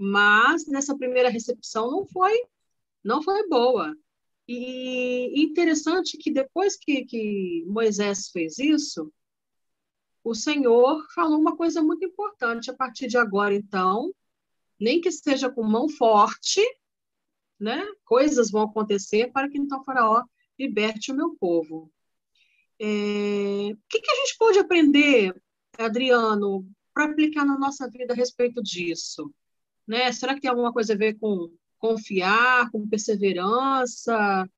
mas 0.04 0.66
nessa 0.66 0.96
primeira 0.96 1.28
recepção 1.28 1.88
não 1.88 2.04
foi 2.06 2.36
não 3.04 3.22
foi 3.22 3.48
boa. 3.48 3.96
E 4.48 5.42
interessante 5.42 6.16
que 6.16 6.30
depois 6.30 6.76
que, 6.76 7.04
que 7.04 7.64
Moisés 7.66 8.28
fez 8.28 8.58
isso, 8.58 9.12
o 10.24 10.34
Senhor 10.34 11.04
falou 11.14 11.38
uma 11.38 11.56
coisa 11.56 11.82
muito 11.82 12.04
importante. 12.04 12.70
A 12.70 12.74
partir 12.74 13.08
de 13.08 13.16
agora, 13.16 13.54
então, 13.54 14.12
nem 14.82 15.00
que 15.00 15.12
seja 15.12 15.48
com 15.48 15.62
mão 15.62 15.88
forte, 15.88 16.60
né? 17.58 17.86
Coisas 18.04 18.50
vão 18.50 18.62
acontecer 18.62 19.30
para 19.32 19.48
que 19.48 19.56
então 19.56 19.84
Faraó 19.84 20.24
liberte 20.58 21.12
o 21.12 21.14
meu 21.14 21.36
povo. 21.36 21.90
É... 22.80 23.70
O 23.72 23.78
que, 23.88 24.00
que 24.00 24.10
a 24.10 24.14
gente 24.16 24.36
pode 24.36 24.58
aprender, 24.58 25.40
Adriano, 25.78 26.68
para 26.92 27.04
aplicar 27.04 27.44
na 27.44 27.56
nossa 27.56 27.88
vida 27.88 28.12
a 28.12 28.16
respeito 28.16 28.60
disso? 28.60 29.32
Né? 29.86 30.10
Será 30.10 30.34
que 30.34 30.40
tem 30.40 30.50
alguma 30.50 30.72
coisa 30.72 30.94
a 30.94 30.96
ver 30.96 31.16
com 31.18 31.48
confiar, 31.78 32.68
com 32.72 32.88
perseverança? 32.88 34.48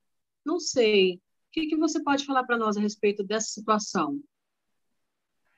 Não 0.44 0.58
sei. 0.58 1.16
O 1.16 1.20
que, 1.52 1.66
que 1.66 1.76
você 1.76 2.02
pode 2.02 2.24
falar 2.24 2.44
para 2.44 2.58
nós 2.58 2.78
a 2.78 2.80
respeito 2.80 3.22
dessa 3.22 3.48
situação? 3.48 4.18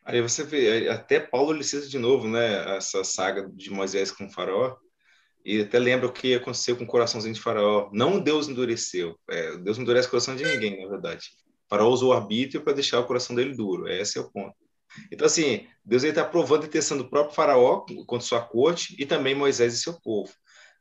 Aí 0.06 0.22
você 0.22 0.44
vê, 0.44 0.88
até 0.88 1.18
Paulo 1.18 1.52
ele 1.52 1.64
cita 1.64 1.88
de 1.88 1.98
novo, 1.98 2.28
né, 2.28 2.76
essa 2.76 3.02
saga 3.02 3.50
de 3.52 3.70
Moisés 3.70 4.12
com 4.12 4.26
o 4.26 4.30
faraó, 4.30 4.76
E 5.44 5.62
até 5.62 5.80
lembra 5.80 6.06
o 6.06 6.12
que 6.12 6.32
aconteceu 6.34 6.76
com 6.76 6.84
o 6.84 6.86
coraçãozinho 6.86 7.34
de 7.34 7.40
Faraó. 7.40 7.90
Não 7.92 8.20
Deus 8.20 8.48
endureceu. 8.48 9.18
É, 9.28 9.56
Deus 9.58 9.78
não 9.78 9.82
endurece 9.82 10.08
o 10.08 10.10
coração 10.10 10.36
de 10.36 10.44
ninguém, 10.44 10.80
na 10.82 10.88
verdade. 10.88 11.30
Faraó 11.68 11.88
usou 11.88 12.10
o 12.10 12.12
arbítrio 12.12 12.62
para 12.62 12.72
deixar 12.72 13.00
o 13.00 13.04
coração 13.04 13.34
dele 13.34 13.54
duro. 13.54 13.88
Esse 13.88 14.18
é 14.18 14.20
o 14.20 14.30
ponto. 14.30 14.54
Então, 15.12 15.26
assim, 15.26 15.66
Deus 15.84 16.04
está 16.04 16.24
provando 16.24 16.64
e 16.64 16.68
testando 16.68 17.02
o 17.02 17.10
próprio 17.10 17.34
Faraó 17.34 17.84
contra 18.06 18.26
sua 18.26 18.40
corte 18.40 18.96
e 18.98 19.06
também 19.06 19.34
Moisés 19.34 19.74
e 19.74 19.78
seu 19.78 19.94
povo. 20.00 20.32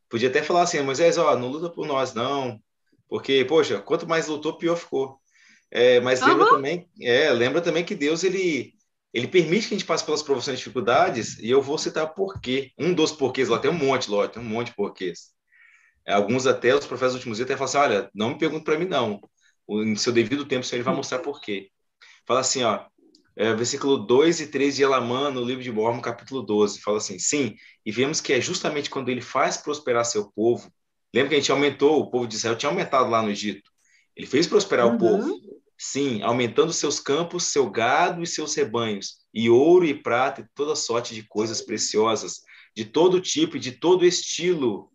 Podia 0.09 0.29
até 0.29 0.43
falar 0.43 0.63
assim, 0.63 0.81
Moisés, 0.81 1.17
ó, 1.17 1.35
não 1.35 1.49
luta 1.49 1.69
por 1.69 1.87
nós, 1.87 2.13
não. 2.13 2.59
Porque, 3.07 3.43
poxa, 3.45 3.79
quanto 3.79 4.07
mais 4.07 4.27
lutou, 4.27 4.57
pior 4.57 4.75
ficou. 4.75 5.19
É, 5.71 5.99
mas 5.99 6.21
uhum. 6.21 6.27
lembra 6.27 6.49
também, 6.49 6.89
é, 7.01 7.31
lembra 7.31 7.61
também 7.61 7.83
que 7.83 7.95
Deus 7.95 8.23
ele 8.23 8.75
ele 9.15 9.29
permite 9.29 9.69
que 9.69 9.73
a 9.73 9.77
gente 9.77 9.87
passe 9.87 10.03
pelas 10.03 10.21
provações 10.21 10.55
e 10.55 10.57
dificuldades, 10.57 11.39
e 11.39 11.49
eu 11.49 11.61
vou 11.61 11.77
citar 11.77 12.13
porquê. 12.13 12.73
Um 12.77 12.93
dos 12.93 13.13
porquês, 13.13 13.47
lá 13.47 13.57
tem 13.57 13.71
um 13.71 13.73
monte, 13.73 14.11
lógico, 14.11 14.33
tem 14.33 14.43
um 14.43 14.45
monte 14.45 14.67
de 14.67 14.75
porquês. 14.75 15.29
É, 16.05 16.11
alguns 16.13 16.45
até, 16.45 16.75
os 16.75 16.85
do 16.85 17.13
últimos 17.13 17.37
dias 17.37 17.49
até 17.49 17.55
falam 17.55 17.63
assim, 17.63 17.77
olha, 17.77 18.11
não 18.13 18.31
me 18.31 18.37
pergunte 18.37 18.65
para 18.65 18.77
mim 18.77 18.83
não. 18.83 19.21
Em 19.69 19.95
seu 19.95 20.11
devido 20.11 20.43
tempo, 20.43 20.65
o 20.65 20.67
Senhor 20.67 20.83
vai 20.83 20.93
mostrar 20.93 21.19
porquê. 21.19 21.69
Fala 22.27 22.41
assim, 22.41 22.63
ó, 22.63 22.85
é, 23.37 23.53
versículo 23.53 23.99
2 23.99 24.41
e 24.41 24.47
3 24.47 24.75
de 24.75 24.83
Elamã, 24.83 25.31
no 25.31 25.45
livro 25.45 25.63
de 25.63 25.71
Mormon, 25.71 26.01
capítulo 26.01 26.41
12, 26.41 26.81
fala 26.81 26.97
assim, 26.97 27.17
sim, 27.17 27.55
e 27.85 27.93
vemos 27.93 28.19
que 28.19 28.33
é 28.33 28.41
justamente 28.41 28.89
quando 28.89 29.07
ele 29.07 29.21
faz 29.21 29.55
prosperar 29.55 30.03
seu 30.03 30.29
povo, 30.29 30.69
lembra 31.13 31.29
que 31.29 31.35
a 31.35 31.39
gente 31.39 31.53
aumentou, 31.53 32.01
o 32.01 32.11
povo 32.11 32.27
de 32.27 32.35
Israel 32.35 32.57
tinha 32.57 32.69
aumentado 32.69 33.09
lá 33.09 33.21
no 33.21 33.29
Egito, 33.29 33.71
ele 34.13 34.27
fez 34.27 34.45
prosperar 34.45 34.87
uhum. 34.87 34.95
o 34.95 34.97
povo, 34.97 35.39
Sim, 35.77 36.21
aumentando 36.21 36.71
seus 36.71 36.99
campos, 36.99 37.45
seu 37.45 37.69
gado 37.69 38.23
e 38.23 38.27
seus 38.27 38.55
rebanhos, 38.55 39.17
e 39.33 39.49
ouro 39.49 39.85
e 39.85 39.93
prata 39.93 40.41
e 40.41 40.47
toda 40.55 40.75
sorte 40.75 41.13
de 41.13 41.23
coisas 41.23 41.61
preciosas, 41.61 42.41
de 42.73 42.85
todo 42.85 43.19
tipo 43.19 43.57
e 43.57 43.59
de 43.59 43.73
todo 43.73 44.05
estilo, 44.05 44.89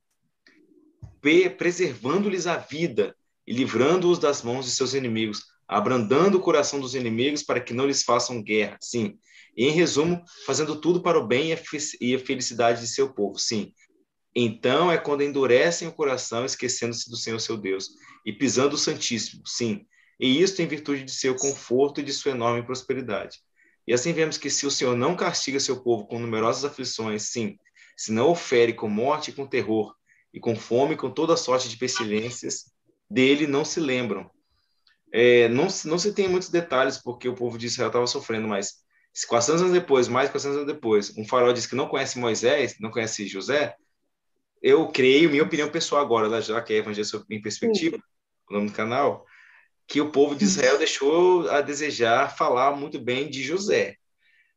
preservando-lhes 1.58 2.46
a 2.46 2.56
vida 2.56 3.14
e 3.46 3.52
livrando-os 3.52 4.18
das 4.18 4.42
mãos 4.42 4.64
de 4.64 4.70
seus 4.70 4.94
inimigos, 4.94 5.44
abrandando 5.68 6.38
o 6.38 6.40
coração 6.40 6.80
dos 6.80 6.94
inimigos 6.94 7.42
para 7.42 7.60
que 7.60 7.74
não 7.74 7.86
lhes 7.86 8.02
façam 8.02 8.42
guerra. 8.42 8.78
Sim. 8.80 9.18
E, 9.56 9.66
em 9.66 9.70
resumo, 9.70 10.22
fazendo 10.46 10.80
tudo 10.80 11.02
para 11.02 11.18
o 11.18 11.26
bem 11.26 11.52
e 12.00 12.14
a 12.14 12.18
felicidade 12.18 12.80
de 12.80 12.86
seu 12.86 13.12
povo. 13.12 13.38
Sim. 13.38 13.72
Então 14.34 14.90
é 14.90 14.96
quando 14.96 15.22
endurecem 15.22 15.88
o 15.88 15.92
coração, 15.92 16.44
esquecendo-se 16.44 17.10
do 17.10 17.16
Senhor 17.16 17.38
seu 17.38 17.56
Deus, 17.56 17.90
e 18.24 18.32
pisando 18.32 18.76
o 18.76 18.78
Santíssimo. 18.78 19.42
Sim 19.44 19.84
e 20.20 20.42
isto 20.42 20.60
em 20.60 20.66
virtude 20.66 21.02
de 21.02 21.12
seu 21.12 21.34
conforto 21.34 22.00
e 22.00 22.04
de 22.04 22.12
sua 22.12 22.32
enorme 22.32 22.62
prosperidade. 22.62 23.38
E 23.86 23.94
assim 23.94 24.12
vemos 24.12 24.36
que 24.36 24.50
se 24.50 24.66
o 24.66 24.70
Senhor 24.70 24.94
não 24.94 25.16
castiga 25.16 25.58
seu 25.58 25.82
povo 25.82 26.06
com 26.06 26.18
numerosas 26.18 26.64
aflições, 26.64 27.22
sim, 27.30 27.58
se 27.96 28.12
não 28.12 28.28
ofere 28.28 28.74
com 28.74 28.88
morte 28.88 29.30
e 29.30 29.32
com 29.32 29.46
terror, 29.46 29.94
e 30.32 30.38
com 30.38 30.54
fome, 30.54 30.94
com 30.94 31.10
toda 31.10 31.36
sorte 31.36 31.68
de 31.68 31.76
pestilências, 31.76 32.70
dele 33.10 33.46
não 33.46 33.64
se 33.64 33.80
lembram. 33.80 34.30
É, 35.12 35.48
não, 35.48 35.66
não 35.86 35.98
se 35.98 36.12
tem 36.12 36.28
muitos 36.28 36.50
detalhes 36.50 36.98
porque 36.98 37.28
o 37.28 37.34
povo 37.34 37.58
de 37.58 37.66
Israel 37.66 37.88
estava 37.88 38.06
sofrendo, 38.06 38.46
mas 38.46 38.74
400 39.26 39.62
anos 39.62 39.74
depois, 39.74 40.06
mais 40.06 40.30
400 40.30 40.58
anos 40.58 40.72
depois, 40.72 41.16
um 41.16 41.26
farol 41.26 41.52
diz 41.52 41.66
que 41.66 41.74
não 41.74 41.88
conhece 41.88 42.18
Moisés, 42.18 42.76
não 42.78 42.90
conhece 42.90 43.26
José, 43.26 43.74
eu 44.62 44.86
creio, 44.88 45.30
minha 45.30 45.42
opinião 45.42 45.68
pessoal 45.70 46.02
agora, 46.02 46.40
já 46.40 46.60
que 46.60 46.74
é 46.74 46.76
Evangelho 46.76 47.24
em 47.30 47.40
Perspectiva, 47.40 47.98
o 48.48 48.54
nome 48.54 48.68
do 48.68 48.72
canal, 48.72 49.26
que 49.90 50.00
o 50.00 50.12
povo 50.12 50.36
de 50.36 50.44
Israel 50.44 50.78
deixou 50.78 51.50
a 51.50 51.60
desejar 51.60 52.36
falar 52.36 52.76
muito 52.76 52.96
bem 52.96 53.28
de 53.28 53.42
José. 53.42 53.96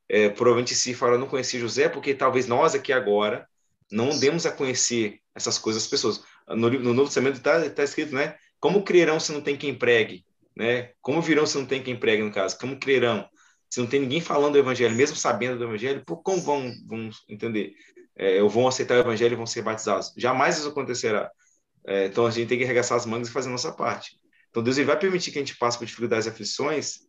É, 0.07 0.30
provavelmente 0.30 0.76
se 0.76 0.93
fala 0.93 1.18
não 1.18 1.27
conhecia 1.27 1.60
José, 1.60 1.89
porque 1.89 2.14
talvez 2.14 2.45
nós 2.45 2.76
aqui 2.76 2.93
agora 2.93 3.47
não 3.91 4.18
demos 4.19 4.45
a 4.45 4.51
conhecer 4.51 5.19
essas 5.34 5.57
coisas 5.57 5.84
às 5.84 5.89
pessoas. 5.89 6.23
No, 6.47 6.69
no 6.69 6.93
Novo 6.93 7.05
Testamento 7.05 7.38
está 7.38 7.68
tá 7.68 7.84
escrito, 7.84 8.14
né? 8.14 8.35
Como 8.60 8.84
crerão 8.84 9.19
se 9.19 9.31
não 9.31 9.41
tem 9.41 9.57
quem 9.57 9.73
pregue? 9.73 10.23
Né? 10.55 10.91
Como 11.01 11.19
virão 11.19 11.47
se 11.47 11.57
não 11.57 11.65
tem 11.65 11.81
quem 11.81 11.95
pregue, 11.95 12.22
no 12.22 12.31
caso? 12.31 12.55
Como 12.60 12.77
crerão? 12.77 13.27
Se 13.72 13.80
não 13.80 13.88
tem 13.88 14.01
ninguém 14.01 14.22
falando 14.22 14.53
do 14.53 14.60
evangelho, 14.60 14.93
mesmo 14.93 15.18
sabendo 15.18 15.57
do 15.57 15.64
evangelho, 15.64 16.03
por 16.05 16.18
como 16.18 16.41
vão, 16.41 16.72
vão 16.85 17.10
entender? 17.27 17.73
É, 18.15 18.39
ou 18.43 18.47
vão 18.47 18.68
aceitar 18.68 18.97
o 18.97 18.99
evangelho 18.99 19.34
e 19.34 19.35
vão 19.35 19.47
ser 19.47 19.64
batizados? 19.64 20.14
Jamais 20.15 20.60
isso 20.60 20.68
acontecerá. 20.68 21.31
É, 21.88 22.05
então 22.05 22.27
a 22.27 22.30
gente 22.30 22.49
tem 22.49 22.57
que 22.60 22.64
arregaçar 22.64 22.95
as 22.97 23.07
mangas 23.07 23.30
e 23.30 23.31
fazer 23.31 23.49
a 23.49 23.51
nossa 23.51 23.72
parte. 23.72 24.22
Então 24.54 24.62
Deus 24.62 24.78
ele 24.78 24.86
vai 24.86 25.00
permitir 25.00 25.32
que 25.32 25.40
a 25.40 25.42
gente 25.42 25.58
passe 25.58 25.80
por 25.80 25.86
dificuldades 25.86 26.28
e 26.28 26.30
aflições, 26.30 27.00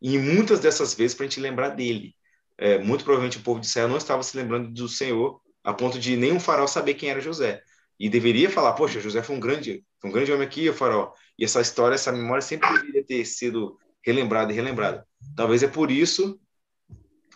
e 0.00 0.18
muitas 0.18 0.60
dessas 0.60 0.94
vezes 0.94 1.14
para 1.14 1.26
a 1.26 1.28
gente 1.28 1.38
lembrar 1.38 1.68
dele. 1.68 2.14
É, 2.56 2.78
muito 2.78 3.04
provavelmente 3.04 3.36
o 3.36 3.42
povo 3.42 3.60
de 3.60 3.66
Israel 3.66 3.86
não 3.86 3.98
estava 3.98 4.22
se 4.22 4.34
lembrando 4.34 4.70
do 4.70 4.88
Senhor, 4.88 5.42
a 5.62 5.74
ponto 5.74 5.98
de 5.98 6.16
nenhum 6.16 6.40
faraó 6.40 6.66
saber 6.66 6.94
quem 6.94 7.10
era 7.10 7.20
José. 7.20 7.62
E 7.98 8.08
deveria 8.08 8.48
falar, 8.48 8.72
poxa, 8.72 8.98
José 8.98 9.22
foi 9.22 9.36
um 9.36 9.40
grande, 9.40 9.84
foi 10.00 10.08
um 10.08 10.12
grande 10.12 10.32
homem 10.32 10.46
aqui, 10.46 10.70
o 10.70 10.72
faraó. 10.72 11.12
E 11.38 11.44
essa 11.44 11.60
história, 11.60 11.96
essa 11.96 12.10
memória 12.10 12.40
sempre 12.40 12.72
deveria 12.72 13.04
ter 13.04 13.26
sido 13.26 13.78
relembrada 14.02 14.50
e 14.50 14.56
relembrada. 14.56 15.06
Talvez 15.36 15.62
é 15.62 15.68
por 15.68 15.90
isso, 15.90 16.40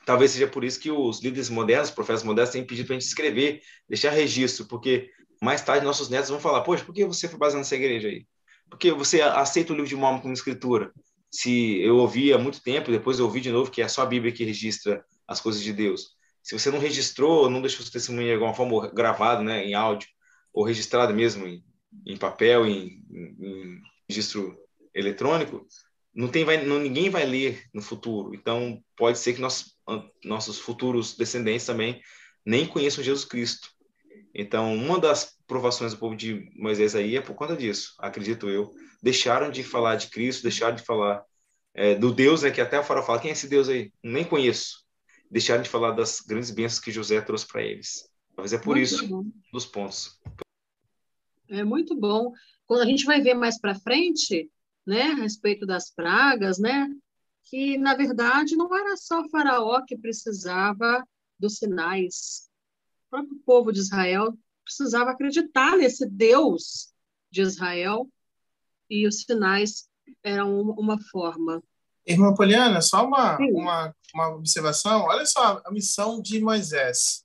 talvez 0.07 0.31
seja 0.31 0.47
por 0.47 0.65
isso 0.65 0.81
que 0.81 0.91
os 0.91 1.23
líderes 1.23 1.51
modernos, 1.51 1.91
os 1.91 1.95
profetas 1.95 2.23
modernos, 2.23 2.51
têm 2.51 2.65
pedido 2.65 2.87
para 2.87 2.97
a 2.97 2.99
gente 2.99 3.09
escrever, 3.09 3.61
deixar 3.87 4.09
registro, 4.09 4.65
porque 4.65 5.11
mais 5.43 5.61
tarde 5.61 5.85
nossos 5.85 6.09
netos 6.09 6.31
vão 6.31 6.41
falar, 6.41 6.63
poxa, 6.63 6.83
por 6.83 6.95
que 6.95 7.05
você 7.05 7.29
foi 7.29 7.39
baseado 7.39 7.59
nessa 7.59 7.77
igreja 7.77 8.09
aí? 8.09 8.27
Porque 8.69 8.93
você 8.93 9.21
aceita 9.21 9.73
o 9.73 9.77
livro 9.77 9.89
de 9.89 9.97
Mormon 9.97 10.21
como 10.21 10.35
escritura. 10.35 10.93
Se 11.31 11.81
eu 11.81 11.97
ouvi 11.97 12.33
há 12.33 12.39
muito 12.39 12.63
tempo, 12.63 12.91
depois 12.91 13.19
eu 13.19 13.25
ouvi 13.25 13.41
de 13.41 13.51
novo 13.51 13.71
que 13.71 13.83
é 13.83 13.89
só 13.89 14.03
a 14.03 14.07
Bíblia 14.07 14.33
que 14.33 14.45
registra 14.45 15.05
as 15.27 15.41
coisas 15.41 15.63
de 15.63 15.73
Deus. 15.73 16.15
Se 16.43 16.57
você 16.57 16.71
não 16.71 16.79
registrou, 16.79 17.49
não 17.49 17.61
deixou 17.61 17.83
seu 17.83 17.93
testemunho 17.93 18.27
de 18.27 18.35
alguma 18.35 18.55
forma 18.55 18.89
gravado, 18.93 19.43
né, 19.43 19.65
em 19.65 19.75
áudio, 19.75 20.09
ou 20.53 20.65
registrado 20.65 21.15
mesmo 21.15 21.47
em, 21.47 21.65
em 22.07 22.17
papel, 22.17 22.67
em, 22.67 23.03
em, 23.11 23.37
em, 23.41 23.83
registro 24.09 24.57
eletrônico, 24.95 25.67
não 26.15 26.29
tem, 26.29 26.45
vai, 26.45 26.65
não, 26.65 26.79
ninguém 26.79 27.11
vai 27.11 27.25
ler 27.25 27.65
no 27.73 27.83
futuro. 27.83 28.35
Então, 28.35 28.81
pode 28.97 29.19
ser 29.19 29.33
que 29.33 29.41
nós, 29.41 29.75
nossos 30.25 30.59
futuros 30.59 31.17
descendentes 31.17 31.67
também 31.67 32.01
nem 32.47 32.67
conheçam 32.67 33.03
Jesus 33.03 33.25
Cristo. 33.25 33.71
Então, 34.35 34.75
uma 34.75 34.99
das 34.99 35.39
provações 35.47 35.93
do 35.93 35.99
povo 35.99 36.17
de 36.17 36.51
Moisés 36.57 36.95
aí 36.97 37.17
é 37.17 37.21
por 37.21 37.35
conta 37.35 37.57
disso, 37.57 37.95
acredito 37.99 38.49
eu. 38.49 38.75
Deixaram 39.03 39.51
de 39.51 39.63
falar 39.63 39.97
de 39.97 40.09
Cristo, 40.09 40.43
deixaram 40.43 40.75
de 40.75 40.83
falar 40.83 41.23
é, 41.73 41.95
do 41.95 42.13
Deus, 42.13 42.43
né, 42.43 42.51
que 42.51 42.61
até 42.61 42.79
o 42.79 42.83
farol 42.83 43.05
fala, 43.05 43.21
quem 43.21 43.31
é 43.31 43.33
esse 43.33 43.49
Deus 43.49 43.69
aí? 43.69 43.93
Nem 44.03 44.25
conheço. 44.25 44.85
Deixaram 45.31 45.63
de 45.63 45.69
falar 45.69 45.93
das 45.93 46.21
grandes 46.21 46.51
bênçãos 46.51 46.81
que 46.81 46.91
José 46.91 47.21
trouxe 47.21 47.47
para 47.47 47.63
eles. 47.63 48.09
Talvez 48.35 48.53
é 48.53 48.59
por 48.59 48.77
muito 48.77 48.83
isso, 48.83 49.07
bom. 49.07 49.25
dos 49.53 49.67
pontos. 49.67 50.19
É 51.49 51.63
muito 51.63 51.95
bom. 51.95 52.33
Quando 52.67 52.83
a 52.83 52.87
gente 52.87 53.05
vai 53.05 53.21
ver 53.21 53.35
mais 53.35 53.61
para 53.61 53.75
frente, 53.75 54.51
né, 54.87 55.03
a 55.13 55.15
respeito 55.15 55.67
das 55.67 55.91
pragas, 55.91 56.59
né, 56.59 56.89
que 57.45 57.77
na 57.79 57.95
verdade 57.95 58.57
não 58.57 58.75
era 58.75 58.97
só 58.97 59.21
o 59.21 59.29
faraó 59.29 59.83
que 59.87 59.97
precisava 59.97 61.07
dos 61.39 61.59
sinais, 61.59 62.49
próprio 63.15 63.39
povo 63.47 63.73
de 63.73 63.79
Israel 63.79 64.37
precisava 64.65 65.13
acreditar 65.13 65.77
nesse 65.77 66.05
Deus 66.05 66.93
de 67.31 67.43
Israel 67.43 68.09
e 68.91 69.07
os 69.07 69.21
sinais 69.23 69.89
eram 70.23 70.61
uma 70.61 70.99
forma. 71.11 71.63
Irmã 72.05 72.35
Poliana, 72.35 72.83
só 72.83 73.07
uma, 73.07 73.39
uma, 73.39 73.97
uma 74.13 74.29
observação. 74.35 75.03
Olha 75.03 75.25
só 75.25 75.63
a 75.65 75.71
missão 75.71 76.21
de 76.21 76.41
Moisés. 76.41 77.25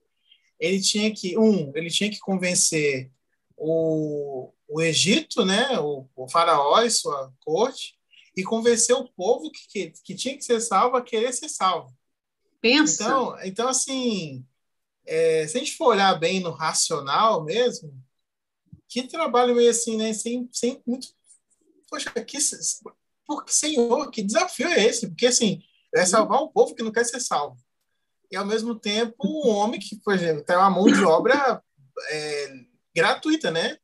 Ele 0.60 0.80
tinha 0.80 1.14
que, 1.14 1.38
um, 1.38 1.72
ele 1.76 1.90
tinha 1.90 2.10
que 2.10 2.20
convencer 2.20 3.11
o, 3.57 4.53
o 4.68 4.82
Egito, 4.82 5.44
né, 5.44 5.80
o, 5.80 6.06
o 6.16 6.30
faraó 6.30 6.82
e 6.84 6.91
sua 6.91 7.34
corte, 7.40 7.98
e 8.38 8.44
convencer 8.44 8.95
o 8.95 9.10
povo 9.10 9.52
que, 9.52 9.68
que, 9.68 9.94
que 10.03 10.16
tinha 10.16 10.38
que 10.38 10.44
ser 10.44 10.61
salvo 10.61 10.95
a 10.95 11.02
querer 11.02 11.34
ser 11.34 11.49
salvo. 11.49 11.91
Pensa. 12.61 13.03
Então, 13.03 13.38
então 13.44 13.68
assim, 13.68 14.45
é, 15.10 15.48
se 15.48 15.57
a 15.57 15.60
gente 15.60 15.76
for 15.76 15.88
olhar 15.88 16.14
bem 16.19 16.40
no 16.40 16.52
racional 16.52 17.44
mesmo, 17.44 17.91
que 18.88 19.07
trabalho 19.07 19.56
meio 19.56 19.72
assim, 19.72 19.98
né? 19.98 20.14
Sem, 20.14 20.48
sem 20.52 20.81
muito. 20.86 21.07
Poxa, 21.90 22.11
que, 22.11 22.38
porque, 23.26 23.52
Senhor, 23.52 24.11
que 24.11 24.22
desafio 24.22 24.68
é 24.68 24.86
esse? 24.86 25.07
Porque, 25.07 25.26
assim, 25.26 25.64
é 25.95 26.06
salvar 26.06 26.44
um 26.44 26.48
povo 26.48 26.76
que 26.76 26.84
não 26.84 26.91
quer 26.91 27.06
ser 27.06 27.19
salvo. 27.19 27.57
E, 28.31 28.36
ao 28.36 28.45
mesmo 28.45 28.76
tempo, 28.76 29.15
um 29.23 29.49
homem 29.49 29.80
que, 29.80 29.95
por 29.95 30.14
exemplo, 30.14 30.44
tem 30.44 30.56
uma 30.56 30.69
mão 30.69 30.86
de 30.86 31.03
obra 31.03 31.64
é, 32.11 32.60
gratuita, 32.95 33.49
né? 33.49 33.77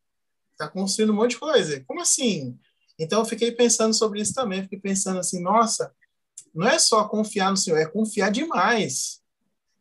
Está 0.52 0.68
construindo 0.68 1.10
um 1.10 1.16
monte 1.16 1.32
de 1.32 1.40
coisa. 1.40 1.84
Como 1.86 2.02
assim? 2.02 2.56
Então, 3.00 3.20
eu 3.22 3.26
fiquei 3.26 3.52
pensando 3.52 3.96
sobre 3.96 4.22
isso 4.22 4.34
também. 4.34 4.62
Fiquei 4.62 4.80
pensando 4.80 5.20
assim, 5.20 5.42
nossa, 5.42 5.92
não 6.54 6.68
é 6.68 6.78
só 6.78 7.08
confiar 7.08 7.50
no 7.50 7.58
Senhor, 7.58 7.78
é 7.78 7.88
confiar 7.88 8.30
demais 8.30 9.25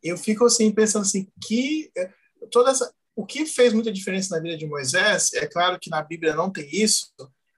eu 0.04 0.16
fico 0.16 0.44
assim 0.44 0.70
pensando 0.70 1.02
assim 1.02 1.26
que 1.44 1.90
é, 1.96 2.10
toda 2.50 2.70
essa, 2.70 2.92
o 3.16 3.24
que 3.24 3.46
fez 3.46 3.72
muita 3.72 3.92
diferença 3.92 4.34
na 4.36 4.42
vida 4.42 4.56
de 4.56 4.66
Moisés 4.66 5.32
é 5.34 5.46
claro 5.46 5.78
que 5.80 5.90
na 5.90 6.02
Bíblia 6.02 6.34
não 6.34 6.50
tem 6.50 6.68
isso 6.70 7.12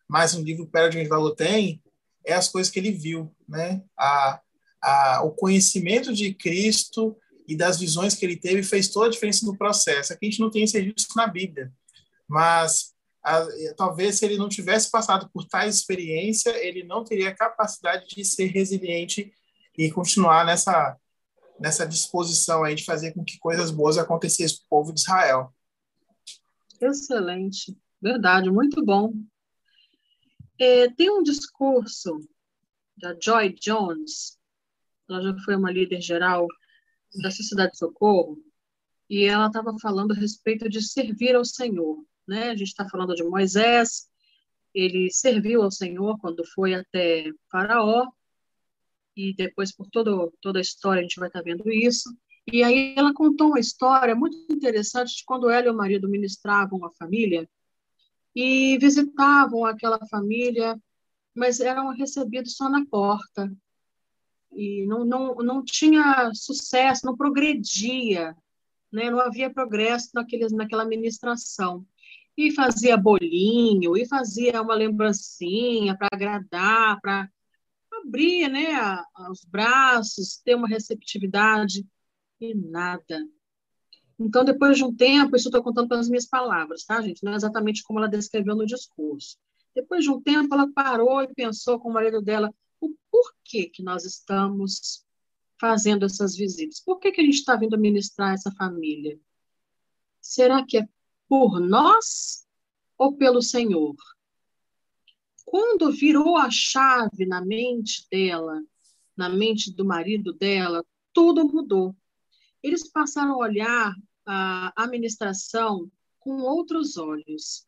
mas 0.08 0.34
no 0.34 0.44
livro 0.44 0.66
Pérola 0.66 0.90
de 0.90 1.08
Valor 1.08 1.34
tem 1.34 1.82
é 2.24 2.34
as 2.34 2.48
coisas 2.48 2.72
que 2.72 2.78
ele 2.78 2.92
viu 2.92 3.34
né 3.48 3.82
a, 3.98 4.40
a 4.82 5.22
o 5.24 5.30
conhecimento 5.30 6.14
de 6.14 6.32
Cristo 6.32 7.16
e 7.46 7.56
das 7.56 7.78
visões 7.78 8.14
que 8.14 8.24
ele 8.24 8.36
teve 8.36 8.62
fez 8.62 8.88
toda 8.88 9.06
a 9.06 9.10
diferença 9.10 9.46
no 9.46 9.56
processo. 9.56 10.12
Aqui 10.12 10.26
a 10.26 10.30
gente 10.30 10.40
não 10.40 10.50
tem 10.50 10.64
esse 10.64 10.78
registro 10.78 11.14
na 11.16 11.26
Bíblia, 11.26 11.72
mas 12.28 12.92
a, 13.22 13.46
talvez 13.76 14.18
se 14.18 14.24
ele 14.24 14.36
não 14.36 14.48
tivesse 14.48 14.90
passado 14.90 15.30
por 15.32 15.46
tal 15.46 15.66
experiência, 15.66 16.50
ele 16.64 16.82
não 16.82 17.04
teria 17.04 17.34
capacidade 17.34 18.06
de 18.08 18.24
ser 18.24 18.46
resiliente 18.46 19.32
e 19.78 19.90
continuar 19.90 20.44
nessa 20.44 20.96
nessa 21.58 21.86
disposição 21.86 22.64
aí 22.64 22.74
de 22.74 22.84
fazer 22.84 23.12
com 23.12 23.24
que 23.24 23.38
coisas 23.38 23.70
boas 23.70 23.98
acontecessem 23.98 24.58
para 24.58 24.64
o 24.64 24.68
povo 24.68 24.92
de 24.92 25.00
Israel. 25.00 25.54
Excelente, 26.80 27.76
verdade, 28.00 28.50
muito 28.50 28.84
bom. 28.84 29.12
É, 30.58 30.88
tem 30.90 31.10
um 31.10 31.22
discurso 31.22 32.18
da 32.96 33.14
Joy 33.20 33.54
Jones, 33.60 34.38
ela 35.08 35.22
já 35.22 35.36
foi 35.44 35.56
uma 35.56 35.70
líder 35.70 36.00
geral 36.00 36.46
da 37.22 37.30
Sociedade 37.30 37.72
de 37.72 37.78
Socorro, 37.78 38.38
e 39.08 39.24
ela 39.24 39.46
estava 39.46 39.74
falando 39.80 40.12
a 40.12 40.16
respeito 40.16 40.68
de 40.68 40.82
servir 40.82 41.34
ao 41.34 41.44
Senhor. 41.44 42.04
Né? 42.26 42.50
A 42.50 42.56
gente 42.56 42.68
está 42.68 42.88
falando 42.88 43.14
de 43.14 43.22
Moisés, 43.22 44.08
ele 44.74 45.10
serviu 45.10 45.62
ao 45.62 45.70
Senhor 45.70 46.18
quando 46.18 46.44
foi 46.54 46.74
até 46.74 47.30
Faraó, 47.50 48.06
e 49.16 49.34
depois 49.34 49.72
por 49.74 49.88
todo, 49.88 50.32
toda 50.40 50.58
a 50.58 50.62
história 50.62 51.00
a 51.00 51.02
gente 51.02 51.18
vai 51.18 51.28
estar 51.28 51.40
tá 51.40 51.44
vendo 51.44 51.68
isso. 51.70 52.14
E 52.52 52.62
aí 52.62 52.94
ela 52.96 53.14
contou 53.14 53.48
uma 53.48 53.60
história 53.60 54.14
muito 54.14 54.36
interessante 54.52 55.16
de 55.16 55.24
quando 55.24 55.50
ela 55.50 55.66
e 55.66 55.70
o 55.70 55.76
marido 55.76 56.08
ministravam 56.08 56.84
a 56.84 56.92
família 56.92 57.48
e 58.34 58.78
visitavam 58.78 59.64
aquela 59.64 59.98
família, 60.06 60.78
mas 61.34 61.58
eram 61.58 61.88
recebidos 61.92 62.54
só 62.54 62.68
na 62.68 62.84
porta 62.86 63.50
e 64.56 64.86
não, 64.86 65.04
não, 65.04 65.34
não 65.36 65.64
tinha 65.64 66.30
sucesso, 66.34 67.04
não 67.04 67.16
progredia, 67.16 68.34
né? 68.90 69.10
não 69.10 69.20
havia 69.20 69.52
progresso 69.52 70.10
naqueles, 70.14 70.52
naquela 70.52 70.84
administração. 70.84 71.86
E 72.36 72.52
fazia 72.52 72.96
bolinho, 72.96 73.96
e 73.96 74.06
fazia 74.06 74.60
uma 74.60 74.74
lembrancinha 74.74 75.96
para 75.96 76.08
agradar, 76.12 77.00
para 77.00 77.30
abrir 78.06 78.48
né, 78.48 79.02
os 79.30 79.44
braços, 79.44 80.38
ter 80.44 80.54
uma 80.54 80.68
receptividade, 80.68 81.86
e 82.40 82.54
nada. 82.54 83.26
Então, 84.18 84.44
depois 84.44 84.76
de 84.76 84.84
um 84.84 84.94
tempo, 84.94 85.36
isso 85.36 85.48
estou 85.48 85.62
contando 85.62 85.88
pelas 85.88 86.08
minhas 86.08 86.26
palavras, 86.26 86.84
tá, 86.84 87.00
gente? 87.02 87.22
Não 87.22 87.32
é 87.32 87.36
exatamente 87.36 87.82
como 87.82 87.98
ela 87.98 88.08
descreveu 88.08 88.54
no 88.54 88.66
discurso. 88.66 89.36
Depois 89.74 90.04
de 90.04 90.10
um 90.10 90.20
tempo, 90.20 90.54
ela 90.54 90.70
parou 90.72 91.22
e 91.22 91.34
pensou 91.34 91.78
com 91.78 91.90
o 91.90 91.92
marido 91.92 92.22
dela: 92.22 92.54
o 92.80 92.94
porquê 93.10 93.68
que 93.68 93.82
nós 93.82 94.04
estamos 94.04 95.04
fazendo 95.60 96.06
essas 96.06 96.36
visitas? 96.36 96.80
Por 96.80 96.98
que, 96.98 97.12
que 97.12 97.20
a 97.20 97.24
gente 97.24 97.34
está 97.34 97.56
vindo 97.56 97.78
ministrar 97.78 98.32
essa 98.32 98.50
família? 98.52 99.18
Será 100.20 100.64
que 100.64 100.78
é 100.78 100.88
por 101.28 101.60
nós 101.60 102.46
ou 102.96 103.16
pelo 103.16 103.42
Senhor? 103.42 103.94
Quando 105.46 105.92
virou 105.92 106.36
a 106.36 106.50
chave 106.50 107.24
na 107.24 107.40
mente 107.40 108.04
dela, 108.10 108.60
na 109.16 109.28
mente 109.28 109.72
do 109.72 109.84
marido 109.84 110.32
dela, 110.32 110.84
tudo 111.12 111.46
mudou. 111.46 111.94
Eles 112.60 112.90
passaram 112.90 113.34
a 113.34 113.46
olhar 113.46 113.94
a 114.26 114.72
administração 114.76 115.88
com 116.18 116.42
outros 116.42 116.96
olhos. 116.96 117.64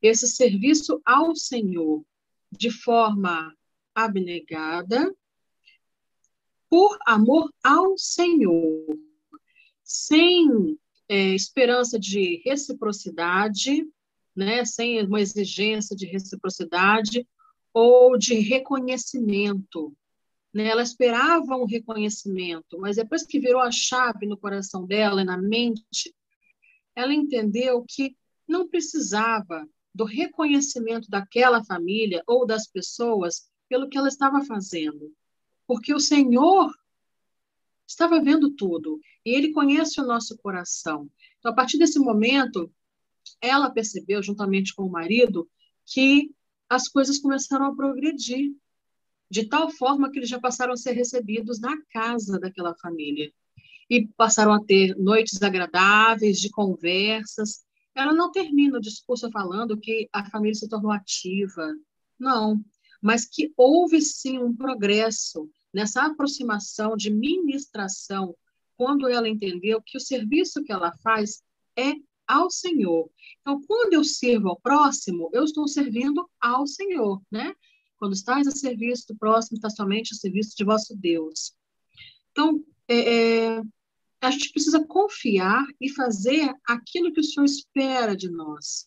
Esse 0.00 0.26
serviço 0.26 1.02
ao 1.04 1.36
Senhor 1.36 2.02
de 2.50 2.70
forma 2.70 3.54
abnegada, 3.94 5.14
por 6.70 6.98
amor 7.06 7.52
ao 7.62 7.98
Senhor, 7.98 8.98
sem 9.84 10.78
é, 11.06 11.34
esperança 11.34 11.98
de 11.98 12.40
reciprocidade, 12.42 13.86
né, 14.38 14.64
sem 14.64 15.04
uma 15.04 15.20
exigência 15.20 15.96
de 15.96 16.06
reciprocidade 16.06 17.26
ou 17.74 18.16
de 18.16 18.34
reconhecimento. 18.34 19.92
Né? 20.54 20.68
Ela 20.68 20.82
esperava 20.82 21.56
um 21.56 21.64
reconhecimento, 21.66 22.78
mas 22.78 22.94
depois 22.94 23.26
que 23.26 23.40
virou 23.40 23.60
a 23.60 23.72
chave 23.72 24.26
no 24.26 24.38
coração 24.38 24.86
dela 24.86 25.22
e 25.22 25.24
na 25.24 25.36
mente, 25.36 26.14
ela 26.94 27.12
entendeu 27.12 27.84
que 27.86 28.16
não 28.46 28.68
precisava 28.68 29.68
do 29.92 30.04
reconhecimento 30.04 31.10
daquela 31.10 31.64
família 31.64 32.22
ou 32.24 32.46
das 32.46 32.68
pessoas 32.68 33.50
pelo 33.68 33.88
que 33.88 33.98
ela 33.98 34.08
estava 34.08 34.44
fazendo. 34.44 35.12
Porque 35.66 35.92
o 35.92 35.98
Senhor 35.98 36.72
estava 37.88 38.22
vendo 38.22 38.50
tudo 38.50 39.00
e 39.26 39.34
ele 39.34 39.52
conhece 39.52 40.00
o 40.00 40.06
nosso 40.06 40.38
coração. 40.38 41.10
Então, 41.38 41.50
a 41.50 41.54
partir 41.54 41.76
desse 41.76 41.98
momento, 41.98 42.72
ela 43.40 43.70
percebeu, 43.70 44.22
juntamente 44.22 44.74
com 44.74 44.84
o 44.84 44.90
marido, 44.90 45.48
que 45.86 46.30
as 46.68 46.88
coisas 46.88 47.18
começaram 47.18 47.66
a 47.66 47.74
progredir, 47.74 48.52
de 49.30 49.44
tal 49.44 49.70
forma 49.70 50.10
que 50.10 50.18
eles 50.18 50.28
já 50.28 50.40
passaram 50.40 50.72
a 50.72 50.76
ser 50.76 50.92
recebidos 50.92 51.60
na 51.60 51.76
casa 51.92 52.38
daquela 52.38 52.74
família. 52.76 53.32
E 53.90 54.06
passaram 54.16 54.52
a 54.52 54.62
ter 54.62 54.94
noites 54.96 55.42
agradáveis, 55.42 56.40
de 56.40 56.50
conversas. 56.50 57.64
Ela 57.94 58.12
não 58.12 58.30
termina 58.30 58.78
o 58.78 58.80
discurso 58.80 59.30
falando 59.30 59.78
que 59.78 60.08
a 60.12 60.28
família 60.28 60.54
se 60.54 60.68
tornou 60.68 60.90
ativa. 60.90 61.74
Não 62.18 62.62
mas 63.00 63.24
que 63.24 63.52
houve 63.56 64.00
sim 64.00 64.38
um 64.38 64.54
progresso 64.54 65.48
nessa 65.72 66.04
aproximação 66.04 66.96
de 66.96 67.10
ministração, 67.10 68.34
quando 68.76 69.08
ela 69.08 69.28
entendeu 69.28 69.82
que 69.82 69.96
o 69.96 70.00
serviço 70.00 70.62
que 70.62 70.72
ela 70.72 70.96
faz 71.02 71.42
é 71.76 71.94
ao 72.28 72.50
Senhor. 72.50 73.10
Então, 73.40 73.60
quando 73.62 73.94
eu 73.94 74.04
sirvo 74.04 74.50
ao 74.50 74.60
próximo, 74.60 75.30
eu 75.32 75.44
estou 75.44 75.66
servindo 75.66 76.28
ao 76.38 76.66
Senhor, 76.66 77.20
né? 77.30 77.54
Quando 77.96 78.12
estás 78.12 78.46
a 78.46 78.50
serviço 78.50 79.08
do 79.08 79.16
próximo, 79.16 79.56
está 79.56 79.70
somente 79.70 80.12
a 80.12 80.16
serviço 80.16 80.54
de 80.56 80.64
vosso 80.64 80.94
Deus. 80.94 81.54
Então, 82.30 82.62
é, 82.86 83.56
é, 83.56 83.62
a 84.20 84.30
gente 84.30 84.52
precisa 84.52 84.84
confiar 84.84 85.64
e 85.80 85.88
fazer 85.88 86.54
aquilo 86.66 87.12
que 87.12 87.20
o 87.20 87.24
Senhor 87.24 87.46
espera 87.46 88.14
de 88.14 88.30
nós, 88.30 88.86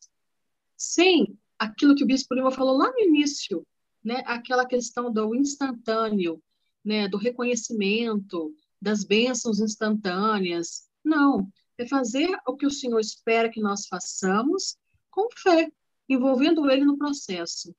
sem 0.78 1.38
aquilo 1.58 1.96
que 1.96 2.04
o 2.04 2.08
Bispo 2.08 2.34
Lima 2.34 2.52
falou 2.52 2.78
lá 2.78 2.92
no 2.92 3.00
início, 3.00 3.66
né, 4.04 4.24
aquela 4.26 4.66
questão 4.66 5.12
do 5.12 5.36
instantâneo, 5.36 6.42
né, 6.84 7.08
do 7.08 7.18
reconhecimento, 7.18 8.54
das 8.82 9.04
bênçãos 9.04 9.60
instantâneas. 9.60 10.90
Não, 11.04 11.48
é 11.82 11.88
fazer 11.88 12.30
o 12.48 12.56
que 12.56 12.66
o 12.66 12.72
Senhor 12.72 13.00
espera 13.00 13.50
que 13.50 13.62
nós 13.62 13.88
façamos 13.88 14.78
com 15.10 15.28
fé, 15.36 15.72
envolvendo 16.08 16.70
Ele 16.70 16.86
no 16.86 16.98
processo. 16.98 17.76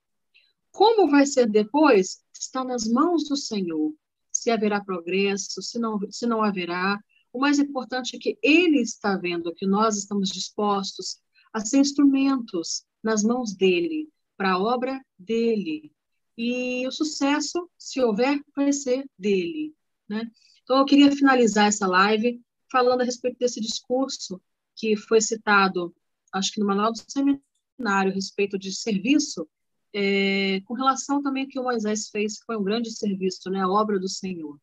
Como 0.71 1.11
vai 1.11 1.27
ser 1.27 1.49
depois? 1.49 2.23
Está 2.33 2.65
nas 2.65 2.87
mãos 2.87 3.29
do 3.29 3.37
Senhor. 3.37 3.95
Se 4.31 4.51
haverá 4.51 4.83
progresso, 4.83 5.63
se 5.63 5.79
não, 5.79 6.01
se 6.11 6.27
não 6.27 6.43
haverá. 6.43 6.99
O 7.33 7.39
mais 7.39 7.59
importante 7.59 8.17
é 8.17 8.19
que 8.19 8.39
Ele 8.43 8.81
está 8.81 9.17
vendo 9.17 9.55
que 9.55 9.67
nós 9.67 9.97
estamos 9.97 10.31
dispostos 10.31 11.21
a 11.53 11.61
ser 11.61 11.79
instrumentos 11.79 12.85
nas 13.03 13.23
mãos 13.23 13.55
dele, 13.55 14.09
para 14.37 14.53
a 14.53 14.59
obra 14.59 15.01
dele, 15.19 15.93
e 16.37 16.87
o 16.87 16.91
sucesso, 16.91 17.69
se 17.77 18.01
houver, 18.01 18.41
vai 18.57 18.73
ser 18.73 19.05
dele. 19.19 19.75
Né? 20.09 20.31
Então, 20.63 20.79
eu 20.79 20.85
queria 20.85 21.13
finalizar 21.13 21.67
essa 21.67 21.87
live 21.87 22.41
falando 22.73 23.03
a 23.03 23.05
respeito 23.05 23.39
desse 23.39 23.61
discurso 23.61 24.41
que 24.75 24.97
foi 24.97 25.21
citado, 25.21 25.95
acho 26.33 26.51
que 26.51 26.61
no 26.61 26.67
manual 26.67 26.91
do 26.91 26.99
seminário, 27.07 28.11
a 28.11 28.15
respeito 28.15 28.59
de 28.59 28.75
serviço, 28.75 29.47
é, 29.93 30.61
com 30.63 30.73
relação 30.73 31.23
também 31.23 31.45
ao 31.45 31.51
que 31.51 31.61
o 31.61 31.65
Moisés 31.65 32.09
fez, 32.09 32.39
que 32.39 32.47
foi 32.47 32.57
um 32.57 32.65
grande 32.65 32.91
serviço, 32.91 33.51
né, 33.51 33.61
a 33.61 33.69
obra 33.69 34.01
do 34.01 34.09
Senhor. 34.09 34.59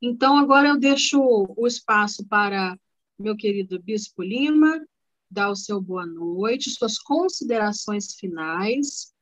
Então, 0.00 0.38
agora 0.38 0.68
eu 0.68 0.78
deixo 0.78 1.20
o 1.20 1.66
espaço 1.66 2.24
para 2.26 2.78
meu 3.18 3.36
querido 3.36 3.82
Bispo 3.82 4.22
Lima, 4.22 4.86
dar 5.28 5.50
o 5.50 5.56
seu 5.56 5.80
boa 5.80 6.06
noite, 6.06 6.70
suas 6.70 6.98
considerações 6.98 8.14
finais, 8.14 9.12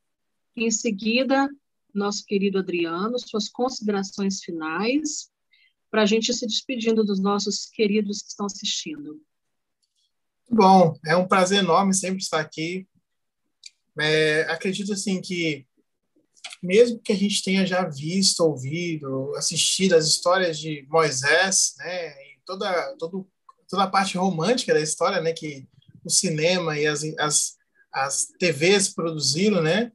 em 0.54 0.70
seguida, 0.70 1.48
nosso 1.94 2.24
querido 2.26 2.58
Adriano, 2.58 3.18
suas 3.18 3.48
considerações 3.48 4.42
finais, 4.42 5.30
para 5.94 6.02
a 6.02 6.06
gente 6.06 6.34
se 6.34 6.44
despedindo 6.44 7.04
dos 7.04 7.20
nossos 7.20 7.66
queridos 7.66 8.20
que 8.20 8.26
estão 8.30 8.46
assistindo. 8.46 9.22
Bom, 10.50 10.98
é 11.06 11.14
um 11.14 11.28
prazer 11.28 11.60
enorme 11.60 11.94
sempre 11.94 12.18
estar 12.18 12.40
aqui. 12.40 12.84
É, 14.00 14.40
acredito 14.50 14.92
assim 14.92 15.20
que 15.20 15.64
mesmo 16.60 16.98
que 16.98 17.12
a 17.12 17.16
gente 17.16 17.44
tenha 17.44 17.64
já 17.64 17.88
visto, 17.88 18.40
ouvido, 18.40 19.32
assistido 19.36 19.94
as 19.94 20.08
histórias 20.08 20.58
de 20.58 20.84
Moisés, 20.90 21.74
né, 21.78 22.08
e 22.08 22.40
toda 22.44 22.96
todo, 22.98 23.30
toda 23.68 23.84
a 23.84 23.88
parte 23.88 24.18
romântica 24.18 24.74
da 24.74 24.80
história, 24.80 25.20
né, 25.20 25.32
que 25.32 25.64
o 26.04 26.10
cinema 26.10 26.76
e 26.76 26.88
as, 26.88 27.04
as, 27.20 27.56
as 27.92 28.26
TVs 28.40 28.88
produziram, 28.88 29.62
né, 29.62 29.92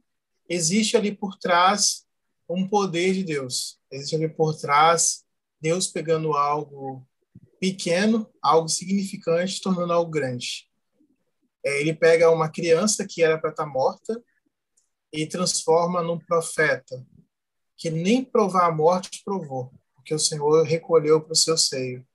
existe 0.48 0.96
ali 0.96 1.14
por 1.14 1.36
trás 1.36 2.06
um 2.48 2.66
poder 2.66 3.12
de 3.12 3.22
Deus. 3.22 3.78
Existe 3.92 4.16
ali 4.16 4.30
por 4.30 4.56
trás 4.56 5.28
Deus 5.60 5.86
pegando 5.86 6.32
algo 6.32 7.06
pequeno, 7.60 8.28
algo 8.42 8.68
significante, 8.68 9.60
tornando 9.60 9.92
algo 9.92 10.10
grande. 10.10 10.68
É, 11.64 11.80
ele 11.80 11.94
pega 11.94 12.30
uma 12.30 12.48
criança 12.48 13.06
que 13.06 13.22
era 13.22 13.38
para 13.38 13.50
estar 13.50 13.64
tá 13.64 13.70
morta 13.70 14.22
e 15.12 15.26
transforma 15.26 16.02
num 16.02 16.18
profeta 16.18 17.06
que 17.76 17.90
nem 17.90 18.24
provar 18.24 18.66
a 18.66 18.74
morte 18.74 19.22
provou, 19.24 19.72
porque 19.94 20.14
o 20.14 20.18
Senhor 20.18 20.62
recolheu 20.64 21.20
para 21.20 21.32
o 21.32 21.36
seu 21.36 21.56
seio. 21.56 22.06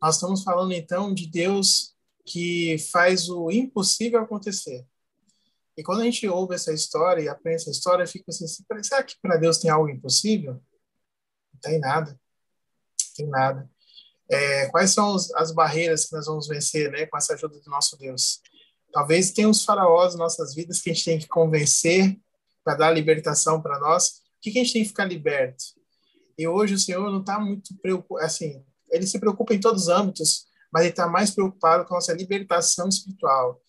Nós 0.00 0.16
estamos 0.16 0.42
falando 0.42 0.72
então 0.72 1.14
de 1.14 1.26
Deus 1.26 1.94
que 2.26 2.76
faz 2.90 3.28
o 3.28 3.50
impossível 3.50 4.20
acontecer. 4.20 4.86
E 5.76 5.82
quando 5.82 6.02
a 6.02 6.04
gente 6.04 6.28
ouve 6.28 6.54
essa 6.54 6.72
história 6.72 7.22
e 7.22 7.28
aprende 7.28 7.62
essa 7.62 7.70
história, 7.70 8.06
fica 8.06 8.26
assim: 8.28 8.46
será 8.82 9.02
que 9.02 9.16
para 9.20 9.36
Deus 9.36 9.58
tem 9.58 9.70
algo 9.70 9.88
impossível? 9.88 10.54
Não 11.52 11.60
tem 11.60 11.78
nada. 11.78 12.20
Não 13.18 13.24
tem 13.24 13.28
nada. 13.28 13.70
É, 14.30 14.66
quais 14.68 14.90
são 14.92 15.14
as 15.14 15.52
barreiras 15.52 16.06
que 16.06 16.16
nós 16.16 16.26
vamos 16.26 16.48
vencer 16.48 16.90
né, 16.90 17.06
com 17.06 17.16
essa 17.16 17.34
ajuda 17.34 17.60
do 17.60 17.70
nosso 17.70 17.98
Deus? 17.98 18.40
Talvez 18.92 19.30
tenha 19.30 19.48
uns 19.48 19.64
faraós 19.64 20.14
nas 20.14 20.38
nossas 20.38 20.54
vidas 20.54 20.80
que 20.80 20.90
a 20.90 20.92
gente 20.92 21.04
tem 21.04 21.18
que 21.18 21.28
convencer 21.28 22.18
para 22.64 22.76
dar 22.76 22.90
libertação 22.90 23.60
para 23.60 23.78
nós. 23.78 24.08
O 24.08 24.40
que, 24.40 24.50
que 24.50 24.58
a 24.58 24.62
gente 24.62 24.72
tem 24.72 24.82
que 24.82 24.88
ficar 24.88 25.04
liberto? 25.04 25.64
E 26.38 26.46
hoje 26.46 26.74
o 26.74 26.78
Senhor 26.78 27.10
não 27.10 27.20
está 27.20 27.38
muito 27.38 27.76
preocupado, 27.78 28.24
assim, 28.24 28.64
ele 28.90 29.06
se 29.06 29.18
preocupa 29.18 29.54
em 29.54 29.60
todos 29.60 29.82
os 29.82 29.88
âmbitos, 29.88 30.46
mas 30.72 30.82
ele 30.82 30.90
está 30.90 31.06
mais 31.06 31.30
preocupado 31.30 31.84
com 31.84 31.94
a 31.94 31.96
nossa 31.96 32.12
libertação 32.12 32.88
espiritual. 32.88 33.60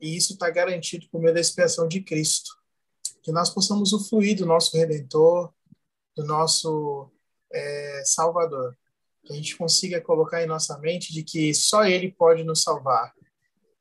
E 0.00 0.16
isso 0.16 0.32
está 0.32 0.50
garantido 0.50 1.06
por 1.10 1.20
meio 1.20 1.34
da 1.34 1.40
expiação 1.40 1.86
de 1.86 2.00
Cristo. 2.00 2.50
Que 3.22 3.30
nós 3.30 3.50
possamos 3.50 3.92
usufruir 3.92 4.36
do 4.36 4.46
nosso 4.46 4.76
Redentor, 4.76 5.52
do 6.16 6.24
nosso 6.24 7.10
é, 7.52 8.02
Salvador. 8.04 8.76
Que 9.24 9.32
a 9.32 9.36
gente 9.36 9.56
consiga 9.56 10.00
colocar 10.00 10.42
em 10.42 10.46
nossa 10.46 10.78
mente 10.78 11.12
de 11.12 11.22
que 11.22 11.54
só 11.54 11.84
Ele 11.84 12.10
pode 12.10 12.44
nos 12.44 12.62
salvar. 12.62 13.12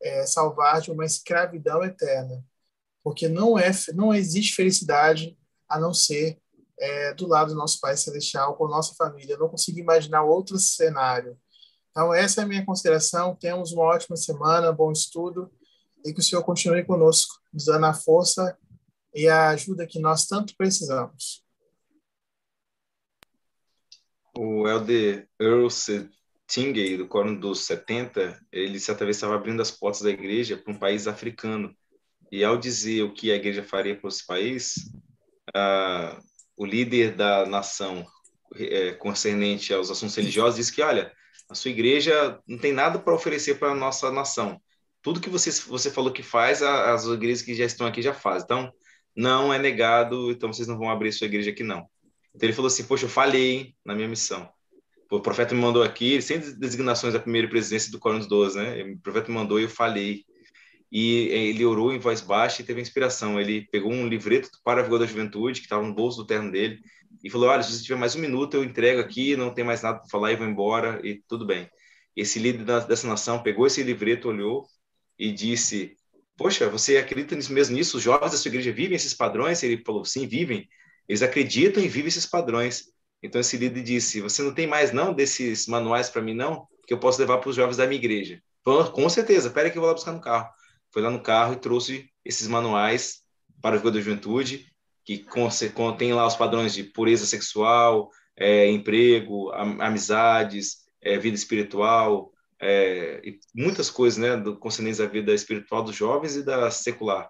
É, 0.01 0.26
salvar 0.26 0.81
de 0.81 0.91
uma 0.91 1.05
escravidão 1.05 1.84
eterna. 1.84 2.43
Porque 3.03 3.27
não, 3.27 3.57
é, 3.57 3.72
não 3.93 4.13
existe 4.13 4.55
felicidade 4.55 5.38
a 5.68 5.80
não 5.80 5.93
ser 5.93 6.39
é, 6.80 7.13
do 7.13 7.27
lado 7.27 7.49
do 7.49 7.57
nosso 7.57 7.80
Pai 7.80 7.95
Celestial, 7.95 8.55
com 8.55 8.68
nossa 8.68 8.93
família. 8.95 9.34
Eu 9.34 9.39
não 9.39 9.49
consigo 9.49 9.80
imaginar 9.80 10.23
outro 10.23 10.57
cenário. 10.57 11.38
Então, 11.91 12.13
essa 12.13 12.41
é 12.41 12.43
a 12.43 12.47
minha 12.47 12.65
consideração. 12.65 13.35
Temos 13.35 13.72
uma 13.72 13.84
ótima 13.84 14.15
semana, 14.15 14.72
bom 14.72 14.91
estudo 14.91 15.51
e 16.05 16.13
que 16.13 16.19
o 16.19 16.23
Senhor 16.23 16.43
continue 16.43 16.84
conosco, 16.84 17.35
nos 17.53 17.65
dando 17.65 17.85
a 17.85 17.93
força 17.93 18.57
e 19.13 19.27
a 19.27 19.49
ajuda 19.49 19.85
que 19.85 19.99
nós 19.99 20.26
tanto 20.26 20.55
precisamos. 20.55 21.43
O 24.35 24.67
Elder 24.67 25.27
Earl 25.39 25.67
Tingey, 26.47 26.97
do 26.97 27.07
Quórum 27.07 27.39
dos 27.39 27.65
70, 27.65 28.39
ele 28.51 28.79
certa 28.79 29.05
vez 29.05 29.17
estava 29.17 29.35
abrindo 29.35 29.61
as 29.61 29.71
portas 29.71 30.01
da 30.01 30.09
igreja 30.09 30.57
para 30.57 30.73
um 30.73 30.77
país 30.77 31.07
africano. 31.07 31.75
E 32.31 32.43
ao 32.43 32.57
dizer 32.57 33.03
o 33.03 33.13
que 33.13 33.31
a 33.31 33.35
igreja 33.35 33.63
faria 33.63 33.95
para 33.95 34.07
esse 34.09 34.25
país, 34.25 34.75
uh, 35.55 36.21
o 36.57 36.65
líder 36.65 37.15
da 37.15 37.45
nação 37.45 38.05
é, 38.55 38.93
concernente 38.93 39.73
aos 39.73 39.89
assuntos 39.89 40.15
religiosos 40.15 40.55
disse 40.55 40.73
que, 40.73 40.81
olha, 40.81 41.11
a 41.49 41.55
sua 41.55 41.71
igreja 41.71 42.39
não 42.47 42.57
tem 42.57 42.71
nada 42.71 42.99
para 42.99 43.13
oferecer 43.13 43.59
para 43.59 43.71
a 43.71 43.75
nossa 43.75 44.11
nação 44.11 44.61
tudo 45.01 45.19
que 45.19 45.29
você, 45.29 45.51
você 45.67 45.89
falou 45.89 46.11
que 46.11 46.23
faz, 46.23 46.61
as 46.61 47.05
igrejas 47.05 47.41
que 47.41 47.55
já 47.55 47.65
estão 47.65 47.87
aqui 47.87 48.01
já 48.01 48.13
fazem. 48.13 48.45
Então, 48.45 48.71
não 49.15 49.53
é 49.53 49.57
negado, 49.57 50.31
então 50.31 50.51
vocês 50.53 50.67
não 50.67 50.77
vão 50.77 50.89
abrir 50.89 51.11
sua 51.11 51.25
igreja 51.25 51.51
aqui, 51.51 51.63
não. 51.63 51.87
Então 52.33 52.47
ele 52.47 52.53
falou 52.53 52.67
assim, 52.67 52.83
poxa, 52.85 53.05
eu 53.05 53.09
falhei 53.09 53.75
na 53.85 53.93
minha 53.93 54.07
missão. 54.07 54.49
O 55.11 55.19
profeta 55.19 55.53
me 55.53 55.61
mandou 55.61 55.83
aqui, 55.83 56.21
sem 56.21 56.39
designações 56.39 57.13
da 57.13 57.19
primeira 57.19 57.47
presidência 57.47 57.91
do 57.91 57.99
Coríntios 57.99 58.29
12, 58.29 58.57
né? 58.57 58.83
O 58.83 58.99
profeta 58.99 59.27
me 59.27 59.35
mandou 59.35 59.59
e 59.59 59.63
eu 59.63 59.69
falhei. 59.69 60.23
E 60.89 61.27
ele 61.27 61.65
orou 61.65 61.93
em 61.93 61.99
voz 61.99 62.21
baixa 62.21 62.61
e 62.61 62.65
teve 62.65 62.79
inspiração. 62.79 63.39
Ele 63.39 63.67
pegou 63.71 63.91
um 63.91 64.07
livreto 64.07 64.49
para 64.63 64.79
a 64.79 64.83
Vigor 64.83 64.99
da 64.99 65.05
Juventude, 65.05 65.59
que 65.59 65.65
estava 65.65 65.85
no 65.85 65.93
bolso 65.93 66.17
do 66.17 66.27
terno 66.27 66.51
dele, 66.51 66.79
e 67.23 67.29
falou, 67.29 67.49
olha, 67.49 67.61
se 67.61 67.73
você 67.73 67.83
tiver 67.83 67.99
mais 67.99 68.15
um 68.15 68.19
minuto, 68.19 68.55
eu 68.55 68.63
entrego 68.63 69.01
aqui, 69.01 69.35
não 69.35 69.53
tem 69.53 69.65
mais 69.65 69.81
nada 69.81 69.99
para 69.99 70.09
falar 70.09 70.31
e 70.31 70.37
vou 70.37 70.47
embora, 70.47 71.01
e 71.03 71.21
tudo 71.27 71.45
bem. 71.45 71.69
Esse 72.15 72.39
líder 72.39 72.65
dessa 72.85 73.07
nação 73.07 73.43
pegou 73.43 73.67
esse 73.67 73.83
livreto, 73.83 74.29
olhou, 74.29 74.65
e 75.21 75.31
disse: 75.31 75.95
Poxa, 76.35 76.67
você 76.67 76.97
acredita 76.97 77.35
nisso 77.35 77.53
mesmo 77.53 77.75
nisso? 77.75 77.97
Os 77.97 78.03
jovens 78.03 78.31
da 78.31 78.37
sua 78.37 78.49
igreja 78.49 78.71
vivem 78.71 78.95
esses 78.95 79.13
padrões? 79.13 79.61
Ele 79.61 79.83
falou: 79.85 80.03
Sim, 80.03 80.27
vivem. 80.27 80.67
Eles 81.07 81.21
acreditam 81.21 81.83
e 81.83 81.87
vivem 81.87 82.07
esses 82.07 82.25
padrões. 82.25 82.85
Então 83.21 83.41
esse 83.41 83.57
líder 83.57 83.83
disse: 83.83 84.21
Você 84.21 84.41
não 84.41 84.53
tem 84.53 84.67
mais 84.67 84.91
não 84.91 85.13
desses 85.13 85.67
manuais 85.67 86.09
para 86.09 86.21
mim 86.21 86.33
não, 86.33 86.67
que 86.87 86.93
eu 86.93 86.99
posso 86.99 87.19
levar 87.19 87.37
para 87.37 87.49
os 87.49 87.55
jovens 87.55 87.77
da 87.77 87.85
minha 87.85 87.99
igreja? 87.99 88.41
Com 88.63 89.09
certeza. 89.09 89.49
Pera 89.49 89.69
que 89.69 89.77
eu 89.77 89.81
vou 89.81 89.89
lá 89.89 89.95
buscar 89.95 90.11
no 90.11 90.21
carro. 90.21 90.49
Foi 90.91 91.01
lá 91.01 91.09
no 91.09 91.21
carro 91.21 91.53
e 91.53 91.57
trouxe 91.57 92.09
esses 92.23 92.47
manuais 92.47 93.21
para 93.61 93.75
a 93.75 93.79
vida 93.79 93.91
da 93.91 93.99
juventude 93.99 94.71
que 95.03 95.25
contém 95.73 96.13
lá 96.13 96.25
os 96.25 96.35
padrões 96.35 96.73
de 96.73 96.83
pureza 96.83 97.25
sexual, 97.25 98.09
é, 98.37 98.69
emprego, 98.69 99.51
amizades, 99.51 100.77
é, 101.01 101.17
vida 101.17 101.35
espiritual, 101.35 102.31
é, 102.59 103.19
e 103.23 103.39
muitas 103.53 103.89
coisas, 103.89 104.19
né, 104.19 104.37
do, 104.37 104.57
concernentes 104.57 104.99
à 104.99 105.07
vida 105.07 105.33
espiritual 105.33 105.83
dos 105.83 105.95
jovens 105.95 106.35
e 106.35 106.43
da 106.43 106.69
secular. 106.69 107.29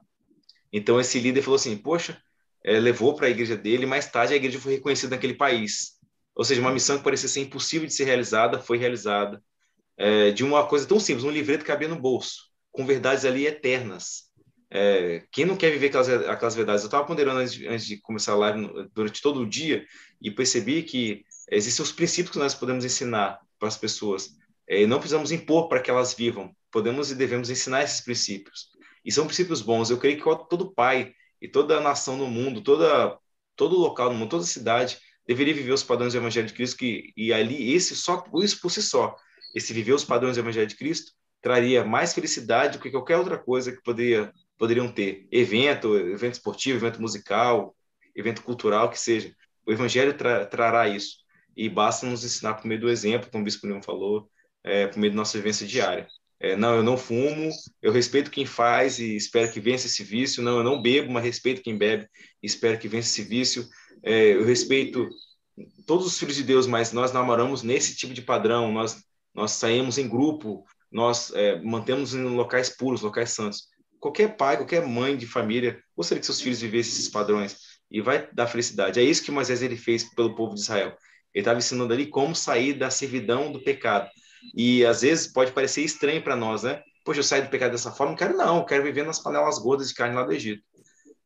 Então 0.71 0.99
esse 0.99 1.19
líder 1.19 1.41
falou 1.41 1.55
assim, 1.55 1.77
poxa, 1.77 2.21
é, 2.63 2.79
levou 2.79 3.15
para 3.15 3.27
a 3.27 3.29
igreja 3.29 3.55
dele, 3.55 3.85
mais 3.85 4.07
tarde 4.07 4.33
a 4.33 4.37
igreja 4.37 4.59
foi 4.59 4.73
reconhecida 4.73 5.15
naquele 5.15 5.33
país. 5.33 5.99
Ou 6.35 6.43
seja, 6.43 6.61
uma 6.61 6.71
missão 6.71 6.97
que 6.97 7.03
parecia 7.03 7.27
ser 7.27 7.41
impossível 7.41 7.87
de 7.87 7.93
ser 7.93 8.05
realizada, 8.05 8.59
foi 8.59 8.77
realizada. 8.77 9.41
É, 9.97 10.31
de 10.31 10.43
uma 10.43 10.65
coisa 10.65 10.87
tão 10.87 10.99
simples, 10.99 11.23
um 11.23 11.31
livreto 11.31 11.63
que 11.63 11.71
cabia 11.71 11.87
no 11.87 11.99
bolso, 11.99 12.49
com 12.71 12.85
verdades 12.85 13.25
ali 13.25 13.45
eternas. 13.45 14.31
É, 14.73 15.25
quem 15.31 15.45
não 15.45 15.57
quer 15.57 15.69
viver 15.69 15.87
aquelas, 15.87 16.09
aquelas 16.09 16.55
verdades? 16.55 16.83
Eu 16.83 16.87
estava 16.87 17.05
ponderando 17.05 17.39
antes 17.39 17.61
antes 17.67 17.85
de, 17.85 17.97
começar 17.97 18.31
a 18.31 18.37
live, 18.37 18.89
durante 18.93 19.21
todo 19.21 19.41
o 19.41 19.45
dia, 19.45 19.85
e 20.21 20.31
percebi 20.31 20.81
que 20.83 21.25
existem 21.51 21.83
os 21.83 21.91
princípios 21.91 22.31
que 22.31 22.39
nós 22.39 22.55
podemos 22.55 22.85
ensinar 22.85 23.39
para 23.59 23.67
as 23.67 23.77
pessoas. 23.77 24.29
É, 24.67 24.85
não 24.87 24.99
precisamos 24.99 25.31
impor 25.31 25.67
para 25.67 25.81
que 25.81 25.91
elas 25.91 26.13
vivam, 26.13 26.55
podemos 26.71 27.11
e 27.11 27.15
devemos 27.15 27.49
ensinar 27.49 27.83
esses 27.83 27.99
princípios. 27.99 28.69
E 29.03 29.11
são 29.11 29.25
princípios 29.25 29.61
bons. 29.61 29.89
Eu 29.89 29.97
creio 29.97 30.17
que 30.17 30.47
todo 30.47 30.73
pai 30.73 31.13
e 31.41 31.47
toda 31.47 31.79
nação 31.79 32.17
no 32.17 32.27
mundo, 32.27 32.61
toda, 32.61 33.17
todo 33.55 33.77
local 33.77 34.11
no 34.11 34.19
mundo, 34.19 34.29
toda 34.29 34.43
cidade 34.43 34.99
deveria 35.25 35.53
viver 35.53 35.71
os 35.71 35.83
padrões 35.83 36.13
do 36.13 36.19
Evangelho 36.19 36.47
de 36.47 36.53
Cristo, 36.53 36.77
que, 36.77 37.13
e 37.15 37.33
ali, 37.33 37.73
esse 37.73 37.95
só, 37.95 38.23
isso 38.35 38.59
por 38.61 38.69
si 38.69 38.81
só, 38.81 39.15
esse 39.55 39.73
viver 39.73 39.93
os 39.93 40.03
padrões 40.03 40.35
do 40.35 40.41
Evangelho 40.41 40.67
de 40.67 40.75
Cristo, 40.75 41.13
traria 41.41 41.83
mais 41.83 42.13
felicidade 42.13 42.77
do 42.77 42.81
que 42.81 42.91
qualquer 42.91 43.17
outra 43.17 43.37
coisa 43.37 43.71
que 43.71 43.81
poderia, 43.81 44.31
poderiam 44.57 44.91
ter. 44.91 45.27
Evento, 45.31 45.97
evento 45.97 46.33
esportivo, 46.33 46.77
evento 46.77 47.01
musical, 47.01 47.75
evento 48.15 48.43
cultural, 48.43 48.89
que 48.89 48.99
seja. 48.99 49.33
O 49.65 49.71
Evangelho 49.71 50.13
tra, 50.15 50.45
trará 50.45 50.87
isso. 50.87 51.17
E 51.55 51.67
basta 51.67 52.05
nos 52.05 52.23
ensinar 52.23 52.55
por 52.55 52.67
meio 52.67 52.79
do 52.79 52.89
exemplo, 52.89 53.29
como 53.31 53.41
o 53.41 53.45
Bispo 53.45 53.67
Leão 53.67 53.81
falou, 53.81 54.29
é, 54.63 54.87
por 54.87 54.99
meio 54.99 55.11
da 55.11 55.17
nossa 55.17 55.37
vivência 55.37 55.65
diária. 55.65 56.07
É, 56.41 56.55
não, 56.55 56.75
eu 56.75 56.81
não 56.81 56.97
fumo, 56.97 57.51
eu 57.83 57.91
respeito 57.91 58.31
quem 58.31 58.47
faz 58.47 58.97
e 58.97 59.15
espero 59.15 59.51
que 59.51 59.59
vença 59.59 59.85
esse 59.85 60.03
vício. 60.03 60.41
Não, 60.41 60.57
eu 60.57 60.63
não 60.63 60.81
bebo, 60.81 61.11
mas 61.11 61.23
respeito 61.23 61.61
quem 61.61 61.77
bebe 61.77 62.07
e 62.41 62.47
espero 62.47 62.79
que 62.79 62.87
vença 62.87 63.09
esse 63.09 63.21
vício. 63.21 63.67
É, 64.03 64.33
eu 64.33 64.43
respeito 64.43 65.07
todos 65.85 66.07
os 66.07 66.17
filhos 66.17 66.35
de 66.35 66.43
Deus, 66.43 66.65
mas 66.65 66.91
nós 66.91 67.11
namoramos 67.11 67.61
nesse 67.61 67.95
tipo 67.95 68.11
de 68.11 68.23
padrão, 68.23 68.71
nós, 68.71 69.03
nós 69.35 69.51
saímos 69.51 69.99
em 69.99 70.09
grupo, 70.09 70.65
nós 70.91 71.31
é, 71.35 71.61
mantemos 71.61 72.15
em 72.15 72.23
locais 72.23 72.69
puros, 72.69 73.01
locais 73.01 73.29
santos. 73.29 73.67
Qualquer 73.99 74.35
pai, 74.35 74.57
qualquer 74.57 74.83
mãe 74.87 75.15
de 75.15 75.27
família 75.27 75.79
gostaria 75.95 76.19
que 76.19 76.25
seus 76.25 76.41
filhos 76.41 76.59
vivessem 76.59 76.93
esses 76.93 77.07
padrões 77.07 77.55
e 77.91 78.01
vai 78.01 78.27
dar 78.33 78.47
felicidade. 78.47 78.99
É 78.99 79.03
isso 79.03 79.23
que 79.23 79.29
Moisés 79.29 79.61
ele 79.61 79.77
fez 79.77 80.11
pelo 80.15 80.33
povo 80.33 80.55
de 80.55 80.61
Israel. 80.61 80.97
Ele 81.31 81.41
estava 81.41 81.59
ensinando 81.59 81.93
ali 81.93 82.07
como 82.07 82.35
sair 82.35 82.73
da 82.73 82.89
servidão 82.89 83.51
do 83.51 83.61
pecado 83.61 84.09
e 84.55 84.85
às 84.85 85.01
vezes 85.01 85.27
pode 85.27 85.51
parecer 85.51 85.81
estranho 85.81 86.21
para 86.21 86.35
nós, 86.35 86.63
né? 86.63 86.81
Poxa, 87.03 87.19
eu 87.19 87.23
saio 87.23 87.43
do 87.43 87.49
pecado 87.49 87.71
dessa 87.71 87.91
forma, 87.91 88.11
não 88.11 88.17
quero 88.17 88.37
não, 88.37 88.57
eu 88.57 88.65
quero 88.65 88.83
viver 88.83 89.05
nas 89.05 89.19
panelas 89.19 89.57
gordas 89.57 89.87
de 89.89 89.95
carne 89.95 90.15
lá 90.15 90.23
do 90.23 90.33
Egito. 90.33 90.63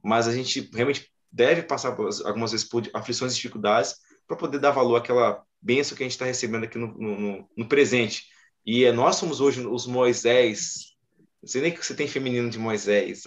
Mas 0.01 0.27
a 0.27 0.33
gente 0.33 0.69
realmente 0.73 1.11
deve 1.31 1.63
passar 1.63 1.89
algumas 1.89 2.51
vezes 2.51 2.67
por 2.67 2.89
aflições 2.93 3.33
e 3.33 3.35
dificuldades 3.35 3.95
para 4.27 4.37
poder 4.37 4.59
dar 4.59 4.71
valor 4.71 4.95
àquela 4.95 5.43
bênção 5.61 5.97
que 5.97 6.03
a 6.03 6.05
gente 6.05 6.13
está 6.13 6.25
recebendo 6.25 6.63
aqui 6.63 6.77
no, 6.77 6.87
no, 6.97 7.49
no, 7.57 7.67
presente. 7.67 8.23
E 8.65 8.85
é, 8.85 8.91
nós 8.91 9.17
somos 9.17 9.41
hoje 9.41 9.65
os 9.65 9.85
Moisés, 9.85 10.93
não 11.41 11.49
sei 11.49 11.61
nem 11.61 11.71
que 11.71 11.85
você 11.85 11.93
tem 11.93 12.07
feminino 12.07 12.49
de 12.49 12.57
Moisés, 12.57 13.23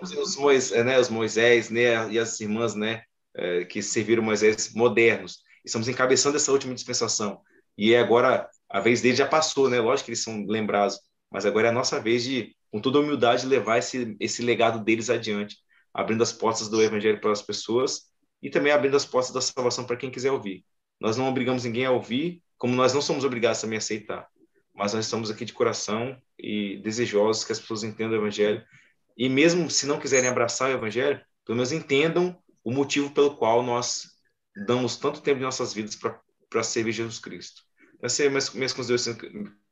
os, 0.00 0.36
Moisés, 0.36 0.84
né, 0.84 0.98
os 0.98 1.08
Moisés 1.08 1.68
né, 1.68 2.10
e 2.10 2.18
as 2.18 2.40
irmãs 2.40 2.74
né, 2.74 3.02
é, 3.34 3.64
que 3.64 3.82
serviram 3.82 4.22
Moisés 4.22 4.72
modernos. 4.74 5.42
Estamos 5.64 5.88
encabeçando 5.88 6.36
essa 6.36 6.50
última 6.52 6.74
dispensação. 6.74 7.40
E 7.76 7.92
é 7.92 8.00
agora 8.00 8.48
a 8.68 8.80
vez 8.80 9.00
deles 9.00 9.18
já 9.18 9.26
passou, 9.26 9.68
né? 9.70 9.80
Lógico 9.80 10.06
que 10.06 10.10
eles 10.10 10.22
são 10.22 10.44
lembrados, 10.46 10.98
mas 11.30 11.46
agora 11.46 11.68
é 11.68 11.70
a 11.70 11.74
nossa 11.74 12.00
vez 12.00 12.22
de, 12.22 12.54
com 12.70 12.80
toda 12.80 13.00
humildade, 13.00 13.46
levar 13.46 13.78
esse, 13.78 14.16
esse 14.20 14.42
legado 14.42 14.84
deles 14.84 15.08
adiante, 15.08 15.56
abrindo 15.92 16.22
as 16.22 16.32
portas 16.32 16.68
do 16.68 16.82
evangelho 16.82 17.20
para 17.20 17.32
as 17.32 17.42
pessoas 17.42 18.02
e 18.42 18.50
também 18.50 18.72
abrindo 18.72 18.96
as 18.96 19.04
portas 19.04 19.32
da 19.32 19.40
salvação 19.40 19.84
para 19.84 19.96
quem 19.96 20.10
quiser 20.10 20.30
ouvir. 20.30 20.64
Nós 21.00 21.16
não 21.16 21.28
obrigamos 21.28 21.64
ninguém 21.64 21.86
a 21.86 21.90
ouvir, 21.90 22.42
como 22.56 22.74
nós 22.74 22.92
não 22.92 23.00
somos 23.00 23.24
obrigados 23.24 23.60
também 23.60 23.76
a 23.76 23.78
aceitar, 23.78 24.28
mas 24.74 24.92
nós 24.92 25.04
estamos 25.04 25.30
aqui 25.30 25.44
de 25.44 25.52
coração 25.52 26.16
e 26.38 26.78
desejosos 26.78 27.44
que 27.44 27.52
as 27.52 27.60
pessoas 27.60 27.84
entendam 27.84 28.18
o 28.18 28.22
Evangelho. 28.22 28.64
E 29.16 29.28
mesmo 29.28 29.70
se 29.70 29.86
não 29.86 29.98
quiserem 29.98 30.28
abraçar 30.28 30.70
o 30.70 30.74
Evangelho, 30.74 31.20
pelo 31.44 31.56
menos 31.56 31.72
entendam 31.72 32.36
o 32.62 32.70
motivo 32.70 33.10
pelo 33.10 33.36
qual 33.36 33.62
nós 33.62 34.04
damos 34.66 34.96
tanto 34.96 35.20
tempo 35.20 35.38
de 35.38 35.44
nossas 35.44 35.72
vidas 35.72 35.96
para 35.96 36.62
servir 36.62 36.92
Jesus 36.92 37.18
Cristo. 37.18 37.67
Essas 38.02 38.16
são 38.16 38.28
minhas, 38.28 38.50
minhas 38.54 38.74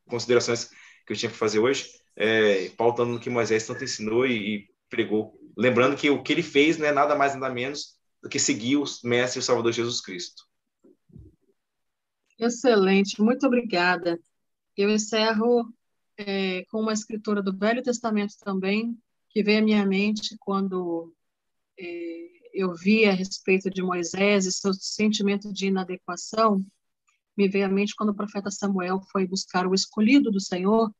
considerações 0.08 0.70
que 1.06 1.12
eu 1.12 1.16
tinha 1.16 1.30
que 1.30 1.38
fazer 1.38 1.58
hoje, 1.58 1.88
é, 2.16 2.68
pautando 2.70 3.12
no 3.12 3.20
que 3.20 3.30
Moisés 3.30 3.66
tanto 3.66 3.84
ensinou 3.84 4.26
e, 4.26 4.56
e 4.56 4.68
pregou. 4.88 5.38
Lembrando 5.56 5.96
que 5.96 6.10
o 6.10 6.22
que 6.22 6.32
ele 6.32 6.42
fez 6.42 6.76
não 6.76 6.86
é 6.86 6.92
nada 6.92 7.14
mais 7.14 7.34
nada 7.34 7.52
menos 7.52 7.96
do 8.22 8.28
que 8.28 8.38
seguir 8.38 8.76
o 8.76 8.84
Mestre 9.04 9.38
e 9.38 9.40
o 9.40 9.42
Salvador 9.42 9.72
Jesus 9.72 10.00
Cristo. 10.00 10.42
Excelente, 12.38 13.20
muito 13.22 13.46
obrigada. 13.46 14.20
Eu 14.76 14.90
encerro 14.90 15.72
é, 16.18 16.64
com 16.64 16.80
uma 16.80 16.92
escritura 16.92 17.42
do 17.42 17.56
Velho 17.56 17.82
Testamento 17.82 18.34
também, 18.42 18.98
que 19.30 19.42
veio 19.42 19.60
à 19.60 19.62
minha 19.62 19.86
mente 19.86 20.36
quando 20.38 21.14
é, 21.78 22.26
eu 22.52 22.74
vi 22.74 23.06
a 23.06 23.12
respeito 23.12 23.70
de 23.70 23.82
Moisés 23.82 24.46
e 24.46 24.52
seu 24.52 24.74
sentimento 24.74 25.52
de 25.52 25.66
inadequação. 25.66 26.60
Me 27.36 27.48
veio 27.48 27.66
à 27.66 27.68
mente 27.68 27.94
quando 27.94 28.10
o 28.10 28.14
profeta 28.14 28.50
Samuel 28.50 29.00
foi 29.12 29.26
buscar 29.26 29.66
o 29.66 29.74
escolhido 29.74 30.30
do 30.30 30.40
Senhor, 30.40 30.92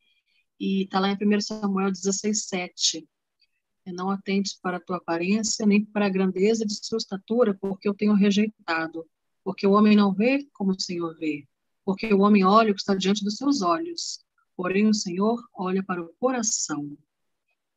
e 0.59 0.85
está 0.85 1.01
lá 1.01 1.11
em 1.11 1.17
1 1.17 1.41
Samuel 1.41 1.91
16, 1.91 2.47
7. 2.47 3.09
Não 3.87 4.11
atentes 4.11 4.59
para 4.61 4.79
a 4.79 4.81
tua 4.81 4.97
aparência, 4.97 5.65
nem 5.65 5.85
para 5.85 6.07
a 6.07 6.11
grandeza 6.11 6.67
de 6.67 6.75
sua 6.75 6.99
estatura, 6.99 7.55
porque 7.55 7.89
eu 7.89 7.95
tenho 7.95 8.15
rejeitado. 8.15 9.07
Porque 9.45 9.67
o 9.67 9.73
homem 9.73 9.97
não 9.97 10.13
vê 10.13 10.47
como 10.53 10.73
o 10.73 10.81
Senhor 10.81 11.17
vê 11.19 11.47
porque 11.87 12.13
o 12.13 12.19
homem 12.19 12.45
olha 12.45 12.73
o 12.73 12.75
que 12.75 12.81
está 12.81 12.97
diante 12.97 13.23
dos 13.23 13.37
seus 13.37 13.63
olhos, 13.63 14.19
porém 14.57 14.89
o 14.89 14.93
Senhor 14.93 15.41
olha 15.55 15.85
para 15.85 16.03
o 16.03 16.13
coração. 16.19 16.99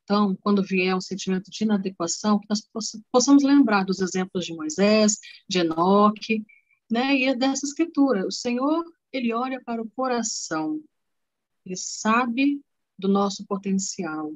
Então, 0.03 0.35
quando 0.41 0.63
vier 0.63 0.95
um 0.95 0.99
sentimento 0.99 1.51
de 1.51 1.63
inadequação, 1.63 2.39
que 2.39 2.47
nós 2.49 2.67
possamos 3.11 3.43
lembrar 3.43 3.83
dos 3.83 3.99
exemplos 3.99 4.43
de 4.43 4.55
Moisés, 4.55 5.19
de 5.47 5.59
Enoque, 5.59 6.43
né, 6.89 7.15
e 7.15 7.25
é 7.25 7.35
dessa 7.35 7.65
escritura. 7.65 8.25
O 8.25 8.31
Senhor, 8.31 8.83
ele 9.11 9.33
olha 9.33 9.61
para 9.63 9.81
o 9.81 9.89
coração. 9.89 10.81
Ele 11.65 11.75
sabe 11.75 12.61
do 12.97 13.07
nosso 13.07 13.45
potencial, 13.45 14.33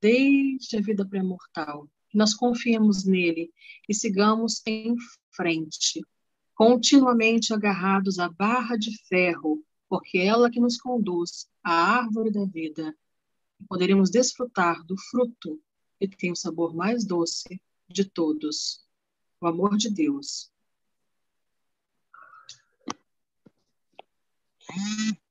desde 0.00 0.76
a 0.76 0.80
vida 0.80 1.06
pré-mortal. 1.06 1.88
Nós 2.12 2.34
confiemos 2.34 3.04
nele 3.04 3.52
e 3.88 3.94
sigamos 3.94 4.62
em 4.66 4.96
frente, 5.30 6.00
continuamente 6.54 7.52
agarrados 7.52 8.18
à 8.18 8.28
barra 8.28 8.76
de 8.76 8.96
ferro, 9.06 9.62
porque 9.88 10.18
é 10.18 10.26
ela 10.26 10.50
que 10.50 10.60
nos 10.60 10.78
conduz 10.78 11.48
à 11.62 11.72
árvore 11.72 12.30
da 12.30 12.44
vida. 12.44 12.94
Poderemos 13.68 14.10
desfrutar 14.10 14.84
do 14.84 14.96
fruto 15.10 15.60
que 15.98 16.16
tem 16.16 16.32
o 16.32 16.36
sabor 16.36 16.74
mais 16.74 17.04
doce 17.04 17.60
de 17.88 18.04
todos, 18.04 18.84
o 19.40 19.46
amor 19.46 19.76
de 19.76 19.90
Deus. 19.90 20.50
Mm-hmm. 24.70 25.27